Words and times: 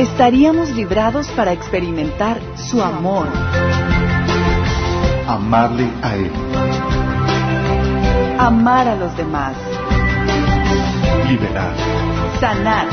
Estaríamos 0.00 0.70
librados 0.70 1.28
para 1.28 1.52
experimentar 1.52 2.40
su 2.56 2.82
amor, 2.82 3.28
Amarle 5.28 5.88
a 6.02 6.16
Él, 6.16 6.32
amar 8.38 8.88
a 8.88 8.96
los 8.96 9.14
demás, 9.16 9.54
liberar, 11.28 11.74
sanar 12.40 12.86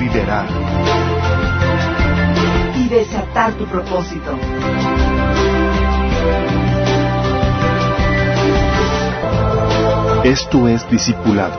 liderar. 0.00 0.46
y 2.76 2.88
desatar 2.88 3.52
tu 3.52 3.66
propósito. 3.66 4.38
Esto 10.24 10.68
es 10.68 10.90
discipulado. 10.90 11.58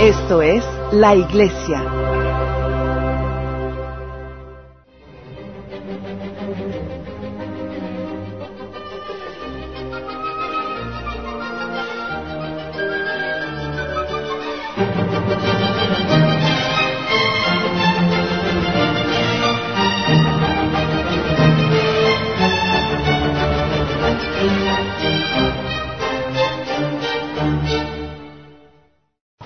Esto 0.00 0.42
es 0.42 0.64
la 0.92 1.14
iglesia. 1.14 1.93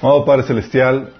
Amado 0.08 0.24
Padre 0.24 0.44
Celestial, 0.44 1.10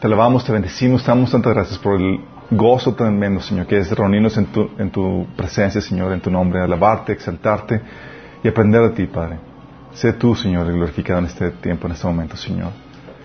te 0.00 0.06
alabamos, 0.08 0.44
te 0.44 0.50
bendecimos, 0.50 1.04
te 1.04 1.12
damos 1.12 1.30
tantas 1.30 1.54
gracias 1.54 1.78
por 1.78 2.00
el 2.00 2.18
gozo 2.50 2.92
tremendo, 2.92 3.40
Señor, 3.40 3.68
que 3.68 3.78
es 3.78 3.92
reunirnos 3.92 4.36
en 4.36 4.46
tu, 4.46 4.68
en 4.78 4.90
tu 4.90 5.28
presencia, 5.36 5.80
Señor, 5.80 6.12
en 6.12 6.20
tu 6.20 6.28
nombre, 6.28 6.60
alabarte, 6.60 7.12
exaltarte 7.12 7.80
y 8.42 8.48
aprender 8.48 8.82
de 8.82 8.90
ti, 8.96 9.06
Padre. 9.06 9.38
Sé 9.92 10.14
tú, 10.14 10.34
Señor, 10.34 10.66
glorificado 10.72 11.20
en 11.20 11.26
este 11.26 11.52
tiempo, 11.52 11.86
en 11.86 11.92
este 11.92 12.04
momento, 12.04 12.36
Señor. 12.36 12.72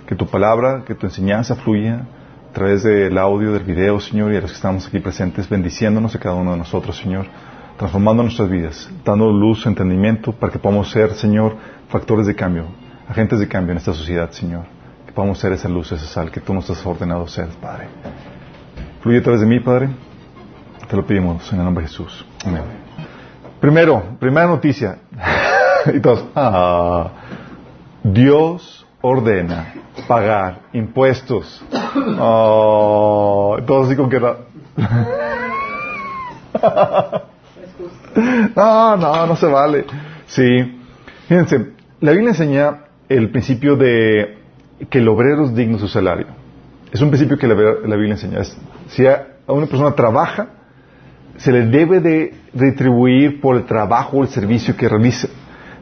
Que 0.06 0.14
tu 0.14 0.28
palabra, 0.28 0.84
que 0.86 0.94
tu 0.94 1.08
enseñanza 1.08 1.56
fluya 1.56 2.06
a 2.52 2.54
través 2.54 2.84
del 2.84 3.18
audio, 3.18 3.54
del 3.54 3.64
video, 3.64 4.00
Señor, 4.00 4.32
y 4.34 4.38
a 4.38 4.42
los 4.42 4.52
que 4.52 4.58
estamos 4.58 4.86
aquí 4.86 5.00
presentes, 5.00 5.50
bendiciéndonos 5.50 6.14
a 6.14 6.20
cada 6.20 6.36
uno 6.36 6.52
de 6.52 6.58
nosotros, 6.60 6.96
Señor, 6.96 7.26
transformando 7.76 8.22
nuestras 8.22 8.52
vidas, 8.52 8.88
dando 9.04 9.32
luz, 9.32 9.66
entendimiento, 9.66 10.32
para 10.32 10.54
que 10.54 10.60
podamos 10.60 10.92
ser, 10.92 11.16
Señor, 11.16 11.56
factores 11.90 12.28
de 12.28 12.36
cambio, 12.36 12.66
agentes 13.10 13.40
de 13.40 13.48
cambio 13.48 13.72
en 13.72 13.80
esta 13.80 13.96
sociedad, 13.96 14.30
Señor. 14.30 14.77
Podamos 15.18 15.40
ser 15.40 15.52
esa 15.54 15.68
luz, 15.68 15.92
esa 15.92 16.06
sal 16.06 16.30
que 16.30 16.42
tú 16.42 16.54
nos 16.54 16.70
has 16.70 16.86
ordenado 16.86 17.28
ser, 17.28 17.48
Padre. 17.60 17.88
Fluye 19.02 19.18
a 19.18 19.24
través 19.24 19.42
de 19.42 19.48
mí, 19.48 19.60
Padre. 19.60 19.90
Te 20.88 20.96
lo 20.96 21.08
pedimos 21.08 21.52
en 21.52 21.58
el 21.58 21.66
nombre 21.66 21.86
de 21.86 21.90
Jesús. 21.90 22.24
Amén. 22.46 22.62
Primero, 23.60 24.04
primera 24.20 24.46
noticia. 24.46 25.00
y 25.92 26.00
todos, 26.02 26.24
ah, 26.36 27.10
Dios 28.04 28.86
ordena 29.02 29.74
pagar 30.08 30.60
impuestos. 30.74 31.66
Oh, 32.20 33.58
todos 33.66 33.88
así 33.88 33.96
con 33.96 34.12
que... 34.12 34.20
no, 38.56 38.98
no, 38.98 39.26
no 39.26 39.36
se 39.36 39.48
vale. 39.48 39.84
Sí. 40.28 40.80
Fíjense, 41.28 41.72
la 42.02 42.12
Biblia 42.12 42.30
enseña 42.30 42.84
el 43.10 43.32
principio 43.32 43.76
de 43.78 44.37
que 44.90 45.00
el 45.00 45.08
obrero 45.08 45.46
es 45.46 45.56
digno 45.56 45.78
de 45.78 45.82
su 45.82 45.88
salario. 45.88 46.28
Es 46.92 47.02
un 47.02 47.10
principio 47.10 47.38
que 47.38 47.48
la, 47.48 47.56
Biblia 47.56 48.14
enseña. 48.14 48.44
Si 48.88 49.06
a 49.06 49.28
una 49.48 49.66
persona 49.66 49.94
trabaja, 49.94 50.50
se 51.38 51.52
le 51.52 51.68
debe 51.68 52.00
de 52.00 52.34
retribuir 52.54 53.42
por 53.42 53.56
el 53.56 53.66
trabajo 53.66 54.18
o 54.18 54.24
el 54.24 54.30
servicio 54.30 54.76
que 54.76 54.90
realice. 54.90 55.30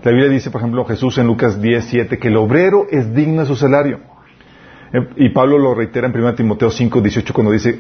La 0.04 0.12
Biblia 0.12 0.30
dice, 0.30 0.52
por 0.52 0.62
ejemplo, 0.62 0.86
Jesús 0.86 1.18
en 1.18 1.28
Lucas 1.28 1.60
10, 1.60 1.84
7, 1.86 2.20
que 2.20 2.28
el 2.28 2.38
obrero 2.38 2.86
es 2.92 3.14
digno 3.14 3.42
de 3.42 3.48
su 3.48 3.56
salario. 3.56 4.00
Eh, 4.94 5.08
Y 5.18 5.30
Pablo 5.30 5.58
lo 5.58 5.74
reitera 5.74 6.08
en 6.08 6.16
1 6.16 6.36
Timoteo 6.36 6.70
5, 6.70 7.02
18, 7.02 7.34
cuando 7.34 7.52
dice, 7.52 7.80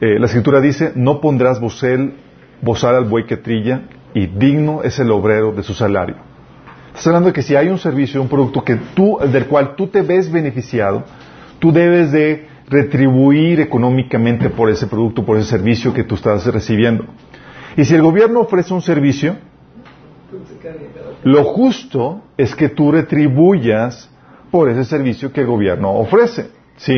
eh, 0.00 0.18
la 0.18 0.26
escritura 0.26 0.60
dice, 0.60 0.92
no 0.94 1.20
pondrás 1.20 1.60
bozal, 1.60 2.14
bozal 2.60 2.94
al 2.94 3.04
buey 3.06 3.24
que 3.26 3.38
trilla, 3.38 3.82
y 4.14 4.26
digno 4.26 4.82
es 4.82 4.98
el 4.98 5.10
obrero 5.10 5.52
de 5.52 5.62
su 5.62 5.74
salario. 5.74 6.16
Estás 6.92 7.06
hablando 7.06 7.28
de 7.28 7.32
que 7.32 7.42
si 7.42 7.56
hay 7.56 7.68
un 7.68 7.78
servicio, 7.78 8.20
un 8.20 8.28
producto 8.28 8.62
que 8.62 8.76
tú, 8.94 9.18
del 9.18 9.46
cual 9.46 9.74
tú 9.76 9.86
te 9.86 10.02
ves 10.02 10.30
beneficiado, 10.30 11.04
tú 11.58 11.72
debes 11.72 12.12
de 12.12 12.46
retribuir 12.68 13.60
económicamente 13.60 14.50
por 14.50 14.68
ese 14.70 14.86
producto, 14.86 15.24
por 15.24 15.38
ese 15.38 15.48
servicio 15.48 15.94
que 15.94 16.04
tú 16.04 16.16
estás 16.16 16.46
recibiendo. 16.46 17.06
Y 17.76 17.84
si 17.84 17.94
el 17.94 18.02
gobierno 18.02 18.40
ofrece 18.40 18.74
un 18.74 18.82
servicio, 18.82 19.36
lo 21.24 21.44
justo 21.44 22.22
es 22.36 22.54
que 22.54 22.68
tú 22.68 22.92
retribuyas 22.92 24.10
por 24.50 24.68
ese 24.68 24.84
servicio 24.84 25.32
que 25.32 25.40
el 25.40 25.46
gobierno 25.46 25.92
ofrece. 25.92 26.50
¿Sí? 26.76 26.94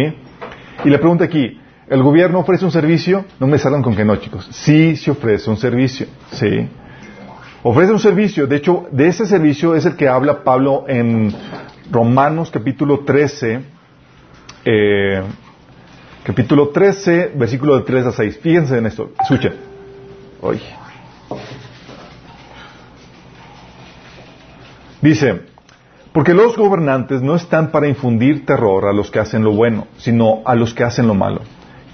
Y 0.85 0.91
la 0.91 0.99
pregunta 0.99 1.25
aquí, 1.25 1.61
¿el 1.89 2.03
gobierno 2.03 2.41
ofrece 2.41 2.65
un 2.65 2.73
servicio? 2.73 3.25
No 3.39 3.47
me 3.47 3.59
salgan 3.59 3.83
con 3.83 3.95
que 3.95 4.05
no, 4.05 4.17
chicos. 4.17 4.49
Sí 4.51 4.97
se 4.97 5.13
ofrece 5.13 5.49
un 5.49 5.57
servicio. 5.57 6.09
¿Sí? 6.33 6.69
Ofrece 7.67 7.93
un 7.93 7.99
servicio. 7.99 8.47
De 8.47 8.57
hecho, 8.57 8.87
de 8.91 9.09
ese 9.09 9.25
servicio 9.25 9.75
es 9.75 9.87
el 9.87 9.97
que 9.97 10.07
habla 10.07 10.45
Pablo 10.45 10.85
en 10.87 11.35
Romanos 11.91 12.51
capítulo 12.51 13.01
13. 13.01 13.63
eh, 14.67 15.23
capítulo 16.25 16.69
13, 16.69 17.33
versículo 17.35 17.77
de 17.79 17.85
3 17.85 18.05
a 18.05 18.13
6. 18.13 18.39
Fíjense 18.39 18.77
en 18.77 18.85
esto. 18.85 19.13
Escuchen. 19.19 19.55
Dice, 25.01 25.41
porque 26.13 26.35
los 26.35 26.59
gobernantes 26.59 27.23
no 27.23 27.35
están 27.35 27.71
para 27.71 27.89
infundir 27.89 28.45
terror 28.45 28.85
a 28.85 28.93
los 28.93 29.11
que 29.11 29.21
hacen 29.21 29.43
lo 29.43 29.53
bueno, 29.53 29.87
sino 29.97 30.43
a 30.45 30.55
los 30.55 30.75
que 30.75 30.85
hacen 30.85 31.07
lo 31.07 31.15
malo. 31.15 31.41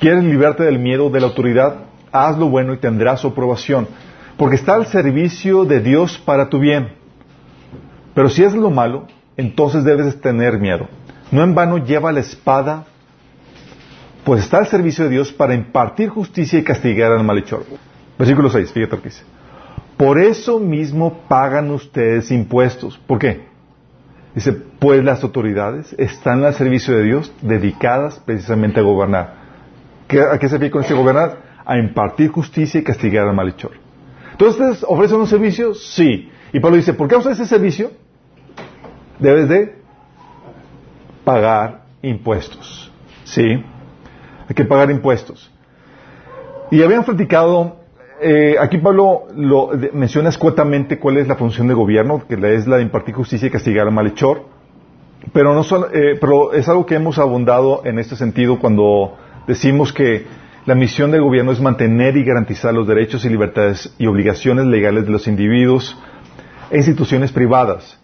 ¿Quieres 0.00 0.24
librarte 0.24 0.64
del 0.64 0.80
miedo 0.80 1.10
de 1.10 1.20
la 1.20 1.28
autoridad? 1.28 1.76
Haz 2.10 2.38
lo 2.38 2.48
bueno 2.48 2.74
y 2.74 2.78
tendrás 2.78 3.20
su 3.20 3.28
aprobación, 3.28 3.86
porque 4.40 4.56
está 4.56 4.74
al 4.74 4.86
servicio 4.86 5.66
de 5.66 5.80
Dios 5.80 6.16
para 6.18 6.48
tu 6.48 6.58
bien. 6.58 6.94
Pero 8.14 8.30
si 8.30 8.42
es 8.42 8.54
lo 8.54 8.70
malo, 8.70 9.06
entonces 9.36 9.84
debes 9.84 10.18
tener 10.22 10.58
miedo. 10.58 10.88
No 11.30 11.42
en 11.44 11.54
vano 11.54 11.76
lleva 11.76 12.10
la 12.10 12.20
espada, 12.20 12.86
pues 14.24 14.42
está 14.44 14.56
al 14.56 14.66
servicio 14.66 15.04
de 15.04 15.10
Dios 15.10 15.30
para 15.30 15.52
impartir 15.54 16.08
justicia 16.08 16.58
y 16.58 16.64
castigar 16.64 17.12
al 17.12 17.22
malhechor. 17.22 17.64
Versículo 18.18 18.48
6, 18.48 18.72
fíjate 18.72 18.96
lo 18.96 19.02
que 19.02 19.08
dice. 19.10 19.24
Por 19.98 20.18
eso 20.18 20.58
mismo 20.58 21.20
pagan 21.28 21.70
ustedes 21.70 22.30
impuestos. 22.30 22.96
¿Por 23.06 23.18
qué? 23.18 23.42
Dice, 24.34 24.52
pues 24.54 25.04
las 25.04 25.22
autoridades 25.22 25.94
están 25.98 26.44
al 26.44 26.54
servicio 26.54 26.96
de 26.96 27.02
Dios, 27.02 27.30
dedicadas 27.42 28.18
precisamente 28.24 28.80
a 28.80 28.84
gobernar. 28.84 29.34
¿Qué- 30.08 30.22
¿A 30.22 30.38
qué 30.38 30.48
se 30.48 30.54
refiere 30.54 30.70
con 30.70 30.80
este 30.80 30.94
gobernar? 30.94 31.36
A 31.66 31.76
impartir 31.76 32.30
justicia 32.30 32.80
y 32.80 32.84
castigar 32.84 33.28
al 33.28 33.34
malhechor. 33.36 33.72
Entonces, 34.40 34.58
¿ustedes 34.62 34.84
ofrecen 34.88 35.18
un 35.20 35.26
servicio? 35.26 35.74
Sí. 35.74 36.30
Y 36.54 36.60
Pablo 36.60 36.78
dice, 36.78 36.94
¿por 36.94 37.08
qué 37.08 37.14
ofreces 37.14 37.40
ese 37.40 37.54
servicio? 37.56 37.90
Debes 39.18 39.50
de 39.50 39.74
pagar 41.24 41.82
impuestos. 42.00 42.90
¿Sí? 43.24 43.42
Hay 44.48 44.54
que 44.54 44.64
pagar 44.64 44.90
impuestos. 44.90 45.50
Y 46.70 46.82
habían 46.82 47.04
platicado, 47.04 47.76
eh, 48.22 48.56
aquí 48.58 48.78
Pablo 48.78 49.24
lo 49.36 49.72
menciona 49.92 50.30
escuetamente 50.30 50.98
cuál 50.98 51.18
es 51.18 51.28
la 51.28 51.36
función 51.36 51.68
de 51.68 51.74
gobierno, 51.74 52.22
que 52.26 52.34
es 52.54 52.66
la 52.66 52.76
de 52.78 52.82
impartir 52.82 53.14
justicia 53.14 53.48
y 53.48 53.50
castigar 53.50 53.86
al 53.86 53.92
malhechor, 53.92 54.44
pero, 55.34 55.52
no 55.54 55.62
solo- 55.64 55.88
eh, 55.92 56.16
pero 56.18 56.54
es 56.54 56.66
algo 56.66 56.86
que 56.86 56.94
hemos 56.94 57.18
abundado 57.18 57.82
en 57.84 57.98
este 57.98 58.16
sentido 58.16 58.58
cuando 58.58 59.18
decimos 59.46 59.92
que 59.92 60.24
la 60.70 60.76
misión 60.76 61.10
del 61.10 61.22
gobierno 61.22 61.50
es 61.50 61.60
mantener 61.60 62.16
y 62.16 62.22
garantizar 62.22 62.72
los 62.72 62.86
derechos 62.86 63.24
y 63.24 63.28
libertades 63.28 63.92
y 63.98 64.06
obligaciones 64.06 64.66
legales 64.66 65.04
de 65.04 65.10
los 65.10 65.26
individuos 65.26 65.98
e 66.70 66.76
instituciones 66.76 67.32
privadas 67.32 67.98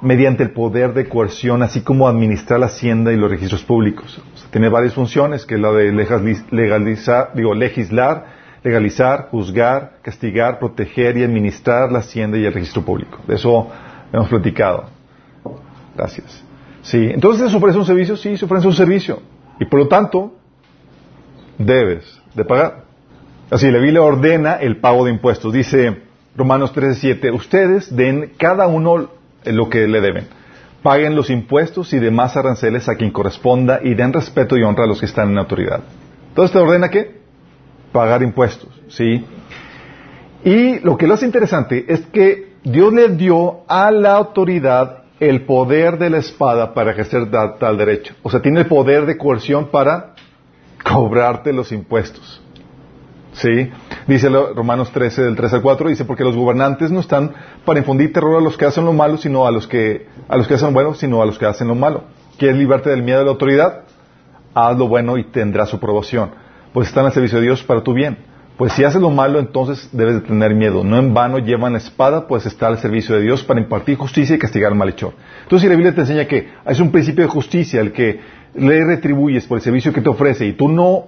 mediante 0.00 0.42
el 0.42 0.52
poder 0.52 0.94
de 0.94 1.10
coerción, 1.10 1.62
así 1.62 1.82
como 1.82 2.08
administrar 2.08 2.58
la 2.58 2.66
hacienda 2.72 3.12
y 3.12 3.18
los 3.18 3.30
registros 3.30 3.62
públicos. 3.64 4.18
Tiene 4.50 4.70
varias 4.70 4.94
funciones, 4.94 5.44
que 5.44 5.56
es 5.56 5.60
la 5.60 5.70
de 5.72 5.92
legaliz- 5.92 6.50
legalizar, 6.50 7.32
digo, 7.34 7.52
legislar, 7.52 8.24
legalizar, 8.64 9.28
juzgar, 9.30 9.98
castigar, 10.00 10.58
proteger 10.58 11.18
y 11.18 11.22
administrar 11.22 11.92
la 11.92 11.98
hacienda 11.98 12.38
y 12.38 12.46
el 12.46 12.54
registro 12.54 12.80
público. 12.80 13.18
De 13.28 13.34
eso 13.34 13.68
hemos 14.10 14.30
platicado. 14.30 14.86
Gracias. 15.94 16.42
Sí, 16.80 17.10
entonces 17.12 17.50
¿se 17.50 17.56
ofrece 17.58 17.76
un 17.76 17.84
servicio? 17.84 18.16
Sí, 18.16 18.38
se 18.38 18.46
ofrece 18.46 18.66
un 18.66 18.72
servicio. 18.72 19.20
Y 19.60 19.66
por 19.66 19.80
lo 19.80 19.86
tanto, 19.86 20.32
debes 21.58 22.20
de 22.34 22.44
pagar. 22.44 22.84
Así, 23.50 23.70
la 23.70 23.78
Biblia 23.78 24.02
ordena 24.02 24.54
el 24.54 24.78
pago 24.78 25.04
de 25.04 25.12
impuestos. 25.12 25.52
Dice 25.52 26.02
Romanos 26.36 26.72
13:7, 26.74 27.32
ustedes 27.32 27.94
den 27.94 28.32
cada 28.36 28.66
uno 28.66 29.08
lo 29.44 29.70
que 29.70 29.86
le 29.86 30.00
deben. 30.00 30.26
Paguen 30.82 31.16
los 31.16 31.30
impuestos 31.30 31.92
y 31.92 31.98
demás 31.98 32.36
aranceles 32.36 32.88
a 32.88 32.96
quien 32.96 33.10
corresponda 33.10 33.80
y 33.82 33.94
den 33.94 34.12
respeto 34.12 34.56
y 34.56 34.62
honra 34.62 34.84
a 34.84 34.86
los 34.86 35.00
que 35.00 35.06
están 35.06 35.30
en 35.30 35.38
autoridad. 35.38 35.80
Entonces 36.28 36.52
te 36.52 36.58
ordena 36.58 36.90
qué? 36.90 37.20
Pagar 37.92 38.22
impuestos, 38.22 38.68
¿sí? 38.88 39.24
Y 40.44 40.80
lo 40.80 40.96
que 40.96 41.06
lo 41.06 41.14
hace 41.14 41.26
interesante 41.26 41.86
es 41.88 42.00
que 42.06 42.52
Dios 42.62 42.92
le 42.92 43.08
dio 43.10 43.60
a 43.68 43.90
la 43.90 44.12
autoridad 44.14 45.04
el 45.18 45.42
poder 45.42 45.98
de 45.98 46.10
la 46.10 46.18
espada 46.18 46.74
para 46.74 46.90
ejercer 46.90 47.30
tal, 47.30 47.78
derecho. 47.78 48.14
O 48.22 48.30
sea, 48.30 48.42
tiene 48.42 48.60
el 48.60 48.66
poder 48.66 49.06
de 49.06 49.16
coerción 49.16 49.68
para 49.68 50.15
cobrarte 50.92 51.52
los 51.52 51.72
impuestos. 51.72 52.42
¿Sí? 53.32 53.70
Dice 54.06 54.30
Romanos 54.30 54.90
13, 54.92 55.24
del 55.24 55.36
3 55.36 55.54
al 55.54 55.62
4, 55.62 55.88
dice, 55.90 56.04
porque 56.06 56.24
los 56.24 56.34
gobernantes 56.34 56.90
no 56.90 57.00
están 57.00 57.32
para 57.66 57.78
infundir 57.78 58.12
terror 58.12 58.38
a 58.38 58.40
los 58.40 58.56
que 58.56 58.64
hacen 58.64 58.84
lo 58.86 58.94
malo, 58.94 59.18
sino 59.18 59.46
a 59.46 59.50
los 59.50 59.66
que, 59.66 60.06
a 60.26 60.36
los 60.36 60.48
que 60.48 60.54
hacen 60.54 60.68
lo 60.68 60.72
bueno, 60.72 60.94
sino 60.94 61.20
a 61.20 61.26
los 61.26 61.38
que 61.38 61.44
hacen 61.44 61.68
lo 61.68 61.74
malo. 61.74 62.04
¿Quieres 62.38 62.56
librarte 62.56 62.88
del 62.88 63.02
miedo 63.02 63.18
de 63.18 63.24
la 63.26 63.32
autoridad? 63.32 63.82
Haz 64.54 64.78
lo 64.78 64.88
bueno 64.88 65.18
y 65.18 65.24
tendrás 65.24 65.68
su 65.68 65.76
aprobación. 65.76 66.30
Pues 66.72 66.88
están 66.88 67.04
al 67.04 67.12
servicio 67.12 67.38
de 67.38 67.44
Dios 67.44 67.62
para 67.62 67.82
tu 67.82 67.92
bien. 67.92 68.16
Pues 68.56 68.72
si 68.72 68.84
haces 68.84 69.02
lo 69.02 69.10
malo, 69.10 69.38
entonces 69.38 69.90
debes 69.92 70.14
de 70.14 70.20
tener 70.22 70.54
miedo. 70.54 70.82
No 70.82 70.98
en 70.98 71.12
vano 71.12 71.38
llevan 71.38 71.72
la 71.72 71.78
espada, 71.78 72.26
pues 72.26 72.46
está 72.46 72.68
al 72.68 72.78
servicio 72.78 73.14
de 73.14 73.20
Dios 73.20 73.44
para 73.44 73.60
impartir 73.60 73.98
justicia 73.98 74.34
y 74.34 74.38
castigar 74.38 74.72
al 74.72 74.78
malhechor. 74.78 75.12
Entonces, 75.42 75.62
si 75.62 75.68
la 75.68 75.74
Biblia 75.74 75.94
te 75.94 76.00
enseña 76.00 76.24
que 76.24 76.48
es 76.64 76.80
un 76.80 76.90
principio 76.90 77.24
de 77.24 77.28
justicia 77.28 77.82
el 77.82 77.92
que 77.92 78.20
le 78.56 78.84
retribuyes 78.84 79.46
por 79.46 79.58
el 79.58 79.62
servicio 79.62 79.92
que 79.92 80.00
te 80.00 80.08
ofrece 80.08 80.46
y 80.46 80.52
tú 80.52 80.68
no 80.68 81.06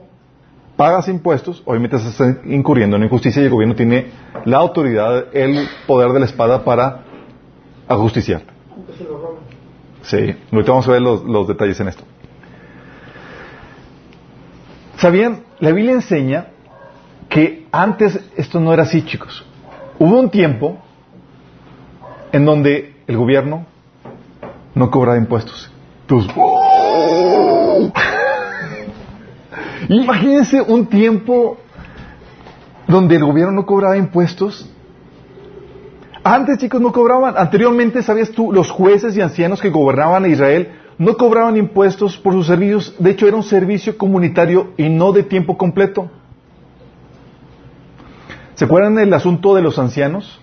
pagas 0.77 1.09
impuestos, 1.09 1.63
obviamente 1.65 1.97
estás 1.97 2.39
incurriendo 2.45 2.97
en 2.97 3.03
injusticia 3.03 3.43
y 3.43 3.47
el 3.47 3.51
gobierno 3.51 3.75
tiene 3.75 4.07
la 4.45 4.59
autoridad, 4.59 5.27
el 5.33 5.67
poder 5.87 6.13
de 6.13 6.21
la 6.21 6.27
espada 6.27 6.65
para 6.65 7.05
ajusticiar. 7.89 8.43
Sí, 10.03 10.37
ahorita 10.53 10.71
vamos 10.71 10.89
a 10.89 10.93
ver 10.93 11.03
los, 11.03 11.25
los 11.25 11.49
detalles 11.49 11.81
en 11.81 11.89
esto. 11.89 12.05
¿Sabían? 14.97 15.43
La 15.61 15.73
Biblia 15.73 15.95
enseña 15.95 16.49
que 17.29 17.67
antes 17.73 18.21
esto 18.37 18.61
no 18.61 18.73
era 18.73 18.85
así, 18.85 19.03
chicos. 19.03 19.45
Hubo 19.99 20.19
un 20.19 20.31
tiempo 20.31 20.79
en 22.33 22.45
donde 22.45 22.95
el 23.07 23.17
gobierno 23.17 23.67
no 24.75 24.91
cobraba 24.91 25.19
impuestos. 25.19 25.73
Imagínense 29.89 30.61
un 30.61 30.87
tiempo 30.87 31.59
donde 32.87 33.17
el 33.17 33.25
gobierno 33.25 33.53
no 33.53 33.67
cobraba 33.67 33.97
impuestos. 33.97 34.71
Antes, 36.25 36.59
chicos, 36.59 36.81
no 36.81 36.93
cobraban. 36.93 37.35
Anteriormente, 37.37 38.03
¿sabías 38.03 38.31
tú? 38.31 38.53
Los 38.53 38.71
jueces 38.71 39.17
y 39.17 39.21
ancianos 39.21 39.61
que 39.61 39.71
gobernaban 39.71 40.25
a 40.25 40.29
Israel 40.29 40.73
no 40.99 41.17
cobraban 41.17 41.57
impuestos 41.57 42.19
por 42.19 42.33
sus 42.33 42.47
servicios. 42.47 42.95
De 42.99 43.11
hecho, 43.11 43.27
era 43.27 43.37
un 43.37 43.45
servicio 43.45 43.97
comunitario 43.97 44.73
y 44.77 44.89
no 44.89 45.13
de 45.13 45.23
tiempo 45.23 45.57
completo. 45.57 46.11
¿Se 48.55 48.65
acuerdan 48.65 48.97
del 48.97 49.15
asunto 49.15 49.55
de 49.55 49.63
los 49.63 49.79
ancianos? 49.79 50.41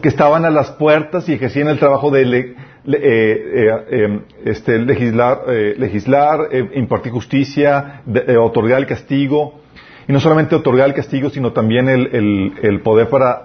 Que 0.00 0.08
estaban 0.08 0.44
a 0.44 0.50
las 0.50 0.70
puertas 0.70 1.28
y 1.28 1.32
ejercían 1.32 1.68
el 1.68 1.78
trabajo 1.78 2.10
de 2.10 2.54
este, 2.84 4.78
legislar, 4.78 5.42
legislar 5.78 6.48
impartir 6.74 7.12
justicia, 7.12 8.02
otorgar 8.40 8.78
el 8.80 8.86
castigo. 8.86 9.60
Y 10.08 10.12
no 10.12 10.18
solamente 10.18 10.56
otorgar 10.56 10.88
el 10.88 10.94
castigo, 10.94 11.30
sino 11.30 11.52
también 11.52 11.88
el, 11.88 12.80
poder 12.82 13.08
para 13.08 13.44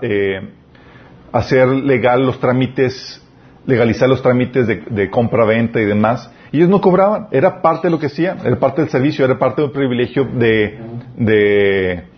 hacer 1.32 1.68
legal 1.68 2.26
los 2.26 2.40
trámites, 2.40 3.24
legalizar 3.66 4.10
los 4.10 4.22
trámites 4.22 4.68
de, 4.68 5.10
compra-venta 5.10 5.80
y 5.80 5.86
demás. 5.86 6.32
Y 6.52 6.58
ellos 6.58 6.70
no 6.70 6.82
cobraban, 6.82 7.28
era 7.32 7.62
parte 7.62 7.88
de 7.88 7.92
lo 7.92 8.00
que 8.00 8.08
hacían, 8.08 8.40
era 8.44 8.58
parte 8.58 8.82
del 8.82 8.90
servicio, 8.90 9.26
era 9.26 9.38
parte 9.38 9.62
del 9.62 9.72
privilegio 9.72 10.26
de 10.26 12.17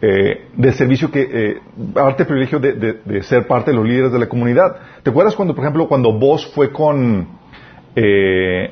eh, 0.00 0.46
del 0.54 0.74
servicio 0.74 1.10
que, 1.10 1.22
eh, 1.22 1.60
del 1.74 2.26
privilegio 2.26 2.60
de, 2.60 3.22
ser 3.22 3.46
parte 3.46 3.72
de 3.72 3.76
los 3.76 3.86
líderes 3.86 4.12
de 4.12 4.18
la 4.18 4.28
comunidad. 4.28 4.76
¿Te 5.02 5.10
acuerdas 5.10 5.34
cuando, 5.34 5.54
por 5.54 5.64
ejemplo, 5.64 5.88
cuando 5.88 6.12
vos 6.12 6.46
fue 6.54 6.70
con, 6.70 7.26
eh, 7.96 8.70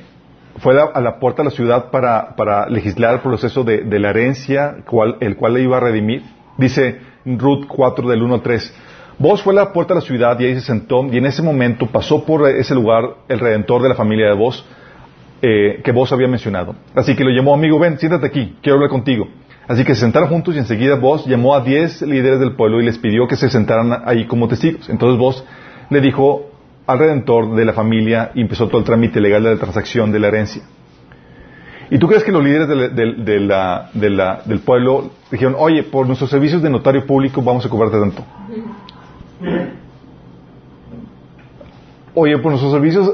fue 0.59 0.81
a 0.81 1.01
la 1.01 1.19
puerta 1.19 1.43
de 1.43 1.49
la 1.49 1.55
ciudad 1.55 1.91
para, 1.91 2.37
para 2.37 2.69
legislar 2.69 3.15
el 3.15 3.21
proceso 3.21 3.65
de, 3.65 3.99
la 3.99 4.11
herencia, 4.11 4.77
cual, 4.89 5.17
el 5.21 5.37
cual 5.37 5.55
le 5.55 5.63
iba 5.63 5.79
a 5.79 5.81
redimir? 5.81 6.23
Dice 6.59 7.01
Ruth 7.25 7.67
4 7.67 8.09
del 8.09 8.23
1 8.23 8.35
al 8.35 8.43
3. 8.43 8.75
Vos 9.19 9.43
fue 9.43 9.53
a 9.55 9.57
la 9.57 9.73
puerta 9.73 9.95
de 9.95 10.01
la 10.01 10.07
ciudad 10.07 10.39
y 10.39 10.45
ahí 10.45 10.55
se 10.55 10.61
sentó 10.61 11.07
y 11.07 11.17
en 11.17 11.27
ese 11.27 11.43
momento 11.43 11.87
pasó 11.87 12.25
por 12.25 12.49
ese 12.49 12.75
lugar 12.75 13.17
el 13.29 13.41
redentor 13.41 13.83
de 13.83 13.89
la 13.89 13.95
familia 13.95 14.27
de 14.27 14.35
vos 14.35 14.65
eh, 15.43 15.81
que 15.83 15.91
vos 15.91 16.13
había 16.13 16.29
mencionado. 16.29 16.77
Así 16.95 17.17
que 17.17 17.25
lo 17.25 17.31
llamó 17.31 17.55
amigo, 17.55 17.79
ven, 17.79 17.99
siéntate 17.99 18.27
aquí, 18.27 18.57
quiero 18.63 18.77
hablar 18.77 18.91
contigo. 18.91 19.27
Así 19.69 19.85
que 19.85 19.95
se 19.95 20.03
sentaron 20.03 20.29
juntos 20.29 20.55
y 20.55 20.59
enseguida 20.59 20.95
vos 20.95 21.27
llamó 21.27 21.55
a 21.55 21.61
diez 21.61 22.01
líderes 22.03 22.39
del 22.39 22.53
pueblo 22.53 22.81
y 22.81 22.85
les 22.85 22.99
pidió 22.99 23.27
que 23.27 23.37
se 23.37 23.51
sentaran 23.51 24.03
ahí 24.05 24.27
como 24.27 24.47
testigos. 24.47 24.89
Entonces 24.89 25.19
vos 25.19 25.45
le 25.91 26.01
dijo 26.01 26.51
al 26.87 26.99
redentor 26.99 27.55
de 27.57 27.65
la 27.65 27.73
familia 27.73 28.31
y 28.35 28.43
empezó 28.43 28.69
todo 28.69 28.79
el 28.79 28.85
trámite 28.85 29.21
legal 29.21 29.43
de 29.43 29.51
la 29.51 29.57
transacción 29.57 30.13
de 30.13 30.21
la 30.21 30.29
herencia. 30.29 30.63
¿Y 31.91 31.99
tú 31.99 32.09
crees 32.09 32.25
que 32.25 32.33
los 32.33 32.43
líderes 32.43 32.69
del 32.69 34.61
pueblo 34.65 35.11
dijeron, 35.31 35.55
oye, 35.59 35.83
por 35.85 36.07
nuestros 36.07 36.31
servicios 36.31 36.63
de 36.63 36.71
notario 36.71 37.07
público 37.07 37.43
vamos 37.43 37.65
a 37.65 37.69
cobrarte 37.69 37.99
tanto? 37.99 38.25
Oye, 42.15 42.39
por 42.39 42.51
nuestros 42.53 42.73
servicios, 42.73 43.13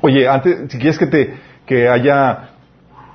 oye, 0.00 0.26
antes, 0.28 0.72
si 0.72 0.78
quieres 0.78 0.98
que 0.98 1.06
te, 1.06 1.34
que 1.66 1.88
haya 1.88 2.49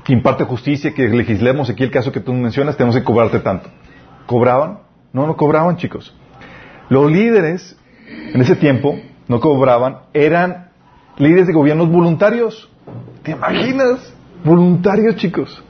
que 0.05 0.13
imparte 0.13 0.43
justicia, 0.43 0.93
que 0.93 1.09
legislemos 1.09 1.67
aquí 1.69 1.83
el 1.83 1.89
caso 1.89 2.11
que 2.11 2.19
tú 2.19 2.31
mencionas, 2.31 2.77
tenemos 2.77 2.95
que 2.95 3.03
cobrarte 3.03 3.39
tanto. 3.39 3.69
¿Cobraban? 4.27 4.79
No, 5.11 5.25
no 5.25 5.35
cobraban, 5.35 5.77
chicos. 5.77 6.15
Los 6.89 7.11
líderes 7.11 7.75
en 8.07 8.39
ese 8.39 8.55
tiempo 8.55 8.99
no 9.27 9.39
cobraban, 9.39 10.01
eran 10.13 10.69
líderes 11.17 11.47
de 11.47 11.53
gobiernos 11.53 11.89
voluntarios. 11.89 12.69
¿Te 13.23 13.31
imaginas? 13.31 14.13
Voluntarios, 14.43 15.15
chicos. 15.15 15.63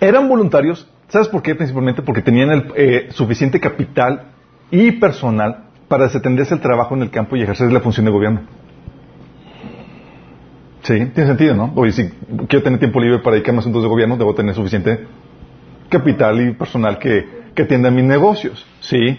Eran 0.00 0.28
voluntarios, 0.28 0.86
¿sabes 1.08 1.28
por 1.28 1.42
qué? 1.42 1.54
Principalmente 1.54 2.02
porque 2.02 2.20
tenían 2.20 2.50
el 2.50 2.72
eh, 2.76 3.08
suficiente 3.12 3.58
capital 3.58 4.32
y 4.70 4.92
personal 4.92 5.64
para 5.88 6.04
desatenderse 6.04 6.54
el 6.54 6.60
trabajo 6.60 6.94
en 6.94 7.02
el 7.02 7.10
campo 7.10 7.36
y 7.36 7.42
ejercer 7.42 7.72
la 7.72 7.80
función 7.80 8.04
de 8.04 8.12
gobierno. 8.12 8.42
Sí, 10.82 10.94
tiene 11.14 11.26
sentido, 11.26 11.54
¿no? 11.54 11.72
Oye, 11.76 11.92
si 11.92 12.08
quiero 12.48 12.62
tener 12.62 12.78
tiempo 12.78 13.00
libre 13.00 13.20
para 13.20 13.34
dedicarme 13.34 13.58
a 13.58 13.60
asuntos 13.60 13.82
de 13.82 13.88
gobierno, 13.88 14.16
debo 14.16 14.34
tener 14.34 14.54
suficiente 14.54 15.06
capital 15.88 16.40
y 16.40 16.52
personal 16.52 16.98
que, 16.98 17.24
que 17.54 17.62
atienda 17.62 17.90
mis 17.90 18.04
negocios. 18.04 18.66
Sí. 18.80 19.18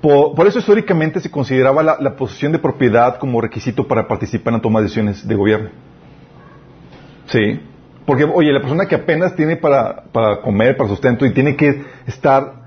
Por, 0.00 0.46
eso 0.46 0.58
históricamente 0.58 1.20
se 1.20 1.30
consideraba 1.30 1.82
la, 1.82 1.96
la, 1.98 2.14
posesión 2.16 2.52
de 2.52 2.58
propiedad 2.58 3.18
como 3.18 3.40
requisito 3.40 3.88
para 3.88 4.06
participar 4.06 4.54
en 4.54 4.60
toma 4.60 4.80
de 4.80 4.84
decisiones 4.84 5.26
de 5.26 5.34
gobierno. 5.34 5.70
Sí. 7.26 7.60
Porque, 8.06 8.24
oye, 8.24 8.52
la 8.52 8.60
persona 8.60 8.86
que 8.86 8.94
apenas 8.94 9.34
tiene 9.34 9.56
para, 9.56 10.04
para 10.12 10.40
comer, 10.40 10.76
para 10.76 10.88
sustento, 10.90 11.24
y 11.24 11.32
tiene 11.32 11.56
que 11.56 11.84
estar 12.06 12.64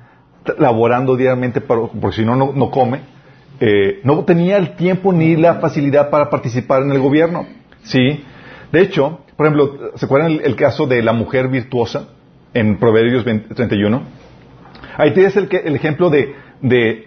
laborando 0.58 1.16
diariamente, 1.16 1.62
porque 1.62 1.92
si 2.12 2.26
no, 2.26 2.36
no 2.36 2.72
come, 2.72 3.02
eh, 3.60 4.00
no 4.04 4.24
tenía 4.24 4.58
el 4.58 4.76
tiempo 4.76 5.14
ni 5.14 5.36
la 5.36 5.56
facilidad 5.56 6.10
para 6.10 6.30
participar 6.30 6.84
en 6.84 6.92
el 6.92 7.00
gobierno. 7.00 7.46
Sí. 7.88 8.24
De 8.72 8.82
hecho, 8.82 9.22
por 9.36 9.46
ejemplo, 9.46 9.92
¿se 9.96 10.06
acuerdan 10.06 10.40
el, 10.44 10.56
caso 10.56 10.88
de 10.88 11.02
la 11.02 11.14
mujer 11.14 11.48
virtuosa 11.48 12.10
en 12.54 12.78
Proverbios 12.78 13.24
31? 13.24 14.02
Ahí 14.98 15.14
tienes 15.14 15.36
el, 15.38 15.48
el 15.52 15.76
ejemplo 15.76 16.10
de, 16.10 16.36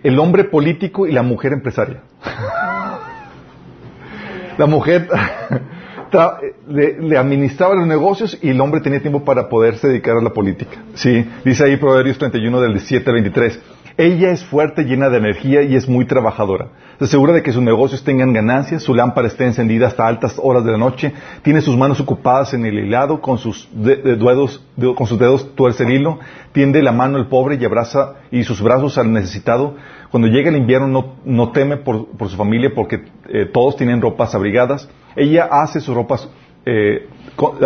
el 0.03 0.19
hombre 0.19 0.45
político 0.45 1.07
y 1.07 1.13
la 1.13 1.23
mujer 1.23 1.53
empresaria. 1.53 2.01
la 4.59 4.67
mujer 4.67 5.09
le, 6.69 7.19
administraba 7.19 7.75
los 7.75 7.87
negocios 7.87 8.39
y 8.41 8.51
el 8.51 8.61
hombre 8.61 8.81
tenía 8.81 9.01
tiempo 9.01 9.25
para 9.25 9.49
poderse 9.49 9.89
dedicar 9.89 10.17
a 10.17 10.23
la 10.23 10.31
política. 10.31 10.79
Sí, 10.95 11.29
dice 11.45 11.65
ahí 11.65 11.77
Proverbios 11.77 12.19
31 12.19 12.61
del 12.61 12.73
17 12.73 13.11
al 13.11 13.15
23. 13.15 13.61
Ella 13.97 14.31
es 14.31 14.45
fuerte, 14.45 14.85
llena 14.85 15.11
de 15.11 15.19
energía 15.19 15.63
y 15.63 15.75
es 15.75 15.89
muy 15.89 16.07
trabajadora. 16.07 16.69
Se 17.01 17.07
asegura 17.07 17.33
de 17.33 17.43
que 17.43 17.51
sus 17.51 17.63
negocios 17.63 18.05
tengan 18.05 18.35
ganancias, 18.35 18.83
su 18.83 18.95
lámpara 18.95 19.27
esté 19.27 19.47
encendida 19.47 19.87
hasta 19.87 20.07
altas 20.07 20.35
horas 20.37 20.67
de 20.67 20.73
la 20.73 20.77
noche, 20.77 21.15
tiene 21.41 21.63
sus 21.63 21.75
manos 21.75 21.99
ocupadas 21.99 22.53
en 22.53 22.67
el 22.67 22.79
hilado, 22.79 23.23
con 23.23 23.39
sus, 23.39 23.71
dedos, 23.73 24.63
con 24.97 25.07
sus 25.07 25.19
dedos 25.19 25.55
tuerce 25.55 25.85
el 25.85 25.93
hilo, 25.93 26.19
tiende 26.53 26.83
la 26.83 26.93
mano 26.93 27.17
al 27.17 27.29
pobre 27.29 27.57
y 27.59 27.65
abraza 27.65 28.17
y 28.31 28.45
sus 28.45 28.61
brazos 28.61 28.99
al 28.99 29.11
necesitado. 29.15 29.77
Cuando 30.11 30.29
llega 30.29 30.51
el 30.51 30.57
invierno 30.57 31.15
no, 31.25 31.53
teme 31.53 31.79
por, 31.79 32.07
su 32.29 32.37
familia 32.37 32.71
porque 32.75 33.03
eh, 33.31 33.47
todos 33.51 33.77
tienen 33.77 34.03
ropas 34.03 34.35
abrigadas. 34.35 34.87
Ella 35.17 35.49
hace 35.51 35.81
sus 35.81 35.95
ropas, 35.95 36.29
eh, 36.67 37.09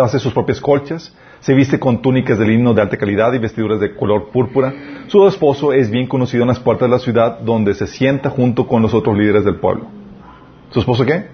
hace 0.01 0.17
sus 0.19 0.31
propias 0.31 0.61
colchas 0.61 1.13
se 1.45 1.53
viste 1.53 1.79
con 1.79 2.01
túnicas 2.01 2.39
de 2.39 2.47
lino 2.47 2.73
de 2.73 2.81
alta 2.81 2.97
calidad 2.97 3.31
y 3.33 3.37
vestiduras 3.37 3.79
de 3.79 3.93
color 3.93 4.31
púrpura. 4.31 4.73
Su 5.05 5.27
esposo 5.27 5.73
es 5.73 5.91
bien 5.91 6.07
conocido 6.07 6.41
en 6.41 6.47
las 6.47 6.57
puertas 6.57 6.89
de 6.89 6.95
la 6.95 6.97
ciudad 6.97 7.37
donde 7.37 7.75
se 7.75 7.85
sienta 7.85 8.31
junto 8.31 8.67
con 8.67 8.81
los 8.81 8.95
otros 8.95 9.15
líderes 9.15 9.45
del 9.45 9.57
pueblo. 9.57 9.85
¿Su 10.71 10.79
esposo 10.79 11.05
qué? 11.05 11.27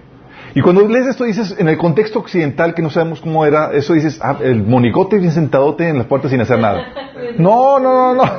Y 0.53 0.59
cuando 0.59 0.85
lees 0.85 1.07
esto 1.07 1.23
dices, 1.23 1.55
en 1.57 1.69
el 1.69 1.77
contexto 1.77 2.19
occidental 2.19 2.73
que 2.73 2.81
no 2.81 2.89
sabemos 2.89 3.21
cómo 3.21 3.45
era, 3.45 3.71
eso 3.71 3.93
dices, 3.93 4.19
ah, 4.21 4.37
el 4.41 4.61
monigote 4.61 5.17
bien 5.17 5.31
sentadote 5.31 5.87
en 5.87 5.99
las 5.99 6.07
puertas 6.07 6.29
sin 6.29 6.41
hacer 6.41 6.59
nada. 6.59 6.87
No, 7.37 7.79
no, 7.79 7.93
no, 7.93 8.15
no. 8.15 8.31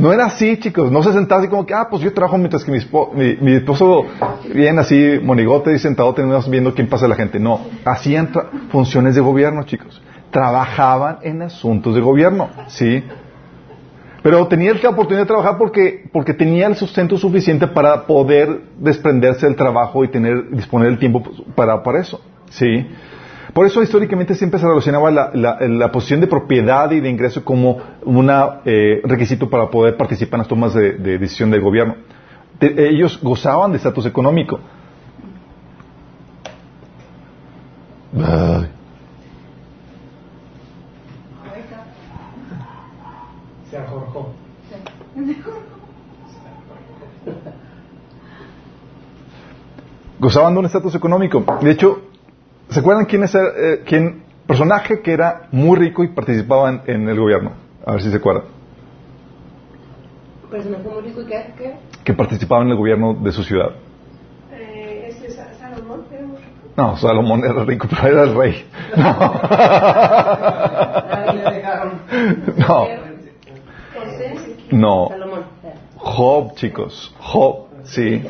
No 0.00 0.12
era 0.12 0.24
así, 0.24 0.56
chicos. 0.58 0.90
No 0.90 1.02
se 1.04 1.12
sentaba 1.12 1.42
así 1.42 1.48
como 1.48 1.64
que, 1.64 1.74
ah, 1.74 1.86
pues 1.88 2.02
yo 2.02 2.12
trabajo 2.12 2.36
mientras 2.38 2.64
que 2.64 2.72
mi, 2.72 2.78
esposo, 2.78 4.06
viene 4.52 4.80
así, 4.80 5.20
monigote 5.22 5.72
y 5.72 5.78
sentado, 5.78 6.12
viendo 6.48 6.74
quién 6.74 6.88
pasa 6.88 7.06
la 7.06 7.14
gente. 7.14 7.38
No, 7.38 7.60
hacían 7.84 8.30
funciones 8.72 9.14
de 9.14 9.20
gobierno, 9.20 9.62
chicos 9.62 10.02
trabajaban 10.34 11.18
en 11.22 11.42
asuntos 11.42 11.94
de 11.94 12.00
gobierno, 12.00 12.50
¿sí? 12.66 13.04
Pero 14.20 14.48
tenía 14.48 14.74
la 14.74 14.88
oportunidad 14.88 15.22
de 15.22 15.28
trabajar 15.28 15.56
porque, 15.56 16.10
porque 16.12 16.34
tenía 16.34 16.66
el 16.66 16.74
sustento 16.74 17.16
suficiente 17.16 17.68
para 17.68 18.04
poder 18.04 18.62
desprenderse 18.76 19.46
del 19.46 19.54
trabajo 19.54 20.02
y 20.02 20.08
tener, 20.08 20.50
disponer 20.50 20.88
el 20.88 20.98
tiempo 20.98 21.22
para, 21.54 21.84
para 21.84 22.00
eso, 22.00 22.20
¿sí? 22.50 22.84
Por 23.52 23.64
eso 23.64 23.80
históricamente 23.80 24.34
siempre 24.34 24.58
se 24.58 24.66
relacionaba 24.66 25.08
la, 25.12 25.30
la, 25.32 25.92
posición 25.92 26.20
de 26.20 26.26
propiedad 26.26 26.90
y 26.90 26.98
de 26.98 27.08
ingreso 27.08 27.44
como 27.44 27.78
un 28.04 28.28
eh, 28.64 29.02
requisito 29.04 29.48
para 29.48 29.70
poder 29.70 29.96
participar 29.96 30.38
en 30.38 30.40
las 30.40 30.48
tomas 30.48 30.74
de, 30.74 30.94
decisión 30.94 31.52
del 31.52 31.60
gobierno. 31.60 31.94
ellos 32.60 33.20
gozaban 33.22 33.70
de 33.70 33.76
estatus 33.76 34.06
económico. 34.06 34.58
gozaban 50.18 50.54
de 50.54 50.60
un 50.60 50.66
estatus 50.66 50.94
económico. 50.94 51.44
De 51.60 51.70
hecho, 51.70 52.02
¿se 52.70 52.80
acuerdan 52.80 53.04
quién 53.06 53.24
es 53.24 53.34
el 53.34 53.46
eh, 53.56 53.82
quién, 53.84 54.22
personaje 54.46 55.02
que 55.02 55.12
era 55.12 55.48
muy 55.52 55.78
rico 55.78 56.02
y 56.04 56.08
participaba 56.08 56.82
en, 56.86 57.08
el 57.08 57.18
gobierno? 57.18 57.52
A 57.84 57.92
ver 57.92 58.02
si 58.02 58.10
se 58.10 58.16
acuerdan. 58.16 58.44
¿Personaje 60.50 60.88
muy 60.88 61.02
rico 61.02 61.20
y 61.22 61.26
qué? 61.26 61.76
Que 62.04 62.14
participaba 62.14 62.62
en 62.62 62.70
el 62.70 62.76
gobierno 62.76 63.14
de 63.14 63.32
su 63.32 63.42
ciudad. 63.42 63.72
Eh, 64.52 65.08
¿Este 65.10 65.30
Salomón 65.30 66.04
era 66.10 66.26
muy 66.26 66.38
rico? 66.38 66.50
No, 66.76 66.96
Salomón 66.96 67.44
era 67.44 67.64
rico, 67.64 67.86
pero 67.90 68.08
era 68.08 68.22
el 68.22 68.34
rey. 68.34 68.64
No. 72.56 72.86
no. 72.86 73.13
No. 74.70 75.08
Job, 75.96 76.54
chicos. 76.54 77.14
Job, 77.18 77.68
sí. 77.84 78.22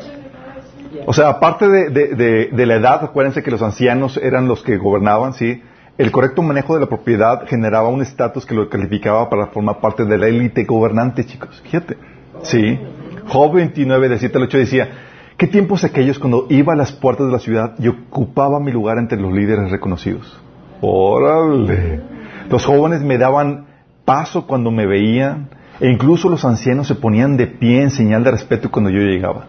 O 1.05 1.13
sea, 1.13 1.29
aparte 1.29 1.67
de, 1.67 2.65
la 2.65 2.75
edad, 2.75 3.03
acuérdense 3.03 3.43
que 3.43 3.51
los 3.51 3.61
ancianos 3.61 4.17
eran 4.17 4.47
los 4.47 4.63
que 4.63 4.77
gobernaban, 4.77 5.33
¿sí? 5.33 5.61
El 5.97 6.11
correcto 6.11 6.41
manejo 6.41 6.73
de 6.73 6.81
la 6.81 6.87
propiedad 6.87 7.45
generaba 7.47 7.87
un 7.89 8.01
estatus 8.01 8.45
que 8.45 8.53
lo 8.53 8.69
calificaba 8.69 9.29
para 9.29 9.47
formar 9.47 9.79
parte 9.79 10.03
de 10.05 10.17
la 10.17 10.27
élite 10.27 10.65
gobernante, 10.65 11.25
chicos. 11.25 11.61
Fíjate. 11.63 11.97
Sí. 12.43 12.79
Job 13.27 13.53
29, 13.53 14.09
de 14.09 14.19
7 14.19 14.37
al 14.37 14.43
8 14.43 14.57
decía, 14.57 14.89
¿qué 15.37 15.47
tiempos 15.47 15.83
aquellos 15.83 16.19
cuando 16.19 16.47
iba 16.49 16.73
a 16.73 16.75
las 16.75 16.91
puertas 16.91 17.27
de 17.27 17.31
la 17.31 17.39
ciudad 17.39 17.75
y 17.79 17.87
ocupaba 17.87 18.59
mi 18.59 18.71
lugar 18.71 18.97
entre 18.97 19.19
los 19.19 19.31
líderes 19.31 19.71
reconocidos? 19.71 20.39
Órale. 20.81 22.01
Los 22.49 22.65
jóvenes 22.65 23.01
me 23.01 23.17
daban 23.17 23.65
paso 24.03 24.45
cuando 24.45 24.71
me 24.71 24.85
veían 24.85 25.49
e 25.79 25.89
incluso 25.89 26.29
los 26.29 26.45
ancianos 26.45 26.87
se 26.87 26.95
ponían 26.95 27.37
de 27.37 27.47
pie 27.47 27.81
en 27.81 27.91
señal 27.91 28.23
de 28.23 28.31
respeto 28.31 28.71
cuando 28.71 28.89
yo 28.89 28.99
llegaba. 28.99 29.47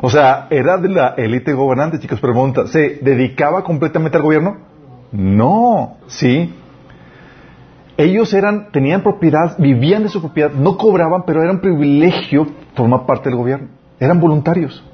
O 0.00 0.10
sea, 0.10 0.46
era 0.50 0.78
de 0.78 0.88
la 0.88 1.14
élite 1.16 1.52
gobernante, 1.52 1.98
chicos. 1.98 2.20
Pregunta, 2.20 2.68
¿se 2.68 2.98
dedicaba 3.02 3.64
completamente 3.64 4.16
al 4.16 4.22
gobierno? 4.22 4.58
No, 5.10 5.96
sí. 6.06 6.54
Ellos 7.96 8.32
eran, 8.32 8.70
tenían 8.70 9.02
propiedad, 9.02 9.56
vivían 9.58 10.04
de 10.04 10.08
su 10.08 10.20
propiedad, 10.20 10.52
no 10.52 10.76
cobraban, 10.76 11.24
pero 11.26 11.42
era 11.42 11.50
un 11.50 11.60
privilegio 11.60 12.46
formar 12.74 13.06
parte 13.06 13.28
del 13.28 13.36
gobierno. 13.36 13.68
Eran 13.98 14.20
voluntarios. 14.20 14.84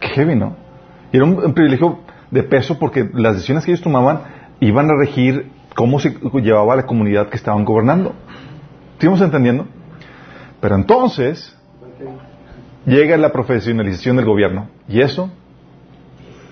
Qué 0.00 0.08
heavy, 0.08 0.36
¿no? 0.36 0.56
Y 1.12 1.18
era 1.18 1.26
un, 1.26 1.52
privilegio 1.52 1.98
de 2.30 2.42
peso 2.42 2.78
porque 2.78 3.08
las 3.12 3.34
decisiones 3.34 3.64
que 3.64 3.72
ellos 3.72 3.82
tomaban 3.82 4.20
iban 4.60 4.90
a 4.90 4.96
regir 4.98 5.50
cómo 5.74 6.00
se 6.00 6.16
llevaba 6.42 6.76
la 6.76 6.86
comunidad 6.86 7.28
que 7.28 7.36
estaban 7.36 7.64
gobernando. 7.64 8.14
¿Estamos 8.92 9.20
entendiendo? 9.20 9.66
Pero 10.60 10.76
entonces, 10.76 11.54
llega 12.86 13.16
la 13.16 13.32
profesionalización 13.32 14.16
del 14.16 14.24
gobierno 14.24 14.68
y 14.88 15.00
eso 15.00 15.30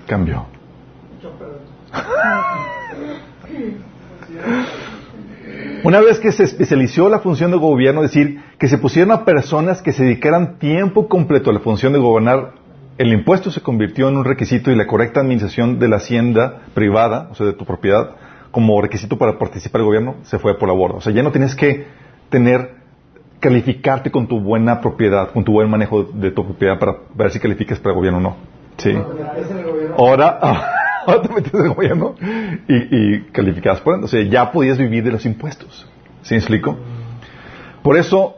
cambió. 0.07 0.47
Una 5.85 6.01
vez 6.01 6.21
que 6.21 6.31
se 6.31 6.45
especializó 6.45 7.09
la 7.09 7.19
función 7.19 7.51
de 7.51 7.57
gobierno, 7.57 8.05
es 8.05 8.13
decir, 8.13 8.41
que 8.59 8.69
se 8.69 8.79
pusieron 8.79 9.11
a 9.11 9.25
personas 9.25 9.83
que 9.83 9.93
se 9.93 10.05
dedicaran 10.05 10.59
tiempo 10.59 11.09
completo 11.09 11.51
a 11.51 11.53
la 11.53 11.61
función 11.61 11.93
de 11.93 11.99
gobernar, 11.99 12.53
el 12.99 13.13
impuesto 13.13 13.51
se 13.51 13.63
convirtió 13.63 14.09
en 14.09 14.17
un 14.17 14.25
requisito 14.25 14.71
y 14.71 14.77
la 14.77 14.87
correcta 14.87 15.21
administración 15.21 15.79
de 15.79 15.89
la 15.89 15.97
hacienda 15.97 16.63
privada, 16.75 17.29
o 17.33 17.35
sea, 17.35 17.47
de 17.47 17.55
tu 17.55 17.65
propiedad, 17.65 18.11
como 18.53 18.81
requisito 18.81 19.19
para 19.19 19.39
participar 19.39 19.81
el 19.81 19.87
gobierno, 19.87 20.17
se 20.23 20.39
fue 20.39 20.57
por 20.57 20.69
la 20.69 20.75
borda. 20.75 20.97
O 20.97 21.01
sea, 21.01 21.13
ya 21.13 21.23
no 21.23 21.33
tienes 21.33 21.57
que 21.57 21.87
tener 22.29 22.83
calificarte 23.41 24.13
con 24.13 24.29
tu 24.29 24.39
buena 24.41 24.81
propiedad, 24.81 25.33
con 25.33 25.43
tu 25.43 25.53
buen 25.53 25.69
manejo 25.69 26.05
de 26.05 26.31
tu 26.31 26.45
propiedad 26.45 26.79
para 26.79 26.97
ver 27.13 27.33
si 27.33 27.41
calificas 27.41 27.81
para 27.81 27.91
el 27.91 27.97
gobierno 27.97 28.19
o 28.19 28.23
no. 28.23 28.37
Sí. 28.77 28.97
Ahora, 29.99 30.39
ahora 31.07 31.23
te 31.23 31.35
metes 31.35 31.53
en 31.53 31.67
el 31.67 31.75
gobierno 31.75 32.15
y, 32.69 32.75
y 33.17 33.21
calificas 33.33 33.81
por 33.81 33.95
O 34.05 34.07
sea, 34.07 34.23
ya 34.23 34.53
podías 34.53 34.79
vivir 34.79 35.03
de 35.03 35.11
los 35.11 35.27
impuestos. 35.27 35.89
¿Sí 36.23 36.35
me 36.35 36.39
explico? 36.39 36.77
Por 37.83 37.97
eso, 37.97 38.37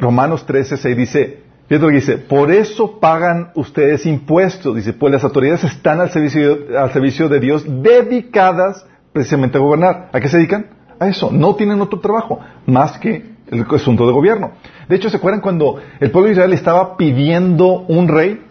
Romanos 0.00 0.46
13, 0.46 0.78
6 0.78 0.96
dice, 0.96 1.42
fíjate 1.66 1.82
lo 1.82 1.88
que 1.88 1.96
dice, 1.96 2.16
por 2.16 2.50
eso 2.50 2.98
pagan 3.00 3.50
ustedes 3.54 4.06
impuestos. 4.06 4.76
Dice, 4.76 4.94
pues 4.94 5.12
las 5.12 5.24
autoridades 5.24 5.64
están 5.64 6.00
al 6.00 6.10
servicio, 6.10 6.58
al 6.78 6.90
servicio 6.92 7.28
de 7.28 7.40
Dios 7.40 7.64
dedicadas 7.66 8.86
precisamente 9.12 9.58
a 9.58 9.60
gobernar. 9.60 10.10
¿A 10.12 10.20
qué 10.20 10.28
se 10.28 10.36
dedican? 10.36 10.66
A 10.98 11.08
eso. 11.08 11.30
No 11.30 11.54
tienen 11.54 11.80
otro 11.80 12.00
trabajo 12.00 12.40
más 12.66 12.98
que 12.98 13.38
el 13.50 13.66
asunto 13.70 14.06
de 14.06 14.12
gobierno. 14.12 14.52
De 14.88 14.96
hecho, 14.96 15.10
¿se 15.10 15.16
acuerdan 15.16 15.40
cuando 15.40 15.80
el 16.00 16.10
pueblo 16.10 16.26
de 16.26 16.32
Israel 16.32 16.52
estaba 16.52 16.96
pidiendo 16.96 17.84
un 17.88 18.08
rey? 18.08 18.42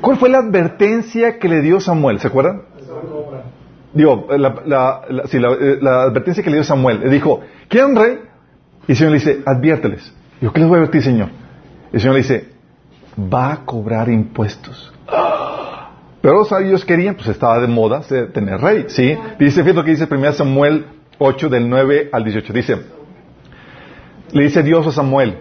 ¿Cuál 0.00 0.16
fue 0.16 0.28
la 0.28 0.38
advertencia 0.38 1.38
que 1.38 1.48
le 1.48 1.60
dio 1.60 1.80
Samuel? 1.80 2.20
¿Se 2.20 2.28
acuerdan? 2.28 2.62
Digo, 3.92 4.26
la, 4.30 5.00
eh, 5.08 5.78
advertencia 5.82 6.42
que 6.42 6.50
le 6.50 6.56
dio 6.56 6.64
Samuel. 6.64 7.00
Le 7.00 7.10
dijo, 7.10 7.40
¿quieren 7.68 7.96
rey? 7.96 8.18
Y 8.86 8.92
el 8.92 8.96
Señor 8.96 9.12
le 9.12 9.18
dice, 9.18 9.42
adviérteles. 9.44 10.12
Digo, 10.40 10.52
¿qué 10.52 10.60
les 10.60 10.68
voy 10.68 10.76
a 10.76 10.78
advertir, 10.80 11.02
Señor? 11.02 11.28
El 11.92 12.00
Señor 12.00 12.14
le 12.14 12.22
dice, 12.22 12.48
va 13.18 13.52
a 13.52 13.64
cobrar 13.64 14.08
impuestos. 14.08 14.92
Pero 16.20 16.44
ellos 16.58 16.84
querían, 16.84 17.14
pues 17.14 17.28
estaba 17.28 17.60
de 17.60 17.68
moda 17.68 18.02
tener 18.32 18.60
rey, 18.60 18.86
¿sí? 18.88 19.16
Dice, 19.38 19.62
fíjate 19.62 19.74
lo 19.74 19.84
que 19.84 19.92
dice 19.92 20.08
1 20.10 20.32
Samuel 20.32 20.86
8 21.18 21.48
del 21.48 21.68
9 21.68 22.10
al 22.12 22.24
18. 22.24 22.52
Dice, 22.52 22.76
le 24.32 24.42
dice 24.42 24.62
Dios 24.62 24.86
a 24.86 24.92
Samuel, 24.92 25.38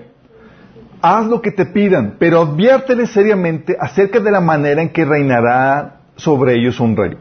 haz 1.02 1.28
lo 1.28 1.42
que 1.42 1.52
te 1.52 1.66
pidan, 1.66 2.16
pero 2.20 2.42
adviérteles 2.42 3.12
seriamente 3.12 3.76
acerca 3.80 4.20
de 4.20 4.32
la 4.32 4.42
manera 4.42 4.82
en 4.82 4.90
que 4.90 5.06
reinará 5.06 6.02
sobre 6.16 6.56
ellos 6.56 6.80
un 6.80 6.96
rey. 6.96 7.18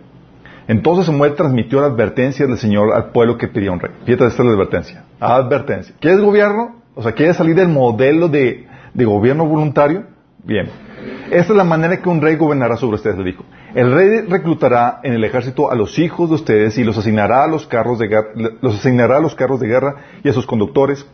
Entonces 0.68 1.06
Samuel 1.06 1.34
transmitió 1.34 1.80
la 1.80 1.86
advertencia 1.86 2.46
del 2.46 2.58
Señor 2.58 2.92
al 2.92 3.10
pueblo 3.10 3.38
que 3.38 3.46
pedía 3.46 3.70
un 3.70 3.78
rey. 3.78 3.92
Fíjate, 4.04 4.26
esta 4.26 4.42
es 4.42 4.46
la 4.48 4.54
advertencia. 4.54 5.04
Advertencia. 5.20 5.94
¿Quieres 6.00 6.20
gobierno? 6.20 6.76
O 6.94 7.02
sea, 7.02 7.12
¿quieres 7.12 7.36
salir 7.36 7.54
del 7.54 7.68
modelo 7.68 8.28
de, 8.28 8.66
gobierno 8.94 9.46
voluntario? 9.46 10.04
Bien. 10.46 10.70
Esta 11.30 11.52
es 11.52 11.56
la 11.56 11.64
manera 11.64 11.96
que 12.00 12.08
un 12.08 12.22
rey 12.22 12.36
gobernará 12.36 12.76
sobre 12.76 12.96
ustedes, 12.96 13.18
le 13.18 13.24
dijo. 13.24 13.44
El 13.74 13.92
rey 13.92 14.20
reclutará 14.28 15.00
en 15.02 15.12
el 15.12 15.24
ejército 15.24 15.70
a 15.70 15.74
los 15.74 15.98
hijos 15.98 16.28
de 16.28 16.36
ustedes 16.36 16.78
y 16.78 16.84
los 16.84 16.96
asignará 16.96 17.42
a 17.42 17.48
los 17.48 17.66
carros 17.66 17.98
de 17.98 18.08
los 18.60 18.76
asignará 18.76 19.16
a 19.16 19.20
los 19.20 19.34
carros 19.34 19.58
de 19.58 19.66
guerra 19.66 19.96
y 20.22 20.28
a 20.28 20.32
sus 20.32 20.46
conductores 20.46 21.04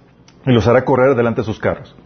y 0.46 0.52
los 0.52 0.68
hará 0.68 0.84
correr 0.84 1.16
delante 1.16 1.40
de 1.40 1.46
sus 1.46 1.58
carros. 1.58 1.96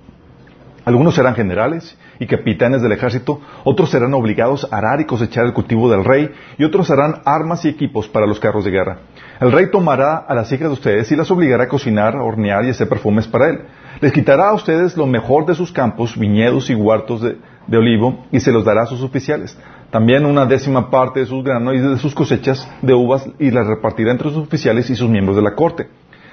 Algunos 0.84 1.16
serán 1.16 1.34
generales 1.34 1.98
y 2.20 2.28
capitanes 2.28 2.80
del 2.80 2.92
ejército, 2.92 3.40
otros 3.64 3.90
serán 3.90 4.14
obligados 4.14 4.68
a 4.70 4.78
arar 4.78 5.00
y 5.00 5.04
cosechar 5.04 5.44
el 5.44 5.52
cultivo 5.52 5.90
del 5.90 6.04
rey, 6.04 6.30
y 6.58 6.64
otros 6.64 6.92
harán 6.92 7.22
armas 7.24 7.64
y 7.64 7.68
equipos 7.68 8.06
para 8.06 8.24
los 8.24 8.38
carros 8.38 8.64
de 8.64 8.70
guerra. 8.70 8.98
El 9.40 9.50
rey 9.50 9.68
tomará 9.72 10.16
a 10.18 10.32
las 10.32 10.52
hijas 10.52 10.68
de 10.68 10.74
ustedes 10.74 11.10
y 11.10 11.16
las 11.16 11.28
obligará 11.32 11.64
a 11.64 11.68
cocinar, 11.68 12.14
a 12.14 12.22
hornear 12.22 12.64
y 12.64 12.70
hacer 12.70 12.88
perfumes 12.88 13.26
para 13.26 13.50
él. 13.50 13.60
Les 14.00 14.12
quitará 14.12 14.50
a 14.50 14.54
ustedes 14.54 14.96
lo 14.96 15.06
mejor 15.06 15.46
de 15.46 15.54
sus 15.54 15.72
campos, 15.72 16.18
viñedos 16.18 16.68
y 16.68 16.74
huertos 16.74 17.22
de, 17.22 17.76
olivo, 17.76 18.26
y 18.30 18.40
se 18.40 18.52
los 18.52 18.64
dará 18.64 18.82
a 18.82 18.86
sus 18.86 19.02
oficiales. 19.02 19.58
También 19.90 20.26
una 20.26 20.44
décima 20.44 20.90
parte 20.90 21.20
de 21.20 21.26
sus 21.26 21.42
granos 21.42 21.74
y 21.74 21.78
de 21.78 21.96
sus 21.96 22.14
cosechas 22.14 22.68
de 22.82 22.92
uvas, 22.92 23.26
y 23.38 23.50
las 23.50 23.66
repartirá 23.66 24.10
entre 24.12 24.28
sus 24.28 24.38
oficiales 24.46 24.90
y 24.90 24.96
sus 24.96 25.08
miembros 25.08 25.36
de 25.36 25.42
la 25.42 25.54
corte. 25.54 25.88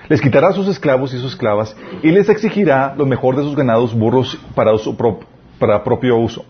Les 0.09 0.19
quitará 0.19 0.49
a 0.49 0.53
sus 0.53 0.67
esclavos 0.67 1.13
y 1.13 1.17
sus 1.19 1.31
esclavas, 1.31 1.75
y 2.01 2.11
les 2.11 2.27
exigirá 2.27 2.93
lo 2.97 3.05
mejor 3.05 3.37
de 3.37 3.43
sus 3.43 3.55
ganados 3.55 3.93
burros 3.97 4.37
para, 4.55 4.77
su 4.77 4.97
pro- 4.97 5.21
para 5.57 5.83
propio 5.83 6.17
uso. 6.17 6.43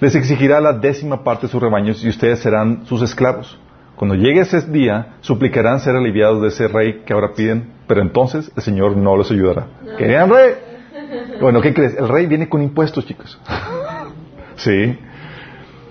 Les 0.00 0.16
exigirá 0.16 0.60
la 0.60 0.72
décima 0.72 1.22
parte 1.22 1.46
de 1.46 1.52
sus 1.52 1.62
rebaños, 1.62 2.02
y 2.02 2.08
ustedes 2.08 2.40
serán 2.40 2.84
sus 2.86 3.02
esclavos. 3.02 3.56
Cuando 3.96 4.16
llegue 4.16 4.40
ese 4.40 4.60
día, 4.62 5.16
suplicarán 5.20 5.80
ser 5.80 5.94
aliviados 5.94 6.42
de 6.42 6.48
ese 6.48 6.66
rey 6.68 7.02
que 7.06 7.12
ahora 7.12 7.32
piden, 7.34 7.72
pero 7.86 8.02
entonces 8.02 8.50
el 8.56 8.62
Señor 8.62 8.96
no 8.96 9.16
los 9.16 9.30
ayudará. 9.30 9.66
¿Querían 9.96 10.30
rey? 10.30 10.54
Bueno, 11.40 11.60
¿qué 11.60 11.72
crees? 11.72 11.96
El 11.96 12.08
rey 12.08 12.26
viene 12.26 12.48
con 12.48 12.60
impuestos, 12.60 13.06
chicos. 13.06 13.38
sí. 14.56 14.98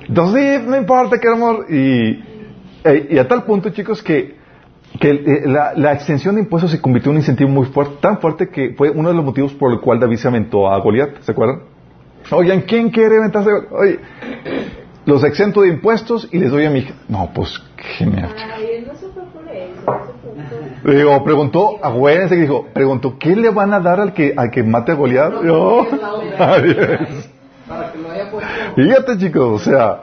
Entonces, 0.07 0.61
sí, 0.61 0.67
no 0.67 0.75
importa, 0.75 1.17
que 1.17 1.27
amor. 1.29 1.65
Y, 1.69 2.23
eh, 2.83 3.07
y 3.11 3.17
a 3.17 3.27
tal 3.27 3.43
punto, 3.43 3.69
chicos, 3.69 4.03
que, 4.03 4.35
que 4.99 5.09
eh, 5.09 5.43
la, 5.45 5.73
la 5.75 5.93
extensión 5.93 6.35
de 6.35 6.41
impuestos 6.41 6.71
se 6.71 6.81
convirtió 6.81 7.09
en 7.11 7.17
un 7.17 7.21
incentivo 7.21 7.49
muy 7.49 7.67
fuerte, 7.67 7.95
tan 8.01 8.19
fuerte 8.19 8.49
que 8.49 8.73
fue 8.77 8.89
uno 8.89 9.09
de 9.09 9.15
los 9.15 9.23
motivos 9.23 9.53
por 9.53 9.71
el 9.71 9.79
cual 9.79 9.99
David 9.99 10.17
se 10.17 10.27
aventó 10.27 10.69
a 10.69 10.77
Goliat, 10.79 11.21
¿se 11.21 11.31
acuerdan? 11.31 11.61
Oigan, 12.31 12.61
¿quién 12.61 12.89
quiere 12.89 13.17
aventarse? 13.17 13.49
a 13.49 13.53
Goliat? 13.53 13.71
Oye, 13.71 13.99
los 15.05 15.23
exento 15.23 15.61
de 15.61 15.69
impuestos 15.69 16.27
y 16.31 16.39
les 16.39 16.51
doy 16.51 16.65
a 16.65 16.69
mi 16.69 16.79
hija. 16.79 16.93
No, 17.09 17.29
pues, 17.33 17.61
genial. 17.97 18.29
chicos. 18.29 18.43
Ay, 18.55 18.65
él 18.77 18.87
no 18.87 18.93
se 18.95 19.07
fue 19.07 19.23
por 19.33 19.47
eso, 19.47 19.81
no 19.85 20.05
se 20.05 20.13
fue 20.21 20.81
por- 20.83 20.95
Digo, 20.95 21.23
preguntó, 21.23 21.79
acuérdense 21.83 22.35
que 22.35 22.41
dijo, 22.41 22.67
preguntó, 22.73 23.17
¿qué 23.19 23.35
le 23.35 23.49
van 23.49 23.73
a 23.73 23.79
dar 23.79 23.99
al 23.99 24.13
que, 24.13 24.33
al 24.35 24.49
que 24.51 24.63
mate 24.63 24.91
a 24.91 24.95
Goliat? 24.95 25.43
Yo, 25.43 25.85
adiós. 26.39 27.29
Fíjate, 28.75 29.17
chicos, 29.17 29.61
o 29.61 29.63
sea, 29.63 30.01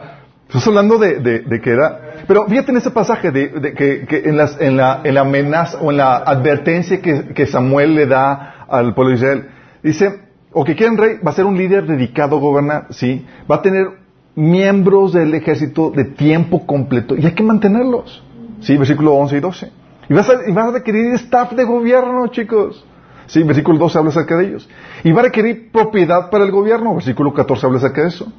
estás 0.49 0.67
hablando 0.67 0.99
de, 0.99 1.21
de- 1.21 1.41
de 1.41 1.61
que 1.61 1.71
era. 1.71 2.01
Pero 2.27 2.47
fíjate 2.47 2.71
en 2.73 2.79
ese 2.79 2.91
pasaje, 2.91 3.31
de, 3.31 3.49
de 3.49 3.75
que, 3.75 4.07
que 4.07 4.23
en, 4.29 4.37
las- 4.37 4.61
en 4.61 4.77
la, 4.77 5.01
en 5.05 5.15
la 5.15 5.21
amenaza 5.23 5.79
o 5.79 5.91
en 5.91 5.97
la 5.99 6.17
advertencia 6.17 7.01
que, 7.01 7.29
que 7.35 7.47
Samuel 7.47 7.95
le 7.95 8.07
da 8.07 8.67
al 8.69 8.95
pueblo 8.95 9.11
de 9.13 9.17
Israel. 9.17 9.49
Dice, 9.83 10.21
o 10.53 10.65
que 10.65 10.75
quieren 10.77 10.97
rey, 10.99 11.17
va 11.25 11.31
a 11.31 11.35
ser 11.35 11.45
un 11.45 11.57
líder 11.57 11.87
dedicado 11.87 12.37
a 12.37 12.41
gobernar, 12.41 12.87
¿sí? 12.91 13.25
Va 13.51 13.57
a 13.57 13.63
tener 13.63 13.87
miembros 14.35 15.13
del 15.13 15.35
ejército 15.35 15.91
de 15.91 16.05
tiempo 16.05 16.67
completo 16.67 17.17
y 17.17 17.27
hay 17.27 17.33
que 17.33 17.43
mantenerlos. 17.43 18.23
¿Sí? 18.61 18.77
Versículo 18.77 19.15
11 19.15 19.37
y 19.37 19.41
12. 19.41 19.73
Y 20.09 20.15
vas 20.15 20.29
a, 20.29 20.49
y 20.49 20.53
vas 20.53 20.69
a 20.69 20.73
requerir 20.73 21.15
staff 21.15 21.53
de 21.53 21.65
gobierno, 21.65 22.27
chicos. 22.29 22.85
Sí, 23.27 23.45
versículo 23.45 23.79
12 23.79 23.99
habla 23.99 24.11
acerca 24.11 24.37
de 24.37 24.47
ellos. 24.47 24.69
Y 25.05 25.13
va 25.13 25.21
a 25.21 25.25
requerir 25.25 25.71
propiedad 25.71 26.31
para 26.31 26.45
el 26.45 26.51
gobierno. 26.51 26.95
Versículo 26.95 27.33
14 27.33 27.65
habla 27.65 27.79
acerca 27.79 28.03
de 28.03 28.09
eso. 28.09 28.33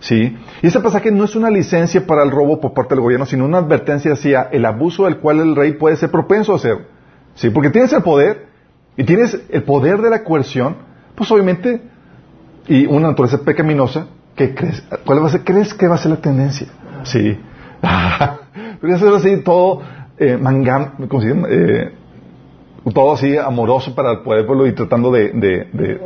Sí. 0.00 0.36
Y 0.62 0.66
ese 0.66 0.80
pasaje 0.80 1.10
no 1.10 1.24
es 1.24 1.36
una 1.36 1.50
licencia 1.50 2.06
para 2.06 2.22
el 2.22 2.30
robo 2.30 2.60
por 2.60 2.72
parte 2.72 2.94
del 2.94 3.02
gobierno, 3.02 3.26
sino 3.26 3.44
una 3.44 3.58
advertencia 3.58 4.12
hacia 4.12 4.42
el 4.50 4.64
abuso 4.64 5.04
del 5.04 5.18
cual 5.18 5.40
el 5.40 5.54
rey 5.54 5.72
puede 5.72 5.96
ser 5.96 6.10
propenso 6.10 6.52
a 6.52 6.56
hacer. 6.56 6.86
Sí, 7.34 7.50
porque 7.50 7.70
tienes 7.70 7.92
el 7.92 8.02
poder 8.02 8.48
y 8.96 9.04
tienes 9.04 9.38
el 9.50 9.62
poder 9.64 10.00
de 10.00 10.10
la 10.10 10.24
coerción, 10.24 10.76
pues 11.14 11.30
obviamente, 11.30 11.82
y 12.66 12.86
una 12.86 13.08
naturaleza 13.08 13.44
pecaminosa, 13.44 14.06
¿qué 14.38 14.54
crees? 14.54 14.82
¿Cuál 15.04 15.22
va 15.22 15.26
a 15.26 15.30
ser? 15.30 15.42
¿Crees 15.44 15.74
que 15.74 15.86
va 15.88 15.96
a 15.96 15.98
ser 15.98 16.12
la 16.12 16.16
tendencia? 16.22 16.66
Sí. 17.04 17.38
Pero 18.80 18.94
eso 18.96 19.08
es 19.08 19.14
así 19.24 19.42
todo 19.42 19.82
eh, 20.18 20.36
mangam, 20.40 21.06
¿cómo 21.08 21.20
se 21.22 21.28
llama? 21.28 21.48
Eh, 21.50 21.92
todo 22.94 23.12
así 23.12 23.36
amoroso 23.36 23.94
para 23.94 24.12
el 24.12 24.20
pueblo 24.20 24.66
y 24.66 24.72
tratando 24.72 25.10
de, 25.10 25.32
de- 25.32 25.68
de- 25.72 26.00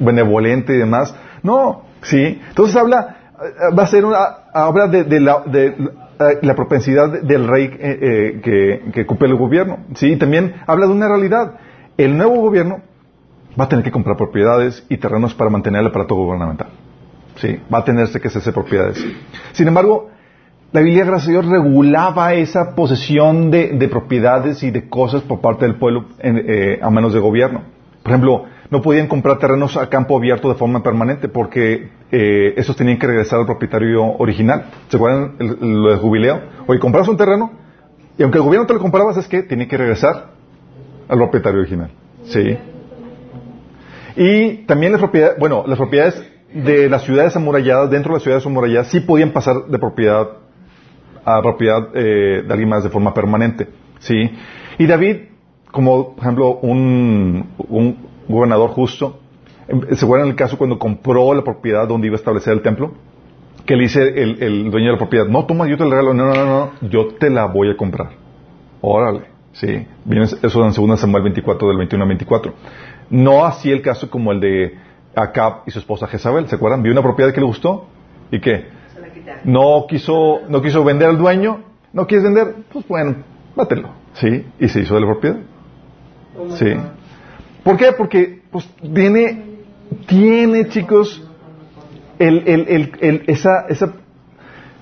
benevolente 0.00 0.74
y 0.74 0.78
demás. 0.78 1.14
No, 1.42 1.82
sí. 2.02 2.40
Entonces 2.48 2.76
habla, 2.76 3.16
eh, 3.42 3.74
va 3.76 3.84
a 3.84 3.86
ser 3.86 4.04
una, 4.04 4.18
habla 4.52 4.88
de, 4.88 5.04
de 5.04 5.20
la, 5.20 5.42
de 5.46 5.74
la- 5.78 6.38
la 6.42 6.54
propensidad 6.54 7.08
de- 7.10 7.20
del 7.22 7.46
rey 7.48 7.64
eh, 7.78 7.98
eh, 8.02 8.40
que, 8.42 8.90
que 8.92 9.02
ocupe 9.02 9.26
el 9.26 9.36
gobierno. 9.36 9.78
Sí, 9.94 10.12
y 10.12 10.16
también 10.16 10.54
habla 10.66 10.86
de 10.86 10.92
una 10.92 11.08
realidad. 11.08 11.54
El 11.96 12.16
nuevo 12.16 12.36
gobierno 12.40 12.80
va 13.58 13.64
a 13.64 13.68
tener 13.68 13.84
que 13.84 13.90
comprar 13.90 14.16
propiedades 14.16 14.84
y 14.88 14.98
terrenos 14.98 15.34
para 15.34 15.50
mantener 15.50 15.80
el 15.80 15.86
aparato 15.88 16.14
gubernamental. 16.14 16.68
Sí, 17.40 17.58
va 17.72 17.78
a 17.78 17.84
tenerse 17.84 18.20
que 18.20 18.28
hacerse 18.28 18.52
propiedades. 18.52 19.04
Sin 19.52 19.68
embargo, 19.68 20.10
la 20.72 20.80
Biblia, 20.80 21.04
gracias 21.04 21.28
a 21.28 21.30
Dios, 21.32 21.46
regulaba 21.46 22.34
esa 22.34 22.74
posesión 22.74 23.50
de, 23.50 23.68
de 23.68 23.88
propiedades 23.88 24.62
y 24.62 24.70
de 24.70 24.88
cosas 24.88 25.22
por 25.22 25.40
parte 25.40 25.64
del 25.64 25.76
pueblo 25.76 26.06
en- 26.18 26.44
eh, 26.46 26.78
a 26.82 26.90
manos 26.90 27.12
de 27.14 27.20
gobierno. 27.20 27.62
Por 28.02 28.12
ejemplo, 28.12 28.44
no 28.70 28.82
podían 28.82 29.06
comprar 29.06 29.38
terrenos 29.38 29.76
a 29.76 29.88
campo 29.88 30.16
abierto 30.16 30.48
de 30.48 30.54
forma 30.56 30.82
permanente 30.82 31.28
porque 31.28 31.88
eh, 32.10 32.54
esos 32.56 32.76
tenían 32.76 32.98
que 32.98 33.06
regresar 33.06 33.38
al 33.40 33.46
propietario 33.46 34.02
original. 34.18 34.64
¿Se 34.88 34.96
acuerdan 34.96 35.36
lo 35.60 35.90
de 35.92 35.96
jubileo? 35.98 36.40
Oye, 36.66 36.78
compras 36.80 37.08
un 37.08 37.16
terreno 37.16 37.50
y 38.18 38.22
aunque 38.22 38.38
el 38.38 38.44
gobierno 38.44 38.66
te 38.66 38.74
lo 38.74 38.80
compraba, 38.80 39.12
es 39.12 39.28
que 39.28 39.42
tiene 39.44 39.68
que 39.68 39.76
regresar 39.76 40.30
al 41.08 41.18
propietario 41.18 41.60
original. 41.60 41.90
Sí. 42.24 42.56
Y 44.16 44.64
también 44.66 44.92
las 44.92 45.00
propiedades, 45.00 45.38
bueno, 45.38 45.64
las 45.66 45.78
propiedades 45.78 46.20
de 46.52 46.88
las 46.88 47.02
ciudades 47.02 47.36
amuralladas, 47.36 47.90
dentro 47.90 48.12
de 48.12 48.16
las 48.16 48.22
ciudades 48.22 48.46
amuralladas, 48.46 48.88
sí 48.88 49.00
podían 49.00 49.32
pasar 49.32 49.66
de 49.66 49.78
propiedad 49.78 50.28
a 51.24 51.42
propiedad 51.42 51.88
eh, 51.94 52.42
de 52.46 52.50
alguien 52.50 52.68
más 52.68 52.84
de 52.84 52.90
forma 52.90 53.12
permanente. 53.12 53.68
¿sí? 53.98 54.30
Y 54.78 54.86
David, 54.86 55.16
como 55.70 56.14
por 56.14 56.24
ejemplo 56.24 56.58
un, 56.62 57.50
un 57.68 57.96
gobernador 58.28 58.70
justo, 58.70 59.20
em, 59.68 59.80
¿se 59.94 60.04
acuerdan 60.04 60.28
el 60.28 60.36
caso 60.36 60.56
cuando 60.56 60.78
compró 60.78 61.34
la 61.34 61.42
propiedad 61.42 61.86
donde 61.86 62.06
iba 62.06 62.14
a 62.14 62.18
establecer 62.18 62.54
el 62.54 62.62
templo? 62.62 62.92
Que 63.66 63.76
le 63.76 63.82
dice 63.82 64.00
el, 64.00 64.70
dueño 64.70 64.86
de 64.86 64.92
la 64.92 64.98
propiedad, 64.98 65.26
no, 65.26 65.44
toma, 65.44 65.68
yo 65.68 65.76
te 65.76 65.84
la 65.84 65.90
regalo, 65.90 66.14
no, 66.14 66.24
no, 66.24 66.34
no, 66.34 66.46
no, 66.46 66.88
yo 66.88 67.08
te 67.08 67.28
la 67.28 67.44
voy 67.44 67.70
a 67.70 67.76
comprar. 67.76 68.08
Órale, 68.80 69.24
sí. 69.52 69.86
Viene 70.06 70.24
eso 70.24 70.64
en 70.64 70.72
2 70.72 71.00
Samuel 71.00 71.24
24, 71.24 71.68
del 71.68 71.76
21 71.76 72.02
al 72.02 72.08
24. 72.08 72.54
No 73.10 73.44
así 73.44 73.70
el 73.70 73.82
caso 73.82 74.08
como 74.08 74.32
el 74.32 74.40
de 74.40 74.74
Acab 75.14 75.62
y 75.66 75.70
su 75.70 75.78
esposa 75.78 76.06
Jezabel. 76.06 76.48
¿Se 76.48 76.56
acuerdan? 76.56 76.82
Vio 76.82 76.92
una 76.92 77.02
propiedad 77.02 77.32
que 77.32 77.40
le 77.40 77.46
gustó 77.46 77.86
y 78.30 78.40
qué? 78.40 78.66
No 79.44 79.86
quiso, 79.88 80.40
no 80.48 80.62
quiso 80.62 80.84
vender 80.84 81.08
al 81.08 81.18
dueño. 81.18 81.60
¿No 81.92 82.06
quieres 82.06 82.24
vender? 82.24 82.54
Pues 82.72 82.86
bueno, 82.88 83.16
bátelo. 83.56 83.90
Sí. 84.14 84.46
Y 84.58 84.68
se 84.68 84.80
hizo 84.80 84.94
de 84.94 85.00
la 85.00 85.06
propiedad. 85.06 85.36
Sí. 86.56 86.74
¿Por 87.64 87.76
qué? 87.76 87.92
Porque 87.92 88.42
pues 88.50 88.68
tiene, 88.94 89.44
tiene 90.06 90.68
chicos, 90.68 91.22
el, 92.18 92.42
el, 92.46 92.66
el, 92.68 92.92
el- 93.00 93.24
esa, 93.26 93.66
esa 93.68 93.92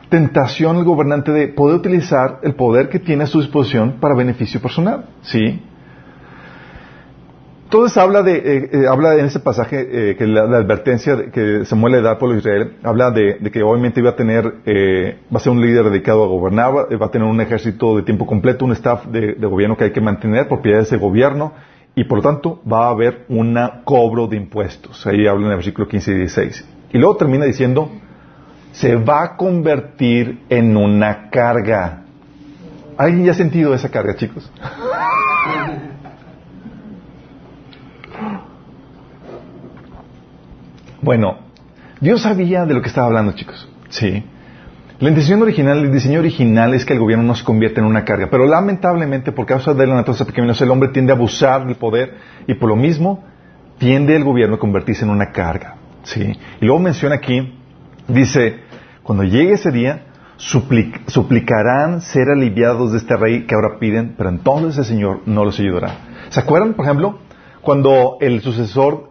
tentación 0.09 0.77
el 0.77 0.85
gobernante 0.85 1.33
de 1.33 1.49
poder 1.49 1.77
utilizar 1.79 2.39
el 2.43 2.55
poder 2.55 2.89
que 2.89 2.99
tiene 3.01 3.25
a 3.25 3.27
su 3.27 3.41
disposición 3.41 3.95
para 4.01 4.15
beneficio 4.15 4.61
personal. 4.61 5.07
¿Sí? 5.23 5.63
Entonces 7.67 7.99
habla 7.99 8.23
de, 8.23 8.37
eh, 8.37 8.71
eh, 8.73 8.87
habla 8.89 9.17
en 9.17 9.25
ese 9.27 9.41
pasaje 9.41 10.11
eh, 10.11 10.17
que 10.17 10.25
la, 10.25 10.43
advertencia 10.43 11.33
que 11.33 11.65
Samuel 11.65 11.95
le 11.95 12.01
da 12.01 12.13
al 12.13 12.19
pueblo 12.19 12.35
de 12.35 12.39
Israel, 12.39 12.77
habla 12.85 13.11
de, 13.11 13.39
que 13.51 13.61
obviamente 13.61 13.99
iba 13.99 14.11
a 14.11 14.15
tener, 14.15 14.59
eh, 14.67 15.19
va 15.35 15.39
a 15.39 15.41
ser 15.41 15.51
un 15.51 15.61
líder 15.61 15.83
dedicado 15.91 16.23
a 16.23 16.29
gobernar, 16.29 16.73
va- 16.73 17.07
a 17.07 17.11
tener 17.11 17.27
un 17.27 17.41
ejército 17.41 17.97
de 17.97 18.05
tiempo 18.05 18.25
completo, 18.25 18.65
un 18.65 18.71
staff 18.71 19.07
de, 19.07 19.35
gobierno 19.35 19.77
que 19.77 19.83
hay 19.83 19.91
que 19.91 20.01
mantener, 20.01 20.47
propiedades 20.47 20.91
de 20.91 20.97
gobierno, 20.97 21.55
y 21.97 22.05
por 22.05 22.19
lo 22.19 22.23
tanto 22.23 22.63
va 22.73 22.87
a 22.87 22.91
haber 22.91 23.25
un 23.29 23.59
cobro 23.83 24.29
de 24.29 24.37
impuestos. 24.37 25.05
Ahí 25.05 25.27
habla 25.27 25.47
en 25.47 25.51
el 25.51 25.57
versículo 25.57 25.89
15 25.89 26.13
y 26.13 26.15
16. 26.19 26.69
Y 26.93 26.99
luego 26.99 27.17
termina 27.17 27.47
diciendo, 27.47 27.91
se 28.71 28.95
va 28.95 29.25
a 29.25 29.37
convertir 29.37 30.45
en 30.51 30.77
una 30.77 31.31
carga. 31.31 32.05
¿Alguien 32.97 33.25
ya 33.25 33.33
ha 33.33 33.35
sentido 33.35 33.75
esa 33.75 33.89
carga, 33.89 34.15
chicos? 34.15 34.53
Bueno, 41.07 41.37
Dios 42.01 42.23
sabía 42.23 42.67
de 42.67 42.75
lo 42.75 42.83
que 42.83 42.89
estaba 42.89 43.07
hablando, 43.07 43.31
chicos. 43.31 43.69
Sí. 43.91 44.25
La 44.99 45.09
intención 45.09 45.41
original, 45.41 45.79
el 45.79 45.93
diseño 45.93 46.19
original 46.19 46.75
es 46.75 46.85
que 46.85 46.95
el 46.95 46.99
gobierno 46.99 47.23
no 47.23 47.37
se 47.37 47.45
convierta 47.45 47.81
en 47.81 47.87
una 47.87 48.05
carga, 48.05 48.27
pero 48.29 48.45
lamentablemente 48.45 49.31
por 49.31 49.47
causa 49.47 49.73
de 49.73 49.87
la 49.87 49.95
naturaleza 49.95 50.25
pecaminosa 50.25 50.65
el 50.65 50.71
hombre 50.73 50.89
tiende 50.89 51.13
a 51.13 51.15
abusar 51.15 51.65
del 51.65 51.77
poder 51.77 52.17
y 52.49 52.55
por 52.55 52.71
lo 52.71 52.75
mismo 52.75 53.23
tiende 53.79 54.17
el 54.17 54.25
gobierno 54.25 54.57
a 54.57 54.59
convertirse 54.59 55.05
en 55.05 55.11
una 55.11 55.31
carga. 55.31 55.77
Sí. 56.03 56.23
Y 56.61 56.65
luego 56.65 56.81
menciona 56.81 57.15
aquí, 57.15 57.57
dice, 58.09 58.63
cuando 59.05 59.23
llegue 59.23 59.53
ese 59.53 59.71
día, 59.71 60.07
suplicarán 60.39 62.01
ser 62.01 62.31
aliviados 62.31 62.91
de 62.91 62.99
este 62.99 63.17
rey 63.17 63.47
que 63.47 63.55
ahora 63.55 63.79
piden, 63.79 64.17
pero 64.19 64.29
entonces 64.29 64.79
el 64.79 64.85
Señor 64.87 65.21
no 65.25 65.45
los 65.45 65.61
ayudará. 65.61 65.99
¿Se 66.31 66.41
acuerdan, 66.41 66.75
por 66.75 66.85
ejemplo, 66.85 67.21
cuando 67.63 68.17
el 68.21 68.41
sucesor... 68.41 69.11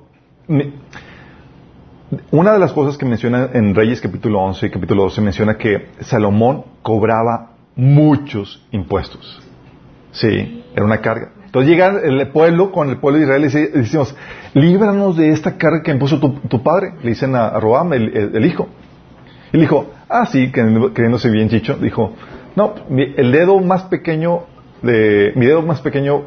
Una 2.31 2.53
de 2.53 2.59
las 2.59 2.73
cosas 2.73 2.97
que 2.97 3.05
menciona 3.05 3.49
en 3.53 3.73
Reyes 3.73 4.01
capítulo 4.01 4.39
11 4.41 4.67
y 4.67 4.69
capítulo 4.69 5.03
12 5.03 5.21
menciona 5.21 5.57
que 5.57 5.89
Salomón 6.01 6.63
cobraba 6.81 7.51
muchos 7.75 8.65
impuestos. 8.71 9.41
Sí, 10.11 10.63
era 10.73 10.85
una 10.85 11.01
carga. 11.01 11.31
Entonces 11.45 11.69
llega 11.69 11.99
el 12.03 12.27
pueblo 12.29 12.71
con 12.71 12.89
el 12.89 12.97
pueblo 12.97 13.19
de 13.19 13.25
Israel 13.25 13.71
y 13.73 13.79
decimos, 13.79 14.15
líbranos 14.53 15.17
de 15.17 15.29
esta 15.29 15.57
carga 15.57 15.81
que 15.83 15.91
impuso 15.91 16.19
tu, 16.19 16.63
padre. 16.63 16.93
Le 17.01 17.09
dicen 17.11 17.35
a, 17.35 17.59
Roam, 17.59 17.93
el, 17.93 18.45
hijo. 18.45 18.67
Y 19.53 19.57
le 19.57 19.61
dijo, 19.61 19.91
ah, 20.09 20.25
sí, 20.25 20.51
creyéndose 20.51 21.29
bien 21.29 21.49
chicho, 21.49 21.75
dijo, 21.75 22.13
no, 22.55 22.75
el 22.89 23.31
dedo 23.31 23.59
más 23.61 23.83
pequeño 23.83 24.43
de, 24.81 25.31
mi 25.35 25.45
dedo 25.45 25.61
más 25.61 25.81
pequeño, 25.81 26.23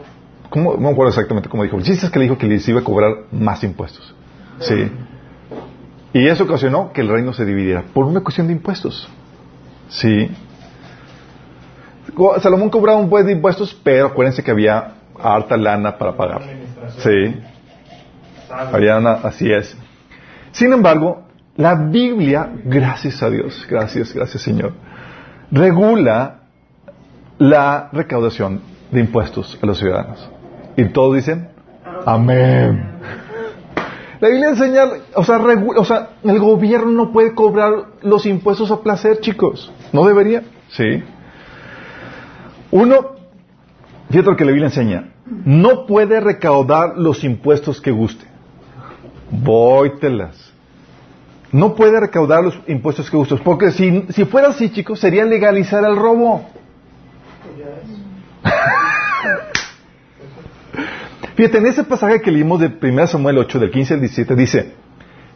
¿cómo, 0.48 0.74
no 0.74 0.80
me 0.80 0.88
acuerdo 0.90 1.10
exactamente 1.10 1.48
cómo 1.48 1.62
dijo. 1.62 1.76
El 1.76 1.82
es 1.82 2.10
que 2.10 2.18
le 2.18 2.24
dijo 2.24 2.38
que 2.38 2.46
les 2.46 2.68
iba 2.68 2.80
a 2.80 2.84
cobrar 2.84 3.12
más 3.30 3.62
impuestos. 3.64 4.14
Sí. 4.60 4.90
Y 6.12 6.26
eso 6.26 6.44
ocasionó 6.44 6.92
que 6.92 7.00
el 7.00 7.08
reino 7.08 7.32
se 7.32 7.44
dividiera 7.44 7.84
por 7.92 8.06
una 8.06 8.20
cuestión 8.20 8.46
de 8.46 8.54
impuestos. 8.54 9.08
Sí. 9.88 10.30
Salomón 12.40 12.70
cobraba 12.70 12.98
un 12.98 13.10
buen 13.10 13.26
de 13.26 13.32
impuestos, 13.32 13.78
pero 13.82 14.06
acuérdense 14.06 14.42
que 14.42 14.50
había 14.50 14.94
harta 15.20 15.56
lana 15.56 15.96
para 15.96 16.16
pagar. 16.16 16.42
Sí. 16.98 17.36
Había 18.50 18.96
así 18.96 19.52
es. 19.52 19.76
Sin 20.52 20.72
embargo, 20.72 21.24
la 21.56 21.74
Biblia, 21.74 22.50
gracias 22.64 23.22
a 23.22 23.28
Dios, 23.28 23.66
gracias, 23.68 24.14
gracias 24.14 24.42
Señor, 24.42 24.72
regula 25.50 26.42
la 27.38 27.88
recaudación 27.92 28.60
de 28.90 29.00
impuestos 29.00 29.58
a 29.62 29.66
los 29.66 29.78
ciudadanos. 29.78 30.30
Y 30.76 30.84
todos 30.86 31.16
dicen, 31.16 31.48
amén. 32.06 32.97
La 34.20 34.28
Biblia 34.28 34.48
enseña, 34.48 34.84
o 35.14 35.24
sea, 35.24 35.38
o 35.38 35.84
sea, 35.84 36.10
el 36.24 36.38
gobierno 36.40 36.90
no 36.90 37.12
puede 37.12 37.34
cobrar 37.34 37.72
los 38.02 38.26
impuestos 38.26 38.70
a 38.70 38.80
placer, 38.82 39.20
chicos. 39.20 39.72
No 39.92 40.06
debería. 40.06 40.42
Sí. 40.70 41.02
Uno, 42.70 43.12
fíjate 44.10 44.30
lo 44.30 44.36
que 44.36 44.44
la 44.44 44.50
Biblia 44.50 44.66
enseña. 44.68 45.12
No 45.24 45.86
puede 45.86 46.20
recaudar 46.20 46.96
los 46.96 47.22
impuestos 47.22 47.80
que 47.80 47.92
guste. 47.92 48.26
Vóytelas. 49.30 50.52
No 51.52 51.74
puede 51.74 52.00
recaudar 52.00 52.42
los 52.42 52.58
impuestos 52.66 53.08
que 53.10 53.16
guste. 53.16 53.36
Porque 53.36 53.70
si, 53.70 54.04
si 54.10 54.24
fuera 54.24 54.48
así, 54.48 54.70
chicos, 54.70 54.98
sería 54.98 55.24
legalizar 55.24 55.84
el 55.84 55.96
robo. 55.96 56.44
Fíjate, 61.38 61.58
en 61.58 61.66
ese 61.66 61.84
pasaje 61.84 62.20
que 62.20 62.32
leímos 62.32 62.58
de 62.58 62.66
1 62.66 63.06
Samuel 63.06 63.38
8, 63.38 63.60
del 63.60 63.70
15 63.70 63.94
al 63.94 64.00
17, 64.00 64.34
dice, 64.34 64.72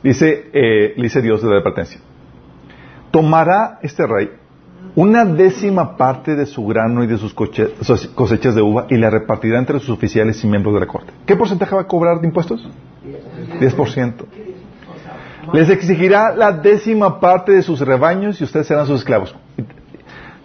dice, 0.03 0.51
eh, 0.53 0.95
dice 0.97 1.23
Dios 1.23 1.41
de 1.41 1.49
la 1.49 1.59
advertencia, 1.59 2.01
tomará 3.13 3.79
este 3.83 4.05
rey 4.09 4.33
una 4.97 5.25
décima 5.25 5.97
parte 5.97 6.35
de 6.35 6.47
su 6.47 6.67
grano 6.67 7.05
y 7.05 7.07
de 7.07 7.19
sus 7.19 7.33
cosechas 7.33 8.55
de 8.57 8.63
uva 8.63 8.89
y 8.91 8.97
la 8.97 9.11
repartirá 9.11 9.61
entre 9.61 9.79
sus 9.79 9.91
oficiales 9.91 10.43
y 10.43 10.49
miembros 10.49 10.75
de 10.75 10.81
la 10.81 10.87
corte. 10.89 11.13
¿Qué 11.25 11.37
porcentaje 11.37 11.73
va 11.73 11.83
a 11.83 11.87
cobrar 11.87 12.21
de 12.21 12.27
impuestos? 12.27 12.69
10%. 13.61 14.15
Les 15.53 15.71
exigirá 15.71 16.35
la 16.35 16.51
décima 16.51 17.21
parte 17.21 17.53
de 17.53 17.63
sus 17.63 17.79
rebaños 17.79 18.41
y 18.41 18.45
ustedes 18.45 18.67
serán 18.67 18.89
sus 18.89 18.99
esclavos. 18.99 19.37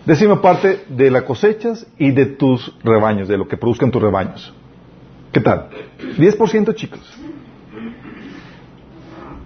Décima 0.06 0.39
parte 0.39 0.84
de 0.88 1.10
las 1.10 1.24
cosechas 1.24 1.88
y 1.98 2.12
de 2.12 2.28
tus 2.28 2.78
rebaños, 2.84 3.28
de 3.28 3.39
lo 3.39 3.48
que 3.48 3.58
produzcan 3.58 3.89
tus 3.89 4.04
rebaños. 4.04 4.54
¿Qué 5.38 5.43
tal? 5.43 5.67
10% 6.17 6.73
chicos. 6.73 7.00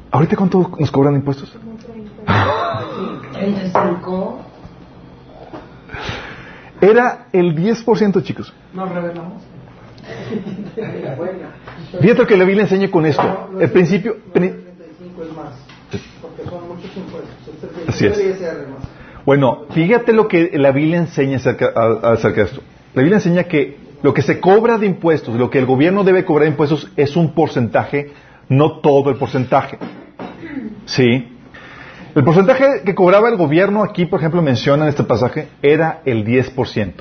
¿Ahorita 0.10 0.38
cuánto 0.38 0.72
nos 0.80 0.90
cobran 0.90 1.16
impuestos? 1.16 1.54
35. 3.34 4.40
Era 6.80 7.28
el 7.34 7.54
10%, 7.54 8.24
chicos. 8.24 8.54
Nos 8.74 8.90
revelamos. 8.90 9.44
Fíjate 12.02 12.26
que 12.26 12.38
la 12.38 12.46
Biblia 12.46 12.64
enseña 12.64 12.90
con 12.90 13.06
esto. 13.06 13.50
El 13.60 13.70
principio. 13.72 14.16
Así 17.90 18.06
es. 18.06 18.18
Bueno, 19.26 19.66
fíjate 19.72 20.14
lo 20.14 20.30
que 20.30 20.52
la 20.58 20.72
Biblia 20.72 21.00
enseña 21.00 21.36
acerca, 21.36 21.74
acerca 22.04 22.44
de 22.44 22.48
esto. 22.48 22.62
La 22.94 23.02
Biblia 23.02 23.18
enseña 23.18 23.44
que 23.44 23.81
lo 24.04 24.14
que 24.14 24.22
se 24.22 24.40
cobra 24.40 24.78
de 24.78 24.88
impuestos, 24.88 25.36
lo 25.36 25.50
que 25.50 25.60
el 25.60 25.66
gobierno 25.66 26.04
debe 26.04 26.26
cobrar 26.26 26.46
de 26.46 26.52
impuestos 26.52 26.92
es 26.96 27.16
un 27.16 27.34
porcentaje, 27.34 28.12
no 28.50 28.80
todo 28.80 29.10
el 29.10 29.18
porcentaje. 29.18 29.78
¿Sí? 30.86 31.38
El 32.14 32.24
porcentaje 32.24 32.82
que 32.84 32.96
cobraba 32.96 33.30
el 33.30 33.38
gobierno 33.38 33.84
aquí, 33.84 34.06
por 34.06 34.20
ejemplo, 34.20 34.42
menciona 34.42 34.84
en 34.84 34.90
este 34.90 35.04
pasaje, 35.04 35.48
era 35.62 36.02
el 36.06 36.26
10%. 36.26 36.94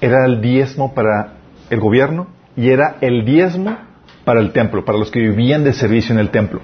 Era 0.00 0.24
el 0.24 0.40
diezmo 0.40 0.94
para 0.94 1.34
el 1.68 1.80
gobierno 1.80 2.28
y 2.56 2.70
era 2.70 2.96
el 3.00 3.24
diezmo 3.24 3.76
para 4.24 4.40
el 4.40 4.52
templo, 4.52 4.84
para 4.84 4.98
los 4.98 5.10
que 5.10 5.20
vivían 5.20 5.64
de 5.64 5.72
servicio 5.72 6.14
en 6.14 6.18
el 6.20 6.30
templo. 6.30 6.60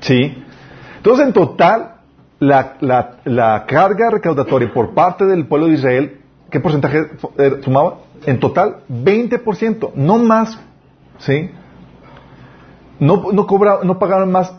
¿Sí? 0.00 0.42
Entonces, 0.96 1.26
en 1.26 1.32
total, 1.32 1.96
la, 2.38 3.64
carga 3.66 4.10
recaudatoria 4.10 4.72
por 4.72 4.94
parte 4.94 5.24
del 5.26 5.46
pueblo 5.46 5.68
de 5.68 5.74
Israel, 5.74 6.20
¿qué 6.50 6.60
porcentaje 6.60 6.98
eh, 7.38 7.60
sumaba? 7.62 7.98
En 8.26 8.40
total, 8.40 8.82
20%, 8.88 9.92
no 9.94 10.18
más. 10.18 10.58
¿Sí? 11.18 11.50
No, 12.98 13.30
no, 13.32 13.46
cobra, 13.46 13.80
no 13.82 13.98
pagaron 13.98 14.30
más 14.30 14.54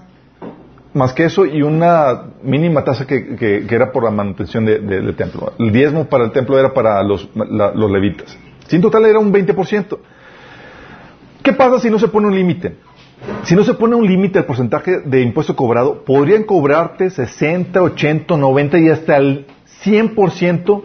más 0.94 1.12
que 1.12 1.26
eso 1.26 1.46
y 1.46 1.62
una 1.62 2.32
mínima 2.42 2.86
tasa 2.86 3.06
que, 3.06 3.36
que, 3.36 3.68
era 3.70 3.92
por 3.92 4.06
la 4.06 4.12
manutención 4.12 4.64
del 4.64 5.14
templo. 5.18 5.52
El 5.60 5.74
diezmo 5.74 6.06
para 6.06 6.24
el 6.24 6.32
templo 6.32 6.58
era 6.58 6.74
para 6.74 7.04
los, 7.04 7.30
los 7.36 7.92
levitas. 7.92 8.38
Sin 8.68 8.82
total 8.82 9.06
era 9.06 9.20
un 9.20 9.32
20%. 9.32 9.98
¿Qué 11.44 11.52
pasa 11.52 11.80
si 11.80 11.90
no 11.90 12.00
se 12.00 12.08
pone 12.08 12.28
un 12.28 12.36
límite? 12.36 12.78
Si 13.44 13.56
no 13.56 13.64
se 13.64 13.74
pone 13.74 13.96
un 13.96 14.08
límite 14.08 14.40
al 14.40 14.46
porcentaje 14.46 15.02
de 15.02 15.22
impuesto 15.22 15.56
cobrado, 15.56 16.04
podrían 16.06 16.44
cobrarte 16.44 17.10
60, 17.10 17.82
80, 17.82 18.38
90 18.38 18.80
y 18.80 18.90
hasta 18.90 19.18
el 19.18 19.48
100% 19.84 20.84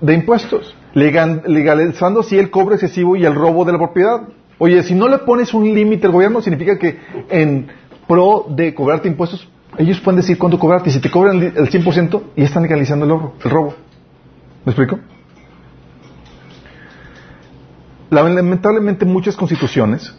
de 0.00 0.14
impuestos, 0.14 0.74
legalizando 0.94 2.20
así 2.20 2.38
el 2.38 2.50
cobro 2.50 2.74
excesivo 2.74 3.16
y 3.16 3.24
el 3.24 3.34
robo 3.34 3.64
de 3.64 3.72
la 3.72 3.78
propiedad. 3.78 4.22
Oye, 4.58 4.82
si 4.82 4.94
no 4.94 5.08
le 5.08 5.18
pones 5.18 5.54
un 5.54 5.64
límite 5.72 6.06
al 6.06 6.12
gobierno, 6.12 6.40
significa 6.40 6.78
que 6.78 6.98
en 7.30 7.68
pro 8.06 8.46
de 8.48 8.74
cobrarte 8.74 9.08
impuestos, 9.08 9.48
ellos 9.76 10.00
pueden 10.00 10.20
decir 10.20 10.38
cuánto 10.38 10.58
cobrarte. 10.58 10.90
Y 10.90 10.92
si 10.92 11.00
te 11.00 11.10
cobran 11.10 11.40
el 11.42 11.70
100%, 11.70 12.22
ya 12.36 12.44
están 12.44 12.62
legalizando 12.62 13.04
el 13.04 13.10
robo. 13.10 13.34
El 13.44 13.50
robo. 13.50 13.74
¿Me 14.64 14.72
explico? 14.72 14.98
Lamentablemente 18.10 19.04
muchas 19.04 19.36
constituciones, 19.36 20.16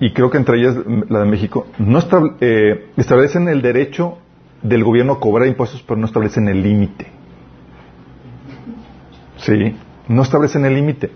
y 0.00 0.12
creo 0.12 0.30
que 0.30 0.38
entre 0.38 0.58
ellas 0.58 0.76
la 1.08 1.20
de 1.20 1.24
México, 1.26 1.66
no 1.78 1.98
eh, 2.40 2.90
establecen 2.96 3.48
el 3.48 3.60
derecho 3.60 4.18
del 4.62 4.84
gobierno 4.84 5.14
a 5.14 5.20
cobrar 5.20 5.48
impuestos, 5.48 5.82
pero 5.82 5.98
no 5.98 6.06
establecen 6.06 6.48
el 6.48 6.62
límite. 6.62 7.06
Sí, 9.38 9.76
no 10.08 10.22
establecen 10.22 10.64
el 10.64 10.74
límite. 10.74 11.10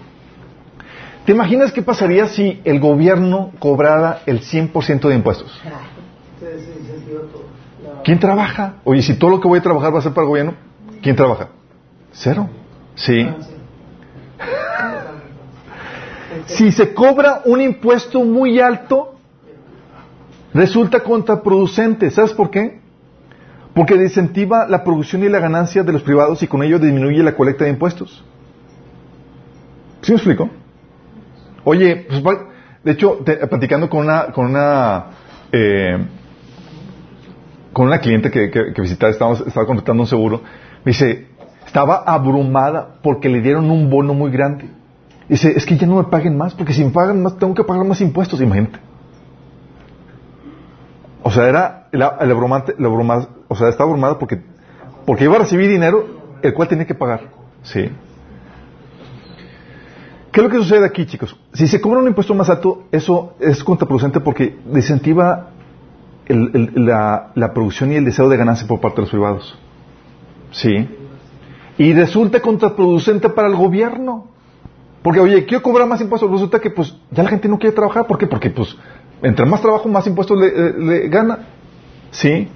¿Te 1.25 1.33
imaginas 1.33 1.73
qué 1.73 1.83
pasaría 1.83 2.27
si 2.27 2.61
el 2.65 2.81
gobierno 2.81 3.53
cobrara 3.59 4.23
el 4.25 4.41
100% 4.41 5.09
de 5.09 5.15
impuestos? 5.15 5.61
¿Quién 8.03 8.19
trabaja? 8.19 8.77
Oye, 8.85 9.03
si 9.03 9.15
todo 9.15 9.31
lo 9.31 9.41
que 9.41 9.49
voy 9.49 9.59
a 9.59 9.63
trabajar 9.63 9.95
va 9.95 9.99
a 9.99 10.03
ser 10.03 10.13
para 10.13 10.23
el 10.23 10.29
gobierno, 10.29 10.55
¿quién 11.03 11.17
trabaja? 11.17 11.49
Cero. 12.13 12.49
Sí. 12.95 13.29
si 16.47 16.73
se 16.73 16.95
cobra 16.95 17.43
un 17.45 17.61
impuesto 17.61 18.25
muy 18.25 18.61
alto, 18.61 19.17
resulta 20.55 21.01
contraproducente. 21.01 22.11
¿Sabes 22.11 22.33
por 22.33 22.51
qué? 22.51 22.81
Porque 23.75 23.97
desincentiva 23.97 24.67
la 24.67 24.83
producción 24.83 25.23
y 25.25 25.29
la 25.29 25.41
ganancia 25.41 25.83
de 25.83 25.93
los 25.93 26.03
privados 26.03 26.43
y 26.43 26.47
con 26.47 26.63
ello 26.63 26.79
disminuye 26.79 27.23
la 27.23 27.37
colecta 27.37 27.65
de 27.65 27.71
impuestos. 27.71 28.25
¿Sí 30.03 30.13
me 30.13 30.17
explico? 30.17 30.49
Oye, 31.65 32.07
pues, 32.23 32.39
de 32.85 32.93
hecho, 32.93 33.19
platicando 33.25 33.89
con 33.89 34.01
una, 34.01 34.27
con 34.27 34.47
una 34.47 35.07
eh, 35.53 35.99
con 37.73 37.87
una 37.87 38.01
cliente 38.01 38.31
que, 38.31 38.73
visitaba, 38.81 39.13
estaba 39.13 39.67
contratando 39.67 40.03
un 40.03 40.07
seguro, 40.09 40.43
me 40.85 40.93
dice, 40.93 41.29
estaba 41.67 42.03
abrumada 42.07 42.97
porque 43.03 43.29
le 43.29 43.41
dieron 43.41 43.71
un 43.71 43.91
bono 43.91 44.15
muy 44.15 44.31
grande. 44.31 44.69
Dice, 45.29 45.53
es 45.55 45.67
que 45.67 45.77
ya 45.77 45.87
no 45.87 45.97
me 45.97 46.05
paguen 46.05 46.37
más, 46.37 46.55
porque 46.55 46.73
si 46.73 46.83
me 46.83 46.91
pagan 46.91 47.23
más, 47.23 47.37
tengo 47.37 47.55
que 47.55 47.65
pagar 47.65 47.85
más 47.85 48.01
impuestos, 48.01 48.41
imagínate. 48.41 48.79
O 51.23 51.31
sea, 51.31 51.47
era 51.47 51.89
la, 51.93 52.17
la 52.21 52.35
broma, 52.35 53.29
o 53.49 53.55
sea, 53.55 53.69
estaba 53.69 53.91
bromada 53.91 54.19
porque, 54.19 54.41
porque 55.05 55.25
iba 55.25 55.37
a 55.37 55.41
recibir 55.41 55.69
dinero 55.69 56.07
el 56.43 56.55
cual 56.55 56.69
tenía 56.69 56.87
que 56.87 56.95
pagar. 56.95 57.21
Sí. 57.63 57.91
¿Qué 60.33 60.41
es 60.41 60.45
lo 60.45 60.51
que 60.51 60.57
sucede 60.59 60.85
aquí, 60.85 61.07
chicos? 61.07 61.37
Si 61.55 61.67
se 61.67 61.81
cobra 61.81 62.01
un 62.01 62.07
impuesto 62.09 62.35
más 62.35 62.51
alto, 62.51 62.85
eso 62.93 63.35
es 63.41 63.65
contraproducente 63.65 64.21
porque 64.21 64.59
desincentiva 64.67 65.51
el- 66.27 66.73
la, 66.75 67.31
la 67.35 67.55
producción 67.55 67.93
y 67.93 67.97
el 67.97 68.05
deseo 68.05 68.29
de 68.29 68.37
ganancia 68.37 68.67
por 68.67 68.81
parte 68.81 68.97
de 68.97 69.03
los 69.03 69.11
privados. 69.11 69.59
Sí. 70.51 70.89
Y 71.79 71.93
resulta 71.95 72.41
contraproducente 72.41 73.29
para 73.31 73.49
el 73.49 73.55
gobierno. 73.57 74.29
Porque, 75.03 75.21
oye, 75.21 75.47
quiero 75.47 75.63
cobrar 75.63 75.87
más 75.89 76.01
impuestos. 76.01 76.31
Resulta 76.31 76.59
que, 76.61 76.71
pues, 76.71 76.95
ya 77.11 77.23
la 77.23 77.31
gente 77.31 77.49
no 77.49 77.59
quiere 77.59 77.75
trabajar. 77.75 78.07
¿Por 78.07 78.19
qué? 78.19 78.27
Porque, 78.27 78.51
pues, 78.51 78.77
entre 79.23 79.47
más 79.47 79.63
trabajo, 79.63 79.89
más 79.89 80.07
impuestos 80.07 80.39
le, 80.39 80.47
eh, 80.49 80.75
le 80.79 81.09
gana. 81.09 81.39
¿Sí? 82.11 82.49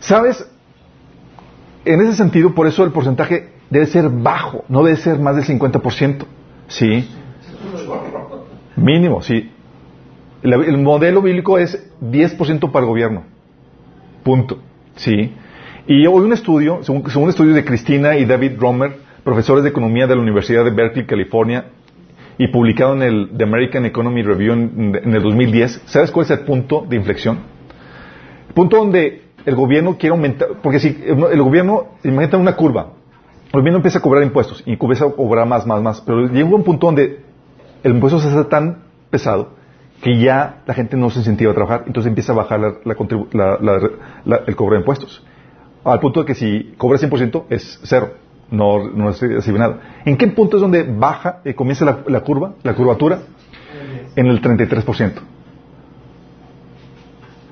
¿Sabes? 0.00 0.48
En 1.84 2.00
ese 2.00 2.14
sentido, 2.14 2.54
por 2.54 2.66
eso 2.66 2.82
el 2.82 2.90
porcentaje 2.90 3.52
debe 3.70 3.86
ser 3.86 4.08
bajo. 4.08 4.64
No 4.68 4.82
debe 4.82 4.96
ser 4.96 5.18
más 5.20 5.36
del 5.36 5.44
50%. 5.44 6.24
¿Sí? 6.68 7.08
Mínimo, 8.76 9.22
sí. 9.22 9.50
El, 10.42 10.52
el 10.52 10.78
modelo 10.78 11.22
bíblico 11.22 11.58
es 11.58 11.90
10% 12.00 12.70
para 12.70 12.84
el 12.84 12.90
gobierno. 12.90 13.24
Punto. 14.22 14.58
¿Sí? 14.96 15.32
Y 15.86 16.06
hoy 16.06 16.24
un 16.24 16.32
estudio, 16.32 16.82
según, 16.82 17.04
un 17.14 17.28
estudio 17.28 17.54
de 17.54 17.64
Cristina 17.64 18.16
y 18.16 18.24
David 18.24 18.52
Romer, 18.58 18.96
profesores 19.22 19.64
de 19.64 19.70
economía 19.70 20.06
de 20.06 20.14
la 20.14 20.22
Universidad 20.22 20.64
de 20.64 20.70
Berkeley, 20.70 21.06
California, 21.06 21.66
y 22.38 22.48
publicado 22.48 22.94
en 22.94 23.02
el 23.02 23.30
The 23.36 23.44
American 23.44 23.84
Economy 23.84 24.22
Review 24.22 24.54
en, 24.54 25.00
en 25.02 25.14
el 25.14 25.22
2010, 25.22 25.82
¿sabes 25.84 26.10
cuál 26.10 26.24
es 26.24 26.30
el 26.30 26.40
punto 26.40 26.84
de 26.88 26.96
inflexión? 26.96 27.38
El 28.48 28.54
punto 28.54 28.78
donde 28.78 29.22
el 29.44 29.54
gobierno 29.54 29.96
quiere 29.98 30.14
aumentar, 30.14 30.48
porque 30.62 30.80
si 30.80 30.98
el 31.06 31.42
gobierno, 31.42 31.88
imagínate 32.02 32.36
una 32.36 32.56
curva, 32.56 32.92
gobierno 33.60 33.78
empieza 33.78 33.98
a 33.98 34.02
cobrar 34.02 34.22
impuestos 34.22 34.62
y 34.66 34.72
empieza 34.72 35.04
a 35.06 35.10
cobrar 35.10 35.46
más, 35.46 35.66
más, 35.66 35.82
más, 35.82 36.00
pero 36.00 36.26
llega 36.28 36.48
un 36.48 36.62
punto 36.64 36.86
donde 36.86 37.20
el 37.82 37.92
impuesto 37.94 38.18
se 38.20 38.28
hace 38.28 38.44
tan 38.44 38.84
pesado 39.10 39.50
que 40.02 40.18
ya 40.18 40.62
la 40.66 40.74
gente 40.74 40.96
no 40.96 41.08
se 41.10 41.20
incentiva 41.20 41.52
a 41.52 41.54
trabajar, 41.54 41.84
entonces 41.86 42.08
empieza 42.08 42.32
a 42.32 42.36
bajar 42.36 42.60
la- 42.60 42.74
la 42.84 43.80
la- 44.24 44.40
el 44.46 44.56
cobro 44.56 44.74
de 44.74 44.80
impuestos. 44.80 45.24
Al 45.84 46.00
punto 46.00 46.20
de 46.20 46.26
que 46.26 46.34
si 46.34 46.74
cobra 46.78 46.98
100% 46.98 47.44
es 47.50 47.80
cero, 47.84 48.12
no, 48.50 48.88
no 48.90 49.08
recibe 49.10 49.58
nada. 49.58 49.80
¿En 50.04 50.16
qué 50.16 50.26
punto 50.28 50.56
es 50.56 50.60
donde 50.60 50.82
baja 50.82 51.40
y 51.44 51.54
comienza 51.54 51.84
la, 51.84 51.98
la 52.06 52.20
curva, 52.20 52.54
la 52.62 52.74
curvatura? 52.74 53.20
En 54.16 54.26
el 54.26 54.40
33%. 54.40 55.12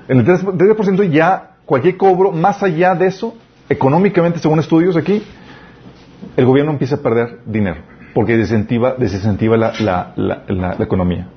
En 0.07 0.19
el 0.19 0.25
33% 0.25 1.03
ya 1.11 1.51
cualquier 1.65 1.97
cobro 1.97 2.31
más 2.31 2.61
allá 2.61 2.93
de 2.95 3.07
eso, 3.07 3.35
económicamente, 3.69 4.39
según 4.39 4.59
estudios 4.59 4.95
aquí, 4.97 5.23
el 6.37 6.45
gobierno 6.45 6.71
empieza 6.71 6.95
a 6.95 6.99
perder 6.99 7.39
dinero 7.45 7.81
porque 8.13 8.37
desincentiva, 8.37 8.93
desincentiva 8.95 9.57
la, 9.57 9.73
la, 9.79 10.13
la, 10.15 10.43
la- 10.47 10.83
economía. 10.83 11.27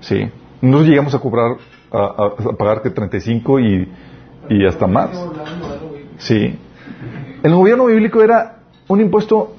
¿Sí? 0.00 0.30
Nosotros 0.60 0.88
llegamos 0.88 1.14
a 1.14 1.18
cobrar, 1.18 1.56
a, 1.90 1.98
a- 1.98 2.50
a 2.50 2.56
pagar 2.56 2.82
que 2.82 2.90
35 2.90 3.58
y, 3.60 3.88
y 4.48 4.66
hasta 4.66 4.86
más. 4.86 5.10
Sí. 6.18 6.56
El 7.42 7.54
gobierno 7.54 7.86
bíblico 7.86 8.22
era 8.22 8.58
un 8.86 9.00
impuesto 9.00 9.56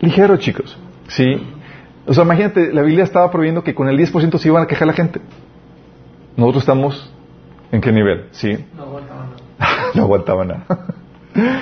ligero, 0.00 0.36
chicos. 0.38 0.76
Sí. 1.06 1.46
O 2.06 2.12
sea, 2.14 2.24
imagínate, 2.24 2.72
la 2.72 2.82
Biblia 2.82 3.04
estaba 3.04 3.30
prohibiendo 3.30 3.62
que 3.62 3.74
con 3.74 3.88
el 3.88 3.96
10% 3.96 4.38
se 4.38 4.48
iban 4.48 4.64
a 4.64 4.66
quejar 4.66 4.88
la 4.88 4.94
gente. 4.94 5.20
Nosotros 6.36 6.62
estamos 6.64 7.12
en 7.70 7.80
qué 7.80 7.92
nivel, 7.92 8.26
¿sí? 8.32 8.56
no 9.94 10.02
aguantaba 10.02 10.44
nada. 10.44 10.64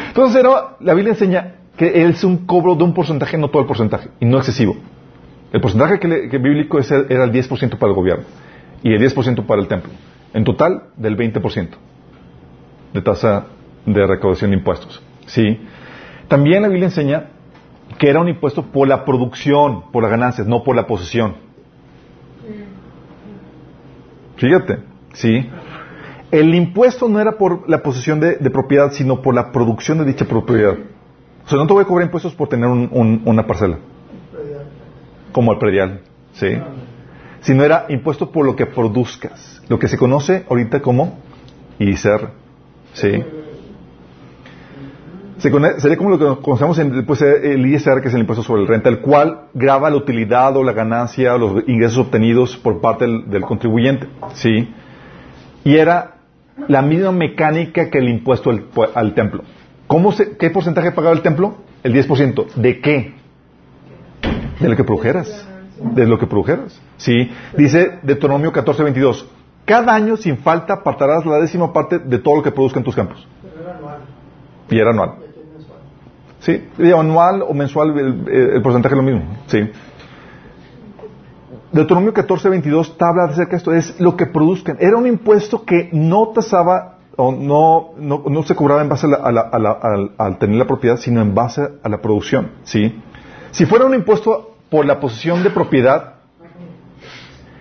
Entonces, 0.09 0.41
era- 0.41 0.77
la 0.81 0.95
Biblia 0.95 1.13
enseña 1.13 1.57
que 1.81 2.05
es 2.05 2.25
un 2.25 2.45
cobro 2.45 2.75
de 2.75 2.85
un 2.85 2.93
porcentaje, 2.93 3.39
no 3.39 3.49
todo 3.49 3.63
el 3.63 3.67
porcentaje, 3.67 4.11
y 4.21 4.27
no 4.27 4.37
excesivo. 4.37 4.77
El 5.51 5.63
porcentaje 5.63 5.99
que, 5.99 6.37
bíblico 6.37 6.79
era 6.79 7.25
el 7.25 7.33
10% 7.33 7.79
para 7.79 7.89
el 7.89 7.97
gobierno 7.97 8.25
y 8.83 8.93
el 8.93 9.01
10% 9.01 9.47
para 9.47 9.63
el 9.63 9.67
templo. 9.67 9.91
En 10.35 10.45
total, 10.45 10.91
del 10.99 11.17
20% 11.17 11.69
de 12.93 13.01
tasa 13.01 13.47
de 13.87 14.07
recaudación 14.07 14.51
de 14.51 14.59
impuestos. 14.59 15.03
¿Sí? 15.25 15.59
También 16.29 16.61
la 16.61 16.69
Biblia 16.69 16.89
enseña 16.89 17.31
que 17.97 18.11
era 18.11 18.21
un 18.21 18.29
impuesto 18.29 18.63
por 18.63 18.87
la 18.87 19.07
producción, 19.07 19.91
por 19.91 20.03
las 20.03 20.11
ganancias, 20.11 20.47
no 20.47 20.63
por 20.63 20.77
la 20.77 20.87
posesión. 20.87 21.37
Fíjate, 24.37 24.81
¿sí? 25.15 25.49
El 26.31 26.55
impuesto 26.55 27.09
no 27.09 27.19
era 27.21 27.39
por 27.39 27.67
la 27.71 27.83
posesión 27.83 28.21
de 28.21 28.51
propiedad, 28.51 28.93
sino 28.93 29.23
por 29.23 29.35
la 29.35 29.51
producción 29.51 29.97
de 29.97 30.05
dicha 30.05 30.27
propiedad. 30.27 30.77
Sea, 31.51 31.59
no 31.59 31.67
te 31.67 31.73
voy 31.73 31.83
a 31.83 31.87
cobrar 31.87 32.07
impuestos 32.07 32.33
por 32.35 32.49
tener 32.49 32.69
un- 32.69 32.89
un- 32.93 33.23
una 33.25 33.45
parcela, 33.45 33.79
como 35.33 35.53
el 35.53 35.59
predial, 35.59 36.01
¿sí? 36.33 36.47
Sino 37.41 37.65
era 37.65 37.87
impuesto 37.89 38.31
por 38.31 38.47
lo 38.47 38.55
que 38.55 38.67
produzcas, 38.67 39.61
lo 39.69 39.77
que 39.79 39.89
se 39.89 39.99
conoce 39.99 40.45
ahorita 40.49 40.81
como 40.81 41.19
ISR, 41.81 42.29
¿sí? 42.93 43.25
Se 45.39 45.51
sería 45.81 45.97
como 45.97 46.11
lo 46.11 46.19
que 46.19 46.43
conocemos 46.43 46.79
en, 46.79 47.05
pues, 47.07 47.23
el 47.23 47.67
ISR, 47.67 48.01
que 48.03 48.09
es 48.09 48.15
el 48.15 48.21
impuesto 48.21 48.43
sobre 48.45 48.63
el 48.63 48.69
renta, 48.69 48.89
el 48.91 49.01
cual 49.01 49.47
graba 49.55 49.89
la 49.91 49.97
utilidad 49.97 50.57
o 50.57 50.63
la 50.63 50.73
ganancia 50.73 51.35
o 51.35 51.39
los 51.39 51.65
ingresos 51.67 51.99
obtenidos 51.99 52.57
por 52.59 52.81
parte 52.81 53.07
del, 53.07 53.29
del 53.31 53.43
contribuyente, 53.43 54.07
¿sí? 54.35 54.69
Y 55.65 55.77
era 55.79 56.17
la 56.69 56.83
misma 56.83 57.11
mecánica 57.11 57.89
que 57.91 57.99
el 57.99 58.09
impuesto 58.11 58.51
al, 58.51 58.67
al 58.95 59.15
templo. 59.15 59.43
¿Cómo 59.91 60.13
se- 60.13 60.37
¿Qué 60.37 60.51
porcentaje 60.51 60.93
pagaba 60.93 61.17
el 61.17 61.21
templo? 61.21 61.57
El 61.83 61.93
10%. 61.93 62.47
¿De 62.55 62.81
qué? 62.81 63.13
De 64.61 64.69
lo 64.69 64.77
que 64.77 64.85
produjeras. 64.85 65.49
De 65.81 66.07
lo 66.07 66.17
que 66.17 66.29
produjeras. 66.29 66.81
Sí. 66.97 67.29
Dice 67.57 67.99
Deuteronomio 68.05 68.53
14:22. 68.53 69.27
Cada 69.65 69.93
año 69.93 70.17
sin 70.17 70.39
falta 70.39 70.75
apartarás 70.75 71.27
la 71.27 71.39
décima 71.39 71.73
parte 71.73 71.99
de 71.99 72.19
todo 72.21 72.37
lo 72.37 72.43
que 72.45 72.53
produzca 72.53 72.79
en 72.79 72.85
tus 72.85 72.95
campos. 72.95 73.27
Y 74.71 74.79
era 74.79 74.91
anual. 74.91 75.15
Sí, 76.39 76.69
y 76.79 76.93
anual 76.93 77.43
o 77.43 77.53
mensual 77.53 77.99
el, 77.99 78.63
porcentaje 78.63 78.95
es 78.95 78.97
lo 78.97 79.03
mismo. 79.03 79.25
Sí. 79.49 79.59
Deuteronomio 81.73 82.15
14, 82.15 82.49
22 82.49 82.97
te 82.97 83.05
habla 83.05 83.25
acerca 83.25 83.51
de 83.51 83.57
esto, 83.57 83.75
es 83.75 83.99
lo 83.99 84.17
que 84.17 84.27
produzcan. 84.27 84.77
Era 84.79 84.97
un 84.97 85.09
impuesto 85.09 85.65
que 85.65 85.89
no 85.93 86.29
tasaba 86.29 87.00
o 87.21 87.33
no, 87.33 87.91
no, 87.99 88.23
no 88.29 88.43
se 88.43 88.55
cobraba 88.55 88.83
en 88.83 88.89
base 88.89 89.07
a 89.07 89.11
la- 89.11 89.17
a 89.17 89.33
la- 89.33 89.49
a 89.53 89.59
la- 89.59 90.11
al, 90.19 90.39
tener 90.39 90.57
la 90.57 90.67
propiedad, 90.67 90.97
sino 90.97 91.21
en 91.21 91.35
base 91.35 91.69
a 91.83 91.89
la 91.89 92.01
producción. 92.01 92.53
¿sí? 92.65 93.01
Si 93.51 93.67
fuera 93.67 93.85
un 93.85 93.95
impuesto 93.95 94.55
por 94.71 94.87
la 94.87 94.99
posesión 95.01 95.43
de 95.43 95.51
propiedad, 95.51 96.15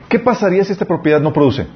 ¿qué 0.07 0.19
pasaría 0.19 0.63
si 0.63 0.71
esta 0.71 0.85
propiedad 0.85 1.19
no 1.19 1.33
produce? 1.33 1.67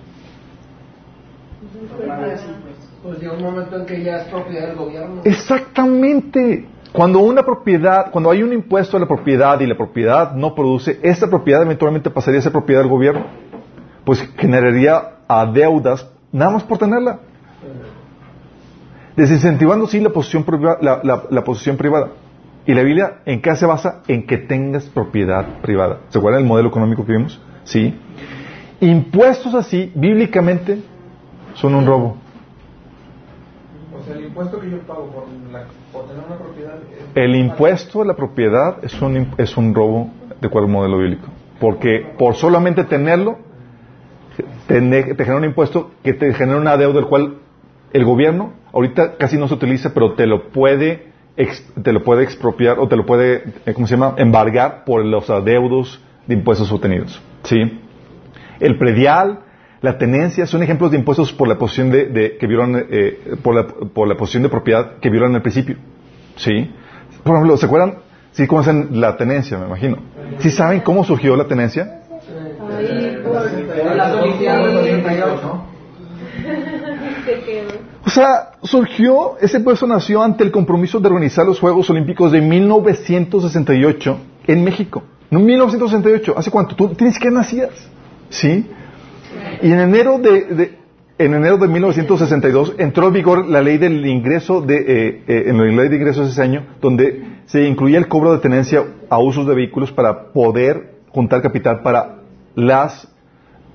Pues 3.03 3.19
llega 3.19 3.33
un 3.33 3.41
momento 3.43 3.75
en 3.77 3.85
que 3.85 4.01
ya 4.01 4.17
es 4.21 4.27
propiedad 4.29 4.67
del 4.67 4.77
gobierno. 4.77 5.21
Exactamente. 5.25 6.67
Cuando 6.93 7.19
una 7.19 7.43
propiedad, 7.43 8.11
cuando 8.11 8.29
hay 8.31 8.43
un 8.43 8.53
impuesto 8.53 8.95
a 8.95 8.99
la 8.99 9.07
propiedad 9.07 9.59
y 9.59 9.65
la 9.67 9.75
propiedad 9.75 10.31
no 10.33 10.55
produce, 10.55 10.99
esta 11.03 11.27
propiedad 11.27 11.61
eventualmente 11.63 12.09
pasaría 12.09 12.39
a 12.39 12.43
ser 12.43 12.51
propiedad 12.51 12.81
del 12.81 12.89
gobierno. 12.89 13.25
Pues 14.05 14.21
generaría 14.37 15.15
a 15.27 15.45
deudas 15.47 16.07
nada 16.31 16.51
más 16.51 16.63
por 16.63 16.77
tenerla. 16.77 17.19
Desincentivando 19.15 19.87
sí 19.87 19.99
la 19.99 20.09
posesión, 20.09 20.43
priva- 20.43 20.77
la, 20.81 20.99
la- 21.03 21.23
la 21.29 21.43
posesión 21.43 21.77
privada. 21.77 22.09
Y 22.65 22.73
la 22.73 22.81
Biblia, 22.81 23.19
¿en 23.25 23.41
qué 23.41 23.55
se 23.55 23.65
basa? 23.65 24.01
En 24.07 24.25
que 24.25 24.37
tengas 24.37 24.85
propiedad 24.85 25.45
privada. 25.61 25.99
¿Se 26.09 26.17
acuerdan 26.17 26.41
del 26.41 26.47
modelo 26.49 26.69
económico 26.69 27.05
que 27.05 27.11
vimos? 27.11 27.39
Sí. 27.65 27.93
Impuestos 28.79 29.53
así, 29.53 29.91
bíblicamente, 29.95 30.79
son 31.55 31.75
un 31.75 31.85
robo. 31.85 32.17
O 33.99 34.03
sea, 34.05 34.15
el 34.15 34.25
impuesto 34.25 34.59
que 34.59 34.69
yo 34.71 34.77
pago 34.79 35.07
por, 35.07 35.25
la- 35.51 35.65
por 35.91 36.07
tener 36.07 36.23
una 36.25 36.37
propiedad. 36.37 36.75
es- 36.75 37.05
El 37.15 37.35
impuesto 37.35 38.01
a 38.01 38.05
la 38.05 38.15
propiedad 38.15 38.77
es 38.83 38.99
un, 39.01 39.27
es 39.37 39.55
un 39.57 39.75
robo 39.75 40.09
de 40.41 40.47
acuerdo 40.47 40.67
al 40.67 40.73
modelo 40.73 40.97
bíblico. 40.97 41.27
Porque 41.59 42.13
por 42.17 42.33
solamente 42.35 42.83
tenerlo, 42.85 43.37
te, 44.67 44.81
te 44.81 45.15
genera 45.23 45.37
un 45.37 45.45
impuesto 45.45 45.91
que 46.03 46.13
te 46.13 46.33
genera 46.33 46.57
una 46.57 46.75
deuda 46.77 46.95
del 46.95 47.05
cual 47.05 47.35
el 47.93 48.03
gobierno 48.05 48.53
ahorita 48.73 49.15
casi 49.17 49.37
no 49.37 49.47
se 49.47 49.53
utiliza, 49.53 49.93
pero 49.93 50.13
te 50.13 50.25
lo 50.27 50.49
puede 50.49 51.11
ex- 51.37 51.63
te 51.81 51.91
lo 51.93 52.03
puede 52.03 52.23
expropiar 52.23 52.79
o 52.79 52.87
te 52.87 52.95
lo 52.95 53.05
puede, 53.05 53.43
eh, 53.65 53.73
¿cómo 53.73 53.87
se 53.87 53.95
llama?, 53.95 54.15
embargar 54.17 54.83
por 54.85 55.03
los 55.05 55.29
adeudos 55.29 56.01
de 56.27 56.35
impuestos 56.35 56.71
obtenidos. 56.71 57.21
¿Sí? 57.43 57.79
El 58.59 58.77
predial, 58.77 59.39
la 59.81 59.97
tenencia, 59.97 60.45
son 60.45 60.63
ejemplos 60.63 60.91
de 60.91 60.97
impuestos 60.97 61.33
por 61.33 61.47
la 61.47 61.57
posición 61.57 61.89
de, 61.91 62.05
de- 62.05 62.37
que 62.37 62.47
vieron, 62.47 62.75
eh, 62.89 63.35
por, 63.41 63.55
la, 63.55 63.67
por 63.67 64.07
la 64.07 64.15
posición 64.15 64.43
de 64.43 64.49
propiedad 64.49 64.97
que 65.01 65.09
vieron 65.09 65.31
en 65.31 65.35
el 65.37 65.41
principio. 65.41 65.75
¿Sí? 66.35 66.71
Por 67.23 67.35
ejemplo, 67.35 67.57
¿se 67.57 67.65
acuerdan? 67.65 67.95
Sí 68.31 68.47
conocen 68.47 68.99
la 69.01 69.15
tenencia, 69.17 69.57
me 69.57 69.65
imagino. 69.67 69.97
¿Sí 70.39 70.49
saben 70.49 70.79
cómo 70.81 71.03
surgió 71.03 71.35
la 71.35 71.45
tenencia? 71.47 71.99
Las 73.95 74.13
Olimpiadas 74.15 74.73
O 78.05 78.09
sea, 78.09 78.51
surgió, 78.63 79.37
ese 79.39 79.59
puesto 79.61 79.87
nació 79.87 80.21
ante 80.23 80.43
el 80.43 80.51
compromiso 80.51 80.99
de 80.99 81.07
organizar 81.07 81.45
los 81.45 81.59
Juegos 81.59 81.89
Olímpicos 81.89 82.31
de 82.31 82.41
1968 82.41 84.17
en 84.47 84.63
México. 84.63 85.03
No 85.31 85.39
1968, 85.39 86.33
¿hace 86.37 86.51
cuánto? 86.51 86.75
Tú 86.75 86.89
tienes 86.89 87.17
que 87.17 87.31
nacías. 87.31 87.71
¿Sí? 88.29 88.67
Y 89.61 89.71
en 89.71 89.79
enero 89.79 90.19
de, 90.19 90.41
de- 90.43 90.77
en 91.17 91.33
enero 91.33 91.57
de 91.57 91.67
1962 91.67 92.75
entró 92.77 93.07
en 93.07 93.13
vigor 93.13 93.47
la 93.47 93.61
ley 93.61 93.77
del 93.77 94.05
ingreso 94.05 94.61
de, 94.61 94.75
eh, 94.77 95.23
eh, 95.27 95.43
en 95.47 95.57
la 95.57 95.63
ley 95.65 95.89
de 95.89 95.95
ingresos 95.95 96.29
ese 96.31 96.41
año, 96.41 96.65
donde 96.81 97.23
se 97.45 97.63
incluía 97.67 97.97
el 97.99 98.07
cobro 98.07 98.31
de 98.33 98.39
tenencia 98.39 98.83
a 99.09 99.19
usos 99.19 99.45
de 99.47 99.53
vehículos 99.55 99.91
para 99.91 100.31
poder 100.33 100.95
juntar 101.09 101.41
capital 101.41 101.81
para 101.81 102.15
las, 102.55 103.07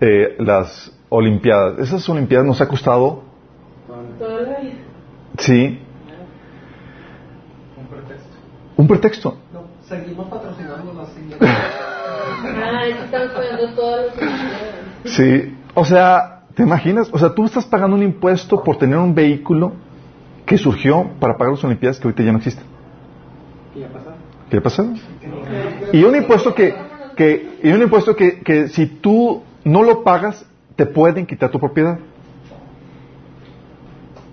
eh, 0.01 0.37
las 0.39 0.93
Olimpiadas. 1.11 1.79
Esas 1.79 2.07
Olimpiadas 2.09 2.47
nos 2.47 2.61
ha 2.61 2.69
costado. 2.69 3.23
Sí, 5.39 5.79
Un 7.77 7.87
pretexto. 7.87 8.37
un 8.77 8.89
pretexto. 8.89 9.39
No, 9.53 9.63
seguimos 9.87 10.29
patrocinando 10.29 10.93
las 10.95 11.09
Ah. 12.41 12.85
Sí, 15.05 15.57
o 15.75 15.85
sea, 15.85 16.43
¿te 16.55 16.63
imaginas? 16.63 17.09
O 17.13 17.19
sea, 17.19 17.35
tú 17.35 17.45
estás 17.45 17.67
pagando 17.67 17.97
un 17.97 18.03
impuesto 18.03 18.63
por 18.63 18.77
tener 18.77 18.99
un 18.99 19.15
vehículo 19.15 19.73
que 20.47 20.59
surgió 20.59 21.11
para 21.21 21.37
pagar 21.37 21.55
las 21.55 21.65
Olimpiadas 21.65 21.99
que 21.99 22.09
ahorita 22.09 22.23
ya 22.23 22.33
no 22.33 22.39
existen. 22.39 22.65
¿Qué 23.75 23.81
ya 23.81 23.89
pasaron? 23.89 24.15
¿Qué 24.51 24.57
ha 24.57 24.63
pasado? 24.63 24.93
Y 25.93 26.05
un 26.05 26.17
impuesto 26.17 26.55
que, 26.55 26.75
que, 27.17 27.59
y 27.63 27.71
un 27.71 27.83
impuesto 27.83 28.17
que, 28.17 28.41
que 28.41 28.69
si 28.69 28.87
tú 28.87 29.43
no 29.65 29.83
lo 29.83 30.03
pagas, 30.03 30.47
te 30.77 30.87
pueden 30.87 31.27
quitar 31.27 31.51
tu 31.51 31.59
propiedad. 31.59 31.99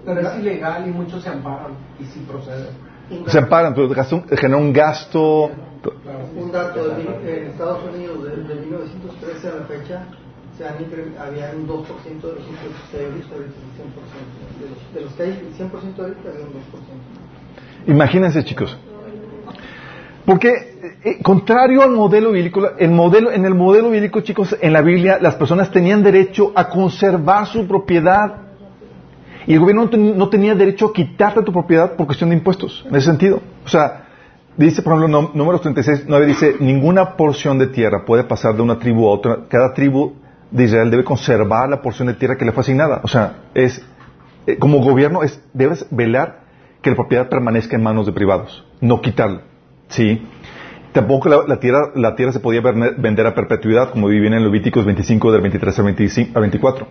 Pero 0.06 0.22
es 0.22 0.40
ilegal 0.40 0.88
y 0.88 0.92
muchos 0.92 1.24
se 1.24 1.30
amparan 1.30 1.72
y 2.00 2.06
sí 2.06 2.26
procede. 2.30 2.68
Se 3.28 3.38
amparan, 3.40 3.74
pero 3.74 3.90
genera 4.38 4.58
un 4.58 4.72
gasto. 4.74 5.52
Un 6.36 6.52
dato, 6.52 6.88
de 6.90 6.96
mil- 6.96 7.30
en 7.30 7.44
Estados 7.48 7.80
Unidos 7.94 8.24
desde 8.24 8.60
1913 8.62 9.48
a 9.50 9.56
la 9.56 9.66
fecha 9.66 10.04
se 10.58 10.66
han 10.68 10.76
incre- 10.80 11.16
había 11.20 11.52
un 11.56 11.68
2% 11.68 12.28
de 12.28 12.34
los 12.34 12.48
impuestos 12.48 12.94
ebrios, 12.94 13.28
ahorita 13.32 13.54
el 13.62 13.72
100%. 13.76 14.60
De 14.60 14.70
los, 14.70 14.94
de 14.94 15.02
los 15.02 15.14
que 15.14 15.24
hay, 15.24 15.30
el 15.30 15.54
100% 15.54 16.00
ahorita 16.00 16.30
había 16.30 16.46
un 16.46 16.54
2%. 16.54 17.88
Imagínense, 17.88 18.44
chicos. 18.44 18.78
Porque, 20.26 20.50
eh, 20.50 20.98
eh, 21.04 21.20
contrario 21.22 21.84
al 21.84 21.92
modelo 21.92 22.32
bíblico, 22.32 22.68
el 22.80 22.90
modelo, 22.90 23.32
en 23.32 23.46
el 23.46 23.54
modelo 23.54 23.92
bíblico, 23.92 24.22
chicos, 24.22 24.56
en 24.60 24.74
la 24.74 24.82
Biblia, 24.82 25.20
las 25.22 25.36
personas 25.36 25.70
tenían 25.72 26.02
derecho 26.02 26.52
a 26.56 26.68
conservar 26.68 27.46
su 27.46 27.68
propiedad. 27.68 28.42
Y 29.48 29.54
el 29.54 29.60
gobierno 29.60 29.84
no, 29.84 29.90
ten- 29.90 30.18
no 30.18 30.30
tenía 30.30 30.56
derecho 30.56 30.88
a 30.88 30.94
quitarte 30.94 31.42
tu 31.44 31.52
propiedad 31.52 31.94
por 31.96 32.06
cuestión 32.08 32.30
de 32.32 32.36
impuestos, 32.38 32.86
en 32.90 32.96
ese 32.96 33.06
sentido. 33.08 33.42
O 33.66 33.70
sea, 33.70 34.06
dice, 34.58 34.82
por 34.82 34.94
ejemplo, 34.94 35.22
no- 35.22 35.32
número 35.34 35.60
36, 35.60 36.06
9 36.08 36.26
dice, 36.26 36.56
ninguna 36.60 37.16
porción 37.16 37.58
de 37.60 37.68
tierra 37.68 38.06
puede 38.06 38.24
pasar 38.24 38.56
de 38.56 38.62
una 38.62 38.80
tribu 38.80 39.08
a 39.08 39.12
otra. 39.12 39.40
Cada 39.48 39.74
tribu 39.74 40.14
de 40.52 40.64
Israel 40.64 40.90
debe 40.90 41.04
conservar 41.04 41.70
la 41.70 41.82
porción 41.82 42.08
de 42.08 42.14
tierra 42.16 42.38
que 42.38 42.46
le 42.46 42.52
fue 42.52 42.62
asignada. 42.62 43.02
O 43.04 43.08
sea, 43.08 43.44
es, 43.54 43.86
eh, 44.48 44.58
como 44.58 44.80
gobierno, 44.80 45.22
es, 45.24 45.42
debes 45.54 45.86
velar 45.92 46.40
que 46.82 46.90
la 46.92 46.96
propiedad 46.96 47.30
permanezca 47.30 47.76
en 47.76 47.84
manos 47.84 48.06
de 48.06 48.12
privados, 48.14 48.64
no 48.82 49.02
quitarla. 49.02 49.42
¿Sí? 49.90 50.22
Tampoco 50.94 51.28
la, 51.30 51.60
tierra, 51.60 51.92
la 51.94 52.16
tierra 52.16 52.32
se 52.32 52.40
podía 52.40 52.62
vender 52.62 53.28
a 53.28 53.36
perpetuidad, 53.36 53.92
como 53.92 54.08
vivían 54.08 54.34
en 54.34 54.44
Levíticos 54.44 54.86
25, 54.86 55.32
del 55.32 55.42
23 55.42 55.78
al 55.80 55.86
25 55.86 56.32
al 56.36 56.42
24. 56.42 56.88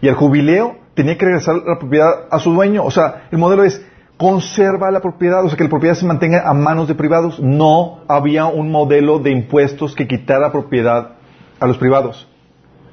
Y 0.00 0.08
al 0.08 0.14
jubileo 0.14 0.76
tenía 0.94 1.16
que 1.16 1.24
regresar 1.24 1.56
la 1.66 1.78
propiedad 1.78 2.26
a 2.30 2.38
su 2.38 2.52
dueño. 2.52 2.84
O 2.84 2.90
sea, 2.90 3.28
el 3.30 3.38
modelo 3.38 3.64
es 3.64 3.84
conserva 4.16 4.90
la 4.90 5.00
propiedad, 5.00 5.44
o 5.44 5.48
sea, 5.48 5.56
que 5.56 5.64
la 5.64 5.70
propiedad 5.70 5.94
se 5.94 6.04
mantenga 6.04 6.42
a 6.48 6.52
manos 6.52 6.88
de 6.88 6.94
privados. 6.94 7.38
No 7.40 8.00
había 8.08 8.46
un 8.46 8.70
modelo 8.70 9.20
de 9.20 9.30
impuestos 9.30 9.94
que 9.94 10.06
quitara 10.06 10.50
propiedad 10.52 11.12
a 11.60 11.66
los 11.66 11.78
privados. 11.78 12.28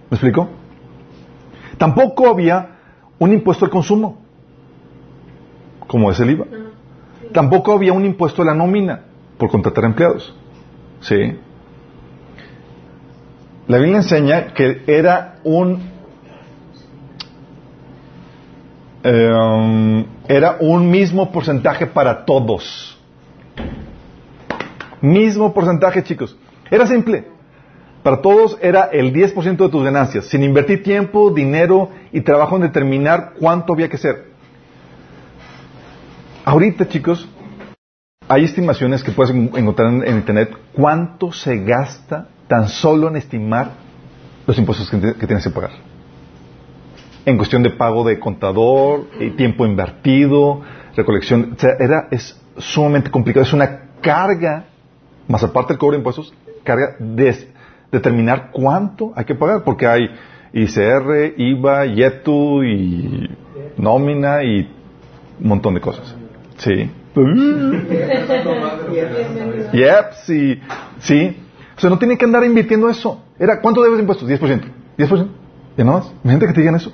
¿Me 0.09 0.15
explico? 0.15 0.47
Tampoco 1.77 2.29
había 2.29 2.77
un 3.17 3.33
impuesto 3.33 3.65
al 3.65 3.71
consumo, 3.71 4.19
como 5.87 6.11
es 6.11 6.19
el 6.19 6.29
IVA. 6.29 6.45
Tampoco 7.33 7.73
había 7.73 7.91
un 7.91 8.05
impuesto 8.05 8.43
a 8.43 8.45
la 8.45 8.53
nómina 8.53 9.01
por 9.37 9.49
contratar 9.49 9.83
empleados. 9.83 10.33
¿Sí? 11.01 11.37
La 13.67 13.77
Biblia 13.77 13.97
enseña 13.97 14.53
que 14.53 14.83
era 14.85 15.39
un 15.43 15.94
eh, 19.07 20.05
era 20.27 20.57
un 20.59 20.89
mismo 20.89 21.31
porcentaje 21.31 21.85
para 21.85 22.25
todos. 22.25 22.97
Mismo 24.99 25.53
porcentaje, 25.53 26.03
chicos. 26.03 26.35
Era 26.71 26.87
simple. 26.87 27.27
Para 28.01 28.21
todos 28.21 28.57
era 28.61 28.85
el 28.91 29.13
10% 29.13 29.57
de 29.57 29.69
tus 29.69 29.83
ganancias, 29.83 30.25
sin 30.25 30.43
invertir 30.43 30.83
tiempo, 30.83 31.29
dinero 31.31 31.89
y 32.11 32.21
trabajo 32.21 32.55
en 32.55 32.63
determinar 32.63 33.33
cuánto 33.39 33.73
había 33.73 33.89
que 33.89 33.95
hacer. 33.95 34.31
Ahorita, 36.43 36.87
chicos, 36.87 37.27
hay 38.27 38.43
estimaciones 38.43 39.03
que 39.03 39.11
puedes 39.11 39.33
en- 39.33 39.51
encontrar 39.55 39.89
en, 39.91 40.17
Internet 40.17 40.55
cuánto 40.73 41.31
se 41.31 41.57
gasta 41.63 42.27
tan 42.47 42.67
solo 42.69 43.07
en 43.07 43.15
estimar 43.17 43.71
los 44.47 44.57
impuestos 44.57 44.89
que, 44.89 44.99
que 44.99 45.25
tienes 45.27 45.43
que 45.43 45.49
pagar. 45.51 45.71
En 47.25 47.37
cuestión 47.37 47.63
de 47.63 47.71
pago 47.71 48.03
de 48.03 48.19
contador, 48.19 49.07
eh, 49.19 49.31
tiempo 49.31 49.65
invertido, 49.65 50.61
recolección, 50.95 51.53
o 51.55 51.59
sea, 51.59 51.71
era, 51.79 52.07
es 52.11 52.39
sumamente 52.57 53.09
complicado, 53.09 53.45
es 53.45 53.53
una 53.53 53.89
carga, 54.01 54.65
más 55.27 55.43
aparte 55.43 55.73
del 55.73 55.79
cobro 55.79 55.93
de 55.93 55.99
impuestos, 55.99 56.33
carga 56.63 56.95
de 56.99 57.49
determinar 57.91 58.51
cuánto 58.51 59.11
hay 59.15 59.25
que 59.25 59.35
pagar, 59.35 59.63
porque 59.63 59.87
hay 59.87 60.09
ICR, 60.53 61.33
IVA, 61.37 61.85
YETU 61.85 62.63
y 62.63 63.29
nómina 63.77 64.43
y 64.43 64.69
un 65.41 65.47
montón 65.47 65.73
de 65.73 65.81
cosas. 65.81 66.15
Sí. 66.57 66.91
Yep, 69.73 70.13
sí, 70.25 70.59
sí. 70.99 71.37
O 71.77 71.79
sea, 71.79 71.89
no 71.89 71.97
tiene 71.97 72.17
que 72.17 72.25
andar 72.25 72.43
invirtiendo 72.43 72.89
eso. 72.89 73.21
Era, 73.39 73.59
¿cuánto 73.61 73.81
debes 73.81 73.97
de 73.97 74.03
impuestos? 74.03 74.29
10%. 74.29 74.61
10%. 74.97 75.27
¿Ya 75.77 75.83
no 75.83 75.93
más? 75.93 76.11
Imagínate 76.23 76.47
que 76.47 76.53
te 76.53 76.61
digan 76.61 76.75
eso. 76.75 76.91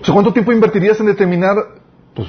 O 0.00 0.04
sea, 0.04 0.14
¿cuánto 0.14 0.32
tiempo 0.32 0.52
invertirías 0.52 0.98
en 1.00 1.06
determinar? 1.06 1.56
Pues, 2.14 2.28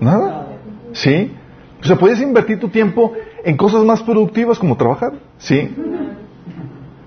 nada. 0.00 0.46
¿Sí? 0.92 1.32
O 1.80 1.84
sea, 1.84 1.96
puedes 1.96 2.20
invertir 2.20 2.58
tu 2.58 2.68
tiempo 2.68 3.12
en 3.44 3.56
cosas 3.56 3.84
más 3.84 4.02
productivas 4.02 4.58
como 4.58 4.76
trabajar. 4.76 5.12
¿Sí? 5.38 5.74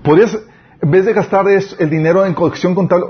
Podrías, 0.02 0.38
en 0.82 0.90
vez 0.90 1.04
de 1.04 1.12
gastar 1.12 1.46
el 1.48 1.90
dinero 1.90 2.24
en 2.24 2.34
colección 2.34 2.74
contable, 2.74 3.06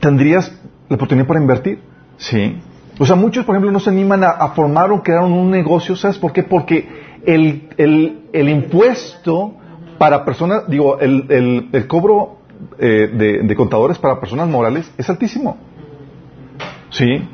tendrías 0.00 0.52
la 0.88 0.96
oportunidad 0.96 1.26
para 1.26 1.40
invertir. 1.40 1.80
¿Sí? 2.16 2.60
O 2.98 3.04
sea, 3.04 3.16
muchos, 3.16 3.44
por 3.44 3.54
ejemplo, 3.54 3.70
no 3.70 3.80
se 3.80 3.90
animan 3.90 4.24
a, 4.24 4.30
a 4.30 4.48
formar 4.48 4.90
o 4.92 5.02
crear 5.02 5.22
un 5.22 5.50
negocio. 5.50 5.96
¿Sabes 5.96 6.18
por 6.18 6.32
qué? 6.32 6.42
Porque 6.42 6.88
el, 7.26 7.68
el, 7.76 8.22
el 8.32 8.48
impuesto 8.48 9.54
para 9.98 10.24
personas, 10.24 10.68
digo, 10.68 10.98
el, 11.00 11.26
el, 11.30 11.68
el 11.72 11.86
cobro 11.86 12.35
eh, 12.78 13.40
de, 13.44 13.54
contadores 13.56 13.98
para 13.98 14.20
personas 14.20 14.48
morales 14.48 14.90
es 14.98 15.08
altísimo. 15.10 15.56
¿Sí? 16.90 17.28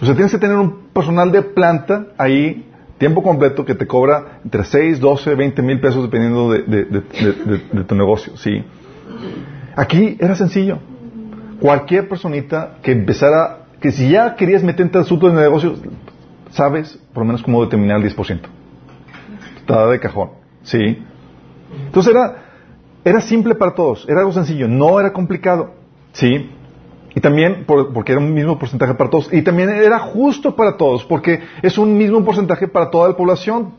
O 0.00 0.04
sea, 0.04 0.14
tienes 0.14 0.32
que 0.32 0.38
tener 0.38 0.56
un 0.56 0.88
personal 0.92 1.30
de 1.32 1.42
planta 1.42 2.06
ahí, 2.18 2.66
tiempo 2.98 3.22
completo, 3.22 3.64
que 3.64 3.74
te 3.74 3.86
cobra 3.86 4.40
entre 4.44 4.64
6, 4.64 5.00
12, 5.00 5.34
20 5.34 5.62
mil 5.62 5.80
pesos 5.80 6.02
dependiendo 6.02 6.50
de, 6.52 6.62
de- 6.62 6.84
de- 6.84 7.00
de- 7.00 7.32
de- 7.32 7.62
de 7.72 7.84
tu 7.84 7.94
negocio. 7.94 8.36
¿Sí? 8.36 8.64
Aquí 9.76 10.16
era 10.20 10.34
sencillo. 10.34 10.78
Cualquier 11.60 12.08
personita 12.08 12.76
que 12.82 12.92
empezara, 12.92 13.66
que 13.80 13.90
si 13.92 14.10
ya 14.10 14.34
querías 14.36 14.62
meterte 14.62 14.98
al 14.98 15.04
asunto 15.04 15.28
de 15.28 15.40
negocio, 15.40 15.74
sabes 16.50 16.98
por 17.12 17.22
lo 17.22 17.26
menos 17.26 17.42
cómo 17.42 17.62
determinar 17.64 17.98
el 18.00 18.04
10%. 18.14 18.40
Está 19.58 19.86
de 19.88 19.98
cajón. 20.00 20.30
¿Sí? 20.62 21.02
Entonces 21.86 22.12
era, 22.14 22.36
era 23.04 23.20
simple 23.20 23.54
para 23.54 23.74
todos, 23.74 24.06
era 24.08 24.20
algo 24.20 24.32
sencillo, 24.32 24.68
no 24.68 25.00
era 25.00 25.12
complicado. 25.12 25.72
¿Sí? 26.12 26.50
Y 27.14 27.20
también 27.20 27.64
por- 27.66 27.92
porque 27.92 28.12
era 28.12 28.20
un 28.20 28.32
mismo 28.34 28.58
porcentaje 28.58 28.94
para 28.94 29.10
todos. 29.10 29.32
Y 29.32 29.42
también 29.42 29.70
era 29.70 29.98
justo 29.98 30.54
para 30.54 30.76
todos, 30.76 31.04
porque 31.04 31.40
es 31.62 31.78
un 31.78 31.96
mismo 31.96 32.24
porcentaje 32.24 32.68
para 32.68 32.90
toda 32.90 33.08
la 33.08 33.16
población, 33.16 33.72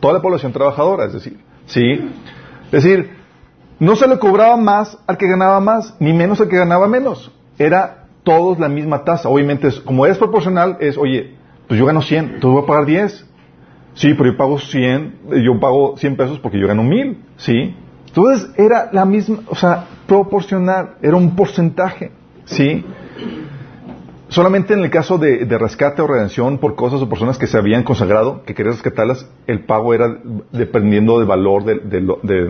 toda 0.00 0.14
la 0.14 0.20
población 0.22 0.52
trabajadora, 0.52 1.06
es 1.06 1.12
decir. 1.14 1.38
¿Sí? 1.66 2.10
Es 2.66 2.70
decir, 2.84 3.10
no 3.78 3.96
se 3.96 4.06
le 4.06 4.18
cobraba 4.18 4.56
más 4.56 4.98
al 5.06 5.16
que 5.16 5.26
ganaba 5.28 5.58
más, 5.60 5.96
ni 6.00 6.12
menos 6.12 6.40
al 6.40 6.48
que 6.48 6.56
ganaba 6.56 6.86
menos. 6.86 7.32
Era 7.58 8.04
todos 8.24 8.58
la 8.58 8.68
misma 8.68 9.04
tasa. 9.04 9.28
Obviamente, 9.28 9.68
es- 9.68 9.80
como 9.80 10.06
es 10.06 10.18
proporcional, 10.18 10.76
es, 10.80 10.96
oye, 10.98 11.34
pues 11.66 11.78
yo 11.78 11.86
gano 11.86 12.02
100, 12.02 12.24
entonces 12.34 12.50
voy 12.50 12.62
a 12.62 12.66
pagar 12.66 12.84
10. 12.86 13.26
Sí, 13.94 14.14
pero 14.14 14.30
yo 14.32 14.36
pago 14.36 14.58
100, 14.58 15.14
yo 15.42 15.58
pago 15.58 15.96
100 15.96 16.16
pesos 16.16 16.38
porque 16.38 16.58
yo 16.60 16.68
gano 16.68 16.82
1000, 16.84 17.18
¿sí? 17.36 17.74
Entonces 18.10 18.50
era 18.56 18.90
la 18.92 19.04
misma, 19.04 19.38
o 19.46 19.54
sea, 19.54 19.84
proporcional, 20.06 20.94
era 21.00 21.16
un 21.16 21.36
porcentaje, 21.36 22.10
¿sí? 22.44 22.84
solamente 24.28 24.74
en 24.74 24.80
el 24.80 24.90
caso 24.90 25.18
de, 25.18 25.44
rescate 25.58 26.02
o 26.02 26.06
redención 26.06 26.58
por 26.58 26.74
cosas 26.74 27.00
o 27.02 27.08
personas 27.08 27.38
que 27.38 27.46
se 27.46 27.56
habían 27.56 27.82
consagrado, 27.84 28.42
que 28.44 28.54
querías 28.54 28.76
rescatarlas, 28.76 29.28
el 29.46 29.64
pago 29.64 29.94
era 29.94 30.18
dependiendo 30.50 31.18
del 31.18 31.28
valor 31.28 31.64
de, 31.64 31.74
de 31.76 32.00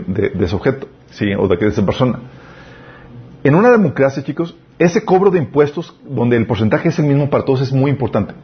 de- 0.06 0.44
ese 0.44 0.54
objeto, 0.56 0.86
¿sí? 1.10 1.32
O 1.34 1.46
de, 1.48 1.66
esa 1.66 1.84
persona. 1.84 2.20
En 3.44 3.54
una 3.54 3.70
democracia, 3.70 4.22
chicos, 4.22 4.56
ese 4.78 5.04
cobro 5.04 5.30
de 5.30 5.38
impuestos, 5.38 5.94
donde 6.06 6.36
el 6.36 6.46
porcentaje 6.46 6.88
es 6.88 6.98
el 6.98 7.06
mismo 7.06 7.28
para 7.28 7.44
todos, 7.44 7.62
es 7.62 7.72
muy 7.72 7.90
importante. 7.90 8.34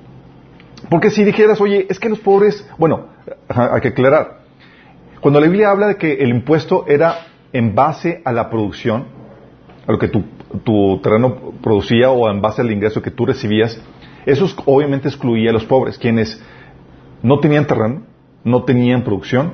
Porque 0.90 1.10
si 1.10 1.24
dijeras, 1.24 1.60
oye, 1.60 1.86
es 1.88 1.98
que 1.98 2.08
los 2.08 2.18
pobres, 2.18 2.66
bueno, 2.78 3.06
hay 3.48 3.80
que 3.80 3.88
aclarar. 3.88 4.45
Cuando 5.20 5.40
la 5.40 5.46
Biblia 5.46 5.70
habla 5.70 5.88
de 5.88 5.96
que 5.96 6.14
el 6.14 6.30
impuesto 6.30 6.84
era 6.86 7.26
en 7.52 7.74
base 7.74 8.20
a 8.24 8.32
la 8.32 8.50
producción, 8.50 9.06
a 9.86 9.92
lo 9.92 9.98
que 9.98 10.08
tu, 10.08 10.22
tu 10.64 11.00
terreno 11.02 11.52
producía 11.62 12.10
o 12.10 12.28
en 12.30 12.40
base 12.40 12.62
al 12.62 12.70
ingreso 12.70 13.02
que 13.02 13.10
tú 13.10 13.26
recibías, 13.26 13.80
eso 14.26 14.44
es- 14.44 14.56
obviamente 14.66 15.08
excluía 15.08 15.50
a 15.50 15.52
los 15.52 15.64
pobres, 15.64 15.98
quienes 15.98 16.42
no 17.22 17.38
tenían 17.40 17.66
terreno, 17.66 18.02
no 18.44 18.64
tenían 18.64 19.02
producción 19.02 19.52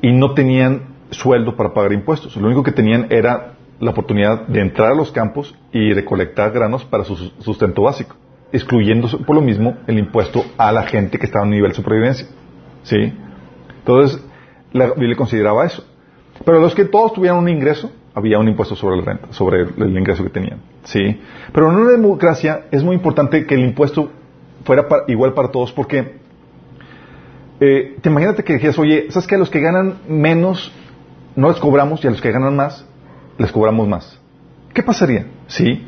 y 0.00 0.12
no 0.12 0.34
tenían 0.34 0.82
sueldo 1.10 1.56
para 1.56 1.74
pagar 1.74 1.92
impuestos. 1.92 2.36
Lo 2.36 2.46
único 2.46 2.62
que 2.62 2.72
tenían 2.72 3.06
era 3.10 3.54
la 3.78 3.90
oportunidad 3.90 4.46
de 4.46 4.60
entrar 4.60 4.92
a 4.92 4.94
los 4.94 5.12
campos 5.12 5.54
y 5.72 5.92
recolectar 5.92 6.50
granos 6.52 6.84
para 6.84 7.04
su 7.04 7.16
sus- 7.16 7.34
sustento 7.40 7.82
básico, 7.82 8.16
excluyendo 8.52 9.08
por 9.26 9.34
lo 9.36 9.42
mismo 9.42 9.76
el 9.86 9.98
impuesto 9.98 10.44
a 10.56 10.72
la 10.72 10.84
gente 10.84 11.18
que 11.18 11.26
estaba 11.26 11.44
un 11.44 11.50
nivel 11.50 11.70
de 11.70 11.76
supervivencia. 11.76 12.26
¿Sí? 12.84 13.12
Entonces, 13.78 14.24
la 14.72 15.16
consideraba 15.16 15.64
eso. 15.66 15.84
Pero 16.44 16.60
los 16.60 16.74
que 16.74 16.84
todos 16.84 17.12
tuvieran 17.12 17.38
un 17.38 17.48
ingreso, 17.48 17.90
había 18.14 18.38
un 18.38 18.48
impuesto 18.48 18.74
sobre 18.74 18.96
la 18.96 19.02
renta, 19.02 19.28
sobre 19.30 19.62
el, 19.62 19.96
ingreso 19.96 20.24
que 20.24 20.30
tenían. 20.30 20.60
¿Sí? 20.84 21.20
Pero 21.52 21.70
en 21.70 21.78
una 21.78 21.90
democracia 21.90 22.66
es 22.70 22.82
muy 22.82 22.96
importante 22.96 23.46
que 23.46 23.54
el 23.54 23.60
impuesto 23.60 24.10
fuera 24.64 24.86
igual 25.08 25.34
para 25.34 25.48
todos 25.48 25.72
porque 25.72 26.16
eh, 27.60 27.96
te 28.00 28.08
imagínate 28.08 28.44
que 28.44 28.54
dijeras, 28.54 28.78
oye, 28.78 29.06
¿sabes 29.10 29.26
que 29.26 29.34
a 29.34 29.38
los 29.38 29.50
que 29.50 29.60
ganan 29.60 29.98
menos 30.08 30.72
no 31.36 31.48
les 31.48 31.58
cobramos 31.58 32.02
y 32.04 32.08
a 32.08 32.10
los 32.10 32.20
que 32.20 32.30
ganan 32.30 32.56
más 32.56 32.84
les 33.38 33.52
cobramos 33.52 33.88
más? 33.88 34.18
¿Qué 34.72 34.82
pasaría? 34.82 35.26
¿Sí? 35.46 35.86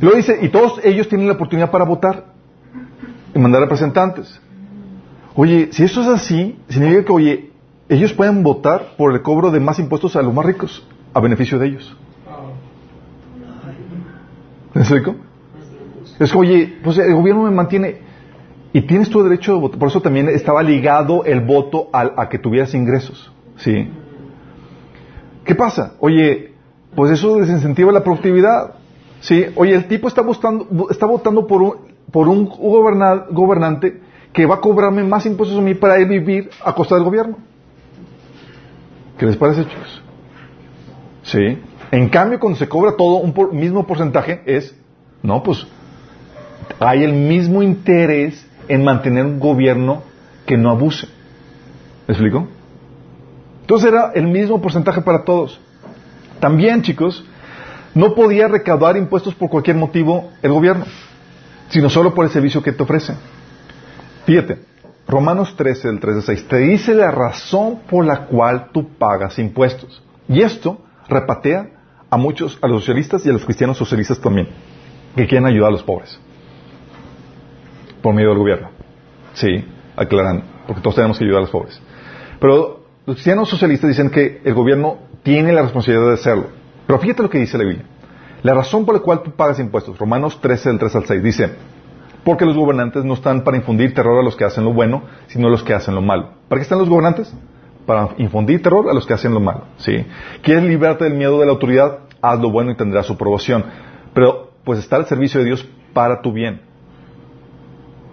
Luego 0.00 0.16
dice, 0.16 0.38
y 0.40 0.48
todos 0.48 0.80
ellos 0.84 1.08
tienen 1.08 1.26
la 1.26 1.34
oportunidad 1.34 1.70
para 1.70 1.84
votar 1.84 2.26
y 3.34 3.38
mandar 3.38 3.62
representantes. 3.62 4.40
Oye, 5.34 5.68
si 5.72 5.84
eso 5.84 6.02
es 6.02 6.08
así, 6.08 6.58
significa 6.68 7.04
que, 7.04 7.12
oye, 7.12 7.51
ellos 7.88 8.12
pueden 8.12 8.42
votar 8.42 8.94
por 8.96 9.12
el 9.12 9.22
cobro 9.22 9.50
de 9.50 9.60
más 9.60 9.78
impuestos 9.78 10.16
a 10.16 10.22
los 10.22 10.32
más 10.32 10.46
ricos, 10.46 10.86
a 11.14 11.20
beneficio 11.20 11.58
de 11.58 11.66
ellos. 11.68 11.96
¿Me 14.74 14.80
explico? 14.82 15.14
Es 16.18 16.32
que, 16.32 16.38
oye, 16.38 16.78
pues 16.82 16.98
el 16.98 17.14
gobierno 17.14 17.42
me 17.42 17.50
mantiene 17.50 17.98
y 18.72 18.80
tienes 18.82 19.10
tu 19.10 19.22
derecho 19.22 19.54
de 19.54 19.60
voto. 19.60 19.78
Por 19.78 19.88
eso 19.88 20.00
también 20.00 20.28
estaba 20.28 20.62
ligado 20.62 21.24
el 21.24 21.40
voto 21.40 21.88
al- 21.92 22.14
a, 22.16 22.28
que 22.28 22.38
tuvieras 22.38 22.74
ingresos. 22.74 23.30
¿Sí? 23.56 23.90
¿Qué 25.44 25.54
pasa? 25.54 25.94
Oye, 26.00 26.54
pues 26.94 27.10
eso 27.12 27.38
desincentiva 27.38 27.92
la 27.92 28.02
productividad. 28.02 28.74
¿Sí? 29.20 29.46
Oye, 29.56 29.74
el 29.74 29.86
tipo 29.88 30.08
está, 30.08 30.22
votando, 30.22 30.88
está 30.90 31.06
votando 31.06 31.46
por 31.46 31.62
un, 31.62 31.74
por 32.10 32.28
un 32.28 32.48
goberna- 32.48 33.26
gobernante 33.30 34.00
que 34.32 34.46
va 34.46 34.56
a 34.56 34.60
cobrarme 34.60 35.04
más 35.04 35.26
impuestos 35.26 35.58
a 35.58 35.62
mí 35.62 35.74
para 35.74 35.96
él 35.98 36.08
vivir 36.08 36.48
a 36.64 36.74
costa 36.74 36.94
del 36.94 37.04
gobierno. 37.04 37.36
¿Qué 39.22 39.26
les 39.26 39.36
parece, 39.36 39.64
chicos? 39.68 40.02
¿Sí? 41.22 41.56
En 41.92 42.08
cambio, 42.08 42.40
cuando 42.40 42.58
se 42.58 42.68
cobra 42.68 42.96
todo 42.96 43.18
un 43.18 43.32
mismo 43.56 43.86
porcentaje, 43.86 44.42
es, 44.46 44.76
no, 45.22 45.44
pues 45.44 45.64
hay 46.80 47.04
el 47.04 47.12
mismo 47.12 47.62
interés 47.62 48.44
en 48.66 48.82
mantener 48.82 49.24
un 49.24 49.38
gobierno 49.38 50.02
que 50.44 50.56
no 50.56 50.70
abuse. 50.70 51.06
¿Me 52.08 52.14
explico? 52.14 52.48
Entonces 53.60 53.92
era 53.92 54.10
el 54.12 54.26
mismo 54.26 54.60
porcentaje 54.60 55.02
para 55.02 55.22
todos. 55.22 55.60
También, 56.40 56.82
chicos, 56.82 57.24
no 57.94 58.16
podía 58.16 58.48
recaudar 58.48 58.96
impuestos 58.96 59.36
por 59.36 59.50
cualquier 59.50 59.76
motivo 59.76 60.32
el 60.42 60.50
gobierno, 60.50 60.84
sino 61.68 61.88
solo 61.88 62.12
por 62.12 62.24
el 62.24 62.32
servicio 62.32 62.60
que 62.60 62.72
te 62.72 62.82
ofrece. 62.82 63.14
Fíjate, 64.26 64.64
Romanos 65.08 65.54
13, 65.56 65.88
del 65.88 66.00
3 66.00 66.16
al 66.16 66.22
6, 66.22 66.48
te 66.48 66.56
dice 66.58 66.94
la 66.94 67.10
razón 67.10 67.80
por 67.88 68.04
la 68.04 68.26
cual 68.26 68.70
tú 68.72 68.88
pagas 68.98 69.38
impuestos. 69.38 70.02
Y 70.28 70.42
esto 70.42 70.78
repatea 71.08 71.70
a 72.08 72.16
muchos, 72.16 72.58
a 72.62 72.68
los 72.68 72.82
socialistas 72.82 73.24
y 73.26 73.30
a 73.30 73.32
los 73.32 73.44
cristianos 73.44 73.76
socialistas 73.76 74.20
también, 74.20 74.48
que 75.16 75.26
quieren 75.26 75.46
ayudar 75.46 75.68
a 75.68 75.72
los 75.72 75.82
pobres. 75.82 76.18
Por 78.02 78.14
medio 78.14 78.30
del 78.30 78.38
gobierno. 78.38 78.70
Sí, 79.34 79.64
aclarando, 79.96 80.44
porque 80.66 80.82
todos 80.82 80.96
tenemos 80.96 81.18
que 81.18 81.24
ayudar 81.24 81.38
a 81.38 81.42
los 81.42 81.50
pobres. 81.50 81.80
Pero 82.40 82.84
los 83.06 83.16
cristianos 83.16 83.48
socialistas 83.48 83.88
dicen 83.88 84.10
que 84.10 84.40
el 84.44 84.54
gobierno 84.54 84.98
tiene 85.22 85.52
la 85.52 85.62
responsabilidad 85.62 86.08
de 86.08 86.14
hacerlo. 86.14 86.46
Pero 86.86 86.98
fíjate 86.98 87.22
lo 87.22 87.30
que 87.30 87.38
dice 87.38 87.58
la 87.58 87.64
Biblia. 87.64 87.86
La 88.42 88.54
razón 88.54 88.84
por 88.84 88.94
la 88.94 89.00
cual 89.00 89.22
tú 89.22 89.30
pagas 89.32 89.58
impuestos, 89.60 89.98
Romanos 89.98 90.40
13, 90.40 90.70
del 90.70 90.78
3 90.78 90.96
al 90.96 91.06
6, 91.06 91.22
dice, 91.22 91.50
porque 92.24 92.44
los 92.44 92.56
gobernantes 92.56 93.04
no 93.04 93.14
están 93.14 93.42
para 93.42 93.56
infundir 93.56 93.94
terror 93.94 94.18
a 94.18 94.22
los 94.22 94.36
que 94.36 94.44
hacen 94.44 94.64
lo 94.64 94.72
bueno, 94.72 95.02
sino 95.26 95.48
a 95.48 95.50
los 95.50 95.62
que 95.62 95.74
hacen 95.74 95.94
lo 95.94 96.02
malo. 96.02 96.30
¿Para 96.48 96.60
qué 96.60 96.62
están 96.62 96.78
los 96.78 96.88
gobernantes? 96.88 97.34
Para 97.86 98.10
infundir 98.18 98.62
terror 98.62 98.88
a 98.88 98.94
los 98.94 99.06
que 99.06 99.14
hacen 99.14 99.34
lo 99.34 99.40
malo. 99.40 99.62
¿sí? 99.78 100.06
¿Quieres 100.42 100.64
librarte 100.64 101.04
del 101.04 101.14
miedo 101.14 101.38
de 101.40 101.46
la 101.46 101.52
autoridad? 101.52 102.00
Haz 102.20 102.40
lo 102.40 102.50
bueno 102.50 102.70
y 102.70 102.76
tendrás 102.76 103.06
su 103.06 103.14
aprobación. 103.14 103.64
Pero, 104.14 104.52
pues 104.64 104.78
está 104.78 104.96
al 104.96 105.06
servicio 105.06 105.40
de 105.40 105.46
Dios 105.46 105.68
para 105.92 106.22
tu 106.22 106.32
bien. 106.32 106.62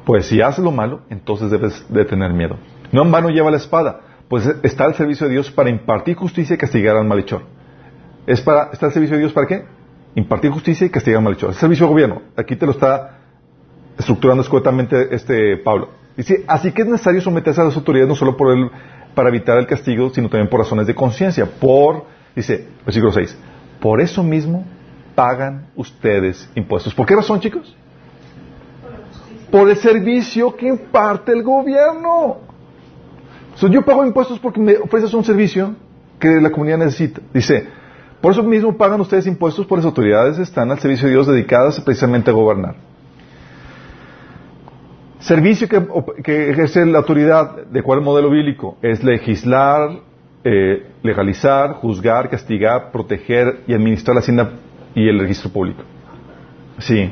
Pues 0.05 0.25
si 0.25 0.41
haces 0.41 0.63
lo 0.63 0.71
malo, 0.71 1.01
entonces 1.09 1.51
debes 1.51 1.85
de 1.87 2.05
tener 2.05 2.33
miedo. 2.33 2.55
No 2.91 3.03
en 3.03 3.11
vano 3.11 3.29
lleva 3.29 3.51
la 3.51 3.57
espada, 3.57 4.01
pues 4.27 4.47
está 4.63 4.85
al 4.85 4.95
servicio 4.95 5.27
de 5.27 5.33
Dios 5.33 5.51
para 5.51 5.69
impartir 5.69 6.15
justicia 6.15 6.55
y 6.55 6.57
castigar 6.57 6.95
al 6.95 7.05
malhechor. 7.05 7.43
Es 8.25 8.41
para, 8.41 8.71
está 8.73 8.87
al 8.87 8.91
servicio 8.91 9.17
de 9.17 9.21
Dios 9.21 9.33
para 9.33 9.45
qué? 9.45 9.65
Impartir 10.15 10.49
justicia 10.49 10.87
y 10.87 10.89
castigar 10.89 11.19
al 11.19 11.25
malhechor. 11.25 11.51
Es 11.51 11.57
servicio 11.57 11.85
de 11.85 11.91
gobierno. 11.91 12.21
Aquí 12.35 12.55
te 12.55 12.65
lo 12.65 12.71
está 12.71 13.18
estructurando 13.99 14.41
escuetamente 14.41 15.13
este 15.13 15.57
Pablo. 15.57 15.89
Dice, 16.15 16.43
así 16.47 16.71
que 16.71 16.81
es 16.81 16.87
necesario 16.87 17.21
someterse 17.21 17.61
a 17.61 17.65
las 17.65 17.75
autoridades 17.75 18.09
no 18.09 18.15
solo 18.15 18.35
por 18.35 18.51
el, 18.51 18.71
para 19.13 19.29
evitar 19.29 19.57
el 19.57 19.67
castigo, 19.67 20.09
sino 20.09 20.29
también 20.29 20.49
por 20.49 20.61
razones 20.61 20.87
de 20.87 20.95
conciencia. 20.95 21.45
Por, 21.45 22.05
dice, 22.35 22.67
versículo 22.85 23.11
6, 23.11 23.37
por 23.79 24.01
eso 24.01 24.23
mismo 24.23 24.65
pagan 25.15 25.67
ustedes 25.75 26.49
impuestos. 26.55 26.93
¿Por 26.95 27.05
qué 27.05 27.15
razón, 27.15 27.39
chicos? 27.39 27.75
Por 29.51 29.69
el 29.69 29.75
servicio 29.75 30.55
que 30.55 30.67
imparte 30.67 31.31
el 31.33 31.43
gobierno. 31.43 32.37
So, 33.55 33.67
yo 33.67 33.81
pago 33.83 34.05
impuestos 34.05 34.39
porque 34.39 34.61
me 34.61 34.77
ofreces 34.77 35.13
un 35.13 35.23
servicio 35.23 35.75
que 36.19 36.29
la 36.39 36.51
comunidad 36.51 36.77
necesita. 36.77 37.21
Dice, 37.33 37.67
por 38.21 38.31
eso 38.31 38.43
mismo 38.43 38.77
pagan 38.77 39.01
ustedes 39.01 39.27
impuestos, 39.27 39.65
por 39.65 39.79
las 39.79 39.85
autoridades 39.85 40.37
están 40.39 40.71
al 40.71 40.79
servicio 40.79 41.07
de 41.07 41.13
Dios 41.13 41.27
dedicadas 41.27 41.79
precisamente 41.81 42.29
a 42.29 42.33
gobernar. 42.33 42.88
Servicio 45.19 45.67
que, 45.67 45.81
que 46.23 46.49
ejerce 46.51 46.85
la 46.85 46.99
autoridad, 46.99 47.63
de 47.65 47.81
cuál 47.83 48.01
modelo 48.01 48.29
bíblico, 48.29 48.77
es 48.81 49.03
legislar, 49.03 49.89
eh, 50.45 50.85
legalizar, 51.03 51.73
juzgar, 51.73 52.29
castigar, 52.29 52.91
proteger 52.91 53.61
y 53.67 53.73
administrar 53.73 54.15
la 54.15 54.19
hacienda 54.21 54.51
y 54.95 55.09
el 55.09 55.19
registro 55.19 55.49
público. 55.49 55.83
Sí. 56.77 57.11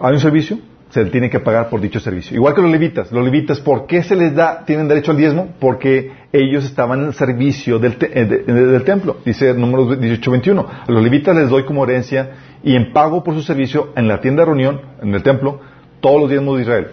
Hay 0.00 0.12
un 0.14 0.20
servicio, 0.20 0.58
se 0.90 1.04
tiene 1.06 1.28
que 1.28 1.40
pagar 1.40 1.68
por 1.68 1.80
dicho 1.80 1.98
servicio. 1.98 2.36
Igual 2.36 2.54
que 2.54 2.62
los 2.62 2.70
levitas. 2.70 3.10
Los 3.10 3.24
levitas, 3.24 3.60
¿por 3.60 3.86
qué 3.86 4.04
se 4.04 4.14
les 4.14 4.32
da, 4.34 4.64
tienen 4.64 4.86
derecho 4.86 5.10
al 5.10 5.16
diezmo? 5.16 5.48
Porque 5.58 6.12
ellos 6.32 6.64
estaban 6.64 7.00
en 7.00 7.06
el 7.06 7.14
servicio 7.14 7.80
del, 7.80 7.96
te- 7.96 8.20
eh, 8.20 8.24
de- 8.24 8.38
de- 8.44 8.66
del 8.66 8.84
templo. 8.84 9.16
Dice 9.24 9.52
números 9.54 9.98
18-21. 9.98 10.64
A 10.86 10.92
los 10.92 11.02
levitas 11.02 11.34
les 11.34 11.48
doy 11.48 11.64
como 11.64 11.82
herencia 11.82 12.30
y 12.62 12.76
en 12.76 12.92
pago 12.92 13.24
por 13.24 13.34
su 13.34 13.42
servicio 13.42 13.88
en 13.96 14.06
la 14.06 14.20
tienda 14.20 14.42
de 14.42 14.46
reunión, 14.46 14.80
en 15.02 15.12
el 15.12 15.22
templo, 15.24 15.60
todos 16.00 16.20
los 16.20 16.30
diezmos 16.30 16.56
de 16.56 16.62
Israel. 16.62 16.86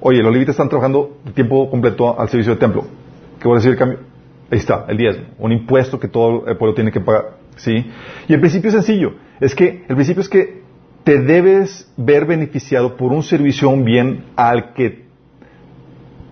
Oye, 0.00 0.22
los 0.22 0.32
levitas 0.32 0.54
están 0.54 0.68
trabajando 0.68 1.18
de 1.24 1.32
tiempo 1.32 1.68
completo 1.70 2.18
al 2.18 2.28
servicio 2.28 2.52
del 2.52 2.60
templo. 2.60 2.84
¿Qué 3.40 3.48
voy 3.48 3.56
a 3.56 3.58
decir 3.58 3.72
el 3.72 3.78
cambio? 3.78 3.98
Ahí 4.50 4.58
está, 4.58 4.86
el 4.88 4.96
diezmo. 4.96 5.24
Un 5.38 5.52
impuesto 5.52 5.98
que 5.98 6.08
todo 6.08 6.46
el 6.46 6.56
pueblo 6.56 6.74
tiene 6.74 6.92
que 6.92 7.00
pagar. 7.00 7.38
¿Sí? 7.56 7.84
Y 8.28 8.32
el 8.32 8.40
principio 8.40 8.68
es 8.68 8.74
sencillo. 8.74 9.14
Es 9.40 9.54
que, 9.54 9.84
el 9.88 9.94
principio 9.94 10.22
es 10.22 10.28
que 10.28 10.62
te 11.04 11.20
debes 11.20 11.90
ver 11.96 12.26
beneficiado 12.26 12.96
por 12.96 13.12
un 13.12 13.22
servicio 13.22 13.68
un 13.68 13.84
bien 13.84 14.26
al 14.36 14.72
que 14.74 15.06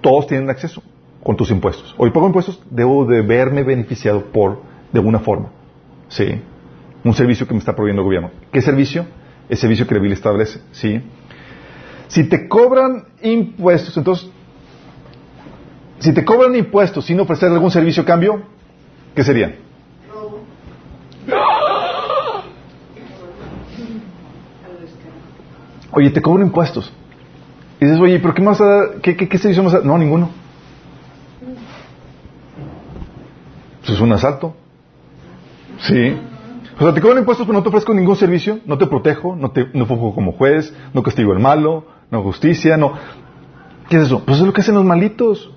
todos 0.01 0.27
tienen 0.27 0.49
acceso 0.51 0.83
con 1.23 1.37
tus 1.37 1.51
impuestos. 1.51 1.95
Hoy 1.99 2.11
pago 2.11 2.27
impuestos, 2.27 2.63
debo 2.71 3.05
de 3.05 3.23
verme 3.23 3.65
beneficiado 3.65 4.27
por, 4.27 4.61
de 4.93 4.99
alguna 5.01 5.19
forma. 5.19 5.49
¿Sí? 6.09 6.41
Un 7.03 7.15
servicio 7.15 7.47
que 7.47 7.55
me 7.55 7.59
está 7.59 7.75
proveyendo 7.75 8.03
el 8.03 8.07
gobierno. 8.07 8.31
¿Qué 8.53 8.63
servicio? 8.63 9.07
El 9.49 9.57
servicio 9.57 9.87
que 9.87 9.95
la 9.95 10.15
establece. 10.15 10.61
¿Sí? 10.71 11.01
Si 12.09 12.25
te 12.25 12.49
cobran 12.49 13.05
impuestos, 13.23 13.97
entonces, 13.97 14.31
si 15.99 16.13
te 16.13 16.25
cobran 16.25 16.55
impuestos 16.55 17.05
sin 17.07 17.19
ofrecer 17.21 17.51
algún 17.51 17.71
servicio 17.71 18.03
a 18.03 18.07
cambio, 18.07 18.43
¿qué 19.15 19.25
sería? 19.25 19.57
Oye, 25.91 26.11
te 26.11 26.21
cobro 26.21 26.43
impuestos. 26.43 26.93
Y 27.81 27.87
dices, 27.87 28.01
oye, 28.01 28.19
¿pero 28.19 28.35
qué 28.35 28.43
más? 28.43 28.59
¿Qué, 29.03 29.17
qué, 29.17 29.29
qué 29.29 29.39
servicio 29.39 29.63
más? 29.63 29.83
No, 29.85 29.97
ninguno. 29.99 30.31
Eso 33.83 33.95
es 33.95 34.01
un 34.01 34.13
asalto. 34.13 34.55
Sí. 35.81 36.17
O 36.79 36.83
sea, 36.83 36.93
te 36.93 37.01
cobran 37.01 37.19
impuestos, 37.19 37.47
pero 37.47 37.59
no 37.59 37.63
te 37.63 37.71
ofrezco 37.71 37.95
ningún 37.95 38.17
servicio, 38.17 38.61
no 38.67 38.77
te 38.77 38.87
protejo, 38.87 39.35
no 39.35 39.51
te 39.51 39.69
no 39.73 39.87
como 39.87 40.33
juez, 40.33 40.75
no 40.93 41.03
castigo 41.03 41.33
al 41.33 41.39
malo, 41.39 41.87
no 42.11 42.23
justicia, 42.23 42.77
no. 42.77 42.95
¿Qué 43.89 43.97
es 43.97 44.05
eso? 44.05 44.25
Pues 44.25 44.39
es 44.39 44.47
lo 44.47 44.53
que 44.53 44.61
hacen 44.61 44.75
los 44.75 44.85
malitos, 44.85 45.53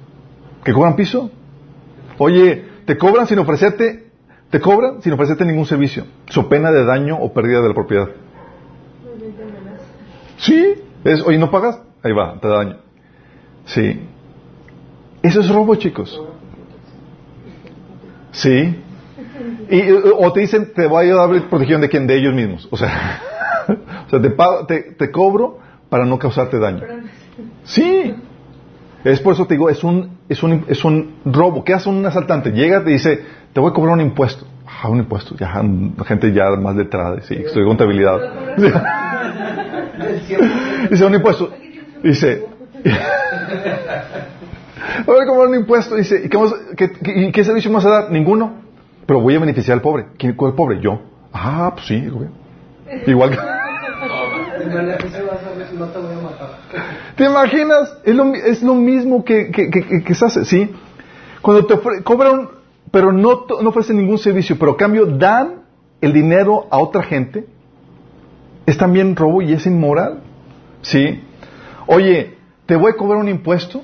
que 0.64 0.74
cobran 0.74 0.96
piso. 0.96 1.32
Oye, 2.18 2.66
te 2.86 2.98
cobran 2.98 3.28
sin 3.28 3.40
ofrecerte, 3.40 4.12
te 4.50 4.60
cobran 4.60 5.02
sin 5.02 5.14
ofrecerte 5.14 5.46
ningún 5.46 5.66
servicio, 5.66 6.06
su 6.28 6.48
pena 6.48 6.72
de 6.72 6.86
daño 6.86 7.18
o 7.18 7.34
pérdida 7.34 7.62
de 7.62 7.68
la 7.68 7.74
propiedad. 7.74 8.10
Sí, 10.38 10.76
es, 11.04 11.22
oye, 11.22 11.38
¿no 11.38 11.52
pagas? 11.52 11.82
Ahí 12.04 12.14
va, 12.14 12.40
te 12.40 12.48
da 12.48 12.58
daño. 12.58 12.78
Sí. 13.66 14.02
Eso 15.22 15.42
es 15.42 15.50
robo, 15.50 15.76
chicos. 15.76 16.22
Sí. 18.32 18.76
Y, 19.70 19.92
o 19.92 20.32
te 20.34 20.40
dicen, 20.42 20.72
te 20.74 20.88
voy 20.88 21.10
a 21.10 21.16
dar 21.16 21.50
protección 21.50 21.82
de 21.82 21.90
quién, 21.90 22.08
de 22.08 22.18
ellos 22.18 22.34
mismos. 22.34 22.68
O 22.72 22.78
sea, 22.78 23.22
o 24.08 24.10
sea 24.10 24.22
te, 24.22 24.30
te, 24.68 24.92
te 24.94 25.12
cobro 25.12 25.60
para 25.90 26.06
no 26.06 26.20
causarte 26.20 26.60
daño. 26.60 26.84
Sí. 27.64 28.14
Es 29.04 29.20
por 29.22 29.34
eso 29.34 29.46
te 29.46 29.56
digo, 29.56 29.70
es 29.70 29.84
un, 29.84 30.18
es 30.28 30.44
un, 30.44 30.66
es 30.68 30.84
un 30.84 31.16
robo. 31.26 31.64
¿Qué 31.64 31.74
hace 31.74 31.90
un 31.90 32.06
asaltante? 32.06 32.52
Llega 32.52 32.82
y 32.82 32.84
te 32.84 32.90
dice, 32.92 33.24
te 33.54 33.60
voy 33.60 33.72
a 33.72 33.74
cobrar 33.74 33.96
un 33.96 34.02
impuesto. 34.02 34.46
Ah, 34.68 34.90
un 34.90 35.00
impuesto. 35.00 35.36
Ya, 35.36 35.64
gente 36.06 36.32
ya 36.34 36.52
más 36.52 36.76
letrada. 36.76 37.20
Sí, 37.22 37.34
estoy 37.36 37.66
contabilidad. 37.66 38.20
dice, 40.90 41.06
un 41.06 41.16
impuesto. 41.16 41.52
Dice, 42.04 42.46
voy 45.06 45.22
a 45.22 45.26
cobrar 45.26 45.48
un 45.48 45.56
impuesto. 45.56 45.96
Dice, 45.96 46.22
¿y 46.26 46.30
qué, 46.30 46.38
qué, 46.76 46.92
qué, 46.92 47.32
qué 47.32 47.44
servicio 47.44 47.72
vas 47.72 47.86
a 47.86 47.90
dar? 47.90 48.12
Ninguno. 48.12 48.68
Pero 49.06 49.22
voy 49.22 49.36
a 49.36 49.40
beneficiar 49.40 49.76
al 49.76 49.82
pobre. 49.82 50.08
¿Quién 50.18 50.36
el 50.40 50.54
pobre? 50.54 50.82
Yo. 50.82 51.02
Ah, 51.34 51.72
pues 51.74 51.88
sí, 51.88 52.08
güey. 52.08 52.28
Igual 53.08 53.32
que... 53.32 53.38
¿Te 57.16 57.26
imaginas? 57.26 57.98
Es 58.04 58.16
lo, 58.16 58.34
es 58.34 58.64
lo 58.64 58.76
mismo 58.76 59.24
que, 59.24 59.52
que, 59.52 59.70
que, 59.70 60.16
se 60.16 60.26
hace, 60.26 60.46
¿sí? 60.46 60.72
Cuando 61.42 61.66
te 61.66 62.04
cobran, 62.04 62.50
pero 62.92 63.12
no, 63.12 63.46
no 63.62 63.70
ofrecen 63.70 63.98
ningún 63.98 64.18
servicio, 64.18 64.58
pero 64.60 64.74
a 64.74 64.78
cambio 64.78 65.06
dan 65.06 65.64
el 66.02 66.14
dinero 66.14 66.68
a 66.70 66.80
otra 66.80 67.04
gente, 67.04 67.46
es 68.66 68.78
también 68.78 69.16
robo 69.16 69.42
y 69.42 69.54
es 69.54 69.66
inmoral, 69.66 70.22
¿sí? 70.82 71.22
Oye, 71.88 72.38
te 72.66 72.76
voy 72.76 72.92
a 72.92 72.96
cobrar 72.96 73.20
un 73.20 73.30
impuesto, 73.30 73.82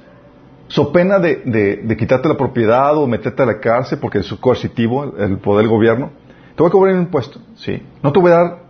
so 0.68 0.92
pena 0.92 1.20
de, 1.20 1.82
de, 1.84 1.98
quitarte 1.98 2.28
la 2.28 2.38
propiedad 2.38 2.98
o 2.98 3.08
meterte 3.08 3.44
a 3.44 3.46
la 3.46 3.60
cárcel 3.60 4.00
porque 4.00 4.20
es 4.20 4.34
coercitivo 4.34 5.16
el, 5.18 5.38
poder 5.40 5.64
del 5.64 5.70
gobierno. 5.70 6.12
Te 6.56 6.64
voy 6.64 6.70
a 6.70 6.72
cobrar 6.72 6.96
un 6.96 7.02
impuesto, 7.02 7.40
sí. 7.56 7.82
No 8.02 8.12
te 8.12 8.20
voy 8.20 8.32
a 8.32 8.36
dar 8.36 8.65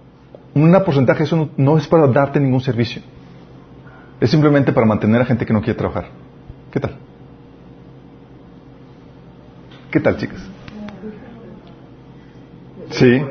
un 0.56 0.72
porcentaje, 0.84 1.24
eso 1.24 1.36
no, 1.36 1.50
no, 1.58 1.78
es 1.78 1.88
para 1.88 2.08
darte 2.08 2.40
ningún 2.40 2.62
servicio. 2.62 3.02
Es 4.20 4.32
simplemente 4.32 4.72
para 4.74 4.88
mantener 4.88 5.22
a 5.22 5.26
gente 5.26 5.46
que 5.46 5.54
no 5.54 5.62
quiere 5.62 5.78
trabajar. 5.78 6.06
¿Qué 6.72 6.80
tal? 6.80 6.96
¿Qué 9.92 10.00
tal, 10.00 10.18
chicas? 10.18 10.42
Sí. 12.90 13.22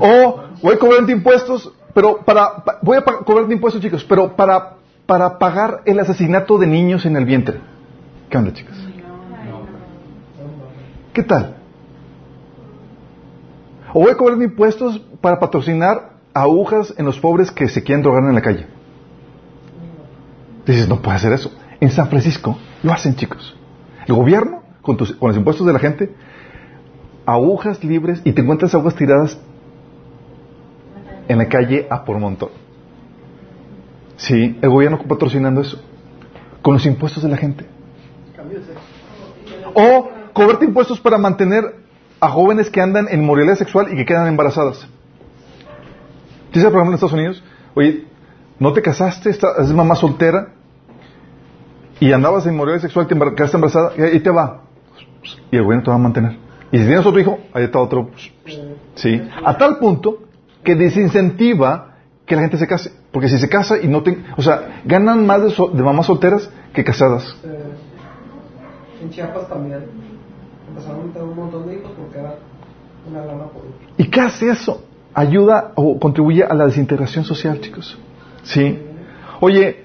O 0.00 0.44
voy 0.62 0.74
a 0.74 0.78
cobrarte 0.78 1.12
impuestos, 1.12 1.72
pero 1.94 2.18
para, 2.24 2.64
voy 2.82 2.96
a 2.96 3.02
cobrarte 3.02 3.52
impuestos, 3.52 3.82
chicos, 3.82 4.04
pero 4.04 4.34
para 4.34 4.80
para 5.10 5.40
pagar 5.40 5.82
el 5.86 5.98
asesinato 5.98 6.56
de 6.56 6.68
niños 6.68 7.04
en 7.04 7.16
el 7.16 7.24
vientre. 7.24 7.58
¿Qué 8.28 8.38
onda, 8.38 8.52
chicas? 8.52 8.76
¿Qué 11.12 11.24
tal? 11.24 11.56
O 13.92 14.00
voy 14.00 14.10
a 14.10 14.16
cobrar 14.16 14.40
impuestos 14.40 15.00
para 15.20 15.38
patrocinar 15.38 16.12
agujas 16.32 16.94
en 16.96 17.06
los 17.06 17.18
pobres 17.18 17.50
que 17.50 17.68
se 17.68 17.82
quieren 17.82 18.02
drogar 18.02 18.24
en 18.24 18.34
la 18.34 18.42
calle. 18.42 18.66
Dices, 20.66 20.88
no 20.88 21.00
puede 21.00 21.16
hacer 21.16 21.32
eso. 21.32 21.52
En 21.80 21.90
San 21.90 22.08
Francisco 22.08 22.56
lo 22.82 22.92
hacen, 22.92 23.16
chicos. 23.16 23.56
El 24.06 24.14
gobierno, 24.14 24.62
con, 24.82 24.96
tus, 24.96 25.12
con 25.12 25.28
los 25.28 25.36
impuestos 25.36 25.66
de 25.66 25.72
la 25.72 25.78
gente, 25.78 26.14
agujas 27.26 27.82
libres 27.82 28.20
y 28.24 28.32
te 28.32 28.42
encuentras 28.42 28.74
agujas 28.74 28.94
tiradas 28.94 29.38
en 31.28 31.38
la 31.38 31.48
calle 31.48 31.86
a 31.90 32.04
por 32.04 32.18
montón. 32.18 32.50
Sí, 34.16 34.58
el 34.60 34.68
gobierno 34.68 34.98
patrocinando 34.98 35.60
eso. 35.62 35.80
Con 36.62 36.74
los 36.74 36.84
impuestos 36.84 37.22
de 37.22 37.28
la 37.28 37.36
gente. 37.36 37.64
O 39.74 40.10
cobrarte 40.32 40.66
impuestos 40.66 41.00
para 41.00 41.16
mantener 41.16 41.79
a 42.20 42.28
jóvenes 42.28 42.70
que 42.70 42.80
andan 42.80 43.08
en 43.08 43.24
moralidad 43.24 43.56
sexual 43.56 43.92
y 43.92 43.96
que 43.96 44.04
quedan 44.04 44.28
embarazadas. 44.28 44.86
¿Sí 46.52 46.60
por 46.60 46.72
ejemplo, 46.72 46.88
en 46.88 46.94
Estados 46.94 47.12
Unidos? 47.12 47.42
Oye, 47.74 48.04
¿no 48.58 48.72
te 48.72 48.82
casaste? 48.82 49.30
¿Es 49.30 49.72
mamá 49.72 49.94
soltera? 49.94 50.48
Y 52.00 52.12
andabas 52.12 52.46
en 52.46 52.56
moralidad 52.56 52.82
sexual, 52.82 53.06
te 53.06 53.14
quedaste 53.14 53.56
embarazada 53.56 53.92
y 53.96 54.02
ahí 54.02 54.20
te 54.20 54.30
va. 54.30 54.62
Y 55.50 55.56
el 55.56 55.62
gobierno 55.62 55.84
te 55.84 55.90
va 55.90 55.96
a 55.96 55.98
mantener. 55.98 56.38
Y 56.72 56.78
si 56.78 56.86
tienes 56.86 57.04
otro 57.04 57.20
hijo, 57.20 57.38
ahí 57.52 57.64
está 57.64 57.78
otro. 57.78 58.10
Sí. 58.94 59.22
A 59.44 59.56
tal 59.56 59.78
punto 59.78 60.18
que 60.62 60.74
desincentiva 60.74 61.96
que 62.26 62.36
la 62.36 62.42
gente 62.42 62.56
se 62.58 62.66
case. 62.66 62.92
Porque 63.12 63.28
si 63.28 63.38
se 63.38 63.48
casa 63.48 63.76
y 63.78 63.88
no 63.88 64.02
te... 64.02 64.16
O 64.36 64.42
sea, 64.42 64.82
ganan 64.84 65.26
más 65.26 65.42
de, 65.42 65.82
mamás 65.82 66.06
solteras 66.06 66.48
que 66.72 66.84
casadas. 66.84 67.36
en 69.02 69.10
Chiapas 69.10 69.48
también. 69.48 69.84
Empezaron 70.70 71.12
a 71.16 71.22
un 71.22 71.36
montón 71.36 71.66
de 71.66 71.74
hijos 71.76 71.92
porque 71.96 72.18
era 72.18 72.34
una 73.08 73.24
lana 73.24 73.44
por 73.44 73.62
¿Y 73.96 74.04
qué 74.08 74.20
hace 74.20 74.50
eso? 74.50 74.82
Ayuda 75.12 75.72
o 75.74 75.98
contribuye 75.98 76.44
a 76.44 76.54
la 76.54 76.66
desintegración 76.66 77.24
social, 77.24 77.60
chicos. 77.60 77.98
¿Sí? 78.44 78.78
Oye, 79.40 79.84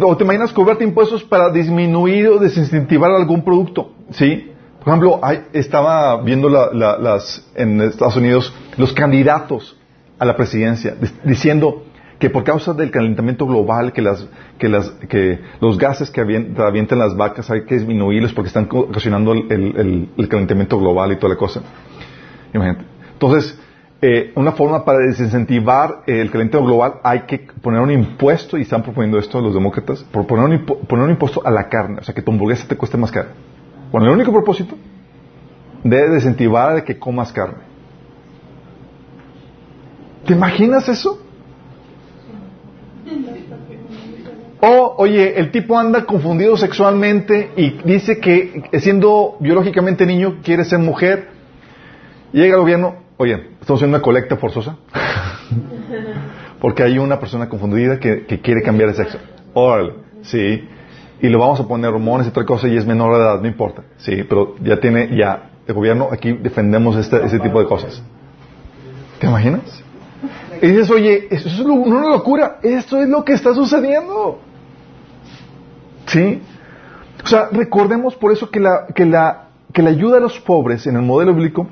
¿o 0.00 0.16
te 0.16 0.24
imaginas 0.24 0.52
cobrarte 0.52 0.84
impuestos 0.84 1.24
para 1.24 1.50
disminuir 1.50 2.28
o 2.28 2.38
desincentivar 2.38 3.10
algún 3.10 3.42
producto? 3.42 3.90
¿Sí? 4.10 4.52
Por 4.78 4.88
ejemplo, 4.88 5.20
estaba 5.52 6.22
viendo 6.22 6.48
las, 6.48 7.50
en 7.54 7.80
Estados 7.80 8.16
Unidos 8.16 8.52
los 8.76 8.92
candidatos 8.92 9.76
a 10.18 10.24
la 10.26 10.36
presidencia, 10.36 10.94
diciendo 11.24 11.84
que 12.18 12.30
por 12.30 12.44
causa 12.44 12.72
del 12.72 12.90
calentamiento 12.90 13.46
global, 13.46 13.92
que, 13.92 14.02
las, 14.02 14.26
que, 14.58 14.68
las, 14.68 14.90
que 15.08 15.40
los 15.60 15.78
gases 15.78 16.10
que 16.10 16.20
avientan 16.20 16.98
las 16.98 17.16
vacas 17.16 17.50
hay 17.50 17.64
que 17.64 17.76
disminuirlos 17.76 18.32
porque 18.32 18.48
están 18.48 18.68
ocasionando 18.70 19.32
el, 19.32 20.28
calentamiento 20.28 20.78
global 20.78 21.12
y 21.12 21.16
toda 21.16 21.34
la 21.34 21.38
cosa. 21.38 21.62
Imagínate. 22.52 22.84
Entonces, 23.12 23.58
eh, 24.00 24.32
una 24.36 24.52
forma 24.52 24.84
para 24.84 24.98
desincentivar 24.98 26.02
el 26.06 26.30
calentamiento 26.30 26.64
global 26.64 26.94
hay 27.02 27.20
que 27.20 27.38
poner 27.60 27.80
un 27.80 27.90
impuesto, 27.90 28.58
y 28.58 28.62
están 28.62 28.82
proponiendo 28.82 29.18
esto 29.18 29.40
los 29.40 29.54
demócratas, 29.54 30.04
por 30.04 30.26
poner 30.26 30.44
un, 30.44 30.64
poner 30.64 31.04
un 31.04 31.10
impuesto 31.10 31.42
a 31.44 31.50
la 31.50 31.68
carne, 31.68 31.98
o 32.00 32.04
sea, 32.04 32.14
que 32.14 32.22
tu 32.22 32.30
hamburguesa 32.30 32.68
te 32.68 32.76
cueste 32.76 32.96
más 32.96 33.10
caro. 33.10 33.30
Bueno, 33.90 34.08
el 34.08 34.12
único 34.12 34.32
propósito 34.32 34.76
de 35.82 36.08
desincentivar 36.08 36.76
a 36.76 36.84
que 36.84 36.98
comas 36.98 37.32
carne. 37.32 37.62
¿Te 40.26 40.32
imaginas 40.32 40.88
eso? 40.88 41.23
O, 44.66 44.94
oye, 44.96 45.38
el 45.38 45.50
tipo 45.50 45.78
anda 45.78 46.06
confundido 46.06 46.56
sexualmente 46.56 47.50
y 47.54 47.72
dice 47.84 48.18
que 48.18 48.62
siendo 48.80 49.36
biológicamente 49.38 50.06
niño 50.06 50.38
quiere 50.42 50.64
ser 50.64 50.78
mujer. 50.78 51.28
Llega 52.32 52.54
el 52.54 52.60
gobierno, 52.60 52.94
oye, 53.18 53.34
estamos 53.60 53.80
haciendo 53.80 53.98
una 53.98 54.02
colecta 54.02 54.36
forzosa. 54.36 54.76
Porque 56.60 56.82
hay 56.82 56.98
una 56.98 57.20
persona 57.20 57.46
confundida 57.46 58.00
que, 58.00 58.24
quiere 58.42 58.62
cambiar 58.62 58.88
de 58.88 58.94
sexo. 58.94 59.18
Órale, 59.52 59.92
sí. 60.22 60.66
Y 61.20 61.28
le 61.28 61.36
vamos 61.36 61.60
a 61.60 61.68
poner 61.68 61.90
hormonas 61.90 62.26
y 62.26 62.30
otra 62.30 62.46
cosa 62.46 62.66
y 62.66 62.78
es 62.78 62.86
menor 62.86 63.14
de 63.16 63.20
edad, 63.20 63.40
no 63.42 63.46
importa. 63.46 63.82
Sí, 63.98 64.24
pero 64.26 64.54
ya 64.62 64.80
tiene, 64.80 65.14
ya, 65.14 65.50
el 65.66 65.74
gobierno 65.74 66.08
aquí 66.10 66.32
defendemos 66.32 66.96
este, 66.96 67.22
este 67.22 67.38
tipo 67.38 67.60
de 67.60 67.66
cosas. 67.66 68.02
¿Te 69.18 69.26
imaginas? 69.26 69.84
Y 70.62 70.68
dices, 70.68 70.90
oye, 70.90 71.28
eso 71.30 71.48
es 71.48 71.60
una 71.60 72.08
locura, 72.08 72.60
esto 72.62 73.02
es 73.02 73.10
lo 73.10 73.26
que 73.26 73.34
está 73.34 73.52
sucediendo. 73.52 74.38
¿Sí? 76.06 76.42
O 77.22 77.26
sea, 77.26 77.48
recordemos 77.52 78.14
por 78.14 78.32
eso 78.32 78.50
que 78.50 78.60
la, 78.60 78.86
que 78.94 79.06
la, 79.06 79.48
que 79.72 79.82
la 79.82 79.90
ayuda 79.90 80.18
a 80.18 80.20
los 80.20 80.38
pobres 80.40 80.86
en 80.86 80.96
el 80.96 81.02
modelo 81.02 81.34
bíblico, 81.34 81.66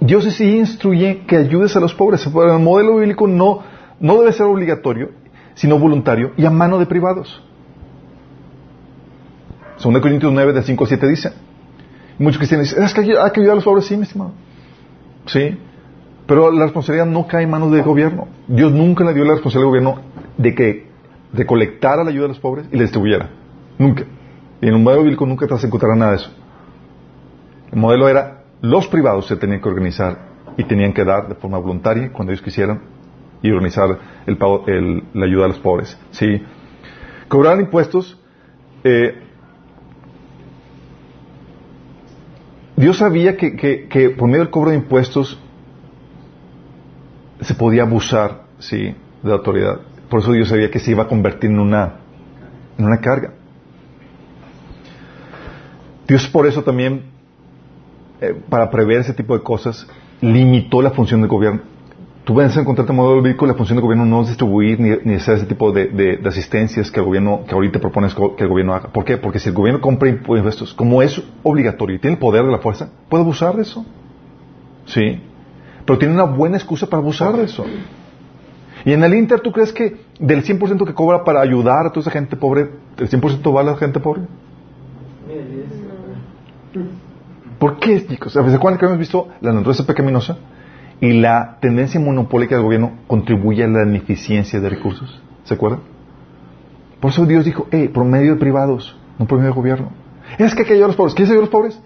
Dios 0.00 0.24
sí 0.34 0.58
instruye 0.58 1.24
que 1.26 1.36
ayudes 1.36 1.74
a 1.76 1.80
los 1.80 1.94
pobres, 1.94 2.28
pero 2.32 2.54
el 2.54 2.62
modelo 2.62 2.96
bíblico 2.96 3.26
no, 3.26 3.62
no 4.00 4.20
debe 4.20 4.32
ser 4.32 4.46
obligatorio, 4.46 5.10
sino 5.54 5.78
voluntario 5.78 6.32
y 6.36 6.44
a 6.44 6.50
mano 6.50 6.78
de 6.78 6.86
privados. 6.86 7.42
2 9.82 10.00
Corintios 10.00 10.32
9, 10.32 10.52
de 10.52 10.62
5 10.62 10.84
al 10.84 10.88
7 10.88 11.08
dice. 11.08 11.32
Muchos 12.18 12.38
cristianos 12.38 12.68
dicen, 12.68 12.82
es 12.82 12.94
que 12.94 13.00
hay 13.00 13.30
que 13.30 13.40
ayudar 13.40 13.52
a 13.52 13.54
los 13.56 13.64
pobres, 13.64 13.86
sí, 13.86 13.96
mi 13.96 14.04
estimado. 14.04 14.32
Sí. 15.26 15.58
Pero 16.26 16.50
la 16.50 16.64
responsabilidad 16.64 17.06
no 17.06 17.26
cae 17.26 17.44
en 17.44 17.50
manos 17.50 17.72
del 17.72 17.82
gobierno. 17.82 18.26
Dios 18.48 18.72
nunca 18.72 19.04
le 19.04 19.14
dio 19.14 19.24
la 19.24 19.32
responsabilidad 19.32 19.74
al 19.74 19.82
gobierno 19.82 20.02
de 20.38 20.54
que 20.54 20.86
recolectara 21.32 22.04
la 22.04 22.10
ayuda 22.10 22.22
de 22.22 22.28
los 22.28 22.38
pobres 22.38 22.66
y 22.72 22.76
la 22.76 22.82
distribuyera. 22.82 23.30
Nunca. 23.78 24.04
Y 24.60 24.68
en 24.68 24.74
un 24.74 24.82
modelo 24.82 25.02
bíblico 25.02 25.26
nunca 25.26 25.46
te 25.46 25.52
vas 25.54 25.62
a 25.64 25.66
encontrar 25.66 25.96
nada 25.96 26.12
de 26.12 26.16
eso. 26.18 26.30
El 27.72 27.78
modelo 27.78 28.08
era, 28.08 28.44
los 28.62 28.86
privados 28.88 29.26
se 29.26 29.36
tenían 29.36 29.60
que 29.60 29.68
organizar 29.68 30.18
y 30.56 30.64
tenían 30.64 30.92
que 30.92 31.04
dar 31.04 31.28
de 31.28 31.34
forma 31.34 31.58
voluntaria 31.58 32.10
cuando 32.12 32.32
ellos 32.32 32.42
quisieran 32.42 32.80
y 33.42 33.50
organizar 33.50 33.98
el 34.26 34.38
el- 34.66 35.04
la 35.12 35.26
ayuda 35.26 35.44
a 35.44 35.48
los 35.48 35.58
pobres. 35.58 35.98
¿sí? 36.10 36.42
Cobrar 37.28 37.60
impuestos. 37.60 38.18
eh, 38.84 39.22
Dios 42.76 42.98
sabía 42.98 43.36
que, 43.36 43.56
que- 43.56 43.88
que 43.88 44.10
por 44.10 44.28
medio 44.28 44.40
del 44.44 44.50
cobro 44.50 44.70
de 44.70 44.76
impuestos 44.76 45.40
se 47.40 47.54
podía 47.54 47.82
abusar 47.82 48.42
¿sí? 48.58 48.82
de 49.22 49.28
la 49.28 49.34
autoridad. 49.34 49.80
Por 50.10 50.20
eso 50.20 50.32
Dios 50.32 50.48
sabía 50.48 50.70
que 50.70 50.78
se 50.78 50.90
iba 50.92 51.04
a 51.04 51.08
convertir 51.08 51.50
en 51.50 51.58
una, 51.58 51.94
en 52.78 52.84
una 52.84 52.98
carga. 53.00 53.32
Dios 56.06 56.28
por 56.28 56.46
eso 56.46 56.62
también, 56.62 57.02
eh, 58.20 58.34
para 58.48 58.70
prever 58.70 59.00
ese 59.00 59.12
tipo 59.12 59.36
de 59.36 59.42
cosas, 59.42 59.86
limitó 60.20 60.82
la 60.82 60.90
función 60.90 61.20
del 61.20 61.28
gobierno. 61.30 61.60
Tú 62.24 62.34
vas 62.34 62.56
a 62.56 62.60
encontrarte 62.60 62.92
en 62.92 62.96
modelo 62.96 63.22
bíblico, 63.22 63.46
la 63.46 63.54
función 63.54 63.76
del 63.76 63.82
gobierno 63.84 64.04
no 64.04 64.22
es 64.22 64.28
distribuir 64.28 64.80
ni, 64.80 64.90
ni 65.04 65.14
hacer 65.14 65.36
ese 65.36 65.46
tipo 65.46 65.70
de, 65.70 65.86
de- 65.86 66.28
asistencias 66.28 66.90
que 66.90 66.98
el 66.98 67.06
gobierno, 67.06 67.42
que 67.46 67.54
ahorita 67.54 67.78
propones 67.78 68.14
que 68.14 68.42
el 68.42 68.48
gobierno 68.48 68.74
haga. 68.74 68.88
¿Por 68.88 69.04
qué? 69.04 69.16
Porque 69.16 69.38
si 69.38 69.48
el 69.48 69.54
gobierno 69.54 69.80
compra 69.80 70.08
impuestos, 70.08 70.74
como 70.74 71.02
es 71.02 71.22
obligatorio 71.44 71.96
y 71.96 71.98
tiene 72.00 72.14
el 72.14 72.18
poder 72.20 72.44
de 72.44 72.50
la 72.50 72.58
fuerza, 72.58 72.88
puede 73.08 73.22
abusar 73.22 73.54
de 73.54 73.62
eso. 73.62 73.86
¿Sí? 74.86 75.20
Pero 75.84 75.98
tiene 75.98 76.14
una 76.14 76.24
buena 76.24 76.56
excusa 76.56 76.86
para 76.88 77.00
abusar 77.00 77.36
de 77.36 77.44
eso. 77.44 77.64
Y 78.84 78.92
en 78.92 79.04
el 79.04 79.14
Inter, 79.14 79.38
¿tú 79.40 79.52
crees 79.52 79.72
que 79.72 79.96
del 80.18 80.44
100% 80.44 80.84
que 80.84 80.94
cobra 80.94 81.22
para 81.22 81.40
ayudar 81.40 81.86
a 81.86 81.90
toda 81.90 82.00
esa 82.02 82.10
gente 82.10 82.36
pobre, 82.36 82.70
el 82.98 83.08
100% 83.08 83.54
va 83.54 83.60
a 83.60 83.64
la 83.64 83.76
gente 83.76 84.00
pobre? 84.00 84.22
¿Por 87.58 87.78
qué, 87.78 88.06
chicos? 88.06 88.36
A 88.36 88.42
veces 88.42 88.58
cuando 88.58 88.84
hemos 88.86 88.98
visto 88.98 89.28
la 89.40 89.52
naturaleza 89.52 89.86
pecaminosa 89.86 90.36
y 91.00 91.12
la 91.12 91.58
tendencia 91.60 92.00
monopólica 92.00 92.54
del 92.54 92.64
gobierno 92.64 92.92
contribuye 93.06 93.64
a 93.64 93.68
la 93.68 93.84
ineficiencia 93.84 94.60
de 94.60 94.68
recursos. 94.68 95.20
¿Se 95.44 95.54
acuerdan? 95.54 95.80
Por 97.00 97.10
eso 97.10 97.24
Dios 97.26 97.44
dijo, 97.44 97.66
eh, 97.70 97.88
por 97.88 98.04
medio 98.04 98.34
de 98.34 98.40
privados, 98.40 98.96
no 99.18 99.26
por 99.26 99.38
medio 99.38 99.50
del 99.50 99.56
gobierno. 99.56 99.90
Es 100.38 100.54
que 100.54 100.62
hay 100.62 100.66
que 100.66 100.72
ayudar 100.74 100.86
a 100.86 100.88
los 100.88 100.96
pobres. 100.96 101.14
¿Quiénes 101.14 101.30
ayudan 101.30 101.44
a 101.44 101.46
los 101.46 101.50
pobres? 101.50 101.80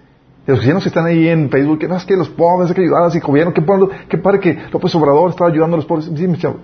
Los 0.46 0.58
cristianos 0.58 0.82
que 0.82 0.88
están 0.88 1.06
ahí 1.06 1.28
en 1.28 1.50
Facebook, 1.50 1.78
que 1.78 1.88
no 1.88 1.96
es 1.96 2.04
que 2.04 2.16
los 2.16 2.28
pobres 2.28 2.70
hay 2.70 2.74
que 2.74 2.82
ayudar 2.82 3.04
así, 3.04 3.20
gobierno, 3.20 3.52
que, 3.52 3.62
que 4.08 4.18
padre 4.18 4.40
que 4.40 4.58
López 4.72 4.94
Obrador 4.94 5.30
está 5.30 5.46
ayudando 5.46 5.76
a 5.76 5.78
los 5.78 5.86
pobres. 5.86 6.10
Sí, 6.14 6.26
mi 6.26 6.38
chavo. 6.38 6.56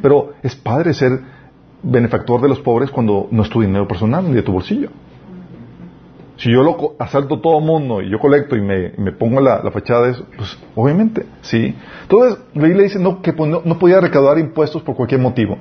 Pero 0.00 0.32
es 0.42 0.56
padre 0.56 0.94
ser 0.94 1.20
benefactor 1.82 2.40
de 2.40 2.48
los 2.48 2.60
pobres 2.60 2.90
cuando 2.90 3.28
no 3.30 3.42
es 3.42 3.50
tu 3.50 3.60
dinero 3.60 3.86
personal 3.86 4.24
ni 4.26 4.34
de 4.34 4.42
tu 4.42 4.52
bolsillo. 4.52 4.90
Si 6.38 6.52
yo 6.52 6.62
lo 6.62 6.94
asalto 7.00 7.40
todo 7.40 7.60
mundo 7.60 8.00
y 8.00 8.10
yo 8.10 8.20
colecto 8.20 8.54
y 8.54 8.60
me, 8.60 8.92
me 8.96 9.10
pongo 9.10 9.40
la, 9.40 9.60
la 9.62 9.72
fachada 9.72 10.06
de 10.06 10.12
eso, 10.12 10.24
pues 10.36 10.56
obviamente, 10.76 11.26
sí. 11.40 11.74
Entonces, 12.02 12.38
la 12.54 12.62
Biblia 12.62 12.84
dice 12.84 13.00
no, 13.00 13.20
que 13.20 13.32
pues, 13.32 13.50
no, 13.50 13.62
no 13.64 13.78
podía 13.78 14.00
recaudar 14.00 14.38
impuestos 14.38 14.82
por 14.82 14.94
cualquier 14.94 15.20
motivo, 15.20 15.58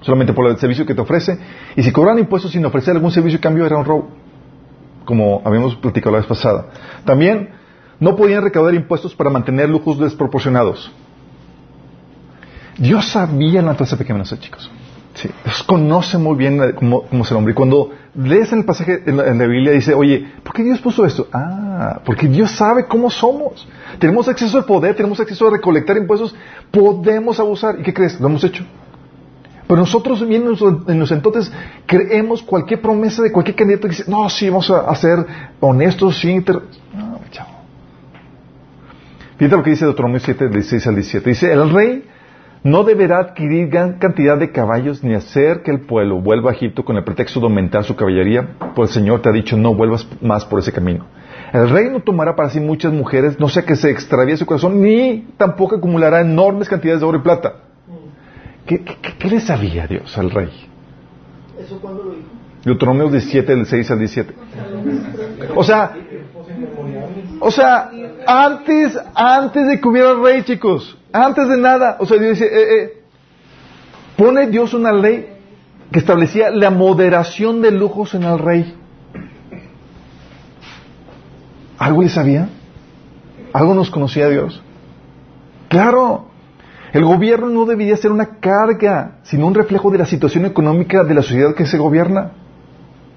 solamente 0.00 0.32
por 0.32 0.50
el 0.50 0.56
servicio 0.58 0.84
que 0.84 0.96
te 0.96 1.00
ofrece. 1.00 1.38
Y 1.76 1.82
si 1.84 1.92
cobran 1.92 2.18
impuestos 2.18 2.50
sin 2.50 2.64
ofrecer 2.64 2.96
algún 2.96 3.12
servicio 3.12 3.38
a 3.38 3.40
cambio 3.40 3.64
era 3.64 3.76
un 3.76 3.84
robo, 3.84 4.08
como 5.04 5.42
habíamos 5.44 5.76
platicado 5.76 6.10
la 6.16 6.18
vez 6.18 6.26
pasada. 6.26 6.66
También 7.04 7.50
no 8.00 8.16
podían 8.16 8.42
recaudar 8.42 8.74
impuestos 8.74 9.14
para 9.14 9.30
mantener 9.30 9.68
lujos 9.68 9.96
desproporcionados. 9.96 10.90
Dios 12.78 13.06
sabía 13.10 13.62
la 13.62 13.68
naturaleza 13.68 13.96
pecaminosa, 13.96 14.38
chicos. 14.40 14.70
Sí, 15.16 15.30
Dios 15.44 15.62
conoce 15.62 16.18
muy 16.18 16.36
bien 16.36 16.60
cómo, 16.74 17.04
es 17.10 17.30
el 17.30 17.36
hombre. 17.38 17.52
Y 17.52 17.54
cuando 17.54 17.90
lees 18.14 18.52
en 18.52 18.60
el 18.60 18.64
pasaje 18.66 19.02
en 19.06 19.16
la, 19.16 19.26
en 19.26 19.38
Biblia, 19.38 19.72
dice, 19.72 19.94
oye, 19.94 20.30
¿por 20.42 20.52
qué 20.54 20.62
Dios 20.62 20.78
puso 20.80 21.06
esto? 21.06 21.26
Ah, 21.32 22.00
porque 22.04 22.28
Dios 22.28 22.50
sabe 22.50 22.84
cómo 22.86 23.08
somos. 23.08 23.66
Tenemos 23.98 24.28
acceso 24.28 24.58
al 24.58 24.66
poder, 24.66 24.94
tenemos 24.94 25.18
acceso 25.18 25.48
a 25.48 25.50
recolectar 25.52 25.96
impuestos, 25.96 26.34
podemos 26.70 27.40
abusar. 27.40 27.80
¿Y 27.80 27.82
qué 27.82 27.94
crees? 27.94 28.20
Lo 28.20 28.28
hemos 28.28 28.44
hecho. 28.44 28.62
Pero 29.66 29.80
nosotros 29.80 30.26
bien 30.28 30.42
en 30.42 30.50
los, 30.50 30.60
en 30.62 30.98
los 30.98 31.10
entonces 31.10 31.50
creemos 31.86 32.42
cualquier 32.42 32.82
promesa 32.82 33.22
de 33.22 33.32
cualquier 33.32 33.56
candidato 33.56 33.88
que 33.88 33.96
dice, 33.96 34.10
no, 34.10 34.28
sí, 34.28 34.50
vamos 34.50 34.70
a, 34.70 34.80
a 34.80 34.94
ser 34.94 35.26
honestos, 35.60 36.20
sí, 36.20 36.30
inter... 36.30 36.60
No, 36.94 37.20
chavo. 37.30 37.50
Fíjate 39.38 39.56
lo 39.56 39.62
que 39.62 39.70
dice 39.70 39.86
Deuteronomio 39.86 40.20
7, 40.20 40.44
del 40.44 40.52
16 40.52 40.86
al 40.86 40.94
17. 40.94 41.30
Dice, 41.30 41.52
el 41.52 41.70
rey 41.70 42.04
no 42.66 42.82
deberá 42.84 43.18
adquirir 43.20 43.68
gran 43.68 43.98
cantidad 43.98 44.36
de 44.36 44.50
caballos 44.50 45.02
ni 45.04 45.14
hacer 45.14 45.62
que 45.62 45.70
el 45.70 45.80
pueblo 45.80 46.20
vuelva 46.20 46.50
a 46.50 46.54
Egipto 46.54 46.84
con 46.84 46.96
el 46.96 47.04
pretexto 47.04 47.38
de 47.40 47.46
aumentar 47.46 47.84
su 47.84 47.94
caballería, 47.96 48.56
pues 48.74 48.90
el 48.90 48.94
Señor 49.02 49.22
te 49.22 49.28
ha 49.28 49.32
dicho 49.32 49.56
no 49.56 49.74
vuelvas 49.74 50.06
más 50.20 50.44
por 50.44 50.58
ese 50.58 50.72
camino. 50.72 51.06
El 51.52 51.70
rey 51.70 51.88
no 51.90 52.00
tomará 52.00 52.34
para 52.34 52.50
sí 52.50 52.58
muchas 52.60 52.92
mujeres, 52.92 53.38
no 53.38 53.48
sea 53.48 53.64
que 53.64 53.76
se 53.76 53.90
extravíe 53.90 54.36
su 54.36 54.46
corazón, 54.46 54.82
ni 54.82 55.26
tampoco 55.36 55.76
acumulará 55.76 56.20
enormes 56.20 56.68
cantidades 56.68 57.00
de 57.00 57.06
oro 57.06 57.18
y 57.18 57.22
plata. 57.22 57.54
¿Qué, 58.66 58.82
qué- 58.82 58.96
qué 59.16 59.28
le 59.30 59.40
sabía 59.40 59.86
Dios 59.86 60.18
al 60.18 60.30
rey? 60.30 60.50
¿Eso 61.60 61.78
cuándo 61.80 62.02
lo 62.02 62.10
dijo? 62.10 62.22
Deuteronomio 62.64 63.10
17, 63.10 63.54
del 63.54 63.64
6 63.66 63.90
al 63.92 63.98
17. 64.00 64.34
O 65.54 65.62
sea, 65.62 65.92
o 67.38 67.50
sea, 67.52 67.90
antes, 68.26 68.98
antes 69.14 69.68
de 69.68 69.80
que 69.80 69.86
hubiera 69.88 70.14
rey, 70.14 70.42
chicos, 70.42 70.95
antes 71.12 71.48
de 71.48 71.56
nada, 71.56 71.96
o 72.00 72.06
sea, 72.06 72.18
Dios 72.18 72.38
dice, 72.38 72.46
eh, 72.46 72.82
eh, 72.82 73.02
pone 74.16 74.46
Dios 74.48 74.74
una 74.74 74.92
ley 74.92 75.28
que 75.92 75.98
establecía 75.98 76.50
la 76.50 76.70
moderación 76.70 77.62
de 77.62 77.70
lujos 77.70 78.14
en 78.14 78.24
el 78.24 78.38
rey. 78.38 78.74
¿Algo 81.78 82.02
le 82.02 82.08
sabía? 82.08 82.48
¿Algo 83.52 83.74
nos 83.74 83.90
conocía 83.90 84.28
Dios? 84.28 84.62
Claro, 85.68 86.26
el 86.92 87.04
gobierno 87.04 87.48
no 87.48 87.64
debería 87.66 87.96
ser 87.96 88.12
una 88.12 88.38
carga, 88.40 89.18
sino 89.24 89.46
un 89.46 89.54
reflejo 89.54 89.90
de 89.90 89.98
la 89.98 90.06
situación 90.06 90.46
económica 90.46 91.04
de 91.04 91.14
la 91.14 91.22
sociedad 91.22 91.54
que 91.54 91.66
se 91.66 91.78
gobierna. 91.78 92.32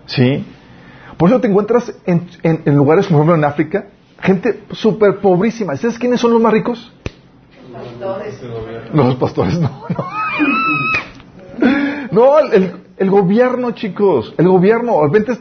¿Sí? 0.06 0.46
Por 1.18 1.30
eso 1.30 1.40
te 1.40 1.48
encuentras 1.48 1.94
en, 2.06 2.28
en- 2.44 2.62
en 2.66 2.76
lugares, 2.76 3.08
como 3.08 3.34
en 3.34 3.44
África, 3.44 3.86
gente 4.22 4.64
súper 4.72 5.20
pobrísima. 5.20 5.76
¿Sabes 5.78 6.00
quiénes 6.00 6.20
son 6.20 6.32
los 6.32 6.42
más 6.42 6.52
ricos? 6.54 6.94
No, 8.94 9.04
los 9.06 9.16
pastores, 9.16 9.60
no, 9.60 9.70
no. 9.90 10.06
No, 12.12 12.40
el, 12.40 13.10
gobierno, 13.10 13.72
chicos, 13.72 14.34
el 14.38 14.48
gobierno, 14.48 14.98
de 15.02 15.08
repente 15.20 15.38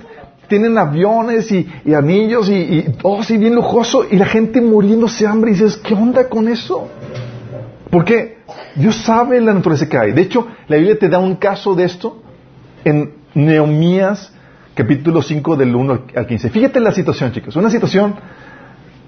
tienen 0.48 0.76
aviones 0.78 1.50
y, 1.52 1.66
y 1.84 1.94
anillos 1.94 2.48
y, 2.48 2.54
y 2.54 2.82
todo 3.00 3.20
así 3.20 3.36
bien 3.38 3.54
lujoso 3.54 4.04
y 4.10 4.16
la 4.16 4.26
gente 4.26 4.60
muriéndose 4.60 5.24
de 5.24 5.30
hambre 5.30 5.50
y 5.50 5.54
dices, 5.54 5.76
¿qué 5.78 5.94
onda 5.94 6.28
con 6.28 6.48
eso? 6.48 6.88
Porque 7.90 8.38
Dios 8.74 8.96
sabe 8.96 9.40
la 9.40 9.54
naturaleza 9.54 9.88
que 9.88 9.98
hay. 9.98 10.12
De 10.12 10.22
hecho, 10.22 10.46
la 10.68 10.76
Biblia 10.76 10.98
te 10.98 11.08
da 11.08 11.18
un 11.18 11.36
caso 11.36 11.74
de 11.74 11.84
esto 11.84 12.22
en 12.84 13.14
Neomías 13.34 14.32
capítulo 14.74 15.22
5 15.22 15.56
del 15.56 15.74
1 15.74 15.92
al- 15.92 16.02
al 16.14 16.26
15. 16.26 16.50
Fíjate 16.50 16.80
la 16.80 16.92
situación, 16.92 17.32
chicos. 17.32 17.56
Una 17.56 17.70
situación 17.70 18.14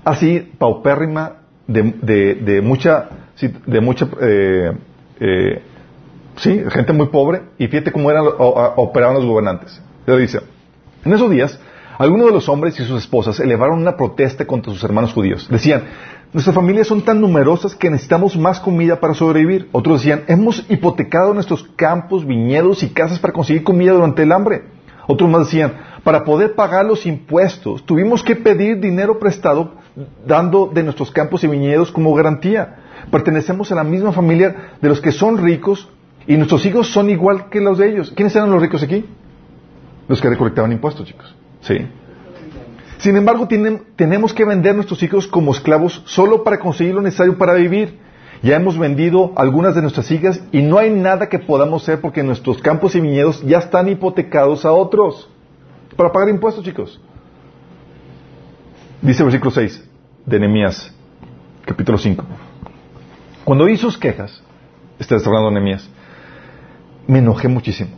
así 0.05 0.41
paupérrima 0.59 1.37
de, 1.67 1.95
de, 2.03 2.35
de 2.35 2.61
mucha, 2.63 3.09
sí, 3.41 3.53
de 3.67 3.81
mucha, 3.81 4.07
eh, 4.21 4.73
eh, 5.19 5.63
gente 6.37 6.93
muy 6.93 7.07
pobre. 7.07 7.43
Y 7.59 7.67
fíjate 7.69 7.91
cómo 7.91 8.11
eran, 8.11 8.25
operaban 8.37 9.17
los 9.17 9.25
gobernantes. 9.25 9.81
Le 10.07 10.19
dice, 10.19 10.41
en 11.05 11.13
esos 11.13 11.31
días, 11.31 11.59
algunos 11.99 12.27
de 12.27 12.33
los 12.33 12.49
hombres 12.49 12.79
y 12.79 12.85
sus 12.85 12.99
esposas 13.03 13.41
elevaron 13.41 13.81
una 13.81 13.97
protesta 13.97 14.47
contra 14.47 14.73
sus 14.73 14.85
hermanos 14.85 15.13
judíos. 15.13 15.49
Decían, 15.51 15.85
nuestras 16.33 16.55
familias 16.55 16.87
son 16.87 17.03
tan 17.03 17.21
numerosas 17.21 17.75
que 17.75 17.91
necesitamos 17.91 18.37
más 18.37 18.61
comida 18.61 19.01
para 19.01 19.15
sobrevivir. 19.15 19.69
Otros 19.73 20.01
decían, 20.01 20.25
hemos 20.29 20.65
hipotecado 20.71 21.35
nuestros 21.35 21.65
campos, 21.77 22.27
viñedos 22.27 22.83
y 22.83 22.91
casas 22.91 23.19
para 23.19 23.33
conseguir 23.33 23.65
comida 23.65 23.93
durante 23.93 24.23
el 24.23 24.33
hambre. 24.33 24.63
Otros 25.07 25.29
más 25.29 25.47
decían, 25.47 25.75
para 26.05 26.25
poder 26.25 26.55
pagar 26.55 26.85
los 26.85 27.05
impuestos, 27.05 27.85
tuvimos 27.85 28.23
que 28.23 28.37
pedir 28.37 28.79
dinero 28.79 29.19
prestado 29.19 29.73
dando 30.25 30.71
de 30.73 30.83
nuestros 30.83 31.11
campos 31.11 31.43
y 31.45 31.49
viñedos 31.49 31.91
como 31.91 32.15
garantía. 32.15 32.77
Pertenecemos 33.11 33.71
a 33.73 33.75
la 33.75 33.85
misma 33.85 34.13
familia 34.13 34.73
de 34.81 34.89
los 34.89 35.01
que 35.01 35.13
son 35.13 35.39
ricos 35.39 35.89
y 36.27 36.37
nuestros 36.37 36.65
hijos 36.67 36.89
son 36.93 37.11
igual 37.11 37.49
que 37.51 37.61
los 37.61 37.79
de 37.79 37.91
ellos. 37.91 38.13
¿Quiénes 38.15 38.35
eran 38.37 38.51
los 38.51 38.61
ricos 38.63 38.83
aquí? 38.83 39.05
Los 40.09 40.21
que 40.21 40.29
recolectaban 40.29 40.71
impuestos, 40.73 41.07
chicos. 41.07 41.35
Sí. 41.61 41.79
Sin 42.99 43.17
embargo, 43.17 43.49
tienen- 43.49 43.83
tenemos 43.97 44.35
que 44.35 44.45
vender 44.45 44.75
nuestros 44.75 45.03
hijos 45.03 45.27
como 45.27 45.53
esclavos 45.53 46.03
solo 46.07 46.45
para 46.45 46.59
conseguir 46.61 46.95
lo 46.95 47.01
necesario 47.01 47.37
para 47.39 47.55
vivir. 47.55 47.99
Ya 48.43 48.57
hemos 48.57 48.79
vendido 48.79 49.33
algunas 49.37 49.75
de 49.75 49.83
nuestras 49.83 50.11
hijas 50.11 50.43
y 50.53 50.63
no 50.63 50.79
hay 50.79 50.91
nada 50.91 51.29
que 51.29 51.39
podamos 51.39 51.83
hacer 51.83 52.01
porque 52.01 52.23
nuestros 52.23 52.61
campos 52.63 52.95
y 52.95 53.01
viñedos 53.01 53.43
ya 53.43 53.59
están 53.59 53.89
hipotecados 53.89 54.65
a 54.65 54.73
otros. 54.73 55.29
Para 55.97 56.13
pagar 56.13 56.29
impuestos, 56.29 56.65
chicos. 56.65 57.01
Dice 59.03 59.23
el 59.23 59.27
versículo 59.27 59.51
6 59.51 59.85
de 60.27 60.39
Nehemías, 60.39 60.95
capítulo 61.65 61.99
5. 61.99 62.25
Cuando 63.45 63.65
oí 63.65 63.77
sus 63.77 63.97
quejas, 63.97 64.43
está 64.99 65.17
hablando 65.17 65.51
Nehemías, 65.51 65.89
me 67.07 67.19
enojé 67.19 67.49
muchísimo. 67.49 67.91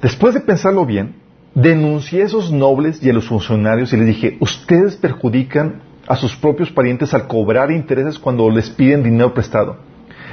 Después 0.00 0.34
de 0.34 0.40
pensarlo 0.40 0.86
bien, 0.86 1.16
denuncié 1.54 2.22
a 2.22 2.26
esos 2.26 2.52
nobles 2.52 3.02
y 3.02 3.10
a 3.10 3.12
los 3.12 3.28
funcionarios 3.28 3.92
y 3.92 3.96
les 3.96 4.06
dije, 4.06 4.36
ustedes 4.40 4.96
perjudican 4.96 5.82
a 6.06 6.16
sus 6.16 6.36
propios 6.36 6.70
parientes 6.70 7.14
al 7.14 7.26
cobrar 7.26 7.70
intereses 7.70 8.18
cuando 8.18 8.50
les 8.50 8.68
piden 8.70 9.02
dinero 9.02 9.32
prestado. 9.32 9.78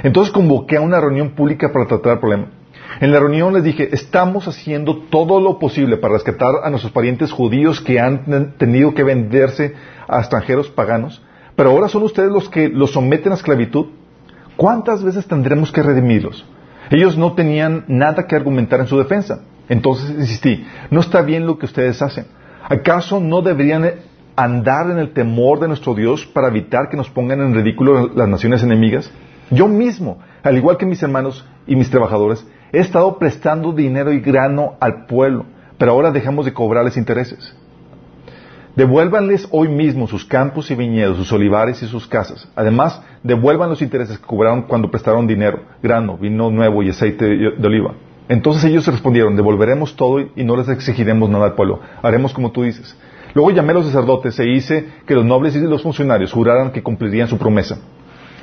Entonces 0.02 0.32
convoqué 0.32 0.76
a 0.76 0.80
una 0.80 1.00
reunión 1.00 1.30
pública 1.30 1.72
para 1.72 1.86
tratar 1.86 2.14
el 2.14 2.18
problema. 2.18 2.48
En 3.00 3.10
la 3.10 3.18
reunión 3.18 3.54
les 3.54 3.64
dije, 3.64 3.88
estamos 3.92 4.46
haciendo 4.46 5.04
todo 5.10 5.40
lo 5.40 5.58
posible 5.58 5.96
para 5.96 6.14
rescatar 6.14 6.56
a 6.62 6.70
nuestros 6.70 6.92
parientes 6.92 7.32
judíos 7.32 7.80
que 7.80 7.98
han 7.98 8.54
tenido 8.58 8.94
que 8.94 9.02
venderse 9.02 9.74
a 10.08 10.20
extranjeros 10.20 10.68
paganos, 10.68 11.22
pero 11.56 11.70
ahora 11.70 11.88
son 11.88 12.02
ustedes 12.02 12.30
los 12.30 12.48
que 12.48 12.68
los 12.68 12.92
someten 12.92 13.32
a 13.32 13.36
esclavitud. 13.36 13.86
¿Cuántas 14.56 15.02
veces 15.02 15.26
tendremos 15.26 15.72
que 15.72 15.82
redimirlos? 15.82 16.46
Ellos 16.90 17.16
no 17.16 17.32
tenían 17.32 17.84
nada 17.88 18.26
que 18.26 18.36
argumentar 18.36 18.80
en 18.80 18.86
su 18.86 18.98
defensa. 18.98 19.40
Entonces 19.68 20.10
insistí, 20.10 20.66
no 20.90 21.00
está 21.00 21.22
bien 21.22 21.46
lo 21.46 21.58
que 21.58 21.66
ustedes 21.66 22.02
hacen. 22.02 22.26
¿Acaso 22.68 23.20
no 23.20 23.42
deberían 23.42 23.90
andar 24.36 24.90
en 24.90 24.98
el 24.98 25.12
temor 25.12 25.60
de 25.60 25.68
nuestro 25.68 25.94
Dios 25.94 26.26
para 26.26 26.48
evitar 26.48 26.88
que 26.88 26.96
nos 26.96 27.10
pongan 27.10 27.40
en 27.40 27.54
ridículo 27.54 28.10
las 28.14 28.28
naciones 28.28 28.62
enemigas? 28.62 29.10
Yo 29.50 29.68
mismo, 29.68 30.18
al 30.42 30.56
igual 30.56 30.76
que 30.76 30.86
mis 30.86 31.02
hermanos 31.02 31.46
y 31.66 31.76
mis 31.76 31.90
trabajadores, 31.90 32.46
he 32.72 32.78
estado 32.78 33.18
prestando 33.18 33.72
dinero 33.72 34.12
y 34.12 34.20
grano 34.20 34.74
al 34.80 35.06
pueblo, 35.06 35.46
pero 35.78 35.92
ahora 35.92 36.10
dejamos 36.10 36.44
de 36.44 36.54
cobrarles 36.54 36.96
intereses. 36.96 37.54
Devuélvanles 38.74 39.46
hoy 39.50 39.68
mismo 39.68 40.06
sus 40.06 40.24
campos 40.24 40.70
y 40.70 40.74
viñedos, 40.74 41.18
sus 41.18 41.30
olivares 41.32 41.82
y 41.82 41.86
sus 41.86 42.06
casas. 42.06 42.48
Además, 42.56 43.02
devuelvan 43.22 43.68
los 43.68 43.82
intereses 43.82 44.18
que 44.18 44.26
cobraron 44.26 44.62
cuando 44.62 44.90
prestaron 44.90 45.26
dinero, 45.26 45.60
grano, 45.82 46.16
vino 46.16 46.50
nuevo 46.50 46.82
y 46.82 46.88
aceite 46.88 47.26
de 47.26 47.66
oliva. 47.66 47.94
Entonces 48.30 48.64
ellos 48.64 48.86
respondieron, 48.86 49.36
devolveremos 49.36 49.94
todo 49.94 50.20
y 50.20 50.42
no 50.42 50.56
les 50.56 50.70
exigiremos 50.70 51.28
nada 51.28 51.44
al 51.44 51.54
pueblo. 51.54 51.80
Haremos 52.00 52.32
como 52.32 52.50
tú 52.50 52.62
dices. 52.62 52.96
Luego 53.34 53.50
llamé 53.50 53.72
a 53.72 53.74
los 53.74 53.86
sacerdotes 53.86 54.38
e 54.40 54.48
hice 54.48 54.86
que 55.06 55.14
los 55.14 55.24
nobles 55.24 55.54
y 55.54 55.60
los 55.60 55.82
funcionarios 55.82 56.32
juraran 56.32 56.72
que 56.72 56.82
cumplirían 56.82 57.28
su 57.28 57.36
promesa. 57.36 57.78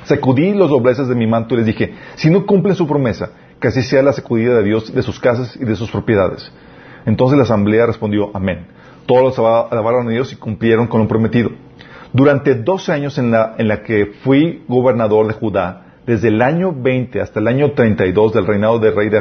Sacudí 0.04 0.54
los 0.54 0.70
dobleces 0.70 1.08
de 1.08 1.16
mi 1.16 1.26
manto 1.26 1.54
y 1.54 1.58
les 1.58 1.66
dije, 1.66 1.94
si 2.14 2.30
no 2.30 2.46
cumplen 2.46 2.76
su 2.76 2.86
promesa, 2.86 3.30
que 3.60 3.68
así 3.68 3.82
sea 3.82 4.02
la 4.02 4.12
sacudida 4.12 4.56
de 4.56 4.62
Dios 4.62 4.94
de 4.94 5.02
sus 5.02 5.18
casas 5.18 5.56
y 5.56 5.64
de 5.64 5.74
sus 5.74 5.90
propiedades. 5.90 6.52
Entonces 7.04 7.36
la 7.36 7.44
asamblea 7.44 7.86
respondió, 7.86 8.30
amén. 8.32 8.66
Todos 9.10 9.40
alabaron 9.40 10.06
a 10.06 10.10
Dios 10.12 10.32
y 10.32 10.36
cumplieron 10.36 10.86
con 10.86 11.00
lo 11.00 11.08
prometido. 11.08 11.50
Durante 12.12 12.54
doce 12.54 12.92
años 12.92 13.18
en 13.18 13.32
la, 13.32 13.82
que 13.84 14.12
fui 14.22 14.62
gobernador 14.68 15.26
de 15.26 15.32
Judá, 15.32 15.96
desde 16.06 16.28
el 16.28 16.40
año 16.40 16.72
20 16.72 17.20
hasta 17.20 17.40
el 17.40 17.48
año 17.48 17.72
32 17.72 18.32
del 18.32 18.46
reinado 18.46 18.78
del 18.78 18.94
rey 18.94 19.08
de 19.08 19.20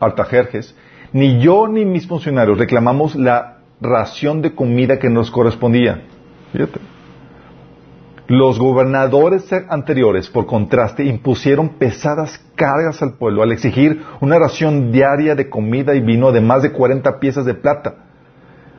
Artajerjes, 0.00 0.74
ni 1.12 1.38
yo 1.38 1.68
ni 1.68 1.84
mis 1.84 2.08
funcionarios 2.08 2.58
reclamamos 2.58 3.14
la 3.14 3.58
ración 3.80 4.42
de 4.42 4.52
comida 4.56 4.98
que 4.98 5.08
nos 5.08 5.30
correspondía. 5.30 6.02
Fíjate. 6.50 6.80
Los 8.26 8.58
gobernadores 8.58 9.52
anteriores, 9.68 10.28
por 10.28 10.46
contraste, 10.46 11.04
impusieron 11.04 11.68
pesadas 11.78 12.44
cargas 12.56 13.02
al 13.02 13.12
pueblo 13.12 13.44
al 13.44 13.52
exigir 13.52 14.02
una 14.20 14.36
ración 14.36 14.90
diaria 14.90 15.36
de 15.36 15.48
comida 15.48 15.94
y 15.94 16.00
vino 16.00 16.32
de 16.32 16.40
más 16.40 16.64
de 16.64 16.72
40 16.72 17.20
piezas 17.20 17.44
de 17.44 17.54
plata. 17.54 18.07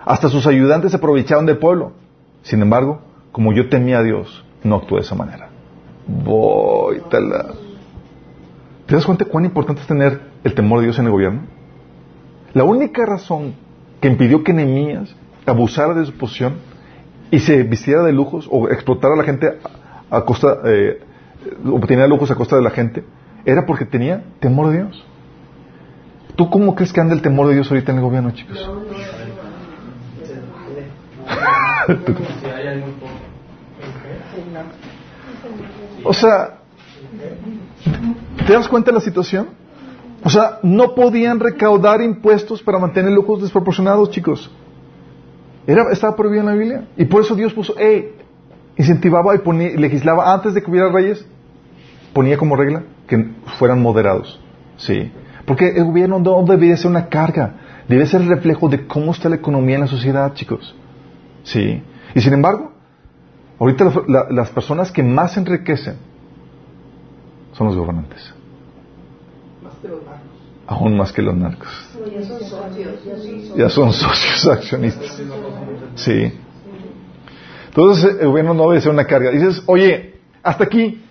Hasta 0.05 0.29
sus 0.29 0.47
ayudantes 0.47 0.91
se 0.91 0.97
aprovecharon 0.97 1.45
del 1.45 1.57
pueblo. 1.57 1.93
Sin 2.41 2.61
embargo, 2.61 3.01
como 3.31 3.53
yo 3.53 3.69
temía 3.69 3.99
a 3.99 4.03
Dios, 4.03 4.45
no 4.63 4.75
actué 4.75 4.99
de 4.99 5.05
esa 5.05 5.15
manera. 5.15 5.49
Voy, 6.07 7.01
tala. 7.09 7.53
¿Te 8.85 8.95
das 8.95 9.05
cuenta 9.05 9.25
cuán 9.25 9.45
importante 9.45 9.81
es 9.81 9.87
tener 9.87 10.19
el 10.43 10.53
temor 10.55 10.79
de 10.79 10.85
Dios 10.85 10.99
en 10.99 11.05
el 11.05 11.11
gobierno? 11.11 11.41
La 12.53 12.63
única 12.63 13.05
razón 13.05 13.53
que 14.01 14.07
impidió 14.07 14.43
que 14.43 14.53
Nehemías 14.53 15.15
abusara 15.45 15.93
de 15.93 16.05
su 16.05 16.13
posición 16.13 16.55
y 17.31 17.39
se 17.39 17.61
vistiera 17.63 18.03
de 18.03 18.11
lujos 18.11 18.47
o 18.49 18.69
explotara 18.69 19.13
a 19.13 19.17
la 19.17 19.23
gente 19.23 19.59
a 20.09 20.21
costa, 20.21 20.57
eh, 20.65 21.01
obtenía 21.71 22.07
lujos 22.07 22.31
a 22.31 22.35
costa 22.35 22.55
de 22.55 22.63
la 22.63 22.71
gente, 22.71 23.03
era 23.45 23.65
porque 23.65 23.85
tenía 23.85 24.23
temor 24.39 24.71
de 24.71 24.77
Dios. 24.77 25.05
¿Tú 26.35 26.49
cómo 26.49 26.73
crees 26.73 26.93
que 26.93 27.01
anda 27.01 27.13
el 27.13 27.21
temor 27.21 27.47
de 27.47 27.55
Dios 27.55 27.69
ahorita 27.69 27.91
en 27.91 27.97
el 27.99 28.03
gobierno, 28.03 28.31
chicos? 28.31 28.69
O 36.03 36.13
sea, 36.13 36.59
¿te 38.45 38.53
das 38.53 38.67
cuenta 38.67 38.91
de 38.91 38.95
la 38.95 39.01
situación? 39.01 39.47
O 40.23 40.29
sea, 40.29 40.59
no 40.63 40.95
podían 40.95 41.39
recaudar 41.39 42.01
impuestos 42.01 42.61
para 42.61 42.77
mantener 42.77 43.11
lujos 43.11 43.41
desproporcionados, 43.41 44.11
chicos. 44.11 44.51
Era, 45.65 45.91
estaba 45.91 46.15
prohibido 46.15 46.41
en 46.41 46.47
la 46.47 46.53
Biblia. 46.53 46.87
Y 46.97 47.05
por 47.05 47.21
eso 47.21 47.35
Dios 47.35 47.53
puso, 47.53 47.73
hey, 47.77 48.15
incentivaba 48.77 49.35
y 49.35 49.39
ponía, 49.39 49.69
legislaba 49.71 50.33
antes 50.33 50.53
de 50.53 50.61
que 50.61 50.69
hubiera 50.69 50.91
reyes, 50.91 51.25
ponía 52.13 52.37
como 52.37 52.55
regla 52.55 52.83
que 53.07 53.31
fueran 53.57 53.81
moderados. 53.81 54.39
Sí. 54.77 55.11
Porque 55.45 55.69
el 55.69 55.85
gobierno 55.85 56.19
no 56.19 56.43
debería 56.43 56.77
ser 56.77 56.91
una 56.91 57.07
carga, 57.07 57.55
debe 57.87 58.05
ser 58.05 58.21
el 58.21 58.29
reflejo 58.29 58.67
de 58.69 58.87
cómo 58.87 59.11
está 59.11 59.29
la 59.29 59.35
economía 59.35 59.75
en 59.75 59.81
la 59.81 59.87
sociedad, 59.87 60.33
chicos. 60.33 60.75
Sí. 61.43 61.81
Y 62.15 62.21
sin 62.21 62.33
embargo, 62.33 62.71
ahorita 63.59 63.91
las 64.29 64.49
personas 64.49 64.91
que 64.91 65.03
más 65.03 65.37
enriquecen 65.37 65.97
son 67.53 67.67
los 67.67 67.75
gobernantes. 67.75 68.33
Aún 70.67 70.97
más 70.97 71.11
que 71.11 71.21
los 71.21 71.35
narcos. 71.35 71.67
Ya 72.13 72.23
son 72.23 72.39
socios. 72.39 73.57
Ya 73.57 73.69
son 73.69 73.93
socios 73.93 74.47
accionistas. 74.47 75.21
Sí. 75.95 76.31
Entonces 77.67 78.17
el 78.19 78.27
gobierno 78.27 78.53
no 78.53 78.69
debe 78.69 78.81
ser 78.81 78.91
una 78.91 79.05
carga. 79.05 79.31
Dices, 79.31 79.63
oye, 79.65 80.19
hasta 80.43 80.63
aquí. 80.63 81.03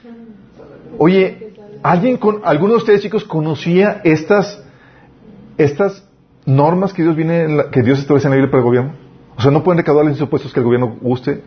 Oye, 0.99 1.55
¿alguien 1.83 2.17
con, 2.17 2.41
alguno 2.45 2.75
de 2.75 2.79
ustedes 2.79 3.03
chicos 3.03 3.25
conocía 3.25 4.01
estas, 4.05 4.63
estas 5.57 6.05
normas 6.45 6.93
que 6.93 7.03
Dios 7.03 7.15
viene, 7.15 7.67
que 7.71 7.83
Dios 7.83 7.99
establece 7.99 8.27
en 8.27 8.31
la 8.31 8.37
Biblia 8.37 8.51
para 8.51 8.63
el 8.63 8.65
gobierno? 8.65 9.08
O 9.39 9.41
sea, 9.41 9.53
no 9.53 9.63
pueden 9.63 9.79
recaudar 9.79 10.05
los 10.05 10.21
impuestos 10.21 10.53
que 10.53 10.59
el 10.59 10.65
gobierno 10.65 10.97
guste. 11.01 11.45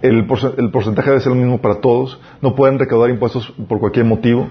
El, 0.00 0.26
el 0.56 0.70
porcentaje 0.70 1.10
debe 1.10 1.20
ser 1.20 1.30
lo 1.30 1.36
mismo 1.36 1.58
para 1.58 1.74
todos. 1.76 2.18
No 2.40 2.54
pueden 2.54 2.78
recaudar 2.78 3.10
impuestos 3.10 3.52
por 3.68 3.78
cualquier 3.80 4.06
motivo. 4.06 4.48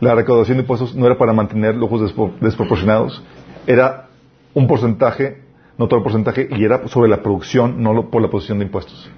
La 0.00 0.16
recaudación 0.16 0.56
de 0.56 0.62
impuestos 0.62 0.96
no 0.96 1.06
era 1.06 1.16
para 1.16 1.32
mantener 1.32 1.76
lujos 1.76 2.12
desproporcionados. 2.40 3.22
Era 3.68 4.08
un 4.52 4.66
porcentaje, 4.66 5.42
no 5.78 5.86
todo 5.86 5.98
el 5.98 6.02
porcentaje, 6.02 6.48
y 6.50 6.64
era 6.64 6.88
sobre 6.88 7.08
la 7.08 7.22
producción, 7.22 7.80
no 7.80 8.10
por 8.10 8.20
la 8.20 8.28
posición 8.28 8.58
de 8.58 8.64
impuestos. 8.64 9.08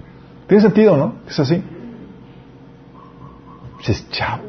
Tiene 0.47 0.61
sentido, 0.61 0.95
¿no? 0.95 1.15
Es 1.27 1.39
así. 1.39 1.63
Dices, 3.79 4.07
chao. 4.11 4.41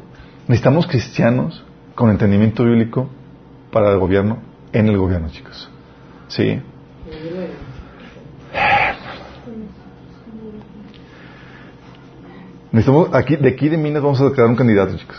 Necesitamos 0.46 0.86
cristianos 0.86 1.64
con 1.94 2.10
entendimiento 2.10 2.64
bíblico 2.64 3.08
para 3.72 3.90
el 3.92 3.98
gobierno, 3.98 4.38
en 4.74 4.88
el 4.88 4.98
gobierno, 4.98 5.30
chicos. 5.30 5.70
Sí. 6.28 6.60
Necesitamos, 12.70 13.14
aquí, 13.14 13.36
de 13.36 13.48
aquí 13.48 13.68
de 13.68 13.78
Minas 13.78 14.02
vamos 14.02 14.20
a 14.20 14.24
declarar 14.24 14.50
un 14.50 14.56
candidato, 14.56 14.96
chicos. 14.96 15.16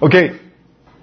ok, 0.00 0.14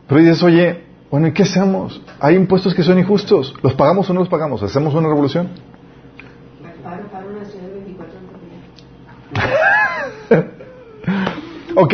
pero 0.07 0.21
dices, 0.21 0.43
oye, 0.43 0.83
bueno, 1.09 1.27
¿y 1.27 1.33
qué 1.33 1.43
hacemos? 1.43 2.01
Hay 2.19 2.35
impuestos 2.35 2.75
que 2.75 2.83
son 2.83 2.99
injustos. 2.99 3.55
¿Los 3.63 3.73
pagamos 3.73 4.09
o 4.09 4.13
no 4.13 4.19
los 4.19 4.29
pagamos? 4.29 4.61
¿Hacemos 4.61 4.93
una 4.93 5.07
revolución? 5.07 5.49
ok, 11.75 11.93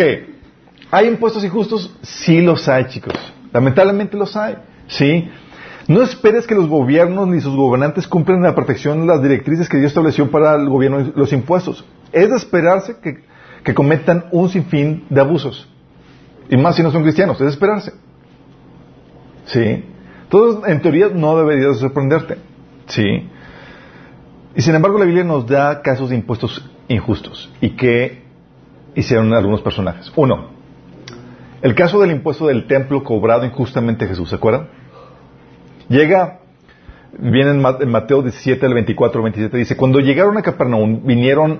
¿hay 0.91 1.07
impuestos 1.07 1.43
injustos? 1.43 1.95
Sí 2.01 2.41
los 2.41 2.67
hay, 2.67 2.87
chicos. 2.87 3.13
Lamentablemente 3.53 4.17
los 4.17 4.35
hay. 4.35 4.57
Sí. 4.87 5.29
No 5.87 6.01
esperes 6.01 6.47
que 6.47 6.55
los 6.55 6.67
gobiernos 6.67 7.27
ni 7.27 7.41
sus 7.41 7.55
gobernantes 7.55 8.07
cumplan 8.07 8.41
la 8.41 8.55
protección 8.55 9.01
de 9.01 9.07
las 9.07 9.21
directrices 9.21 9.67
que 9.67 9.77
Dios 9.77 9.91
estableció 9.91 10.29
para 10.29 10.55
el 10.55 10.69
gobierno 10.69 11.01
y 11.01 11.13
los 11.15 11.33
impuestos. 11.33 11.85
Es 12.11 12.29
de 12.29 12.35
esperarse 12.35 12.97
que, 12.99 13.73
cometan 13.73 14.25
un 14.31 14.49
sinfín 14.49 15.05
de 15.09 15.21
abusos. 15.21 15.67
Y 16.49 16.57
más 16.57 16.75
si 16.75 16.83
no 16.83 16.91
son 16.91 17.03
cristianos, 17.03 17.37
es 17.37 17.45
de 17.45 17.51
esperarse. 17.51 17.93
¿Sí? 19.45 19.85
Entonces, 20.23 20.69
en 20.69 20.81
teoría 20.81 21.09
no 21.13 21.37
debería 21.37 21.73
sorprenderte. 21.73 22.37
¿Sí? 22.87 23.29
Y 24.55 24.61
sin 24.61 24.75
embargo, 24.75 24.99
la 24.99 25.05
Biblia 25.05 25.23
nos 25.23 25.47
da 25.47 25.81
casos 25.81 26.09
de 26.09 26.15
impuestos 26.15 26.69
injustos 26.87 27.49
y 27.61 27.71
que 27.71 28.23
hicieron 28.95 29.33
algunos 29.33 29.61
personajes. 29.61 30.11
Uno, 30.15 30.49
el 31.61 31.75
caso 31.75 31.99
del 32.01 32.11
impuesto 32.11 32.47
del 32.47 32.67
templo 32.67 33.03
cobrado 33.03 33.45
injustamente 33.45 34.05
a 34.05 34.07
Jesús, 34.09 34.29
¿se 34.29 34.35
acuerdan? 34.35 34.80
Llega 35.91 36.39
Viene 37.19 37.51
en 37.51 37.61
Ma- 37.61 37.77
en 37.79 37.89
Mateo 37.91 38.21
17, 38.21 38.61
del 38.65 38.73
24 38.73 39.19
al 39.19 39.23
27, 39.23 39.57
dice, 39.57 39.75
cuando 39.75 39.99
llegaron 39.99 40.37
a 40.37 40.41
Capernaum, 40.41 41.01
vinieron 41.05 41.59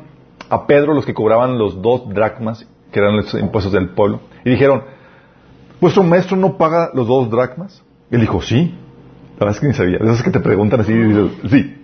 a 0.49 0.65
Pedro 0.65 0.93
los 0.93 1.05
que 1.05 1.13
cobraban 1.13 1.57
los 1.57 1.81
dos 1.81 2.07
dracmas, 2.13 2.65
que 2.91 2.99
eran 2.99 3.17
los 3.17 3.33
impuestos 3.33 3.73
del 3.73 3.89
pueblo, 3.89 4.21
y 4.45 4.49
dijeron, 4.51 4.83
¿vuestro 5.81 6.03
maestro 6.03 6.37
no 6.37 6.57
paga 6.57 6.89
los 6.93 7.05
dos 7.05 7.29
dracmas? 7.29 7.83
Y 8.09 8.15
él 8.15 8.21
dijo, 8.21 8.41
sí. 8.41 8.73
La 9.37 9.45
verdad 9.45 9.55
es 9.55 9.59
que 9.59 9.67
ni 9.67 9.73
sabía. 9.73 9.97
Esas 9.97 10.23
que 10.23 10.31
te 10.31 10.39
preguntan 10.39 10.79
así 10.79 10.93
y 10.93 11.49
sí. 11.49 11.83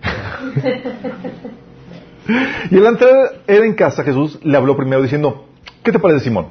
y 2.72 2.78
al 2.78 2.86
entrar 2.86 3.14
él 3.48 3.64
en 3.64 3.74
casa, 3.74 4.04
Jesús 4.04 4.40
le 4.44 4.56
habló 4.56 4.78
primero 4.78 5.02
diciendo, 5.02 5.46
¿qué 5.84 5.92
te 5.92 6.00
parece, 6.00 6.24
Simón? 6.26 6.48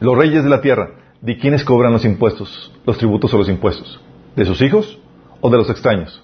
Los 0.00 0.16
reyes 0.16 0.44
de 0.44 0.50
la 0.50 0.60
tierra, 0.62 0.92
¿de 1.20 1.36
quiénes 1.36 1.62
cobran 1.64 1.92
los 1.92 2.04
impuestos, 2.06 2.72
los 2.86 2.96
tributos 2.96 3.34
o 3.34 3.38
los 3.38 3.48
impuestos? 3.50 4.00
¿De 4.34 4.44
sus 4.46 4.62
hijos 4.62 4.98
o 5.40 5.50
de 5.50 5.56
los 5.56 5.70
extraños? 5.70 6.22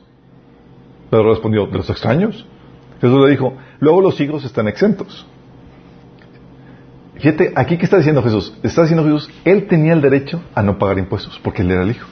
Pedro 1.10 1.30
respondió, 1.30 1.66
¿de 1.66 1.78
los 1.78 1.90
extraños? 1.90 2.46
Jesús 3.00 3.24
le 3.24 3.30
dijo, 3.30 3.54
luego 3.80 4.00
los 4.00 4.20
hijos 4.20 4.44
están 4.44 4.68
exentos. 4.68 5.26
Fíjate, 7.16 7.52
aquí 7.54 7.78
que 7.78 7.84
está 7.84 7.98
diciendo 7.98 8.22
Jesús, 8.22 8.52
está 8.62 8.82
diciendo 8.82 9.04
Jesús, 9.04 9.30
él 9.44 9.66
tenía 9.66 9.92
el 9.92 10.00
derecho 10.00 10.42
a 10.54 10.62
no 10.62 10.78
pagar 10.78 10.98
impuestos, 10.98 11.40
porque 11.42 11.62
él 11.62 11.70
era 11.70 11.82
el 11.82 11.90
hijo. 11.90 12.08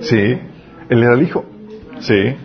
Sí, 0.00 0.16
él 0.16 1.02
era 1.02 1.14
el 1.14 1.22
hijo. 1.22 1.44
Sí. 2.00 2.36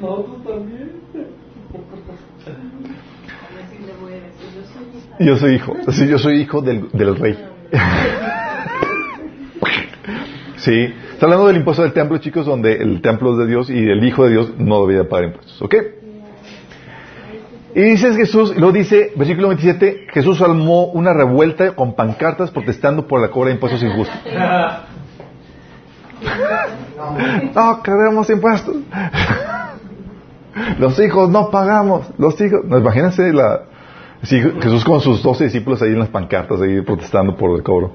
Yo 5.19 5.35
soy 5.35 5.55
hijo. 5.55 5.75
Sí, 5.91 6.07
yo 6.07 6.17
soy 6.17 6.41
hijo 6.41 6.61
del, 6.61 6.89
del 6.91 7.15
rey. 7.15 7.37
Sí. 10.59 10.93
Está 11.19 11.25
hablando 11.25 11.47
del 11.47 11.57
impuesto 11.57 11.83
del 11.83 11.91
templo, 11.91 12.17
chicos, 12.19 12.45
donde 12.45 12.77
el 12.77 13.01
templo 13.01 13.33
es 13.33 13.39
de 13.39 13.47
Dios 13.47 13.69
y 13.69 13.77
el 13.77 14.01
hijo 14.05 14.23
de 14.23 14.29
Dios 14.29 14.53
no 14.57 14.85
debía 14.85 15.09
pagar 15.09 15.25
impuestos. 15.25 15.61
¿Ok? 15.61 15.75
Y 17.75 17.81
dice 17.81 18.13
Jesús, 18.13 18.55
luego 18.55 18.71
dice, 18.71 19.11
versículo 19.17 19.49
27, 19.49 20.07
Jesús 20.13 20.41
armó 20.41 20.85
una 20.85 21.11
revuelta 21.11 21.75
con 21.75 21.93
pancartas 21.93 22.51
protestando 22.51 23.05
por 23.05 23.19
la 23.19 23.31
cobra 23.31 23.49
de 23.49 23.55
impuestos 23.55 23.83
injustos. 23.83 24.15
No, 27.53 27.83
queremos 27.83 28.29
impuestos. 28.29 28.77
Los 30.77 30.97
hijos 31.01 31.29
no 31.29 31.49
pagamos. 31.49 32.07
Los 32.17 32.39
hijos. 32.39 32.61
No, 32.63 32.77
imagínense 32.77 33.33
la, 33.33 33.63
Jesús 34.21 34.85
con 34.85 35.01
sus 35.01 35.21
doce 35.21 35.43
discípulos 35.43 35.81
ahí 35.81 35.89
en 35.89 35.99
las 35.99 36.07
pancartas, 36.07 36.61
ahí 36.61 36.79
protestando 36.79 37.35
por 37.35 37.57
el 37.57 37.61
cobro. 37.61 37.91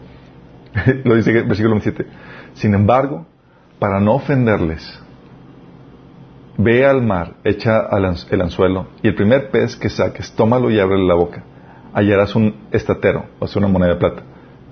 Lo 1.04 1.16
dice 1.16 1.30
el 1.30 1.44
versículo 1.44 1.70
27. 1.76 2.33
Sin 2.54 2.74
embargo, 2.74 3.26
para 3.78 4.00
no 4.00 4.14
ofenderles, 4.14 5.00
ve 6.56 6.86
al 6.86 7.02
mar, 7.02 7.34
echa 7.44 7.88
el 8.30 8.40
anzuelo 8.40 8.86
y 9.02 9.08
el 9.08 9.14
primer 9.14 9.50
pez 9.50 9.76
que 9.76 9.88
saques, 9.88 10.32
tómalo 10.32 10.70
y 10.70 10.78
ábrele 10.78 11.06
la 11.06 11.14
boca. 11.14 11.42
Hallarás 11.92 12.34
un 12.34 12.54
estatero, 12.72 13.26
o 13.38 13.46
sea, 13.46 13.60
una 13.60 13.68
moneda 13.68 13.94
de 13.94 14.00
plata. 14.00 14.22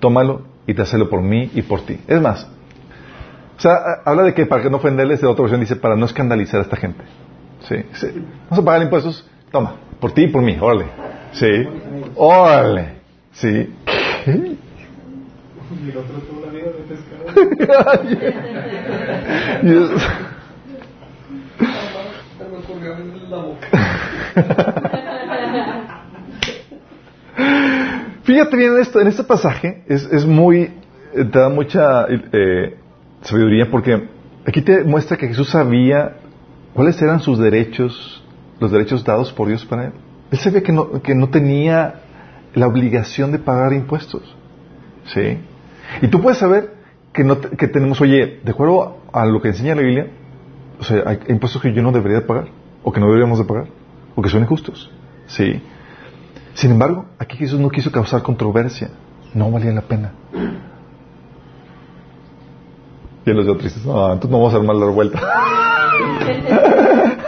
Tómalo 0.00 0.42
y 0.66 0.74
dáselo 0.74 1.08
por 1.08 1.22
mí 1.22 1.50
y 1.54 1.62
por 1.62 1.82
ti. 1.82 2.00
Es 2.06 2.20
más, 2.20 2.48
o 3.56 3.60
sea, 3.60 4.02
habla 4.04 4.24
de 4.24 4.34
que 4.34 4.46
para 4.46 4.68
no 4.68 4.78
ofenderles, 4.78 5.20
de 5.20 5.26
otra 5.26 5.42
versión 5.42 5.60
dice 5.60 5.76
para 5.76 5.94
no 5.94 6.06
escandalizar 6.06 6.60
a 6.60 6.62
esta 6.64 6.76
gente. 6.76 7.04
Sí, 7.60 7.76
sí. 7.92 8.08
Vamos 8.50 8.62
a 8.62 8.64
pagar 8.64 8.82
impuestos, 8.82 9.24
toma, 9.52 9.76
por 10.00 10.10
ti 10.12 10.22
y 10.22 10.28
por 10.28 10.42
mí, 10.42 10.56
órale. 10.60 10.86
Sí, 11.32 11.46
órale. 12.16 12.94
Sí. 13.32 13.72
Y 15.80 15.90
el 15.90 15.96
otro 15.96 16.18
tuvo 16.18 16.44
la 16.44 16.52
vida 16.52 16.66
de 16.66 16.82
pescado. 16.88 17.24
Fíjate 28.24 28.56
bien 28.56 28.74
en 28.74 28.80
esto, 28.80 29.00
en 29.00 29.08
este 29.08 29.24
pasaje 29.24 29.82
es, 29.88 30.04
es 30.04 30.24
muy, 30.26 30.70
eh, 31.14 31.24
te 31.30 31.38
da 31.38 31.48
mucha 31.48 32.06
eh, 32.08 32.76
sabiduría 33.22 33.70
porque 33.70 34.08
aquí 34.46 34.62
te 34.62 34.84
muestra 34.84 35.16
que 35.16 35.28
Jesús 35.28 35.50
sabía 35.50 36.16
cuáles 36.74 37.00
eran 37.02 37.20
sus 37.20 37.38
derechos, 37.38 38.22
los 38.60 38.70
derechos 38.70 39.04
dados 39.04 39.32
por 39.32 39.48
Dios 39.48 39.64
para 39.64 39.86
él. 39.86 39.92
Él 40.30 40.38
sabía 40.38 40.62
que 40.62 40.72
no, 40.72 41.02
que 41.02 41.14
no 41.14 41.30
tenía 41.30 41.94
la 42.54 42.66
obligación 42.66 43.32
de 43.32 43.38
pagar 43.38 43.72
impuestos. 43.72 44.22
¿Sí? 45.06 45.38
Y 46.00 46.08
tú 46.08 46.20
puedes 46.20 46.38
saber 46.38 46.74
que, 47.12 47.24
no 47.24 47.36
te- 47.38 47.56
que 47.56 47.68
tenemos, 47.68 48.00
oye, 48.00 48.40
de 48.42 48.50
acuerdo 48.50 48.98
a 49.12 49.26
lo 49.26 49.40
que 49.42 49.48
enseña 49.48 49.74
la 49.74 49.82
Biblia, 49.82 50.06
o 50.80 50.84
sea, 50.84 51.02
hay 51.06 51.18
impuestos 51.28 51.60
que 51.60 51.72
yo 51.72 51.82
no 51.82 51.92
debería 51.92 52.20
de 52.20 52.24
pagar, 52.26 52.48
o 52.82 52.92
que 52.92 53.00
no 53.00 53.06
deberíamos 53.06 53.38
de 53.38 53.44
pagar, 53.44 53.66
o 54.14 54.22
que 54.22 54.28
son 54.30 54.40
injustos. 54.42 54.90
¿Sí? 55.26 55.62
Sin 56.54 56.70
embargo, 56.72 57.06
aquí 57.18 57.36
Jesús 57.36 57.60
no 57.60 57.68
quiso 57.70 57.90
causar 57.92 58.22
controversia. 58.22 58.90
No 59.34 59.50
valía 59.50 59.72
la 59.72 59.82
pena. 59.82 60.12
Y 63.24 63.30
los 63.30 63.46
de 63.46 63.54
tristes, 63.54 63.84
no, 63.86 64.12
entonces 64.12 64.30
no 64.30 64.38
vamos 64.38 64.52
a 64.52 64.56
armar 64.56 64.76
la 64.76 64.86
revuelta. 64.86 65.20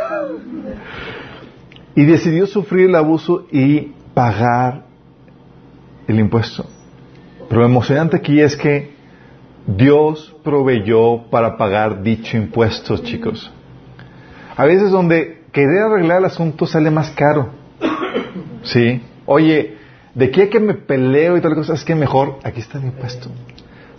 y 1.95 2.05
decidió 2.05 2.47
sufrir 2.47 2.89
el 2.91 2.97
abuso 2.97 3.47
y 3.53 3.93
pagar 4.12 4.85
el 6.09 6.19
impuesto. 6.19 6.67
Lo 7.55 7.65
emocionante 7.65 8.17
aquí 8.17 8.41
es 8.41 8.57
que 8.57 8.95
Dios 9.65 10.35
proveyó 10.43 11.31
para 11.31 11.57
pagar 11.57 12.03
dicho 12.03 12.37
impuesto, 12.37 12.97
chicos. 12.99 13.49
A 14.57 14.65
veces 14.65 14.91
donde 14.91 15.45
querer 15.53 15.83
arreglar 15.83 16.19
el 16.19 16.25
asunto 16.25 16.67
sale 16.67 16.91
más 16.91 17.13
caro. 17.13 17.51
Sí. 18.65 19.01
Oye, 19.27 19.77
de 20.15 20.33
qué 20.33 20.49
que 20.49 20.59
me 20.59 20.75
peleo 20.75 21.37
y 21.37 21.41
tal 21.41 21.55
cosa, 21.55 21.75
es 21.75 21.85
que 21.85 21.95
mejor, 21.95 22.41
aquí 22.43 22.59
está 22.59 22.79
el 22.79 22.87
impuesto. 22.87 23.31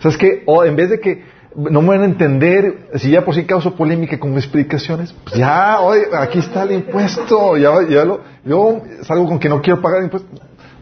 ¿Sabes 0.00 0.18
qué? 0.18 0.42
O 0.44 0.62
en 0.62 0.76
vez 0.76 0.90
de 0.90 1.00
que 1.00 1.24
no 1.56 1.80
me 1.80 1.88
van 1.88 2.02
a 2.02 2.04
entender, 2.04 2.90
si 2.96 3.10
ya 3.10 3.24
por 3.24 3.34
sí 3.34 3.44
causo 3.44 3.74
polémica 3.74 4.20
con 4.20 4.34
mis 4.34 4.44
explicaciones, 4.44 5.14
pues 5.24 5.34
ya, 5.34 5.80
oye, 5.80 6.02
aquí 6.12 6.40
está 6.40 6.64
el 6.64 6.72
impuesto. 6.72 7.56
Ya, 7.56 7.72
ya 7.88 8.04
lo, 8.04 8.20
yo 8.44 8.82
salgo 9.00 9.26
con 9.26 9.38
que 9.38 9.48
no 9.48 9.62
quiero 9.62 9.80
pagar 9.80 10.00
el 10.00 10.04
impuesto. 10.04 10.28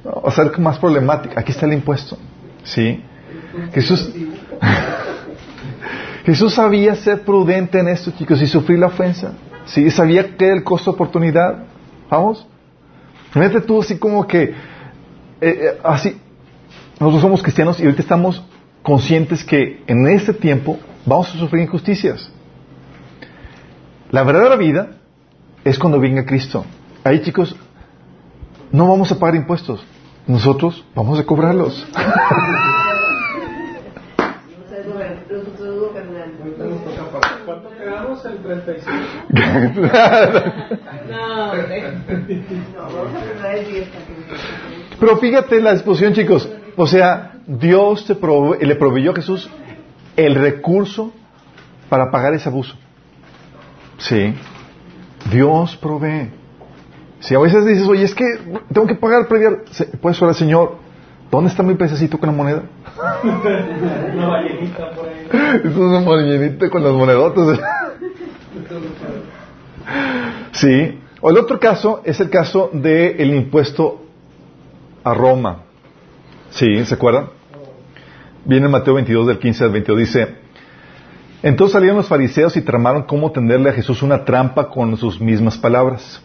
O 0.02 0.30
sea, 0.32 0.50
más 0.58 0.80
problemática. 0.80 1.38
Aquí 1.38 1.52
está 1.52 1.66
el 1.66 1.74
impuesto. 1.74 2.18
Sí. 2.64 3.02
Jesús, 3.72 4.12
Jesús 6.24 6.54
sabía 6.54 6.94
ser 6.94 7.22
prudente 7.22 7.78
en 7.78 7.88
esto, 7.88 8.10
chicos, 8.10 8.40
y 8.42 8.46
sufrir 8.46 8.78
la 8.78 8.86
ofensa. 8.86 9.32
Sí, 9.66 9.90
sabía 9.90 10.36
que 10.36 10.46
era 10.46 10.54
el 10.54 10.64
costo 10.64 10.90
de 10.90 10.94
oportunidad. 10.94 11.64
Vamos. 12.10 12.46
Fíjate 13.30 13.60
tú 13.60 13.80
así 13.80 13.98
como 13.98 14.26
que, 14.26 14.42
eh, 14.44 14.54
eh, 15.40 15.78
así, 15.82 16.16
nosotros 17.00 17.22
somos 17.22 17.42
cristianos 17.42 17.80
y 17.80 17.84
ahorita 17.84 18.02
estamos 18.02 18.42
conscientes 18.82 19.42
que 19.44 19.82
en 19.86 20.06
este 20.06 20.32
tiempo 20.32 20.78
vamos 21.04 21.34
a 21.34 21.38
sufrir 21.38 21.62
injusticias. 21.62 22.30
La 24.10 24.22
verdadera 24.22 24.56
vida 24.56 24.90
es 25.64 25.78
cuando 25.78 25.98
venga 25.98 26.24
Cristo. 26.24 26.64
Ahí 27.02 27.20
chicos, 27.20 27.56
no 28.70 28.88
vamos 28.88 29.10
a 29.10 29.18
pagar 29.18 29.34
impuestos. 29.34 29.84
Nosotros 30.26 30.84
vamos 30.94 31.18
a 31.18 31.24
cobrarlos. 31.24 31.86
Ahorita 35.34 36.64
nos 36.64 36.84
toca 36.84 37.04
pagar. 37.10 37.38
¿Cuánto 37.44 37.70
quedamos? 37.70 38.24
El 38.24 38.38
35. 38.38 38.92
No, 41.10 41.52
hombre. 41.52 41.84
Pero 45.00 45.16
fíjate 45.18 45.60
la 45.60 45.72
exposición, 45.72 46.12
chicos. 46.14 46.48
O 46.76 46.86
sea, 46.86 47.32
Dios 47.46 48.04
te 48.06 48.14
prove- 48.14 48.60
le 48.60 48.74
proveyó 48.76 49.12
a 49.12 49.14
Jesús 49.14 49.48
el 50.16 50.34
recurso 50.34 51.12
para 51.88 52.10
pagar 52.10 52.34
ese 52.34 52.48
abuso. 52.48 52.74
Sí. 53.98 54.34
Dios 55.30 55.76
provee. 55.76 56.30
Si 57.24 57.34
a 57.34 57.38
veces 57.38 57.64
dices, 57.64 57.88
oye, 57.88 58.04
es 58.04 58.14
que 58.14 58.24
tengo 58.72 58.86
que 58.86 58.94
pagar 58.96 59.26
previo, 59.28 59.62
se- 59.70 59.86
puedes 59.86 60.20
orar, 60.20 60.34
Señor, 60.34 60.76
¿dónde 61.30 61.48
está 61.50 61.62
mi 61.62 61.74
pececito 61.74 62.18
con 62.18 62.28
la 62.28 62.34
moneda? 62.36 62.62
Una 64.14 64.26
ballenita 64.28 64.90
por 64.90 65.08
ahí. 65.08 65.60
Es 65.64 65.74
una 65.74 66.00
ballenita 66.00 66.68
con 66.68 66.84
las 66.84 66.92
monedotas. 66.92 67.58
Sí. 70.52 71.00
O 71.22 71.30
el 71.30 71.38
otro 71.38 71.58
caso 71.58 72.02
es 72.04 72.20
el 72.20 72.28
caso 72.28 72.68
del 72.74 73.34
impuesto 73.34 74.02
a 75.02 75.14
Roma. 75.14 75.62
Sí, 76.50 76.84
¿se 76.84 76.94
acuerdan? 76.94 77.30
Viene 78.44 78.66
en 78.66 78.72
Mateo 78.72 78.92
22 78.94 79.26
del 79.28 79.38
15 79.38 79.64
al 79.64 79.70
22, 79.70 79.98
dice, 79.98 80.34
entonces 81.42 81.72
salieron 81.72 81.96
los 81.96 82.08
fariseos 82.08 82.54
y 82.58 82.60
tramaron 82.60 83.04
cómo 83.04 83.32
tenderle 83.32 83.70
a 83.70 83.72
Jesús 83.72 84.02
una 84.02 84.24
trampa 84.26 84.68
con 84.68 84.94
sus 84.98 85.18
mismas 85.18 85.56
palabras. 85.56 86.22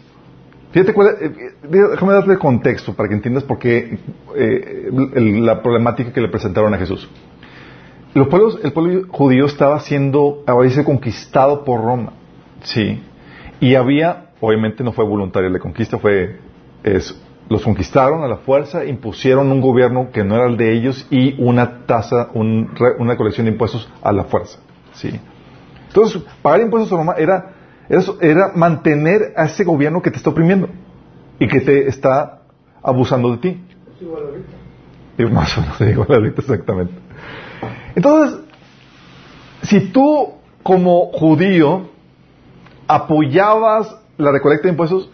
Fíjate 0.71 0.93
cuál, 0.93 1.15
eh, 1.19 1.53
déjame 1.67 2.13
darle 2.13 2.37
contexto 2.37 2.93
para 2.93 3.09
que 3.09 3.15
entiendas 3.15 3.43
por 3.43 3.57
qué 3.57 3.97
eh, 4.35 4.89
la 4.91 5.61
problemática 5.63 6.13
que 6.13 6.21
le 6.21 6.27
presentaron 6.27 6.73
a 6.73 6.77
Jesús. 6.77 7.09
Los 8.13 8.27
pueblos, 8.27 8.59
el 8.63 8.71
pueblo 8.71 9.07
judío 9.09 9.45
estaba 9.45 9.79
siendo 9.79 10.43
a 10.45 10.55
veces 10.55 10.85
conquistado 10.85 11.63
por 11.63 11.81
Roma. 11.81 12.13
Sí. 12.61 13.01
Y 13.59 13.75
había, 13.75 14.31
obviamente 14.39 14.83
no 14.83 14.91
fue 14.91 15.05
voluntaria 15.05 15.49
la 15.49 15.59
conquista, 15.59 15.97
fue, 15.97 16.37
es, 16.83 17.19
los 17.49 17.63
conquistaron 17.63 18.23
a 18.23 18.27
la 18.27 18.37
fuerza, 18.37 18.85
impusieron 18.85 19.51
un 19.51 19.61
gobierno 19.61 20.09
que 20.11 20.23
no 20.23 20.35
era 20.35 20.47
el 20.47 20.57
de 20.57 20.71
ellos 20.73 21.07
y 21.09 21.35
una 21.41 21.85
tasa, 21.85 22.29
un 22.33 22.71
una 22.99 23.17
colección 23.17 23.45
de 23.45 23.53
impuestos 23.53 23.89
a 24.01 24.11
la 24.11 24.25
fuerza. 24.25 24.59
Sí. 24.93 25.19
Entonces, 25.87 26.21
pagar 26.41 26.61
impuestos 26.61 26.93
a 26.93 26.97
Roma 26.97 27.15
era, 27.17 27.53
era, 27.89 28.03
era 28.21 28.51
mantener 28.55 29.33
a 29.35 29.45
ese 29.45 29.63
gobierno 29.63 30.01
que 30.01 30.11
te 30.11 30.17
está 30.17 30.29
oprimiendo 30.29 30.69
y 31.39 31.47
que 31.47 31.59
te 31.61 31.87
está 31.87 32.41
abusando 32.83 33.31
de 33.31 33.37
ti. 33.37 33.63
Es 33.95 34.01
igual 34.01 34.23
ahorita. 34.23 34.49
Y 35.17 35.25
más 35.25 35.57
o 35.57 35.61
menos 35.61 35.81
igual 35.81 36.07
ahorita 36.09 36.41
exactamente. 36.41 36.93
Entonces, 37.95 38.39
si 39.63 39.81
tú 39.91 40.33
como 40.63 41.07
judío 41.11 41.89
apoyabas 42.87 43.95
la 44.17 44.31
recolecta 44.31 44.63
de 44.67 44.69
impuestos, 44.71 45.09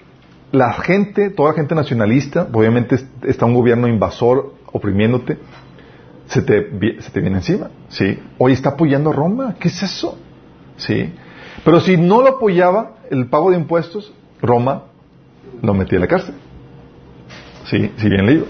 la 0.51 0.73
gente, 0.73 1.29
toda 1.29 1.49
la 1.49 1.55
gente 1.55 1.75
nacionalista, 1.75 2.47
obviamente 2.53 2.95
es- 2.95 3.05
está 3.23 3.45
un 3.45 3.53
gobierno 3.53 3.87
invasor 3.87 4.53
oprimiéndote, 4.71 5.37
se 6.27 6.41
te, 6.41 7.01
se 7.01 7.11
te 7.11 7.19
viene 7.19 7.37
encima, 7.37 7.69
¿sí? 7.89 8.19
Hoy 8.37 8.53
está 8.53 8.69
apoyando 8.69 9.09
a 9.11 9.13
Roma, 9.13 9.55
¿qué 9.59 9.67
es 9.67 9.83
eso? 9.83 10.17
¿Sí? 10.77 11.13
Pero 11.65 11.79
si 11.81 11.97
no 11.97 12.21
lo 12.21 12.29
apoyaba 12.29 12.91
el 13.09 13.25
pago 13.25 13.49
de 13.49 13.57
impuestos, 13.57 14.13
Roma 14.39 14.83
lo 15.63 15.73
metía 15.73 15.95
en 15.97 16.01
la 16.01 16.07
cárcel. 16.07 16.35
¿Sí? 17.65 17.91
Bien 18.07 18.25
le 18.25 18.33
iba. 18.33 18.45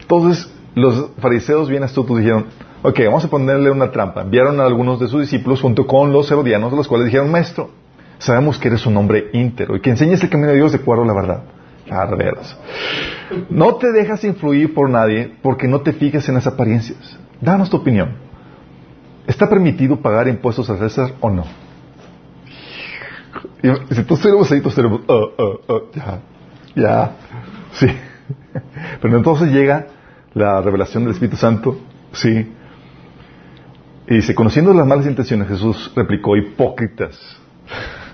Entonces, 0.00 0.52
los 0.74 1.10
fariseos 1.20 1.68
bien 1.68 1.84
astutos 1.84 2.18
dijeron, 2.18 2.46
ok, 2.82 2.98
vamos 3.06 3.24
a 3.24 3.28
ponerle 3.28 3.70
una 3.70 3.92
trampa. 3.92 4.22
Enviaron 4.22 4.60
a 4.60 4.64
algunos 4.64 4.98
de 4.98 5.06
sus 5.06 5.20
discípulos 5.20 5.60
junto 5.60 5.86
con 5.86 6.12
los 6.12 6.28
herodianos, 6.28 6.72
los 6.72 6.88
cuales 6.88 7.06
dijeron, 7.06 7.30
maestro, 7.30 7.70
sabemos 8.18 8.58
que 8.58 8.66
eres 8.66 8.84
un 8.86 8.96
hombre 8.96 9.30
íntero 9.32 9.76
y 9.76 9.80
que 9.80 9.90
enseñas 9.90 10.20
el 10.24 10.30
camino 10.30 10.50
de 10.50 10.56
Dios 10.56 10.72
de 10.72 10.78
acuerdo 10.78 11.04
a 11.04 11.06
la 11.06 11.14
verdad. 11.14 11.42
Ah, 11.88 12.06
de 12.06 12.16
veras. 12.16 12.58
No 13.48 13.76
te 13.76 13.92
dejas 13.92 14.24
influir 14.24 14.74
por 14.74 14.90
nadie 14.90 15.32
porque 15.42 15.68
no 15.68 15.80
te 15.80 15.92
fijas 15.92 16.28
en 16.28 16.34
las 16.34 16.46
apariencias. 16.48 17.18
Danos 17.40 17.70
tu 17.70 17.76
opinión. 17.76 18.16
¿Está 19.28 19.48
permitido 19.48 20.00
pagar 20.00 20.26
impuestos 20.26 20.68
a 20.70 20.76
César 20.76 21.12
o 21.20 21.30
no? 21.30 21.44
Y 23.62 23.94
si 23.94 24.04
todos 24.04 24.20
tenemos 24.22 24.50
ahí, 24.50 24.60
todos 24.60 24.74
tenemos, 24.74 25.00
"Oh, 25.06 25.30
oh, 25.38 25.60
oh, 25.66 25.82
ya, 25.94 26.20
ya, 26.74 27.12
sí. 27.72 27.86
Pero 29.02 29.16
entonces 29.16 29.50
llega 29.52 29.86
la 30.34 30.60
revelación 30.60 31.04
del 31.04 31.12
Espíritu 31.12 31.36
Santo, 31.36 31.78
sí. 32.12 32.52
Y 34.08 34.14
dice, 34.14 34.34
conociendo 34.34 34.72
las 34.74 34.86
malas 34.86 35.06
intenciones, 35.06 35.48
Jesús 35.48 35.92
replicó, 35.94 36.36
hipócritas. 36.36 37.18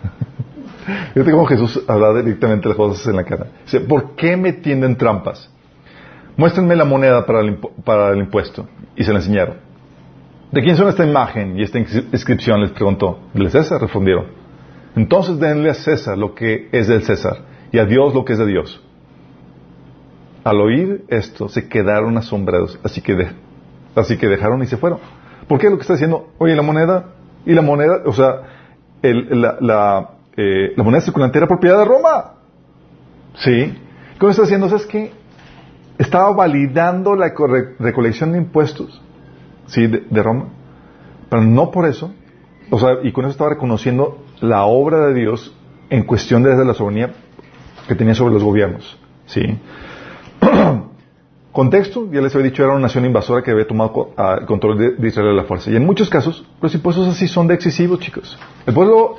Fíjate 1.14 1.30
cómo 1.32 1.46
Jesús 1.46 1.82
habla 1.88 2.12
directamente 2.22 2.68
las 2.68 2.76
cosas 2.76 3.06
en 3.08 3.16
la 3.16 3.24
cara. 3.24 3.46
Dice, 3.64 3.80
¿por 3.80 4.14
qué 4.14 4.36
me 4.36 4.52
tienden 4.52 4.96
trampas? 4.96 5.50
Muéstrenme 6.36 6.76
la 6.76 6.84
moneda 6.84 7.24
para 7.24 7.40
el, 7.40 8.18
impuesto. 8.18 8.68
Y 8.94 9.02
se 9.04 9.12
la 9.12 9.18
enseñaron. 9.18 9.56
¿De 10.52 10.62
quién 10.62 10.76
son 10.76 10.88
esta 10.88 11.04
imagen 11.04 11.58
y 11.58 11.62
esta 11.62 11.78
inscri- 11.78 12.04
inscripción? 12.12 12.60
Les 12.60 12.70
preguntó. 12.72 13.20
¿Del 13.32 13.50
César? 13.50 13.80
Respondieron. 13.80 14.26
Entonces 14.96 15.38
denle 15.38 15.70
a 15.70 15.74
César 15.74 16.16
lo 16.18 16.34
que 16.34 16.68
es 16.72 16.88
del 16.88 17.02
César 17.02 17.36
y 17.70 17.78
a 17.78 17.84
Dios 17.84 18.14
lo 18.14 18.24
que 18.24 18.32
es 18.32 18.38
de 18.38 18.46
Dios. 18.46 18.82
Al 20.42 20.60
oír 20.60 21.04
esto 21.08 21.48
se 21.48 21.68
quedaron 21.68 22.16
asombrados, 22.16 22.78
así 22.82 23.00
que, 23.02 23.14
de- 23.14 23.30
así 23.94 24.16
que 24.16 24.26
dejaron 24.28 24.62
y 24.62 24.66
se 24.66 24.76
fueron. 24.76 25.00
¿Por 25.48 25.58
qué 25.58 25.68
lo 25.68 25.76
que 25.76 25.82
está 25.82 25.94
diciendo? 25.94 26.28
Oye, 26.38 26.54
la 26.56 26.62
moneda 26.62 27.10
y 27.44 27.52
la 27.52 27.62
moneda, 27.62 28.02
o 28.06 28.12
sea, 28.12 28.42
el- 29.02 29.40
la, 29.60 30.10
eh, 30.36 30.72
moneda 30.76 31.00
circulante 31.02 31.38
era 31.38 31.46
propiedad 31.46 31.78
de 31.78 31.84
Roma. 31.84 32.32
¿Sí? 33.36 33.76
¿Cómo 34.18 34.30
está 34.30 34.44
haciendo? 34.44 34.68
¿Sabes 34.68 34.86
qué? 34.86 35.12
Estaba 35.98 36.32
validando 36.32 37.14
la 37.14 37.32
recolección 37.78 38.32
de 38.32 38.38
impuestos, 38.38 39.00
¿sí? 39.66 39.86
De, 39.86 40.04
de 40.08 40.22
Roma. 40.22 40.46
Pero 41.28 41.42
no 41.42 41.70
por 41.70 41.86
eso, 41.86 42.12
o 42.70 42.78
sea, 42.78 42.98
y 43.02 43.12
con 43.12 43.24
eso 43.24 43.32
estaba 43.32 43.50
reconociendo 43.50 44.18
la 44.40 44.64
obra 44.64 45.06
de 45.08 45.14
Dios 45.14 45.52
en 45.90 46.04
cuestión 46.04 46.42
de 46.42 46.64
la 46.64 46.74
soberanía 46.74 47.12
que 47.88 47.94
tenía 47.94 48.14
sobre 48.14 48.34
los 48.34 48.42
gobiernos. 48.42 48.98
¿Sí? 49.26 49.58
Contexto, 51.52 52.10
ya 52.12 52.20
les 52.20 52.34
había 52.34 52.50
dicho, 52.50 52.62
era 52.62 52.72
una 52.72 52.82
nación 52.82 53.06
invasora 53.06 53.42
que 53.42 53.50
había 53.50 53.66
tomado 53.66 54.10
ah, 54.16 54.36
el 54.40 54.46
control 54.46 54.76
de, 54.78 54.90
de 54.90 55.08
Israel 55.08 55.30
a 55.30 55.32
la 55.32 55.44
fuerza. 55.44 55.70
Y 55.70 55.76
en 55.76 55.86
muchos 55.86 56.10
casos, 56.10 56.44
los 56.60 56.74
impuestos 56.74 57.08
así 57.08 57.26
son 57.28 57.46
de 57.46 57.54
excesivos, 57.54 57.98
chicos. 58.00 58.38
El 58.66 58.74
pueblo, 58.74 59.14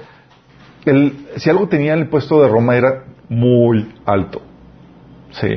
el, 0.85 1.25
si 1.37 1.49
algo 1.49 1.67
tenía 1.67 1.95
el 1.95 2.01
impuesto 2.01 2.39
de 2.41 2.47
Roma 2.47 2.75
era 2.75 3.05
muy 3.27 3.91
alto. 4.05 4.41
Sí. 5.31 5.47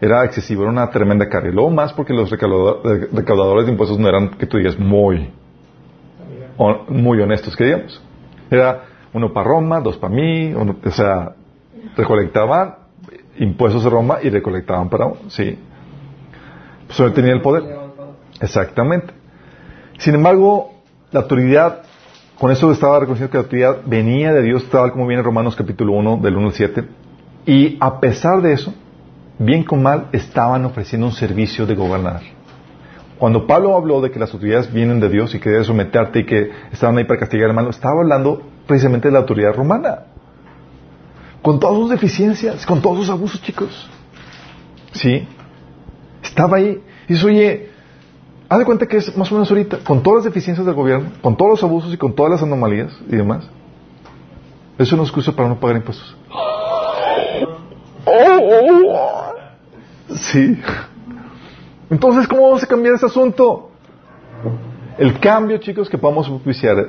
Era 0.00 0.24
excesivo, 0.24 0.62
era 0.62 0.70
una 0.70 0.88
tremenda 0.90 1.28
carga. 1.28 1.50
Luego 1.50 1.70
más 1.70 1.92
porque 1.92 2.12
los 2.12 2.30
recaudador- 2.30 3.08
recaudadores 3.12 3.66
de 3.66 3.72
impuestos 3.72 3.98
no 3.98 4.08
eran, 4.08 4.30
que 4.30 4.46
tú 4.46 4.58
digas, 4.58 4.78
muy, 4.78 5.28
muy 6.88 7.20
honestos, 7.20 7.56
que 7.56 7.64
digamos. 7.64 8.00
Era 8.52 8.82
uno 9.14 9.32
para 9.32 9.46
Roma, 9.48 9.80
dos 9.80 9.96
para 9.96 10.14
mí, 10.14 10.52
uno- 10.54 10.76
o 10.84 10.90
sea, 10.90 11.32
recolectaban 11.96 12.74
impuestos 13.38 13.82
de 13.84 13.90
Roma 13.90 14.18
y 14.22 14.28
recolectaban 14.28 14.88
para 14.90 15.06
uno, 15.06 15.16
sí. 15.28 15.58
Pues 16.86 17.14
tenía 17.14 17.32
el 17.32 17.40
poder. 17.40 17.64
Exactamente. 18.40 19.14
Sin 19.98 20.14
embargo, 20.14 20.72
la 21.12 21.20
autoridad, 21.20 21.82
con 22.38 22.50
eso 22.50 22.70
estaba 22.70 23.00
reconociendo 23.00 23.30
que 23.30 23.38
la 23.38 23.44
autoridad 23.44 23.76
venía 23.86 24.32
de 24.32 24.42
Dios, 24.42 24.68
tal 24.68 24.92
como 24.92 25.06
viene 25.06 25.20
en 25.20 25.24
Romanos 25.24 25.56
capítulo 25.56 25.92
1, 25.92 26.18
del 26.18 26.36
1 26.36 26.48
al 26.48 26.52
7, 26.52 26.84
y 27.46 27.76
a 27.80 28.00
pesar 28.00 28.42
de 28.42 28.52
eso, 28.52 28.74
bien 29.38 29.64
con 29.64 29.82
mal, 29.82 30.08
estaban 30.12 30.64
ofreciendo 30.64 31.06
un 31.06 31.12
servicio 31.12 31.66
de 31.66 31.74
gobernar. 31.74 32.20
Cuando 33.22 33.46
Pablo 33.46 33.76
habló 33.76 34.00
de 34.00 34.10
que 34.10 34.18
las 34.18 34.34
autoridades 34.34 34.72
vienen 34.72 34.98
de 34.98 35.08
Dios 35.08 35.32
y 35.32 35.38
que 35.38 35.48
debes 35.48 35.68
someterte 35.68 36.18
y 36.18 36.26
que 36.26 36.50
estaban 36.72 36.98
ahí 36.98 37.04
para 37.04 37.20
castigar 37.20 37.50
al 37.50 37.54
malo, 37.54 37.70
estaba 37.70 38.00
hablando 38.00 38.42
precisamente 38.66 39.06
de 39.06 39.12
la 39.12 39.20
autoridad 39.20 39.54
romana. 39.54 40.06
Con 41.40 41.60
todas 41.60 41.76
sus 41.76 41.90
deficiencias, 41.90 42.66
con 42.66 42.82
todos 42.82 42.98
sus 42.98 43.10
abusos, 43.10 43.40
chicos. 43.40 43.88
¿Sí? 44.90 45.28
Estaba 46.20 46.56
ahí. 46.56 46.82
Y 47.06 47.12
dice, 47.12 47.24
oye, 47.24 47.70
haz 48.48 48.58
de 48.58 48.64
cuenta 48.64 48.88
que 48.88 48.96
es 48.96 49.16
más 49.16 49.30
o 49.30 49.36
menos 49.36 49.48
ahorita, 49.48 49.84
con 49.84 50.02
todas 50.02 50.24
las 50.24 50.34
deficiencias 50.34 50.66
del 50.66 50.74
gobierno, 50.74 51.12
con 51.22 51.36
todos 51.36 51.52
los 51.52 51.62
abusos 51.62 51.94
y 51.94 51.96
con 51.96 52.16
todas 52.16 52.32
las 52.32 52.42
anomalías 52.42 52.90
y 53.08 53.14
demás. 53.14 53.48
Eso 54.78 54.96
no 54.96 55.04
es 55.04 55.10
excusa 55.10 55.30
para 55.30 55.48
no 55.48 55.60
pagar 55.60 55.76
impuestos. 55.76 56.16
Sí. 60.12 60.58
Entonces, 61.92 62.26
¿cómo 62.26 62.44
vamos 62.44 62.62
a 62.62 62.66
cambiar 62.66 62.94
ese 62.94 63.04
asunto? 63.04 63.68
El 64.96 65.20
cambio, 65.20 65.58
chicos, 65.58 65.90
que 65.90 65.98
podamos 65.98 66.26
propiciar 66.26 66.86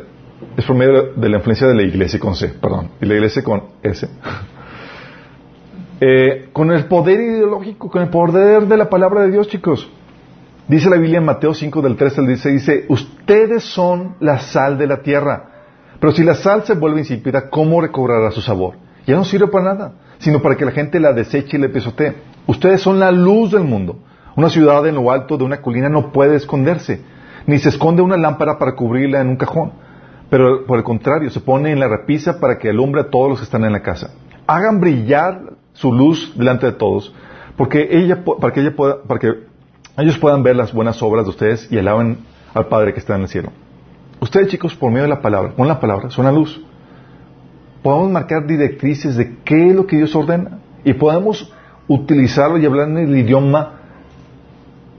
es 0.55 0.63
por 0.63 0.77
medio 0.77 1.11
de 1.13 1.27
la 1.27 1.37
influencia 1.37 1.67
de 1.67 1.75
la 1.75 1.83
iglesia 1.83 2.17
con 2.21 2.35
C, 2.35 2.47
perdón, 2.47 2.91
y 3.01 3.05
la 3.05 3.15
iglesia 3.15 3.43
con 3.43 3.63
S. 3.83 4.07
Eh, 6.05 6.49
con 6.51 6.69
el 6.71 6.85
poder 6.87 7.21
ideológico, 7.21 7.89
con 7.89 8.01
el 8.01 8.09
poder 8.09 8.67
de 8.67 8.75
la 8.75 8.89
palabra 8.89 9.21
de 9.21 9.31
Dios, 9.31 9.47
chicos. 9.47 9.89
Dice 10.67 10.89
la 10.89 10.97
Biblia 10.97 11.19
en 11.19 11.23
Mateo 11.23 11.53
5 11.53 11.81
del 11.81 11.95
3 11.95 12.17
al 12.17 12.27
16, 12.27 12.53
dice, 12.55 12.85
ustedes 12.89 13.63
son 13.63 14.15
la 14.19 14.39
sal 14.39 14.77
de 14.77 14.87
la 14.87 15.01
tierra, 15.01 15.45
pero 16.01 16.11
si 16.11 16.23
la 16.23 16.35
sal 16.35 16.65
se 16.65 16.73
vuelve 16.73 16.99
insípida, 16.99 17.49
¿cómo 17.49 17.79
recobrará 17.79 18.31
su 18.31 18.41
sabor? 18.41 18.75
Ya 19.07 19.15
no 19.15 19.23
sirve 19.23 19.47
para 19.47 19.63
nada, 19.63 19.93
sino 20.17 20.41
para 20.41 20.57
que 20.57 20.65
la 20.65 20.71
gente 20.71 20.99
la 20.99 21.13
deseche 21.13 21.55
y 21.55 21.61
le 21.61 21.69
pisotee. 21.69 22.15
Ustedes 22.47 22.81
son 22.81 22.99
la 22.99 23.09
luz 23.09 23.51
del 23.51 23.63
mundo. 23.63 23.99
Una 24.35 24.49
ciudad 24.49 24.85
en 24.87 24.95
lo 24.95 25.11
alto 25.11 25.37
de 25.37 25.43
una 25.43 25.61
colina 25.61 25.89
no 25.89 26.11
puede 26.11 26.35
esconderse, 26.35 27.01
ni 27.45 27.59
se 27.59 27.69
esconde 27.69 28.01
una 28.01 28.17
lámpara 28.17 28.57
para 28.57 28.75
cubrirla 28.75 29.21
en 29.21 29.29
un 29.29 29.35
cajón, 29.35 29.73
pero 30.29 30.65
por 30.65 30.77
el 30.77 30.83
contrario, 30.83 31.29
se 31.29 31.39
pone 31.39 31.71
en 31.71 31.79
la 31.79 31.87
repisa 31.87 32.39
para 32.39 32.57
que 32.57 32.69
alumbre 32.69 33.01
a 33.01 33.09
todos 33.09 33.29
los 33.29 33.39
que 33.39 33.45
están 33.45 33.63
en 33.65 33.73
la 33.73 33.81
casa. 33.81 34.11
Hagan 34.47 34.79
brillar 34.79 35.53
su 35.73 35.93
luz 35.93 36.33
delante 36.35 36.65
de 36.65 36.71
todos, 36.73 37.13
porque 37.55 37.87
ella, 37.91 38.23
para 38.23 38.51
que 38.51 38.61
ella 38.61 38.75
pueda, 38.75 39.03
para 39.03 39.19
que 39.19 39.33
ellos 39.97 40.17
puedan 40.17 40.41
ver 40.41 40.55
las 40.55 40.73
buenas 40.73 41.01
obras 41.03 41.25
de 41.25 41.29
ustedes 41.29 41.71
y 41.71 41.77
alaben 41.77 42.17
al 42.55 42.67
Padre 42.67 42.93
que 42.93 42.99
está 42.99 43.15
en 43.15 43.21
el 43.21 43.27
cielo. 43.27 43.51
Ustedes, 44.19 44.47
chicos, 44.47 44.73
por 44.73 44.89
medio 44.89 45.03
de 45.03 45.09
la 45.09 45.21
palabra, 45.21 45.51
con 45.55 45.67
la 45.67 45.79
palabra, 45.79 46.09
son 46.09 46.25
la 46.25 46.31
luz. 46.31 46.59
Podemos 47.83 48.09
marcar 48.09 48.47
directrices 48.47 49.15
de 49.17 49.37
qué 49.43 49.67
es 49.67 49.75
lo 49.75 49.85
que 49.85 49.97
Dios 49.97 50.15
ordena 50.15 50.59
y 50.83 50.93
podemos 50.93 51.53
utilizarlo 51.87 52.57
y 52.57 52.65
hablar 52.65 52.89
en 52.89 52.97
el 52.97 53.17
idioma 53.17 53.81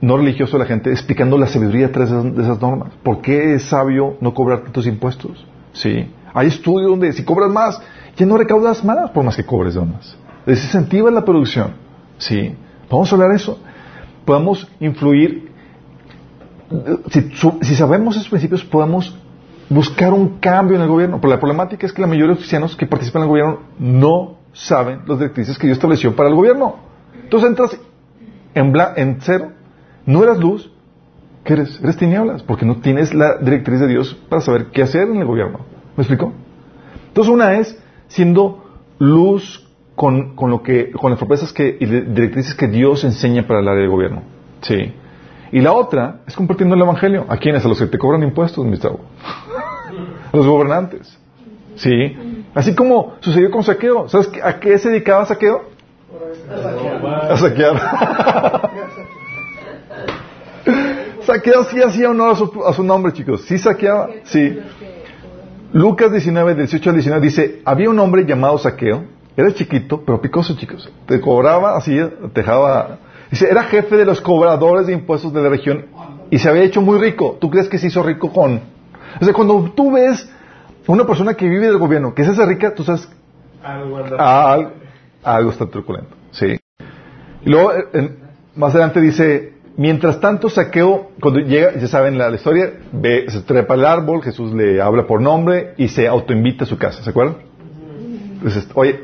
no 0.01 0.17
religioso 0.17 0.53
de 0.57 0.63
la 0.63 0.67
gente, 0.67 0.91
explicando 0.91 1.37
la 1.37 1.47
sabiduría 1.47 1.87
detrás 1.87 2.11
de 2.11 2.41
esas- 2.43 2.61
normas. 2.61 2.89
¿Por 3.03 3.21
qué 3.21 3.55
es 3.55 3.63
sabio 3.63 4.17
no 4.21 4.33
cobrar 4.33 4.61
tantos 4.63 4.85
impuestos? 4.87 5.45
Sí. 5.73 6.11
Hay 6.33 6.47
estudios 6.47 6.89
donde 6.89 7.11
si 7.13 7.23
cobras 7.23 7.49
más, 7.51 7.81
ya 8.17 8.25
no 8.25 8.37
recaudas 8.37 8.83
más 8.83 9.09
por 9.11 9.23
más 9.23 9.35
que 9.35 9.45
cobres 9.45 9.75
más. 9.77 10.17
Desincentiva 10.45 11.09
la 11.11 11.23
producción. 11.25 11.71
Sí. 12.17 12.55
Vamos 12.89 13.11
a 13.11 13.15
hablar 13.15 13.29
de 13.31 13.35
eso. 13.37 13.59
Podemos 14.25 14.67
influir. 14.79 15.51
Si, 17.61 17.75
sabemos 17.75 18.15
esos 18.15 18.29
principios, 18.29 18.63
podemos 18.63 19.15
buscar 19.69 20.13
un 20.13 20.39
cambio 20.39 20.75
en 20.75 20.83
el 20.83 20.87
gobierno. 20.89 21.19
Pero 21.21 21.31
la 21.33 21.39
problemática 21.39 21.85
es 21.85 21.93
que 21.93 22.01
la 22.01 22.07
mayoría 22.07 22.25
de 22.27 22.29
los 22.31 22.37
cristianos 22.39 22.75
que 22.75 22.85
participan 22.85 23.21
en 23.21 23.23
el 23.23 23.29
gobierno 23.29 23.59
no 23.79 24.37
saben 24.53 25.01
las 25.07 25.19
directrices 25.19 25.57
que 25.57 25.67
Dios 25.67 25.77
estableció 25.77 26.15
para 26.15 26.29
el 26.29 26.35
gobierno. 26.35 26.75
Entonces 27.23 27.49
entras 27.49 27.77
en, 28.53 28.73
bla- 28.73 28.93
en 28.95 29.17
cero, 29.21 29.51
no 30.05 30.23
eras 30.23 30.37
luz, 30.37 30.71
¿qué 31.43 31.53
eres? 31.53 31.79
Eres 31.81 31.97
tinieblas, 31.97 32.43
porque 32.43 32.65
no 32.65 32.77
tienes 32.77 33.13
la 33.13 33.37
directriz 33.37 33.79
de 33.79 33.87
Dios 33.87 34.15
para 34.29 34.41
saber 34.41 34.67
qué 34.67 34.83
hacer 34.83 35.07
en 35.07 35.17
el 35.17 35.25
gobierno. 35.25 35.59
¿Me 35.95 36.03
explico? 36.03 36.33
Entonces 37.07 37.33
una 37.33 37.53
es 37.53 37.79
siendo 38.07 38.63
luz 38.99 39.67
con, 39.95 40.35
con 40.35 40.49
lo 40.49 40.61
que, 40.61 40.91
con 40.91 41.11
las 41.11 41.17
propuestas 41.17 41.53
que, 41.53 41.77
y 41.79 41.85
directrices 41.85 42.53
que 42.55 42.67
Dios 42.67 43.03
enseña 43.03 43.47
para 43.47 43.61
el 43.61 43.67
área 43.67 43.81
del 43.81 43.89
gobierno. 43.89 44.23
Sí. 44.61 44.93
Y 45.51 45.61
la 45.61 45.71
otra 45.71 46.21
es 46.27 46.35
compartiendo 46.35 46.75
el 46.75 46.81
evangelio. 46.81 47.25
¿A 47.29 47.37
quiénes? 47.37 47.63
A 47.65 47.69
los 47.69 47.79
que 47.79 47.87
te 47.87 47.97
cobran 47.97 48.23
impuestos, 48.23 48.65
mi 48.65 48.77
chavo. 48.77 48.99
A 50.33 50.35
los 50.35 50.45
gobernantes. 50.45 51.17
Sí. 51.75 52.45
Así 52.53 52.75
como 52.75 53.15
sucedió 53.21 53.51
con 53.51 53.63
Saqueo. 53.63 54.09
¿Sabes 54.09 54.29
a 54.43 54.59
qué 54.59 54.77
se 54.77 54.89
dedicaba 54.89 55.25
Saqueo? 55.25 55.75
A 57.29 57.37
saquear. 57.37 57.75
Saqueo 61.21 61.63
sí 61.65 61.81
hacía 61.81 62.09
honor 62.09 62.31
a 62.31 62.35
su, 62.35 62.63
a 62.65 62.73
su 62.73 62.83
nombre, 62.83 63.13
chicos. 63.13 63.41
Sí 63.45 63.57
saqueaba. 63.57 64.09
Sí. 64.23 64.59
Lucas 65.73 66.11
19, 66.11 66.55
18 66.55 66.89
al 66.89 66.95
19 66.95 67.25
dice, 67.25 67.61
había 67.65 67.89
un 67.89 67.99
hombre 67.99 68.25
llamado 68.25 68.57
Saqueo, 68.57 69.03
era 69.35 69.53
chiquito, 69.53 70.01
pero 70.05 70.21
picoso, 70.21 70.55
chicos. 70.55 70.89
Te 71.05 71.19
cobraba 71.19 71.75
así, 71.77 71.97
te 72.33 72.41
dejaba... 72.41 72.99
Dice, 73.29 73.49
era 73.49 73.63
jefe 73.63 73.97
de 73.97 74.05
los 74.05 74.21
cobradores 74.21 74.87
de 74.87 74.93
impuestos 74.93 75.33
de 75.33 75.41
la 75.41 75.49
región 75.49 75.85
y 76.29 76.37
se 76.39 76.47
había 76.47 76.63
hecho 76.63 76.81
muy 76.81 76.97
rico. 76.99 77.37
¿Tú 77.41 77.49
crees 77.49 77.67
que 77.67 77.77
se 77.77 77.87
hizo 77.87 78.01
rico 78.03 78.31
con...? 78.31 78.61
O 79.19 79.25
sea, 79.25 79.33
cuando 79.33 79.71
tú 79.75 79.91
ves 79.91 80.29
una 80.87 81.05
persona 81.05 81.33
que 81.33 81.47
vive 81.47 81.67
del 81.67 81.77
gobierno, 81.77 82.13
que 82.13 82.23
se 82.23 82.31
hace 82.31 82.45
rica, 82.45 82.73
tú 82.73 82.83
sabes... 82.83 83.09
Algo, 84.17 84.71
algo 85.23 85.49
está 85.49 85.65
truculento, 85.65 86.15
sí. 86.31 86.57
Y 87.43 87.49
luego, 87.49 87.71
en- 87.93 88.17
más 88.55 88.73
adelante 88.75 89.01
dice, 89.01 89.54
mientras 89.77 90.19
tanto 90.19 90.49
Saqueo, 90.49 91.11
cuando 91.19 91.39
llega, 91.39 91.73
ya 91.77 91.87
saben 91.87 92.17
la, 92.17 92.33
historia, 92.33 92.73
ve, 92.91 93.25
se 93.27 93.41
trepa 93.41 93.73
al 93.73 93.85
árbol, 93.85 94.21
Jesús 94.23 94.53
le 94.53 94.81
habla 94.81 95.05
por 95.07 95.21
nombre 95.21 95.73
y 95.77 95.87
se 95.87 96.07
autoinvita 96.07 96.63
a 96.63 96.67
su 96.67 96.77
casa, 96.77 97.03
¿se 97.03 97.09
acuerdan? 97.09 97.37
Oye, 98.73 98.99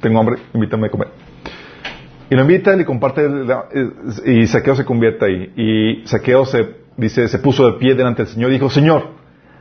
tengo 0.00 0.18
hambre, 0.18 0.36
invítame 0.52 0.88
a 0.88 0.90
comer. 0.90 1.08
Y 2.30 2.34
lo 2.34 2.42
invita, 2.42 2.74
le 2.74 2.84
comparte, 2.84 3.28
y 4.24 4.46
Saqueo 4.46 4.74
se 4.74 4.84
convierte 4.84 5.26
ahí. 5.26 5.52
Y 5.54 6.06
Saqueo 6.06 6.46
se, 6.46 6.76
dice, 6.96 7.28
se 7.28 7.38
puso 7.38 7.70
de 7.70 7.78
pie 7.78 7.94
delante 7.94 8.22
del 8.22 8.32
Señor 8.32 8.50
y 8.50 8.54
dijo, 8.54 8.70
Señor, 8.70 9.10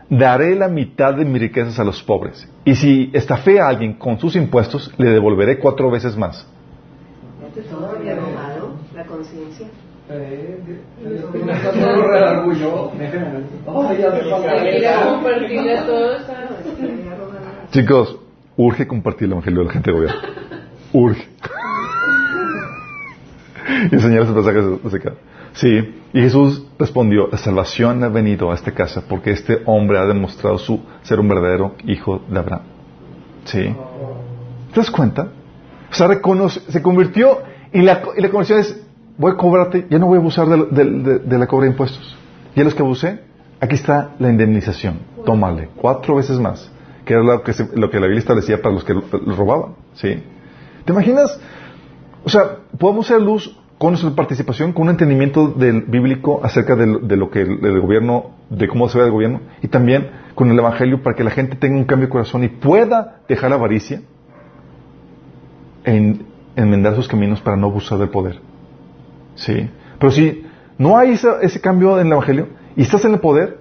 daré 0.10 0.56
la 0.56 0.68
mitad 0.68 1.14
de 1.14 1.26
mis 1.26 1.42
riquezas 1.42 1.80
a 1.80 1.84
los 1.84 2.02
pobres. 2.02 2.50
Y 2.66 2.76
si 2.76 3.12
estafé 3.14 3.60
a 3.60 3.68
alguien 3.68 3.94
con 3.94 4.20
sus 4.20 4.36
impuestos, 4.36 4.94
le 4.98 5.10
devolveré 5.10 5.60
cuatro 5.60 5.92
veces 5.92 6.18
más. 6.18 6.48
La 8.96 9.06
conciencia. 9.06 9.68
A 10.12 10.14
a. 10.14 11.92
Chicos, 17.72 18.20
urge 18.58 18.88
compartir 18.88 19.28
el 19.28 19.32
evangelio 19.32 19.60
de 19.60 19.66
la 19.66 19.72
gente 19.72 19.92
de 19.92 19.98
gobierno. 19.98 20.22
Urge. 20.92 21.28
y 23.90 23.96
enseñar 23.96 24.24
ese 24.24 24.34
pasaje 24.34 24.62
de 24.62 24.90
Saqueo. 24.90 25.14
Sí, 25.54 25.96
y 26.14 26.22
Jesús 26.22 26.66
respondió, 26.78 27.30
la 27.32 27.38
salvación 27.38 28.04
ha 28.04 28.10
venido 28.10 28.52
a 28.52 28.56
esta 28.56 28.72
casa 28.72 29.04
porque 29.08 29.32
este 29.32 29.62
hombre 29.66 29.98
ha 29.98 30.06
demostrado 30.06 30.58
su 30.58 30.82
ser 31.04 31.22
un 31.22 31.30
verdadero 31.30 31.76
hijo 31.86 32.22
de 32.28 32.40
Abraham. 32.40 32.64
Sí. 33.46 33.76
¿Te 34.74 34.80
das 34.80 34.92
cuenta? 34.92 35.30
O 35.90 35.94
sea, 35.94 36.08
reconoce, 36.08 36.60
se 36.70 36.82
convirtió 36.82 37.40
y 37.72 37.82
la, 37.82 38.02
y 38.18 38.22
la 38.22 38.30
conversión 38.30 38.60
es, 38.60 38.82
voy 39.22 39.32
a 39.32 39.36
cobrarte, 39.38 39.86
ya 39.90 40.00
no 40.00 40.08
voy 40.08 40.18
a 40.18 40.20
abusar 40.20 40.48
de, 40.48 40.84
de- 40.84 41.20
de- 41.20 41.38
la 41.38 41.48
cobra 41.48 41.66
de 41.66 41.72
impuestos. 41.72 42.18
Y 42.56 42.60
a 42.60 42.64
los 42.66 42.76
que 42.76 42.82
abusé, 42.82 43.22
aquí 43.62 43.76
está 43.76 44.12
la 44.20 44.30
indemnización. 44.30 44.96
Tómale, 45.26 45.70
cuatro 45.76 46.16
veces 46.16 46.40
más, 46.40 46.70
que 47.06 47.14
era 47.14 47.24
lo 47.24 47.42
que, 47.44 47.54
se- 47.54 47.70
lo 47.78 47.90
que 47.90 47.98
la 48.00 48.08
Biblia 48.08 48.20
establecía 48.20 48.62
para 48.62 48.74
los 48.76 48.84
que 48.84 48.94
lo, 48.96 49.04
robaban. 49.36 49.76
¿Sí? 49.94 50.22
¿Te 50.84 50.92
imaginas? 50.92 51.40
O 52.26 52.30
sea, 52.30 52.58
podemos 52.78 53.08
ser 53.08 53.22
luz 53.22 53.58
con 53.78 53.92
nuestra 53.94 54.12
participación, 54.12 54.74
con 54.74 54.84
un 54.84 54.90
entendimiento 54.90 55.48
del 55.48 55.82
bíblico 55.84 56.42
acerca 56.44 56.76
de, 56.76 57.16
lo 57.18 57.30
que 57.32 57.42
el, 57.42 57.80
gobierno, 57.82 58.32
de 58.50 58.68
cómo 58.68 58.88
se 58.90 59.00
ve 59.00 59.06
el 59.06 59.12
gobierno, 59.12 59.40
y 59.64 59.68
también 59.70 60.10
con 60.36 60.52
el 60.52 60.60
evangelio 60.60 61.02
para 61.02 61.16
que 61.16 61.24
la 61.24 61.32
gente 61.32 61.56
tenga 61.56 61.78
un 61.78 61.86
cambio 61.86 62.08
de 62.08 62.12
corazón 62.12 62.44
y 62.44 62.48
pueda 62.50 63.22
dejar 63.28 63.50
la 63.50 63.56
avaricia 63.56 64.02
en 65.84 66.26
enmendar 66.56 66.96
sus 66.96 67.08
caminos 67.08 67.42
para 67.42 67.58
no 67.58 67.68
abusar 67.68 67.98
del 67.98 68.10
poder. 68.10 68.40
Sí. 69.36 69.70
Pero 70.00 70.12
si 70.12 70.46
no 70.78 70.98
hay 70.98 71.12
esa- 71.12 71.42
ese 71.42 71.62
cambio 71.62 72.00
en 72.00 72.08
el 72.08 72.14
evangelio 72.14 72.50
y 72.76 72.82
estás 72.82 73.06
en 73.06 73.14
el 73.14 73.20
poder, 73.20 73.60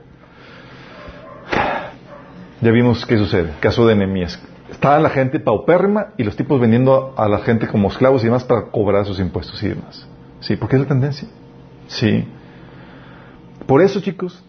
ya 2.60 2.70
vimos 2.70 3.06
qué 3.06 3.16
sucede. 3.16 3.52
Caso 3.60 3.86
de 3.86 3.96
Nehemías. 3.96 4.40
Estaba 4.70 4.98
la 4.98 5.10
gente 5.10 5.40
paupérrima 5.40 6.08
y 6.16 6.24
los 6.24 6.36
tipos 6.36 6.60
vendiendo 6.60 7.14
a 7.16 7.28
la 7.28 7.38
gente 7.38 7.66
como 7.66 7.88
esclavos 7.88 8.22
y 8.22 8.26
demás 8.26 8.44
para 8.44 8.66
cobrar 8.66 9.04
sus 9.04 9.18
impuestos 9.18 9.62
y 9.62 9.68
demás. 9.68 10.06
Sí, 10.40 10.56
porque 10.56 10.76
es 10.76 10.82
la 10.82 10.88
tendencia. 10.88 11.28
Sí. 11.88 12.26
Por 13.66 13.82
eso, 13.82 14.00
chicos, 14.00 14.42